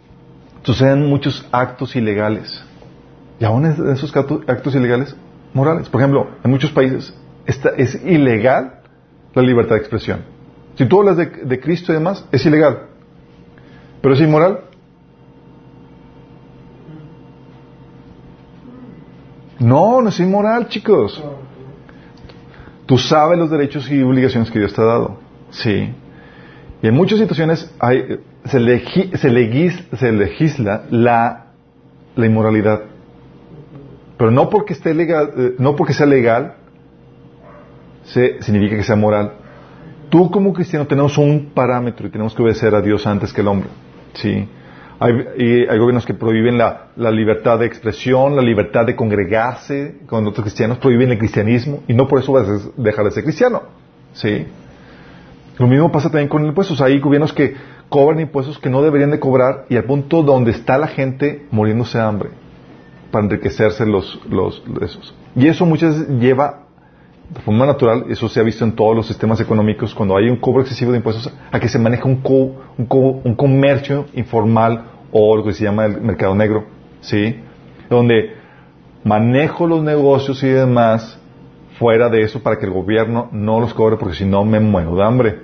suceden 0.63 1.07
muchos 1.07 1.47
actos 1.51 1.95
ilegales. 1.95 2.63
Y 3.39 3.45
aún 3.45 3.65
es- 3.65 3.80
esos 3.80 4.15
actos, 4.15 4.41
actos 4.47 4.76
ilegales 4.76 5.15
morales. 5.53 5.89
Por 5.89 6.01
ejemplo, 6.01 6.28
en 6.43 6.51
muchos 6.51 6.72
países 6.72 7.13
esta- 7.45 7.72
es 7.76 7.95
ilegal 8.05 8.82
la 9.34 9.41
libertad 9.41 9.76
de 9.76 9.82
expresión. 9.82 10.19
Si 10.76 10.86
tú 10.86 10.99
hablas 10.99 11.17
de, 11.17 11.26
de 11.28 11.59
Cristo 11.59 11.91
y 11.91 11.95
demás, 11.95 12.26
es 12.32 12.45
ilegal. 12.45 12.88
Pero 14.01 14.13
es 14.13 14.22
inmoral. 14.22 14.61
No, 19.59 20.01
no 20.01 20.09
es 20.09 20.19
inmoral, 20.19 20.67
chicos. 20.69 21.24
Tú 22.86 22.97
sabes 22.97 23.38
los 23.38 23.49
derechos 23.49 23.89
y 23.91 24.01
obligaciones 24.01 24.49
que 24.49 24.59
Dios 24.59 24.74
te 24.74 24.82
ha 24.82 24.86
dado. 24.86 25.19
Sí. 25.51 25.93
Y 26.82 26.88
en 26.88 26.95
muchas 26.95 27.19
situaciones 27.19 27.72
hay, 27.80 28.19
se, 28.45 28.59
legi- 28.59 29.15
se 29.15 29.97
se 29.97 30.11
legisla 30.11 30.86
la, 30.89 31.45
la 32.15 32.26
inmoralidad. 32.26 32.82
Pero 34.17 34.32
no 34.32 34.49
porque 34.49 34.74
esté 34.74 34.93
legal, 34.93 35.32
eh, 35.38 35.55
no 35.59 35.76
porque 35.76 35.93
sea 35.93 36.05
legal, 36.07 36.55
se, 38.06 38.41
significa 38.41 38.76
que 38.77 38.84
sea 38.84 38.95
moral. 38.95 39.34
Tú 40.12 40.30
como 40.30 40.52
cristiano 40.52 40.86
tenemos 40.86 41.18
un 41.18 41.52
parámetro 41.54 42.06
y 42.06 42.12
tenemos 42.12 42.36
que 42.36 42.44
obedecer 42.44 42.76
a 42.76 42.82
Dios 42.82 43.08
antes 43.08 43.32
que 43.32 43.40
el 43.40 43.48
hombre. 43.48 43.70
Sí. 44.14 44.46
Hay, 45.00 45.14
y 45.38 45.66
gobiernos 45.66 46.06
que 46.06 46.14
prohíben 46.14 46.58
la, 46.58 46.90
la 46.98 47.10
libertad 47.10 47.58
de 47.58 47.66
expresión, 47.66 48.36
la 48.36 48.42
libertad 48.42 48.86
de 48.86 48.94
congregarse 48.94 50.00
con 50.08 50.28
otros 50.28 50.44
cristianos, 50.44 50.80
prohíben 50.80 51.12
el 51.12 51.18
cristianismo 51.18 51.84
y 51.88 51.94
no 51.94 52.10
por 52.10 52.20
eso 52.20 52.34
vas 52.34 52.46
a 52.48 52.60
dejar 52.76 53.06
de 53.06 53.12
ser 53.12 53.24
cristiano. 53.24 53.64
Sí. 54.12 54.46
Lo 55.58 55.68
mismo 55.68 55.90
pasa 55.94 56.10
también 56.10 56.28
con 56.28 56.46
impuestos. 56.46 56.82
Hay 56.82 57.00
gobiernos 57.00 57.32
que 57.32 57.56
cobran 57.88 58.20
impuestos 58.20 58.60
que 58.60 58.70
no 58.70 58.82
deberían 58.82 59.12
de 59.12 59.20
cobrar 59.20 59.66
y 59.70 59.78
al 59.78 59.86
punto 59.86 60.24
donde 60.24 60.52
está 60.52 60.78
la 60.78 60.88
gente 60.88 61.46
muriéndose 61.52 61.98
de 61.98 62.04
hambre 62.04 62.30
para 63.12 63.24
enriquecerse 63.24 63.86
los, 63.86 64.20
los, 64.30 64.62
esos. 64.82 65.16
Y 65.38 65.48
eso 65.48 65.66
muchas 65.66 65.98
veces 65.98 66.20
lleva 66.20 66.61
de 67.34 67.40
forma 67.41 67.66
natural, 67.66 68.06
eso 68.10 68.28
se 68.28 68.40
ha 68.40 68.44
visto 68.44 68.66
en 68.66 68.74
todos 68.76 68.95
los 68.95 69.08
sistemas 69.08 69.40
económicos, 69.40 69.95
cuando 69.95 70.18
hay 70.18 70.30
un 70.30 70.36
cobro 70.38 70.62
excesivo 70.62 70.91
de 70.91 70.98
impuestos, 70.98 71.34
a 71.52 71.60
que 71.60 71.70
se 71.70 71.80
maneja 71.80 72.03
un, 72.06 72.18
co- 72.18 72.56
un, 72.78 72.86
co- 72.88 73.22
un 73.24 73.36
comercio 73.36 74.06
informal 74.14 74.84
o 75.14 75.38
lo 75.38 75.44
que 75.44 75.53
se 75.53 75.64
llama 75.64 75.86
el 75.86 76.02
mercado 76.02 76.36
negro, 76.36 76.66
¿sí? 76.99 77.38
Donde 77.90 78.34
manejo 79.06 79.66
los 79.66 79.82
negocios 79.82 80.44
y 80.44 80.48
demás 80.48 81.18
fuera 81.80 82.10
de 82.10 82.22
eso 82.22 82.44
para 82.44 82.58
que 82.60 82.66
el 82.66 82.72
gobierno 82.74 83.30
no 83.32 83.60
los 83.62 83.74
cobre 83.74 83.95
porque 83.98 84.16
si 84.16 84.26
no 84.26 84.44
me 84.44 84.60
muero 84.60 84.95
de 84.95 85.03
hambre, 85.03 85.40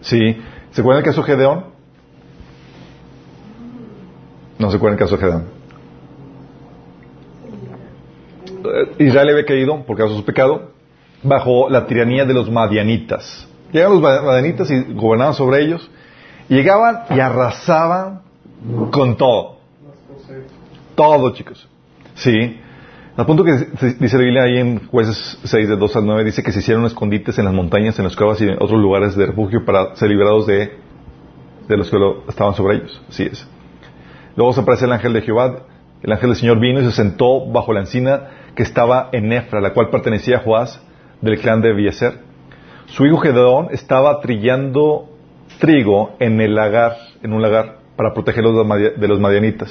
¿sí? 0.00 0.36
¿Se 0.70 0.80
acuerdan 0.80 1.02
el 1.02 1.04
caso 1.10 1.22
de 1.22 1.26
Gedeón? 1.26 1.64
No 4.60 4.70
se 4.70 4.76
acuerdan 4.76 4.96
el 4.98 5.04
caso 5.04 5.16
de 5.16 5.22
Gedeón. 5.22 5.44
Eh, 8.64 9.04
Israel 9.06 9.30
había 9.30 9.44
caído 9.44 9.82
por 9.84 9.96
causa 9.96 10.12
de 10.14 10.20
su 10.20 10.24
pecado 10.24 10.70
bajo 11.22 11.68
la 11.68 11.86
tiranía 11.86 12.24
de 12.24 12.34
los 12.34 12.50
madianitas. 12.50 13.46
Llegaban 13.72 13.94
los 13.94 14.02
ma- 14.02 14.22
madianitas 14.22 14.70
y 14.70 14.82
gobernaban 14.94 15.34
sobre 15.34 15.62
ellos. 15.64 15.90
Llegaban 16.48 17.00
y 17.10 17.20
arrasaban 17.20 18.22
con 18.90 19.16
todo. 19.16 19.58
Todo, 20.94 21.30
chicos. 21.32 21.68
Sí. 22.14 22.60
Al 23.16 23.26
punto 23.26 23.44
que 23.44 23.52
dice 23.98 24.16
la 24.16 24.22
Biblia 24.24 24.42
ahí 24.44 24.58
en 24.58 24.86
jueces 24.88 25.38
6 25.44 25.68
de 25.68 25.76
2 25.76 25.96
al 25.96 26.06
9, 26.06 26.24
dice 26.24 26.42
que 26.42 26.52
se 26.52 26.60
hicieron 26.60 26.84
escondites 26.86 27.38
en 27.38 27.44
las 27.44 27.54
montañas, 27.54 27.98
en 27.98 28.04
las 28.04 28.16
cuevas 28.16 28.40
y 28.40 28.44
en 28.44 28.54
otros 28.54 28.80
lugares 28.80 29.14
de 29.16 29.26
refugio 29.26 29.64
para 29.64 29.94
ser 29.96 30.08
liberados 30.08 30.46
de, 30.46 30.78
de 31.68 31.76
los 31.76 31.90
que 31.90 31.98
lo- 31.98 32.24
estaban 32.28 32.54
sobre 32.54 32.76
ellos. 32.76 33.00
Así 33.08 33.24
es. 33.24 33.46
Luego 34.36 34.52
se 34.52 34.60
aparece 34.60 34.86
el 34.86 34.92
ángel 34.92 35.12
de 35.12 35.22
Jehová 35.22 35.62
el 36.02 36.12
ángel 36.12 36.30
del 36.30 36.36
Señor 36.38 36.58
vino 36.60 36.80
y 36.80 36.84
se 36.84 36.92
sentó 36.92 37.44
bajo 37.50 37.74
la 37.74 37.80
encina 37.80 38.22
que 38.54 38.62
estaba 38.62 39.10
en 39.12 39.30
Efra, 39.34 39.60
la 39.60 39.74
cual 39.74 39.90
pertenecía 39.90 40.38
a 40.38 40.40
Joás 40.40 40.80
del 41.20 41.40
clan 41.40 41.60
de 41.62 41.72
Bieser. 41.72 42.20
Su 42.86 43.06
hijo 43.06 43.18
Gedeón 43.18 43.68
estaba 43.70 44.20
trillando 44.20 45.08
trigo 45.58 46.16
en 46.18 46.40
el 46.40 46.54
lagar, 46.54 46.96
en 47.22 47.32
un 47.32 47.42
lagar, 47.42 47.78
para 47.96 48.14
protegerlos 48.14 48.54
de 48.98 49.08
los 49.08 49.20
madianitas. 49.20 49.70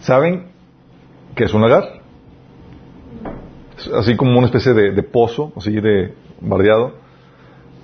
¿Saben 0.00 0.46
qué 1.34 1.44
es 1.44 1.54
un 1.54 1.62
lagar? 1.62 2.00
Es 3.78 3.88
así 3.88 4.16
como 4.16 4.38
una 4.38 4.46
especie 4.46 4.72
de, 4.72 4.92
de 4.92 5.02
pozo, 5.02 5.52
así 5.56 5.72
de 5.72 6.14
bardeado, 6.40 6.94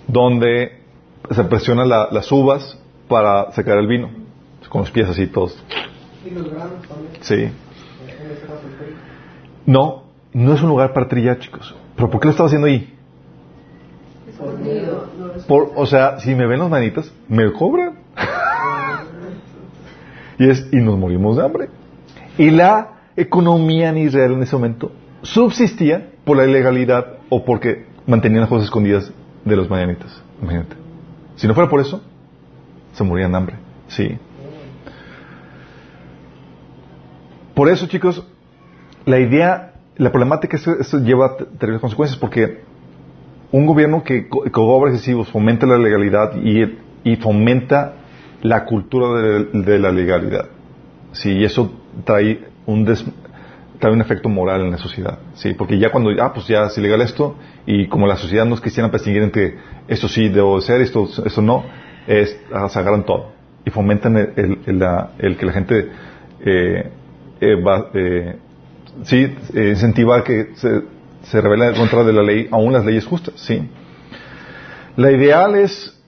donde 0.06 0.80
se 1.30 1.44
presionan 1.44 1.89
la- 1.89 2.09
las 2.10 2.30
uvas 2.32 2.78
para 3.09 3.51
sacar 3.52 3.78
el 3.78 3.86
vino, 3.86 4.10
con 4.68 4.82
los 4.82 4.90
pies 4.90 5.09
así 5.09 5.26
todos. 5.26 5.62
Y 6.24 6.30
los 6.30 6.51
granos 6.51 6.86
también. 6.89 7.12
Sí. 7.20 7.51
No, 9.66 10.02
no 10.33 10.55
es 10.55 10.63
un 10.63 10.69
lugar 10.69 10.93
para 10.93 11.09
trillar, 11.09 11.39
chicos. 11.39 11.75
¿Pero 11.97 12.11
por 12.11 12.21
qué 12.21 12.27
lo 12.27 12.31
estaba 12.31 12.47
haciendo 12.47 12.67
ahí? 12.67 12.95
Por, 15.47 15.73
o 15.77 15.87
sea, 15.87 16.19
si 16.21 16.35
me 16.35 16.47
ven 16.47 16.59
los 16.59 16.71
manitas, 16.71 17.13
me 17.29 17.53
cobran. 17.53 17.99
y, 20.39 20.49
es, 20.49 20.67
y 20.73 20.77
nos 20.77 20.99
morimos 20.99 21.37
de 21.37 21.45
hambre. 21.45 21.69
Y 22.39 22.51
la 22.51 22.93
economía 23.17 23.91
en 23.91 23.99
Israel 23.99 24.33
en 24.33 24.43
ese 24.43 24.57
momento 24.57 24.91
subsistía 25.23 26.11
por 26.25 26.37
la 26.37 26.47
ilegalidad 26.47 27.19
o 27.29 27.45
porque 27.45 27.87
mantenían 28.07 28.41
las 28.41 28.49
cosas 28.49 28.65
escondidas 28.65 29.13
de 29.45 29.57
los 29.57 29.69
madianitas. 29.69 30.23
Imagínate. 30.41 30.77
Si 31.37 31.47
no 31.47 31.55
fuera 31.55 31.69
por 31.69 31.81
eso, 31.81 32.03
se 32.93 33.05
morían 33.05 33.33
de 33.33 33.39
hambre. 33.39 33.57
Sí. 33.89 34.19
Por 37.55 37.69
eso, 37.69 37.87
chicos, 37.87 38.27
la 39.05 39.19
idea, 39.19 39.72
la 40.03 40.11
problemática 40.11 40.57
es 40.57 40.65
que 40.65 40.70
esto 40.81 40.99
lleva 40.99 41.37
terribles 41.37 41.81
consecuencias 41.81 42.19
porque 42.19 42.61
un 43.53 43.66
gobierno 43.66 44.03
que 44.03 44.29
co- 44.29 44.45
cobra 44.51 44.91
excesivos 44.91 45.29
fomenta 45.29 45.66
la 45.66 45.79
legalidad 45.79 46.33
y, 46.37 46.79
y 47.05 47.16
fomenta 47.16 47.95
la 48.43 48.65
cultura 48.65 49.20
de, 49.20 49.79
la 49.79 49.93
legalidad. 49.93 50.47
Sí, 51.12 51.31
y 51.33 51.45
eso 51.45 51.70
trae 52.05 52.41
un 52.66 52.85
des- 52.85 53.05
trae 53.79 53.93
un 53.93 54.01
efecto 54.01 54.29
moral 54.29 54.62
en 54.62 54.70
la 54.70 54.79
sociedad. 54.79 55.19
Sí, 55.35 55.55
porque 55.55 55.79
ya 55.79 55.91
cuando 55.91 56.11
ah 56.23 56.33
pues 56.33 56.47
ya 56.49 56.65
es 56.66 56.79
ilegal 56.79 57.01
esto 57.03 57.37
y 57.66 57.87
como 57.89 58.07
la 58.07 58.16
sociedad 58.16 58.45
no 58.47 58.55
es 58.55 58.61
cristiana 58.61 58.89
distinguir 58.89 59.23
entre 59.23 59.57
esto 59.89 60.09
sí 60.09 60.29
debo 60.29 60.57
de 60.57 60.62
ser, 60.62 60.81
esto 60.81 61.09
esto 61.24 61.43
no, 61.43 61.65
es, 62.07 62.39
ah, 62.53 62.69
se 62.69 62.83
todo 63.07 63.33
y 63.65 63.70
fomentan 63.70 64.16
el- 64.16 64.59
el- 64.66 64.79
la- 64.79 65.11
el 65.19 65.37
que 65.37 65.47
la 65.47 65.53
gente 65.53 65.89
eh, 66.45 66.91
eh, 67.41 67.55
va, 67.62 67.91
eh, 67.95 68.37
sí 69.05 69.35
eh, 69.55 69.74
que 70.24 70.51
se, 70.56 70.82
se 71.23 71.40
rebelen 71.40 71.70
en 71.70 71.74
contra 71.77 72.05
de 72.05 72.12
la 72.12 72.23
ley, 72.23 72.48
aún 72.51 72.73
las 72.73 72.85
leyes 72.85 73.06
justas, 73.06 73.35
sí. 73.36 73.69
La 74.97 75.10
ideal 75.10 75.55
es, 75.55 75.98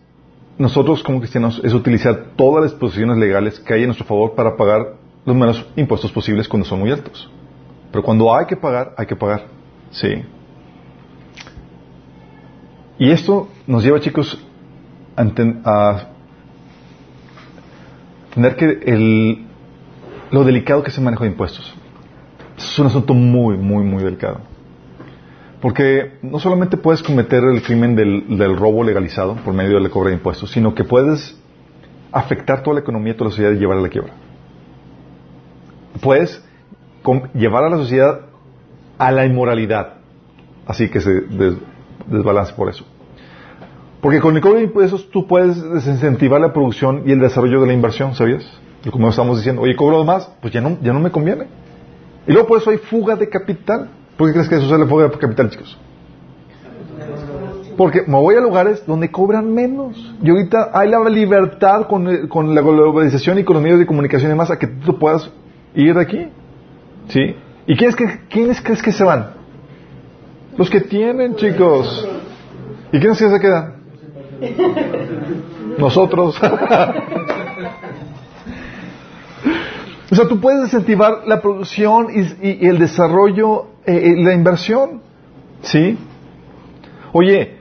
nosotros 0.58 1.02
como 1.02 1.20
cristianos, 1.20 1.60
es 1.64 1.72
utilizar 1.72 2.32
todas 2.36 2.62
las 2.62 2.72
disposiciones 2.72 3.16
legales 3.16 3.58
que 3.60 3.74
hay 3.74 3.84
a 3.84 3.86
nuestro 3.86 4.06
favor 4.06 4.34
para 4.34 4.56
pagar 4.56 4.96
los 5.24 5.34
menos 5.34 5.66
impuestos 5.76 6.12
posibles 6.12 6.48
cuando 6.48 6.68
son 6.68 6.80
muy 6.80 6.90
altos. 6.90 7.30
Pero 7.90 8.02
cuando 8.02 8.34
hay 8.34 8.46
que 8.46 8.56
pagar, 8.56 8.94
hay 8.96 9.06
que 9.06 9.16
pagar, 9.16 9.46
sí. 9.90 10.22
Y 12.98 13.10
esto 13.10 13.48
nos 13.66 13.82
lleva, 13.82 14.00
chicos, 14.00 14.38
a, 15.16 15.22
a 15.64 16.08
tener 18.34 18.56
que 18.56 18.66
el, 18.84 19.46
lo 20.30 20.44
delicado 20.44 20.82
que 20.82 20.90
es 20.90 20.98
el 20.98 21.04
manejo 21.04 21.24
de 21.24 21.30
impuestos. 21.30 21.74
Es 22.56 22.78
un 22.78 22.86
asunto 22.86 23.14
muy, 23.14 23.56
muy, 23.56 23.84
muy 23.84 24.02
delicado. 24.02 24.40
Porque 25.60 26.18
no 26.22 26.38
solamente 26.38 26.76
puedes 26.76 27.02
cometer 27.02 27.42
el 27.44 27.62
crimen 27.62 27.96
del, 27.96 28.56
robo 28.56 28.84
legalizado 28.84 29.34
por 29.36 29.54
medio 29.54 29.80
del 29.80 29.90
cobro 29.90 30.08
de 30.10 30.14
impuestos, 30.16 30.50
sino 30.50 30.74
que 30.74 30.84
puedes 30.84 31.38
afectar 32.12 32.62
toda 32.62 32.74
la 32.74 32.80
economía, 32.80 33.14
toda 33.16 33.26
la 33.26 33.30
sociedad 33.30 33.52
y 33.52 33.56
llevar 33.58 33.78
a 33.78 33.80
la 33.80 33.88
quiebra. 33.88 34.12
Puedes 36.00 36.44
llevar 37.34 37.64
a 37.64 37.70
la 37.70 37.76
sociedad 37.76 38.20
a 38.98 39.10
la 39.10 39.26
inmoralidad, 39.26 39.94
así 40.66 40.88
que 40.88 41.00
se 41.00 41.20
des- 41.22 41.56
desbalance 42.06 42.52
por 42.54 42.68
eso. 42.68 42.84
Porque 44.00 44.20
con 44.20 44.36
el 44.36 44.42
cobro 44.42 44.58
de 44.58 44.64
impuestos 44.64 45.08
tú 45.10 45.26
puedes 45.26 45.60
desincentivar 45.72 46.40
la 46.40 46.52
producción 46.52 47.02
y 47.06 47.12
el 47.12 47.20
desarrollo 47.20 47.60
de 47.62 47.66
la 47.68 47.72
inversión, 47.72 48.14
¿sabías? 48.14 48.44
Como 48.90 49.08
estamos 49.08 49.38
diciendo, 49.38 49.62
oye, 49.62 49.74
cobro 49.76 50.04
más, 50.04 50.30
pues 50.42 50.52
ya 50.52 50.60
no, 50.60 50.76
ya 50.82 50.92
no 50.92 51.00
me 51.00 51.10
conviene. 51.10 51.46
Y 52.26 52.32
luego 52.32 52.48
por 52.48 52.58
eso 52.58 52.70
hay 52.70 52.78
fuga 52.78 53.16
de 53.16 53.28
capital. 53.28 53.88
¿Por 54.16 54.28
qué 54.28 54.32
crees 54.34 54.48
que 54.48 54.56
eso 54.56 54.64
es 54.72 54.80
la 54.80 54.86
fuga 54.86 55.08
de 55.08 55.18
capital, 55.18 55.50
chicos? 55.50 55.76
Porque 57.76 58.02
me 58.06 58.16
voy 58.16 58.36
a 58.36 58.40
lugares 58.40 58.86
donde 58.86 59.10
cobran 59.10 59.52
menos. 59.52 60.14
Y 60.22 60.30
ahorita 60.30 60.70
hay 60.72 60.88
la 60.90 61.00
libertad 61.08 61.86
con, 61.88 62.28
con 62.28 62.54
la 62.54 62.60
globalización 62.60 63.38
y 63.40 63.44
con 63.44 63.54
los 63.54 63.62
medios 63.62 63.80
de 63.80 63.86
comunicación 63.86 64.28
y 64.28 64.32
demás 64.32 64.50
a 64.50 64.58
que 64.58 64.68
tú 64.68 64.96
puedas 64.98 65.28
ir 65.74 65.94
de 65.94 66.00
aquí. 66.00 66.28
¿Sí? 67.08 67.34
¿Y 67.66 67.76
quiénes, 67.76 67.96
cre- 67.96 68.20
quiénes 68.30 68.60
crees 68.60 68.80
que 68.82 68.92
se 68.92 69.02
van? 69.02 69.30
Los 70.56 70.70
que 70.70 70.80
tienen, 70.82 71.34
chicos. 71.34 72.08
¿Y 72.92 73.00
quiénes 73.00 73.18
que 73.18 73.28
se 73.28 73.40
quedan? 73.40 73.74
Nosotros. 75.78 76.40
O 80.10 80.14
sea, 80.14 80.28
tú 80.28 80.40
puedes 80.40 80.64
incentivar 80.64 81.26
la 81.26 81.40
producción 81.40 82.08
y, 82.14 82.66
el 82.66 82.78
desarrollo, 82.78 83.66
eh, 83.86 84.12
eh, 84.12 84.22
la 84.22 84.34
inversión. 84.34 85.00
¿Sí? 85.62 85.98
Oye, 87.12 87.56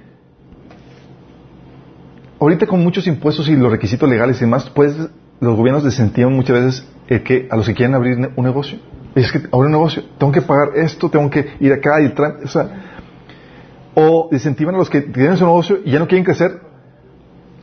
ahorita 2.39 2.67
con 2.67 2.83
muchos 2.83 3.07
impuestos 3.07 3.47
y 3.47 3.55
los 3.55 3.71
requisitos 3.71 4.09
legales 4.09 4.37
y 4.37 4.41
demás, 4.41 4.69
pues 4.69 4.95
los 5.39 5.55
gobiernos 5.55 5.83
desincentivan 5.83 6.33
muchas 6.33 6.55
veces 6.55 6.87
el 7.07 7.23
que, 7.23 7.47
a 7.49 7.55
los 7.55 7.65
que 7.65 7.73
quieren 7.73 7.95
abrir 7.95 8.17
un 8.35 8.45
negocio. 8.45 8.77
Es 9.15 9.31
que 9.31 9.39
abrir 9.39 9.67
un 9.67 9.71
negocio, 9.71 10.03
tengo 10.17 10.33
que 10.33 10.41
pagar 10.41 10.75
esto, 10.75 11.09
tengo 11.09 11.29
que 11.29 11.53
ir 11.59 11.71
acá 11.71 12.01
y 12.01 12.07
o 12.07 12.47
sea, 12.47 12.69
o 13.93 14.27
desincentivan 14.31 14.75
a 14.75 14.79
los 14.79 14.89
que 14.89 15.01
tienen 15.01 15.37
su 15.37 15.45
negocio 15.45 15.79
y 15.85 15.91
ya 15.91 15.99
no 15.99 16.07
quieren 16.07 16.25
crecer 16.25 16.72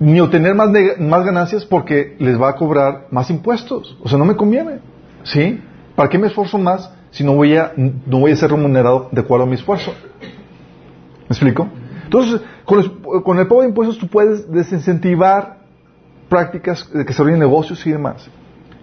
ni 0.00 0.18
obtener 0.18 0.54
más, 0.54 0.72
ganancias 0.72 1.66
porque 1.66 2.16
les 2.18 2.40
va 2.40 2.48
a 2.48 2.56
cobrar 2.56 3.06
más 3.10 3.30
impuestos. 3.30 3.96
O 4.02 4.08
sea, 4.08 4.18
no 4.18 4.24
me 4.24 4.34
conviene. 4.34 4.78
¿Sí? 5.22 5.62
¿Para 5.94 6.08
qué 6.08 6.18
me 6.18 6.26
esfuerzo 6.26 6.58
más 6.58 6.90
si 7.10 7.22
no 7.22 7.34
voy 7.34 7.54
a, 7.56 7.72
no 7.76 8.20
voy 8.20 8.32
a 8.32 8.36
ser 8.36 8.50
remunerado 8.50 9.10
de 9.12 9.20
acuerdo 9.20 9.44
a 9.44 9.46
mi 9.46 9.54
esfuerzo? 9.54 9.92
¿Me 10.22 11.28
explico? 11.28 11.68
Entonces, 12.04 12.40
con, 12.64 13.38
el 13.38 13.46
pago 13.46 13.60
de 13.60 13.68
impuestos 13.68 13.98
tú 13.98 14.08
puedes 14.08 14.50
desincentivar 14.50 15.58
prácticas 16.30 16.90
de 16.92 17.04
que 17.04 17.12
se 17.12 17.20
abren 17.20 17.38
negocios 17.38 17.86
y 17.86 17.92
demás. 17.92 18.26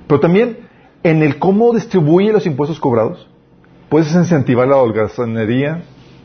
Pero 0.05 0.19
también 0.19 0.59
en 1.01 1.23
el 1.23 1.39
cómo 1.39 1.73
distribuye 1.73 2.31
los 2.31 2.45
impuestos 2.45 2.79
cobrados, 2.79 3.27
puedes 3.89 4.13
incentivar 4.13 4.67
la 4.67 4.77
holgazanería, 4.77 5.81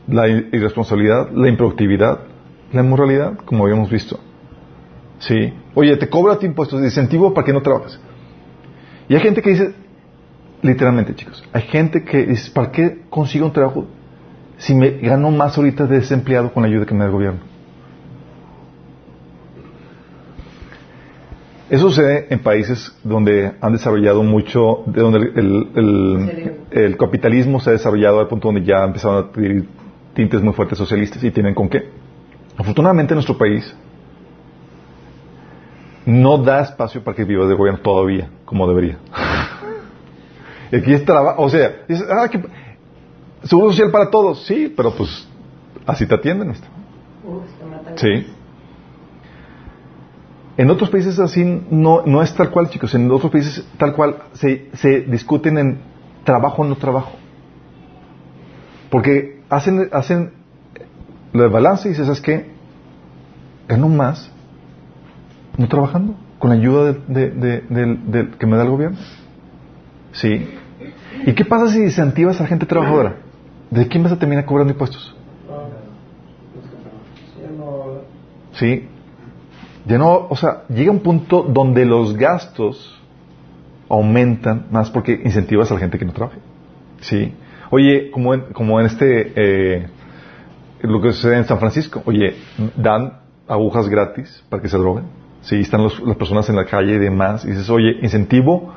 la 0.06 0.28
irresponsabilidad, 0.28 1.30
la 1.32 1.48
improductividad, 1.48 2.20
la 2.72 2.82
inmoralidad, 2.82 3.38
como 3.46 3.64
habíamos 3.64 3.88
visto. 3.88 4.20
Sí. 5.22 5.52
Oye, 5.74 5.96
te 5.96 6.08
cobra 6.08 6.36
tu 6.38 6.46
impuestos 6.46 6.80
de 6.80 6.86
incentivo 6.88 7.32
para 7.32 7.44
que 7.44 7.52
no 7.52 7.62
trabajes. 7.62 7.98
Y 9.08 9.14
hay 9.14 9.20
gente 9.20 9.40
que 9.40 9.50
dice, 9.50 9.72
literalmente 10.62 11.14
chicos, 11.14 11.42
hay 11.52 11.62
gente 11.62 12.02
que 12.04 12.26
dice, 12.26 12.50
¿para 12.50 12.72
qué 12.72 13.02
consigo 13.08 13.46
un 13.46 13.52
trabajo 13.52 13.86
si 14.58 14.74
me 14.74 14.90
gano 14.98 15.30
más 15.30 15.56
ahorita 15.56 15.86
de 15.86 15.98
desempleado 16.00 16.52
con 16.52 16.62
la 16.64 16.68
ayuda 16.68 16.86
que 16.86 16.94
me 16.94 17.00
da 17.00 17.06
el 17.06 17.12
gobierno? 17.12 17.40
Eso 21.70 21.88
sucede 21.88 22.26
en 22.30 22.40
países 22.40 22.92
donde 23.02 23.52
han 23.60 23.72
desarrollado 23.72 24.22
mucho, 24.22 24.82
de 24.86 25.00
donde 25.00 25.18
el, 25.18 25.68
el- 25.76 26.52
el 26.70 26.96
capitalismo 26.96 27.60
se 27.60 27.70
ha 27.70 27.72
desarrollado 27.74 28.20
al 28.20 28.28
punto 28.28 28.48
donde 28.48 28.62
ya 28.64 28.84
empezaron 28.84 29.16
a 29.16 29.20
adquirir 29.28 29.68
tintes 30.14 30.42
muy 30.42 30.52
fuertes 30.52 30.76
socialistas 30.76 31.22
y 31.24 31.30
tienen 31.30 31.54
con 31.54 31.68
qué. 31.68 31.88
Afortunadamente 32.58 33.14
en 33.14 33.16
nuestro 33.16 33.38
país 33.38 33.74
no 36.06 36.38
da 36.38 36.60
espacio 36.60 37.02
para 37.02 37.16
que 37.16 37.24
vivas 37.24 37.48
de 37.48 37.54
gobierno 37.54 37.80
todavía, 37.80 38.28
como 38.44 38.66
debería. 38.66 38.98
Aquí 40.72 40.92
es 40.92 41.04
trabajo, 41.04 41.42
o 41.42 41.48
sea, 41.50 41.82
dices, 41.88 42.06
ah, 42.10 42.28
que- 42.28 42.42
seguro 43.44 43.70
social 43.70 43.90
para 43.90 44.10
todos, 44.10 44.44
sí, 44.46 44.72
pero 44.74 44.92
pues 44.94 45.28
así 45.86 46.06
te 46.06 46.14
atienden. 46.14 46.50
esto. 46.50 46.66
Sí. 47.96 48.26
En 50.56 50.70
otros 50.70 50.90
países 50.90 51.18
así 51.18 51.44
no, 51.70 52.02
no 52.06 52.22
es 52.22 52.34
tal 52.34 52.50
cual, 52.50 52.68
chicos. 52.68 52.94
En 52.94 53.10
otros 53.10 53.30
países 53.32 53.66
tal 53.78 53.94
cual 53.94 54.16
se, 54.34 54.70
se 54.74 55.00
discuten 55.00 55.58
en 55.58 55.78
trabajo 56.24 56.62
o 56.62 56.64
no 56.64 56.76
trabajo. 56.76 57.12
Porque 58.90 59.40
hacen, 59.48 59.88
hacen 59.92 60.32
el 61.32 61.48
balance 61.48 61.88
y 61.88 61.92
dices, 61.92 62.06
¿sabes 62.06 62.20
qué? 62.20 62.50
Gano 63.68 63.88
más 63.88 64.30
no 65.58 65.68
trabajando 65.68 66.14
con 66.38 66.50
la 66.50 66.56
ayuda 66.56 66.92
de, 67.06 67.30
de- 67.30 67.60
de- 68.06 68.28
que 68.38 68.46
me 68.46 68.56
da 68.56 68.62
el 68.64 68.70
gobierno. 68.70 68.96
Sí. 70.12 70.48
¿Y 71.26 71.32
qué 71.34 71.44
pasa 71.44 71.68
si 71.68 71.78
incentivas 71.80 72.40
a 72.40 72.44
la 72.44 72.48
gente 72.48 72.66
trabajadora? 72.66 73.16
¿De 73.70 73.86
quién 73.88 74.02
vas 74.02 74.12
a 74.12 74.18
terminar 74.18 74.44
cobrando 74.44 74.72
impuestos? 74.72 75.14
¿Sí? 78.54 78.88
Ya 79.86 79.98
no, 79.98 80.26
o 80.28 80.36
sea, 80.36 80.64
llega 80.68 80.90
un 80.90 81.00
punto 81.00 81.42
donde 81.42 81.84
los 81.84 82.16
gastos 82.16 83.00
aumentan 83.88 84.66
más 84.70 84.90
porque 84.90 85.20
incentivas 85.24 85.70
a 85.70 85.74
la 85.74 85.80
gente 85.80 85.98
que 85.98 86.04
no 86.04 86.12
trabaje. 86.12 86.38
¿Sí? 87.00 87.34
Oye, 87.70 88.10
como 88.10 88.34
en, 88.34 88.40
como 88.52 88.78
en 88.80 88.86
este, 88.86 89.32
eh, 89.34 89.86
lo 90.82 91.00
que 91.00 91.12
sucede 91.12 91.38
en 91.38 91.44
San 91.46 91.58
Francisco, 91.58 92.02
oye, 92.04 92.34
dan 92.76 93.14
agujas 93.48 93.88
gratis 93.88 94.44
para 94.48 94.62
que 94.62 94.68
se 94.68 94.76
droguen. 94.78 95.04
Sí, 95.42 95.56
están 95.60 95.82
los- 95.82 96.00
las 96.00 96.16
personas 96.16 96.48
en 96.48 96.56
la 96.56 96.64
calle 96.64 96.94
y 96.94 96.98
demás. 96.98 97.44
Y 97.44 97.48
dices, 97.48 97.68
oye, 97.70 97.98
incentivo 98.02 98.72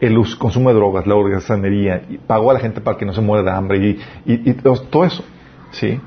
el 0.00 0.14
consumo 0.38 0.68
de 0.68 0.74
drogas, 0.76 1.06
la 1.06 1.14
holgazanería, 1.14 2.02
y 2.08 2.18
pago 2.18 2.50
a 2.50 2.54
la 2.54 2.60
gente 2.60 2.80
para 2.82 2.98
que 2.98 3.06
no 3.06 3.14
se 3.14 3.22
muera 3.22 3.42
de 3.42 3.50
hambre 3.56 3.78
y, 3.78 3.98
y- 4.32 4.52
todo 4.90 5.04
eso. 5.04 5.24
¿Sí? 5.72 5.98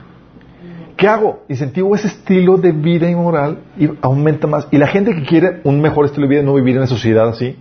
¿Qué 0.96 1.08
hago? 1.08 1.44
Incentivo 1.50 1.96
ese 1.96 2.08
estilo 2.08 2.58
de 2.58 2.72
vida 2.72 3.10
inmoral 3.10 3.60
y 3.78 3.90
aumenta 4.02 4.48
más. 4.48 4.68
Y 4.70 4.78
la 4.78 4.88
gente 4.88 5.16
que 5.16 5.24
quiere 5.24 5.62
un 5.64 5.82
mejor 5.82 6.06
estilo 6.06 6.28
de 6.28 6.36
vida, 6.36 6.44
no 6.44 6.54
vivir 6.54 6.74
en 6.76 6.80
una 6.80 6.88
sociedad 6.88 7.28
así, 7.30 7.56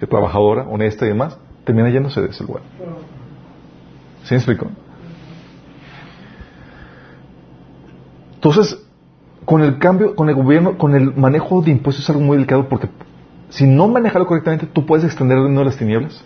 de 0.00 0.06
trabajadora, 0.06 0.62
honesta 0.68 1.04
y 1.06 1.08
demás, 1.08 1.38
termina 1.64 1.88
yéndose 1.90 2.20
de 2.20 2.28
ese 2.28 2.44
lugar. 2.44 2.62
¿Sí 4.24 4.34
me 4.34 4.36
explico? 4.36 4.66
Entonces, 8.34 8.86
con 9.48 9.62
el 9.62 9.78
cambio, 9.78 10.14
con 10.14 10.28
el 10.28 10.34
gobierno, 10.34 10.76
con 10.76 10.94
el 10.94 11.14
manejo 11.16 11.62
de 11.62 11.70
impuestos 11.70 12.04
es 12.04 12.10
algo 12.10 12.20
muy 12.20 12.36
delicado 12.36 12.68
porque 12.68 12.90
si 13.48 13.66
no 13.66 13.88
manejarlo 13.88 14.26
correctamente, 14.26 14.66
tú 14.66 14.84
puedes 14.84 15.06
extender 15.06 15.38
el 15.38 15.44
reino 15.44 15.60
de 15.60 15.64
las 15.64 15.78
tinieblas 15.78 16.22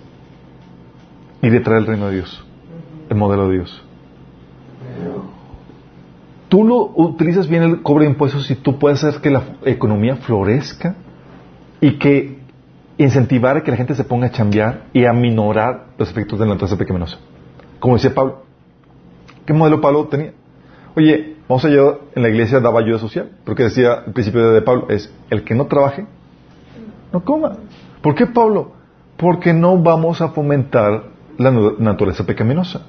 y 1.40 1.48
detraer 1.48 1.82
el 1.82 1.86
reino 1.86 2.08
de 2.08 2.16
Dios, 2.16 2.44
el 3.08 3.16
modelo 3.16 3.46
de 3.46 3.58
Dios. 3.58 3.84
Tú 6.48 6.64
lo 6.64 6.90
utilizas 6.96 7.46
bien 7.46 7.62
el 7.62 7.82
cobre 7.82 8.06
de 8.06 8.10
impuestos 8.10 8.50
y 8.50 8.56
tú 8.56 8.80
puedes 8.80 9.04
hacer 9.04 9.20
que 9.20 9.30
la 9.30 9.44
economía 9.66 10.16
florezca 10.16 10.96
y 11.80 12.00
que 12.00 12.40
incentivar 12.98 13.56
a 13.56 13.62
que 13.62 13.70
la 13.70 13.76
gente 13.76 13.94
se 13.94 14.02
ponga 14.02 14.26
a 14.26 14.30
chambear 14.32 14.86
y 14.92 15.04
a 15.04 15.12
minorar 15.12 15.90
los 15.96 16.10
efectos 16.10 16.40
de 16.40 16.44
la 16.44 16.54
naturaleza 16.54 16.76
pecaminosa. 16.76 17.18
Como 17.78 17.94
decía 17.94 18.12
Pablo. 18.12 18.42
¿Qué 19.46 19.52
modelo 19.52 19.80
Pablo 19.80 20.08
tenía? 20.08 20.32
Oye, 20.96 21.36
vamos 21.52 21.64
a 21.64 21.68
llevar 21.68 21.98
en 22.14 22.22
la 22.22 22.28
iglesia 22.30 22.60
daba 22.60 22.80
ayuda 22.80 22.98
social. 22.98 23.30
Porque 23.44 23.64
decía 23.64 24.02
el 24.06 24.12
principio 24.12 24.50
de 24.52 24.62
Pablo 24.62 24.86
es 24.88 25.12
el 25.30 25.44
que 25.44 25.54
no 25.54 25.66
trabaje, 25.66 26.06
no 27.12 27.24
coma. 27.24 27.58
¿Por 28.00 28.14
qué 28.14 28.26
Pablo? 28.26 28.72
Porque 29.16 29.52
no 29.52 29.76
vamos 29.78 30.20
a 30.20 30.28
fomentar 30.30 31.04
la 31.38 31.50
naturaleza 31.78 32.24
pecaminosa. 32.24 32.82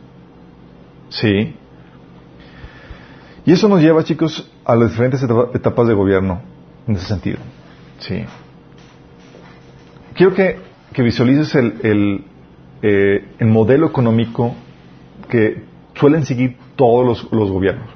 Sí. 1.10 1.56
Y 3.46 3.52
eso 3.52 3.68
nos 3.68 3.82
lleva, 3.82 4.04
chicos, 4.04 4.50
a 4.66 4.76
las 4.76 4.92
diferentes 4.92 5.22
etapa- 5.22 5.50
etapas 5.54 5.88
de 5.88 5.94
gobierno 5.94 6.42
en 6.88 6.96
ese 6.96 7.06
sentido. 7.06 7.38
Sí. 8.00 8.24
Quiero 10.16 10.34
que, 10.34 10.58
que 10.94 11.02
visualices 11.04 11.54
el, 11.56 11.76
el, 11.84 12.24
eh, 12.82 13.26
el 13.40 13.48
modelo 13.48 13.88
económico 13.88 14.56
que 15.30 15.64
suelen 15.96 16.26
seguir 16.26 16.58
todos 16.76 17.06
los, 17.06 17.32
los 17.32 17.52
gobiernos. 17.52 17.90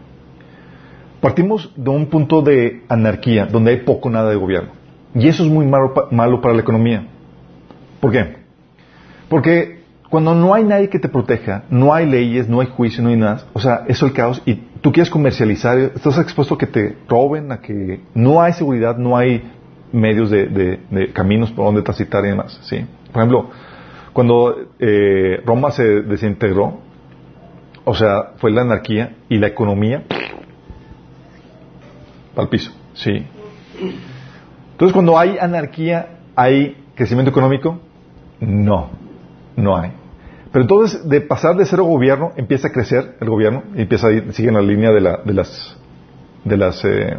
Partimos 1.22 1.72
de 1.76 1.90
un 1.90 2.06
punto 2.08 2.42
de 2.42 2.84
anarquía, 2.90 3.46
donde 3.48 3.72
hay 3.72 3.78
poco 3.78 4.10
nada 4.10 4.30
de 4.30 4.36
gobierno. 4.36 4.70
Y 5.16 5.28
eso 5.28 5.44
es 5.44 5.50
muy 5.50 5.66
malo, 5.66 5.94
malo 6.12 6.42
para 6.42 6.54
la 6.54 6.62
economía. 6.62 7.08
¿Por 8.00 8.12
qué? 8.12 8.36
Porque 9.30 9.80
cuando 10.10 10.36
no 10.36 10.54
hay 10.54 10.64
nadie 10.64 10.90
que 10.90 11.00
te 11.00 11.10
proteja, 11.10 11.64
no 11.70 11.94
hay 11.94 12.06
leyes, 12.06 12.48
no 12.48 12.62
hay 12.62 12.68
juicio, 12.68 13.04
no 13.04 13.10
hay 13.10 13.18
nada, 13.18 13.42
o 13.54 13.60
sea, 13.60 13.84
eso 13.88 14.06
es 14.06 14.12
el 14.12 14.16
caos 14.16 14.42
y 14.46 14.56
tú 14.82 14.92
quieres 14.92 15.10
comercializar, 15.10 15.78
estás 15.78 16.18
expuesto 16.20 16.54
a 16.56 16.58
que 16.58 16.68
te 16.68 16.96
roben, 17.10 17.52
a 17.52 17.60
que 17.60 18.00
no 18.14 18.42
hay 18.42 18.54
seguridad, 18.54 18.96
no 18.98 19.18
hay 19.18 19.44
medios 19.92 20.30
de, 20.30 20.46
de- 20.48 20.80
de 20.90 21.12
caminos 21.12 21.52
por 21.52 21.66
donde 21.66 21.82
transitar 21.82 22.24
y 22.26 22.30
demás, 22.30 22.58
¿sí? 22.64 22.86
Por 23.12 23.22
ejemplo, 23.24 23.50
cuando 24.14 24.56
eh, 24.80 25.42
Roma 25.46 25.72
se 25.72 25.84
desintegró, 26.04 26.80
o 27.84 27.94
sea, 27.96 28.34
fue 28.38 28.52
la 28.52 28.62
anarquía 28.62 29.16
y 29.30 29.40
la 29.40 29.48
economía 29.48 30.04
al 32.42 32.50
piso, 32.50 32.72
¿sí? 32.94 33.26
Entonces, 34.72 34.94
cuando 34.94 35.18
hay 35.18 35.38
anarquía, 35.40 36.20
¿hay 36.36 36.76
crecimiento 36.96 37.32
económico? 37.32 37.80
No, 38.40 38.90
no 39.56 39.76
hay. 39.78 39.92
Pero 40.52 40.64
entonces, 40.64 41.08
de 41.08 41.22
pasar 41.22 41.56
de 41.56 41.66
cero 41.66 41.84
gobierno, 41.84 42.32
empieza 42.38 42.68
a 42.70 42.72
crecer 42.72 43.18
el 43.20 43.30
gobierno 43.30 43.64
y 43.76 43.82
empieza 43.82 44.08
a 44.08 44.12
ir, 44.12 44.34
sigue 44.34 44.50
en 44.50 44.54
la 44.56 44.62
línea 44.62 44.92
de, 44.92 45.02
la- 45.02 45.18
de 45.24 45.34
las, 45.34 45.78
de 46.46 46.58
las 46.58 46.84
eh, 46.86 47.18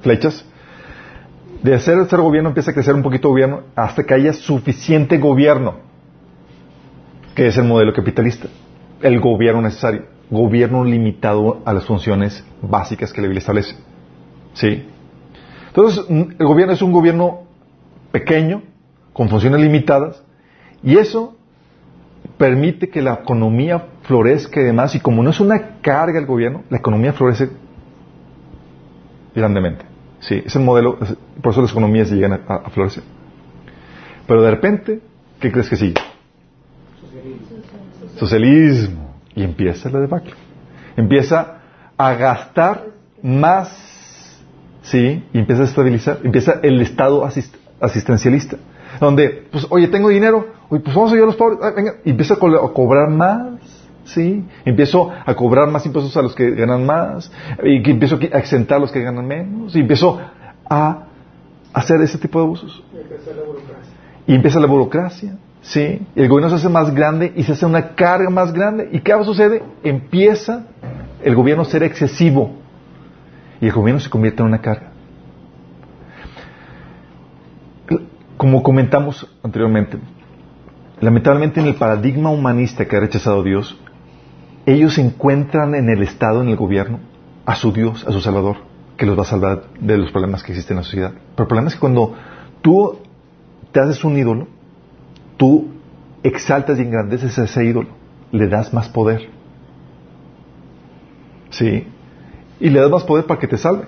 flechas. 0.00 0.44
De 1.62 1.74
hacer 1.74 1.98
cero 2.08 2.22
gobierno 2.22 2.50
empieza 2.50 2.70
a 2.70 2.74
crecer 2.74 2.94
un 2.94 3.02
poquito 3.02 3.28
gobierno 3.28 3.62
hasta 3.74 4.04
que 4.04 4.14
haya 4.14 4.32
suficiente 4.32 5.18
gobierno, 5.18 5.76
que 7.34 7.48
es 7.48 7.56
el 7.56 7.64
modelo 7.64 7.92
capitalista. 7.92 8.48
El 9.02 9.20
gobierno 9.20 9.60
necesario. 9.62 10.04
Gobierno 10.30 10.84
limitado 10.84 11.62
a 11.64 11.72
las 11.72 11.84
funciones 11.84 12.44
básicas 12.60 13.12
que 13.12 13.20
la 13.20 13.28
Biblia 13.28 13.40
establece. 13.40 13.76
¿Sí? 14.54 14.84
Entonces, 15.68 16.04
el 16.08 16.46
gobierno 16.46 16.72
es 16.72 16.82
un 16.82 16.90
gobierno 16.90 17.42
pequeño, 18.10 18.62
con 19.12 19.28
funciones 19.28 19.60
limitadas, 19.60 20.22
y 20.82 20.96
eso 20.96 21.36
permite 22.38 22.88
que 22.88 23.02
la 23.02 23.14
economía 23.14 23.86
florezca 24.02 24.60
y 24.60 24.64
demás, 24.64 24.94
y 24.94 25.00
como 25.00 25.22
no 25.22 25.30
es 25.30 25.40
una 25.40 25.80
carga 25.80 26.18
el 26.18 26.26
gobierno, 26.26 26.64
la 26.70 26.78
economía 26.78 27.12
florece 27.12 27.50
grandemente. 29.34 29.84
Sí, 30.20 30.42
es 30.44 30.56
el 30.56 30.62
modelo, 30.62 30.98
por 31.42 31.52
eso 31.52 31.62
las 31.62 31.70
economías 31.70 32.10
llegan 32.10 32.32
a, 32.32 32.54
a 32.54 32.70
florecer. 32.70 33.04
Pero 34.26 34.42
de 34.42 34.50
repente, 34.50 35.00
¿qué 35.38 35.52
crees 35.52 35.68
que 35.68 35.76
sigue? 35.76 35.94
Socialismo. 38.16 39.05
Y 39.36 39.44
empieza 39.44 39.88
la 39.90 40.00
debacle. 40.00 40.32
Empieza 40.96 41.58
a 41.96 42.14
gastar 42.14 42.86
más, 43.22 43.70
¿sí? 44.82 45.24
Y 45.32 45.38
empieza 45.38 45.62
a 45.62 45.66
estabilizar. 45.66 46.18
Empieza 46.24 46.58
el 46.62 46.80
estado 46.80 47.24
asist- 47.24 47.54
asistencialista. 47.80 48.56
Donde, 49.00 49.46
pues, 49.52 49.66
oye, 49.70 49.88
tengo 49.88 50.08
dinero, 50.08 50.46
oye, 50.70 50.82
pues 50.82 50.96
vamos 50.96 51.10
a 51.10 51.14
ayudar 51.14 51.28
a 51.28 51.32
los 51.32 51.36
pobres, 51.36 51.58
ah, 51.62 51.70
venga. 51.76 51.96
Y 52.04 52.10
empiezo 52.10 52.34
a, 52.34 52.38
co- 52.38 52.64
a 52.64 52.72
cobrar 52.72 53.10
más, 53.10 53.58
¿sí? 54.04 54.44
Empiezo 54.64 55.10
a 55.26 55.34
cobrar 55.34 55.68
más 55.68 55.84
impuestos 55.84 56.16
a 56.16 56.22
los 56.22 56.34
que 56.34 56.52
ganan 56.52 56.86
más, 56.86 57.30
y 57.62 57.90
empiezo 57.90 58.18
a 58.32 58.38
exentar 58.38 58.78
a 58.78 58.80
los 58.80 58.90
que 58.92 59.02
ganan 59.02 59.26
menos, 59.26 59.76
y 59.76 59.80
empiezo 59.80 60.18
a 60.70 61.02
hacer 61.74 62.00
ese 62.00 62.16
tipo 62.16 62.38
de 62.38 62.44
abusos. 62.46 62.82
Y 62.94 62.98
empezar 63.02 63.34
la 63.36 63.42
burocracia. 63.42 63.92
Y 64.26 64.34
empieza 64.34 64.60
la 64.60 64.66
burocracia, 64.66 65.36
¿sí? 65.66 66.06
El 66.14 66.28
gobierno 66.28 66.50
se 66.50 66.56
hace 66.56 66.68
más 66.68 66.94
grande 66.94 67.32
y 67.34 67.42
se 67.42 67.52
hace 67.52 67.66
una 67.66 67.94
carga 67.94 68.30
más 68.30 68.52
grande. 68.52 68.88
¿Y 68.92 69.00
qué 69.00 69.12
sucede? 69.24 69.62
Empieza 69.82 70.66
el 71.22 71.34
gobierno 71.34 71.62
a 71.62 71.66
ser 71.66 71.82
excesivo. 71.82 72.56
Y 73.60 73.66
el 73.66 73.72
gobierno 73.72 74.00
se 74.00 74.10
convierte 74.10 74.42
en 74.42 74.48
una 74.48 74.60
carga. 74.60 74.92
Como 78.36 78.62
comentamos 78.62 79.26
anteriormente, 79.42 79.98
lamentablemente 81.00 81.60
en 81.60 81.66
el 81.66 81.74
paradigma 81.74 82.30
humanista 82.30 82.84
que 82.86 82.96
ha 82.96 83.00
rechazado 83.00 83.42
Dios, 83.42 83.80
ellos 84.66 84.98
encuentran 84.98 85.74
en 85.74 85.88
el 85.88 86.02
Estado, 86.02 86.42
en 86.42 86.50
el 86.50 86.56
gobierno, 86.56 87.00
a 87.46 87.54
su 87.54 87.72
Dios, 87.72 88.06
a 88.06 88.12
su 88.12 88.20
Salvador, 88.20 88.58
que 88.98 89.06
los 89.06 89.16
va 89.16 89.22
a 89.22 89.26
salvar 89.26 89.62
de 89.80 89.96
los 89.96 90.10
problemas 90.12 90.42
que 90.42 90.52
existen 90.52 90.76
en 90.76 90.82
la 90.82 90.84
sociedad. 90.84 91.12
Pero 91.12 91.44
el 91.44 91.48
problema 91.48 91.68
es 91.68 91.74
que 91.74 91.80
cuando 91.80 92.14
tú 92.60 92.98
te 93.72 93.80
haces 93.80 94.04
un 94.04 94.18
ídolo, 94.18 94.48
tú 95.36 95.68
exaltas 96.22 96.78
y 96.78 96.82
engrandeces 96.82 97.38
a 97.38 97.44
ese 97.44 97.64
ídolo, 97.64 97.88
le 98.32 98.48
das 98.48 98.72
más 98.72 98.88
poder. 98.88 99.28
¿Sí? 101.50 101.86
Y 102.60 102.70
le 102.70 102.80
das 102.80 102.90
más 102.90 103.04
poder 103.04 103.26
para 103.26 103.38
que 103.40 103.46
te 103.46 103.56
salve. 103.56 103.84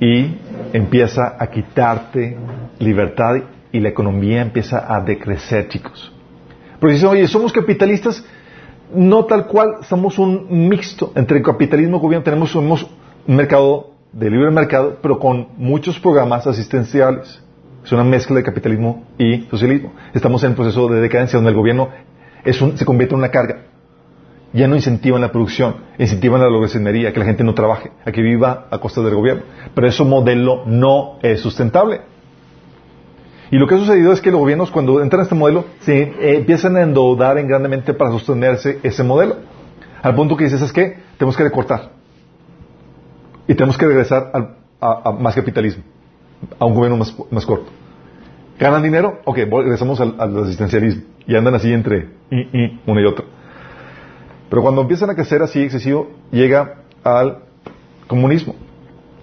Y 0.00 0.36
empieza 0.72 1.36
a 1.38 1.46
quitarte 1.48 2.36
libertad 2.78 3.36
y 3.72 3.80
la 3.80 3.88
economía 3.88 4.42
empieza 4.42 4.94
a 4.94 5.00
decrecer, 5.00 5.68
chicos. 5.68 6.12
Porque 6.78 6.94
dicen, 6.94 7.08
oye, 7.08 7.26
somos 7.28 7.52
capitalistas, 7.52 8.24
no 8.94 9.24
tal 9.24 9.46
cual, 9.46 9.78
somos 9.82 10.18
un 10.18 10.68
mixto 10.68 11.12
entre 11.14 11.42
capitalismo 11.42 11.96
y 11.96 12.00
gobierno. 12.00 12.24
Tenemos 12.24 12.50
somos 12.50 12.86
un 13.26 13.36
mercado 13.36 13.92
de 14.12 14.30
libre 14.30 14.50
mercado, 14.50 14.98
pero 15.00 15.18
con 15.18 15.48
muchos 15.56 15.98
programas 15.98 16.46
asistenciales. 16.46 17.43
Es 17.84 17.92
una 17.92 18.04
mezcla 18.04 18.36
de 18.36 18.42
capitalismo 18.42 19.04
y 19.18 19.42
socialismo. 19.50 19.92
Estamos 20.14 20.42
en 20.44 20.50
un 20.50 20.56
proceso 20.56 20.88
de 20.88 21.00
decadencia 21.00 21.36
donde 21.36 21.50
el 21.50 21.56
gobierno 21.56 21.90
es 22.44 22.60
un- 22.62 22.76
se 22.78 22.84
convierte 22.84 23.14
en 23.14 23.18
una 23.18 23.30
carga. 23.30 23.58
Ya 24.52 24.68
no 24.68 24.76
incentivan 24.76 25.20
la 25.20 25.32
producción, 25.32 25.76
incentivan 25.98 26.40
la 26.40 26.48
logresinería, 26.48 27.12
que 27.12 27.18
la 27.18 27.26
gente 27.26 27.44
no 27.44 27.54
trabaje, 27.54 27.90
a 28.06 28.12
que 28.12 28.22
viva 28.22 28.68
a 28.70 28.78
costa 28.78 29.02
del 29.02 29.14
gobierno. 29.14 29.42
Pero 29.74 29.86
ese 29.88 30.04
modelo 30.04 30.62
no 30.66 31.18
es 31.22 31.40
sustentable. 31.40 32.02
Y 33.50 33.58
lo 33.58 33.66
que 33.66 33.74
ha 33.74 33.78
sucedido 33.78 34.12
es 34.12 34.20
que 34.20 34.30
los 34.30 34.40
gobiernos 34.40 34.70
cuando 34.70 35.02
entran 35.02 35.20
a 35.20 35.22
este 35.24 35.34
modelo 35.34 35.66
se 35.80 36.02
eh, 36.02 36.36
empiezan 36.38 36.76
a 36.76 36.82
endeudar 36.82 37.36
en 37.38 37.46
grandemente 37.48 37.92
para 37.94 38.10
sostenerse 38.12 38.78
ese 38.82 39.02
modelo. 39.02 39.36
Al 40.02 40.14
punto 40.14 40.36
que 40.36 40.44
dices, 40.44 40.62
es 40.62 40.72
que 40.72 40.98
tenemos 41.18 41.36
que 41.36 41.42
recortar. 41.44 41.90
Y 43.46 43.54
tenemos 43.54 43.76
que 43.76 43.86
regresar 43.86 44.30
al- 44.32 44.56
a 44.80 45.12
más 45.12 45.34
capitalismo, 45.34 45.82
a 46.58 46.64
un 46.64 46.74
gobierno 46.74 46.96
más, 46.98 47.14
más 47.30 47.46
corto. 47.46 47.70
¿Ganan 48.58 48.82
dinero? 48.82 49.20
Ok, 49.24 49.36
regresamos 49.38 50.00
al, 50.00 50.14
al 50.18 50.44
asistencialismo. 50.44 51.02
Y 51.26 51.34
andan 51.36 51.54
así 51.54 51.72
entre 51.72 52.10
y, 52.30 52.40
y, 52.40 52.80
uno 52.86 53.00
y 53.00 53.04
otro. 53.06 53.24
Pero 54.50 54.62
cuando 54.62 54.82
empiezan 54.82 55.10
a 55.10 55.14
crecer 55.14 55.42
así 55.42 55.62
excesivo, 55.62 56.10
llega 56.30 56.82
al 57.02 57.38
comunismo, 58.06 58.54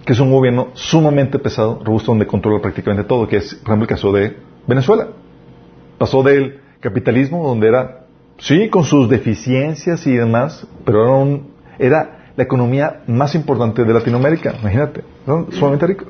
que 0.04 0.12
es 0.12 0.20
un 0.20 0.30
gobierno 0.32 0.68
sumamente 0.74 1.38
pesado, 1.38 1.80
robusto, 1.84 2.10
donde 2.12 2.26
controla 2.26 2.60
prácticamente 2.60 3.04
todo, 3.04 3.28
que 3.28 3.36
es, 3.36 3.54
por 3.54 3.68
ejemplo, 3.68 3.84
el 3.84 3.88
caso 3.88 4.12
de 4.12 4.36
Venezuela. 4.66 5.08
Pasó 5.98 6.22
del 6.22 6.60
capitalismo, 6.80 7.46
donde 7.46 7.68
era, 7.68 8.00
sí, 8.38 8.68
con 8.68 8.82
sus 8.84 9.08
deficiencias 9.08 10.06
y 10.06 10.16
demás, 10.16 10.66
pero 10.84 11.04
era, 11.04 11.12
un- 11.12 11.52
era 11.78 12.32
la 12.36 12.42
economía 12.44 13.02
más 13.06 13.34
importante 13.36 13.84
de 13.84 13.92
Latinoamérica, 13.94 14.54
imagínate, 14.60 15.04
¿no? 15.26 15.46
sumamente 15.52 15.86
rico. 15.86 16.04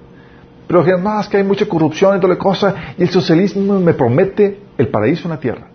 Pero 0.67 0.81
dijeron, 0.81 1.05
no, 1.05 1.21
es 1.21 1.29
que 1.29 1.37
hay 1.39 1.45
mucha 1.45 1.67
corrupción 1.67 2.17
y 2.17 2.21
toda 2.21 2.35
la 2.35 2.39
cosa, 2.39 2.75
y 2.97 3.03
el 3.03 3.11
socialismo 3.11 3.81
me 3.81 3.95
promete 3.95 4.59
el 4.79 4.89
paraíso 4.89 5.25
en 5.25 5.31
la 5.31 5.41
tierra. 5.41 5.69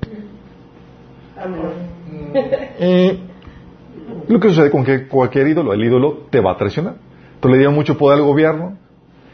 Y 4.28 4.34
lo 4.34 4.40
que 4.40 4.50
sucede 4.50 4.72
con 4.72 4.84
que 4.84 5.08
cualquier 5.08 5.48
ídolo, 5.48 5.74
el 5.74 5.84
ídolo 5.84 6.26
te 6.30 6.40
va 6.40 6.52
a 6.52 6.58
traicionar. 6.58 6.96
Entonces 7.36 7.52
le 7.52 7.58
dieron 7.58 7.76
mucho 7.76 7.98
poder 7.98 8.20
al 8.20 8.26
gobierno 8.26 8.78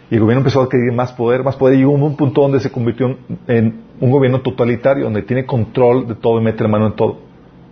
y 0.10 0.16
el 0.16 0.22
gobierno 0.22 0.42
empezó 0.42 0.62
a 0.62 0.66
adquirir 0.66 0.92
más 0.92 1.14
poder, 1.14 1.44
más 1.44 1.56
poder 1.56 1.76
y 1.76 1.80
llegó 1.80 1.94
a 1.94 1.96
un 1.96 2.16
punto 2.16 2.42
donde 2.42 2.60
se 2.60 2.72
convirtió 2.72 3.18
en 3.48 3.82
un 4.00 4.12
gobierno 4.12 4.42
totalitario, 4.42 5.06
donde 5.06 5.24
tiene 5.24 5.46
control 5.46 6.08
de 6.08 6.16
todo 6.16 6.40
y 6.40 6.44
mete 6.44 6.64
la 6.64 6.70
mano 6.70 6.88
en 6.88 6.94
todo. 6.94 7.18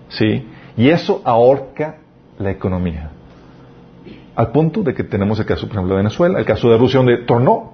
¿Sí? 0.08 0.48
Y 0.78 0.90
eso 0.90 1.22
ahorca 1.24 1.98
la 2.40 2.52
economía. 2.52 3.12
Al 4.36 4.52
punto 4.52 4.82
de 4.84 4.94
que 4.94 5.04
tenemos 5.04 5.40
el 5.40 5.46
caso, 5.46 5.68
por 5.68 5.76
ejemplo, 5.76 5.96
de 5.96 6.02
Venezuela, 6.04 6.40
el 6.40 6.46
caso 6.46 6.70
de 6.70 6.78
Rusia, 6.78 7.00
donde 7.00 7.18
tornó 7.26 7.74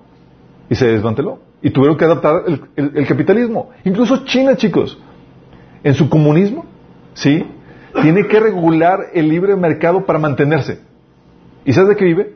y 0.70 0.76
se 0.76 0.88
desmanteló. 0.88 1.40
Y 1.62 1.70
tuvieron 1.72 1.98
que 1.98 2.06
adaptar 2.06 2.44
el, 2.48 2.62
el- 2.76 2.92
el 2.98 3.08
capitalismo. 3.08 3.70
Incluso 3.84 4.26
China, 4.26 4.56
chicos, 4.56 4.98
en 5.84 5.94
su 5.94 6.10
comunismo, 6.10 6.66
¿sí? 7.14 7.46
Tiene 8.02 8.28
que 8.28 8.40
regular 8.40 9.00
el 9.14 9.28
libre 9.30 9.56
mercado 9.56 10.06
para 10.06 10.20
mantenerse. 10.20 10.82
¿Y 11.66 11.74
sabes 11.74 11.90
de 11.90 11.96
qué 11.96 12.06
vive? 12.06 12.34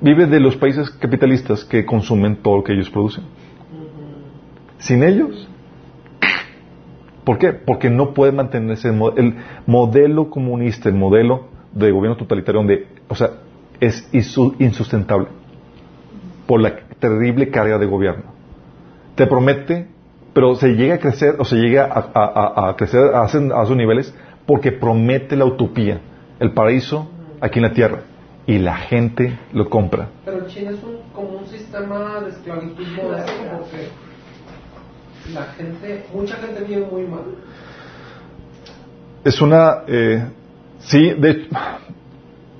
Vive 0.00 0.26
de 0.26 0.40
los 0.40 0.56
países 0.56 0.90
capitalistas 0.90 1.64
que 1.64 1.84
consumen 1.84 2.36
todo 2.36 2.58
lo 2.58 2.64
que 2.64 2.72
ellos 2.72 2.90
producen. 2.90 3.24
Sin 4.78 5.02
ellos. 5.02 5.48
¿Por 7.24 7.38
qué? 7.38 7.52
Porque 7.52 7.88
no 7.88 8.12
puede 8.12 8.32
mantenerse 8.32 8.88
el, 8.88 8.94
mo- 8.96 9.12
el 9.16 9.36
modelo 9.66 10.28
comunista, 10.30 10.88
el 10.88 10.94
modelo 10.94 11.46
de 11.72 11.90
gobierno 11.90 12.16
totalitario, 12.16 12.60
donde, 12.60 12.86
o 13.08 13.14
sea, 13.14 13.30
es 13.80 14.10
insu- 14.12 14.54
insustentable 14.58 15.28
por 16.46 16.60
la 16.60 16.76
terrible 16.98 17.50
carga 17.50 17.78
de 17.78 17.86
gobierno. 17.86 18.24
Te 19.14 19.26
promete, 19.26 19.88
pero 20.32 20.54
se 20.56 20.68
llega 20.74 20.96
a 20.96 20.98
crecer, 20.98 21.36
o 21.38 21.44
se 21.44 21.56
llega 21.56 21.84
a, 21.84 22.10
a- 22.14 22.64
a- 22.66 22.68
a 22.70 22.76
crecer 22.76 23.14
a, 23.14 23.24
esos 23.26 23.76
niveles 23.76 24.14
porque 24.46 24.72
promete 24.72 25.36
la 25.36 25.44
utopía, 25.44 26.00
el 26.40 26.52
paraíso 26.52 27.08
aquí 27.40 27.58
en 27.58 27.62
la 27.64 27.72
tierra, 27.72 28.00
y 28.46 28.58
la 28.58 28.76
gente 28.76 29.38
lo 29.52 29.68
compra. 29.70 30.08
Pero 30.24 30.46
China 30.46 30.70
es 30.72 30.82
un, 30.82 30.96
como 31.14 31.38
un 31.38 31.46
sistema 31.46 32.20
de 32.20 32.30
esclavitud 32.30 32.86
moderno 32.96 33.58
porque 33.60 33.88
la 35.32 35.44
gente, 35.56 36.04
mucha 36.12 36.36
gente 36.36 36.64
vive 36.64 36.86
muy 36.90 37.04
mal. 37.06 37.22
Es 39.24 39.40
una, 39.40 39.84
eh, 39.86 40.26
sí, 40.80 41.10
de 41.10 41.48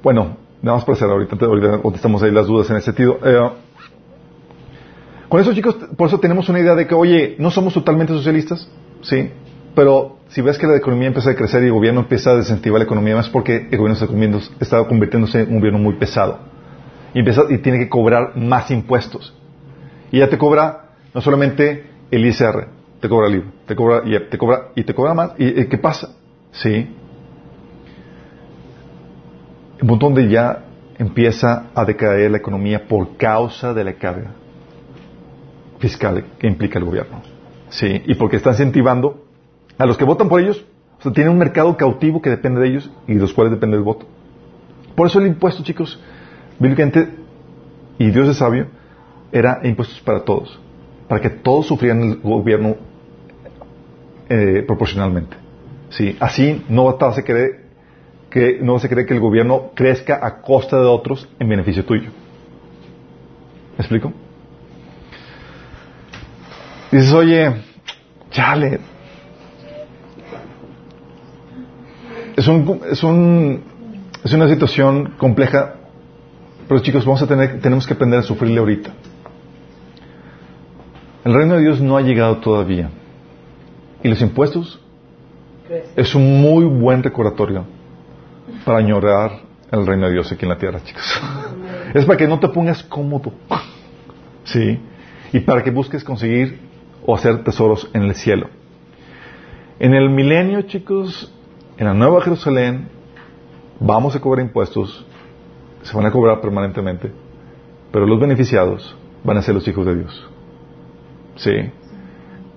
bueno, 0.05 0.36
nada 0.60 0.76
más 0.76 0.85
para 0.85 0.97
hacer 0.97 1.09
ahorita, 1.09 1.36
ahorita 1.47 1.78
contestamos 1.78 2.22
ahí 2.22 2.31
las 2.31 2.47
dudas 2.47 2.68
en 2.70 2.76
ese 2.76 2.85
sentido. 2.85 3.18
Eh, 3.24 3.51
con 5.31 5.40
eso, 5.40 5.55
chicos, 5.55 5.76
por 5.97 6.09
eso 6.09 6.20
tenemos 6.20 6.48
una 6.51 6.60
idea 6.60 6.74
de 6.74 6.86
que, 6.86 6.94
oye, 6.94 7.36
no 7.39 7.51
somos 7.51 7.72
totalmente 7.72 8.12
socialistas, 8.12 8.68
sí, 9.01 9.31
pero 9.74 10.18
si 10.28 10.43
ves 10.43 10.59
que 10.59 10.66
la 10.66 10.76
economía 10.76 11.09
empieza 11.09 11.31
a 11.31 11.35
crecer 11.35 11.62
y 11.62 11.66
el 11.66 11.72
gobierno 11.72 12.02
empieza 12.02 12.32
a 12.32 12.35
desincentivar 12.35 12.78
la 12.78 12.85
economía, 12.85 13.16
más 13.16 13.31
porque 13.31 13.66
el 13.70 13.78
gobierno 13.78 13.94
está, 14.39 14.55
está 14.60 14.86
convirtiéndose 14.86 15.40
en 15.40 15.48
un 15.48 15.59
gobierno 15.59 15.78
muy 15.78 15.94
pesado. 15.94 16.39
Y, 17.14 17.20
empieza, 17.20 17.44
y 17.48 17.59
tiene 17.59 17.78
que 17.78 17.89
cobrar 17.89 18.36
más 18.36 18.70
impuestos. 18.70 19.35
Y 20.12 20.18
ya 20.18 20.28
te 20.28 20.36
cobra 20.36 20.90
no 21.14 21.20
solamente 21.22 21.86
el 22.10 22.26
ISR, 22.26 22.68
te 23.01 23.09
cobra 23.09 23.28
el 23.28 23.36
IVA, 23.36 23.44
te 23.66 23.74
cobra, 23.74 24.02
y 24.05 24.18
te 24.28 24.39
cobra, 24.39 24.68
y 24.74 24.85
te 24.85 24.94
cobra 24.94 25.14
más. 25.14 25.32
¿Y, 25.39 25.62
y 25.62 25.66
qué 25.66 25.78
pasa? 25.78 26.10
Sí. 26.52 26.89
Un 29.85 29.89
punto 29.89 30.06
donde 30.06 30.31
ya 30.31 30.65
empieza 30.97 31.66
a 31.74 31.85
decaer 31.85 32.31
la 32.31 32.39
economía 32.39 32.89
por 32.89 33.19
causa 33.19 33.74
de 33.74 33.85
la 33.85 33.93
carga 33.93 34.31
fiscal 35.78 36.24
que 36.39 36.47
implica 36.47 36.78
el 36.78 36.86
gobierno. 36.86 37.20
Sí, 37.69 38.01
y 38.06 38.15
porque 38.15 38.36
está 38.36 38.52
incentivando 38.52 39.27
a 39.77 39.85
los 39.85 39.98
que 39.98 40.05
votan 40.05 40.31
por 40.31 40.40
ellos, 40.40 40.65
o 41.01 41.02
sea, 41.02 41.12
tienen 41.12 41.35
un 41.35 41.39
mercado 41.39 41.77
cautivo 41.77 42.23
que 42.23 42.31
depende 42.31 42.62
de 42.62 42.69
ellos 42.69 42.90
y 43.06 43.12
de 43.12 43.20
los 43.20 43.35
cuales 43.35 43.51
depende 43.52 43.77
el 43.77 43.82
voto. 43.82 44.06
Por 44.94 45.06
eso 45.06 45.20
el 45.20 45.27
impuesto, 45.27 45.62
chicos, 45.62 46.01
bíblicamente, 46.59 47.11
y 47.98 48.11
Dios 48.11 48.27
es 48.27 48.39
sabio, 48.39 48.69
era 49.32 49.61
impuestos 49.65 50.01
para 50.01 50.24
todos, 50.24 50.59
para 51.09 51.20
que 51.20 51.28
todos 51.28 51.66
sufrieran 51.66 52.01
el 52.01 52.20
gobierno 52.23 52.77
eh, 54.31 54.65
proporcionalmente. 54.66 55.36
Sí, 55.90 56.16
así 56.20 56.65
no 56.70 56.85
vas 56.85 57.19
a 57.19 57.23
creer 57.23 57.64
que 58.35 58.59
no 58.61 58.81
se 58.81 58.89
cree 58.89 59.06
que 59.06 59.15
el 59.15 59.20
gobierno 59.20 59.70
crezca 59.77 60.19
a 60.20 60.40
costa 60.40 60.77
de 60.77 60.86
otros 60.86 61.28
en 61.39 61.48
beneficio 61.48 61.85
tuyo. 61.85 62.11
¿Me 63.78 63.78
explico? 63.78 64.12
Dices, 66.90 67.12
oye, 67.12 67.52
chale. 68.32 68.81
Es 72.36 72.48
un, 72.48 72.81
es 72.90 73.05
un, 73.05 73.62
es 74.24 74.32
una 74.32 74.48
situación 74.48 75.15
compleja, 75.16 75.77
pero 76.66 76.81
chicos, 76.81 77.05
vamos 77.05 77.23
a 77.23 77.28
tener, 77.28 77.61
tenemos 77.61 77.86
que 77.86 77.94
aprender 77.94 78.19
a 78.19 78.23
sufrirle 78.24 78.59
ahorita. 78.59 78.90
El 81.24 81.35
reino 81.35 81.55
de 81.55 81.61
Dios 81.61 81.81
no 81.81 81.97
ha 81.97 82.02
llegado 82.02 82.39
todavía. 82.39 82.90
Y 84.02 84.09
los 84.09 84.20
impuestos 84.20 84.81
es 85.94 86.16
un 86.16 86.43
muy 86.43 86.65
buen 86.65 87.01
recordatorio 87.01 87.74
para 88.65 88.79
añorar 88.79 89.41
el 89.71 89.87
reino 89.87 90.07
de 90.07 90.12
Dios 90.12 90.31
aquí 90.31 90.45
en 90.45 90.51
la 90.51 90.59
tierra, 90.59 90.81
chicos. 90.83 91.23
Es 91.95 92.05
para 92.05 92.16
que 92.16 92.29
no 92.29 92.39
te 92.39 92.49
pongas 92.49 92.83
cómodo. 92.85 93.33
Sí. 94.45 94.79
Y 95.33 95.41
para 95.41 95.62
que 95.62 95.71
busques 95.71 96.05
conseguir 96.05 96.61
o 97.05 97.15
hacer 97.15 97.43
tesoros 97.45 97.91
en 97.93 98.03
el 98.03 98.15
cielo. 98.15 98.49
En 99.79 99.95
el 99.95 100.11
milenio, 100.11 100.62
chicos, 100.62 101.33
en 101.77 101.87
la 101.87 101.95
Nueva 101.95 102.23
Jerusalén, 102.23 102.89
vamos 103.81 104.15
a 104.15 104.21
cobrar 104.21 104.45
impuestos, 104.45 105.05
se 105.83 105.97
van 105.97 106.07
a 106.07 106.12
cobrar 106.12 106.41
permanentemente, 106.41 107.12
pero 107.91 108.07
los 108.07 108.21
beneficiados 108.21 108.97
van 109.25 109.39
a 109.39 109.43
ser 109.43 109.55
los 109.55 109.66
hijos 109.66 109.85
de 109.85 109.97
Dios. 109.97 110.31
Sí. 111.37 111.51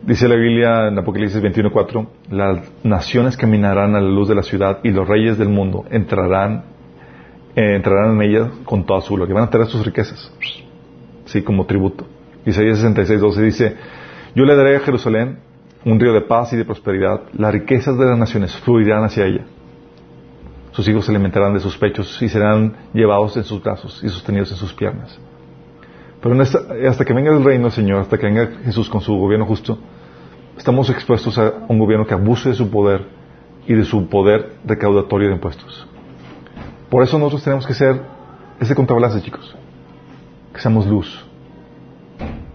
Dice 0.07 0.29
la 0.29 0.37
Biblia 0.37 0.87
en 0.87 0.97
Apocalipsis 0.97 1.41
21:4, 1.41 2.07
las 2.31 2.59
naciones 2.81 3.35
caminarán 3.35 3.93
a 3.93 3.99
la 3.99 4.09
luz 4.09 4.29
de 4.29 4.35
la 4.35 4.41
ciudad 4.41 4.79
y 4.81 4.91
los 4.91 5.05
reyes 5.05 5.37
del 5.37 5.49
mundo 5.49 5.83
entrarán, 5.91 6.63
eh, 7.53 7.75
entrarán 7.75 8.15
en 8.15 8.21
ella 8.21 8.51
con 8.63 8.85
toda 8.85 9.01
su 9.01 9.15
gloria. 9.15 9.35
Van 9.35 9.43
a 9.43 9.49
traer 9.49 9.67
sus 9.67 9.85
riquezas, 9.85 10.31
sí, 11.25 11.41
como 11.41 11.65
tributo. 11.65 12.07
Isaías 12.45 12.81
66:12 12.81 13.41
dice, 13.41 13.75
yo 14.33 14.45
le 14.45 14.55
daré 14.55 14.77
a 14.77 14.79
Jerusalén 14.79 15.39
un 15.83 15.99
río 15.99 16.13
de 16.13 16.21
paz 16.21 16.53
y 16.53 16.55
de 16.55 16.63
prosperidad, 16.63 17.23
las 17.33 17.51
riquezas 17.51 17.97
de 17.97 18.05
las 18.05 18.17
naciones 18.17 18.55
fluirán 18.61 19.03
hacia 19.03 19.25
ella. 19.25 19.43
Sus 20.71 20.87
hijos 20.87 21.03
se 21.03 21.11
alimentarán 21.11 21.53
de 21.53 21.59
sus 21.59 21.77
pechos 21.77 22.21
y 22.21 22.29
serán 22.29 22.77
llevados 22.93 23.35
en 23.35 23.43
sus 23.43 23.61
brazos 23.61 24.01
y 24.01 24.07
sostenidos 24.07 24.51
en 24.51 24.57
sus 24.57 24.73
piernas. 24.73 25.19
Pero 26.21 26.41
hasta 26.41 27.03
que 27.03 27.13
venga 27.13 27.35
el 27.35 27.43
reino 27.43 27.63
del 27.63 27.73
Señor, 27.73 27.99
hasta 27.99 28.17
que 28.17 28.25
venga 28.25 28.47
Jesús 28.63 28.89
con 28.89 29.01
su 29.01 29.13
gobierno 29.13 29.45
justo, 29.45 29.77
estamos 30.57 30.89
expuestos 30.89 31.37
a 31.37 31.53
un 31.67 31.79
gobierno 31.79 32.05
que 32.05 32.13
abuse 32.13 32.49
de 32.49 32.55
su 32.55 32.69
poder 32.69 33.05
y 33.67 33.73
de 33.73 33.83
su 33.83 34.07
poder 34.07 34.53
recaudatorio 34.65 35.27
de 35.27 35.35
impuestos. 35.35 35.87
Por 36.89 37.03
eso 37.03 37.17
nosotros 37.19 37.43
tenemos 37.43 37.67
que 37.67 37.73
ser 37.73 38.01
ese 38.59 38.73
contrabalance, 38.75 39.21
chicos. 39.21 39.55
Que 40.53 40.59
seamos 40.59 40.87
luz. 40.87 41.25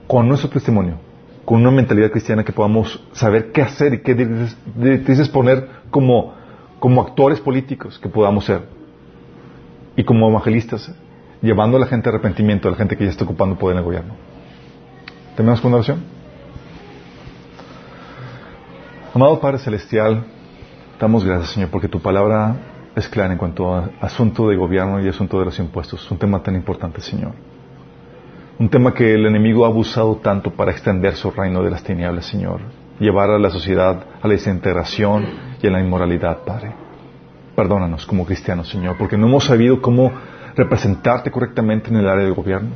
Con 0.06 0.28
nuestro 0.28 0.50
testimonio, 0.50 0.96
con 1.44 1.60
una 1.60 1.70
mentalidad 1.70 2.10
cristiana 2.10 2.44
que 2.44 2.52
podamos 2.52 3.02
saber 3.12 3.52
qué 3.52 3.62
hacer 3.62 3.94
y 3.94 4.02
qué 4.02 4.16
directrices- 4.16 5.28
poner 5.30 5.68
como, 5.90 6.34
como 6.78 7.02
actores 7.02 7.40
políticos 7.40 7.98
que 7.98 8.08
podamos 8.08 8.44
ser. 8.44 8.62
Y 9.96 10.04
como 10.04 10.28
evangelistas, 10.28 10.92
llevando 11.42 11.76
a 11.76 11.80
la 11.80 11.86
gente 11.86 12.08
a 12.08 12.12
arrepentimiento, 12.12 12.68
a 12.68 12.72
la 12.72 12.76
gente 12.76 12.96
que 12.96 13.04
ya 13.04 13.10
está 13.10 13.24
ocupando 13.24 13.56
poder 13.56 13.74
en 13.74 13.78
el 13.78 13.84
gobierno. 13.84 14.14
¿Terminamos 15.36 15.60
con 15.60 15.68
una 15.68 15.76
oración? 15.76 16.21
Amado 19.14 19.38
Padre 19.40 19.58
Celestial, 19.58 20.24
damos 20.98 21.22
gracias, 21.22 21.50
Señor, 21.50 21.68
porque 21.68 21.86
tu 21.86 22.00
palabra 22.00 22.56
es 22.96 23.06
clara 23.10 23.30
en 23.30 23.38
cuanto 23.38 23.74
a 23.74 23.90
asunto 24.00 24.48
de 24.48 24.56
gobierno 24.56 25.04
y 25.04 25.08
asunto 25.08 25.38
de 25.38 25.44
los 25.44 25.58
impuestos. 25.58 26.10
Un 26.10 26.16
tema 26.16 26.42
tan 26.42 26.54
importante, 26.54 27.02
Señor. 27.02 27.32
Un 28.58 28.70
tema 28.70 28.94
que 28.94 29.12
el 29.12 29.26
enemigo 29.26 29.66
ha 29.66 29.68
abusado 29.68 30.16
tanto 30.16 30.52
para 30.52 30.70
extender 30.70 31.14
su 31.14 31.30
reino 31.30 31.62
de 31.62 31.70
las 31.70 31.84
tinieblas, 31.84 32.24
Señor. 32.24 32.62
Llevar 33.00 33.28
a 33.28 33.38
la 33.38 33.50
sociedad 33.50 34.02
a 34.22 34.26
la 34.26 34.32
desintegración 34.32 35.26
y 35.60 35.66
a 35.66 35.70
la 35.70 35.80
inmoralidad, 35.80 36.38
Padre. 36.46 36.72
Perdónanos 37.54 38.06
como 38.06 38.24
cristianos, 38.24 38.70
Señor, 38.70 38.96
porque 38.96 39.18
no 39.18 39.26
hemos 39.26 39.44
sabido 39.44 39.82
cómo 39.82 40.10
representarte 40.56 41.30
correctamente 41.30 41.90
en 41.90 41.96
el 41.96 42.08
área 42.08 42.24
del 42.24 42.32
gobierno. 42.32 42.70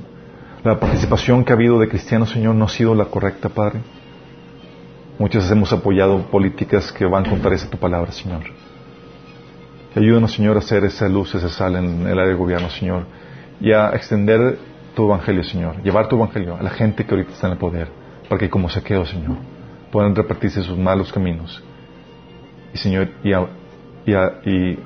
La 0.62 0.78
participación 0.78 1.46
que 1.46 1.54
ha 1.54 1.56
habido 1.56 1.78
de 1.78 1.88
cristianos, 1.88 2.28
Señor, 2.28 2.56
no 2.56 2.66
ha 2.66 2.68
sido 2.68 2.94
la 2.94 3.06
correcta, 3.06 3.48
Padre. 3.48 3.80
Muchas 5.18 5.50
hemos 5.50 5.72
apoyado 5.72 6.18
políticas 6.30 6.92
que 6.92 7.06
van 7.06 7.24
contra 7.24 7.54
esa 7.54 7.70
tu 7.70 7.78
palabra, 7.78 8.12
Señor. 8.12 8.42
Ayúdanos, 9.94 10.32
Señor, 10.32 10.56
a 10.56 10.58
hacer 10.58 10.84
esa 10.84 11.08
luz, 11.08 11.34
esa 11.34 11.48
sal 11.48 11.76
en 11.76 12.02
el 12.02 12.12
área 12.18 12.26
del 12.28 12.36
gobierno, 12.36 12.68
Señor, 12.68 13.06
y 13.60 13.72
a 13.72 13.90
extender 13.90 14.58
tu 14.94 15.06
evangelio, 15.06 15.42
Señor. 15.42 15.82
Llevar 15.82 16.08
tu 16.08 16.16
evangelio 16.16 16.56
a 16.56 16.62
la 16.62 16.68
gente 16.70 17.04
que 17.06 17.14
ahorita 17.14 17.32
está 17.32 17.46
en 17.46 17.54
el 17.54 17.58
poder, 17.58 17.88
para 18.28 18.38
que 18.38 18.50
como 18.50 18.68
saqueo, 18.68 19.06
Señor, 19.06 19.36
puedan 19.90 20.14
repartirse 20.14 20.62
sus 20.62 20.76
malos 20.76 21.10
caminos. 21.12 21.62
Y, 22.74 22.76
Señor, 22.78 23.08
y, 23.24 23.32
a- 23.32 23.46
y, 24.04 24.12
a- 24.12 24.32
y- 24.44 24.78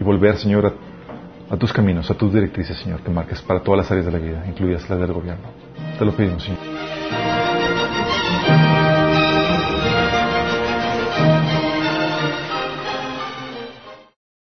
y 0.00 0.04
volver, 0.04 0.36
Señor, 0.36 0.66
a, 0.66 1.54
a 1.54 1.56
tus 1.56 1.72
caminos, 1.72 2.10
a 2.10 2.14
tus 2.14 2.32
directrices, 2.32 2.76
Señor, 2.78 3.00
que 3.02 3.10
marques 3.10 3.40
para 3.42 3.60
todas 3.62 3.78
las 3.78 3.90
áreas 3.92 4.06
de 4.06 4.12
la 4.12 4.18
vida, 4.18 4.44
incluidas 4.48 4.90
las 4.90 4.98
del 4.98 5.12
gobierno. 5.12 5.44
Te 5.96 6.04
lo 6.04 6.10
pedimos, 6.12 6.42
Señor. 6.42 7.37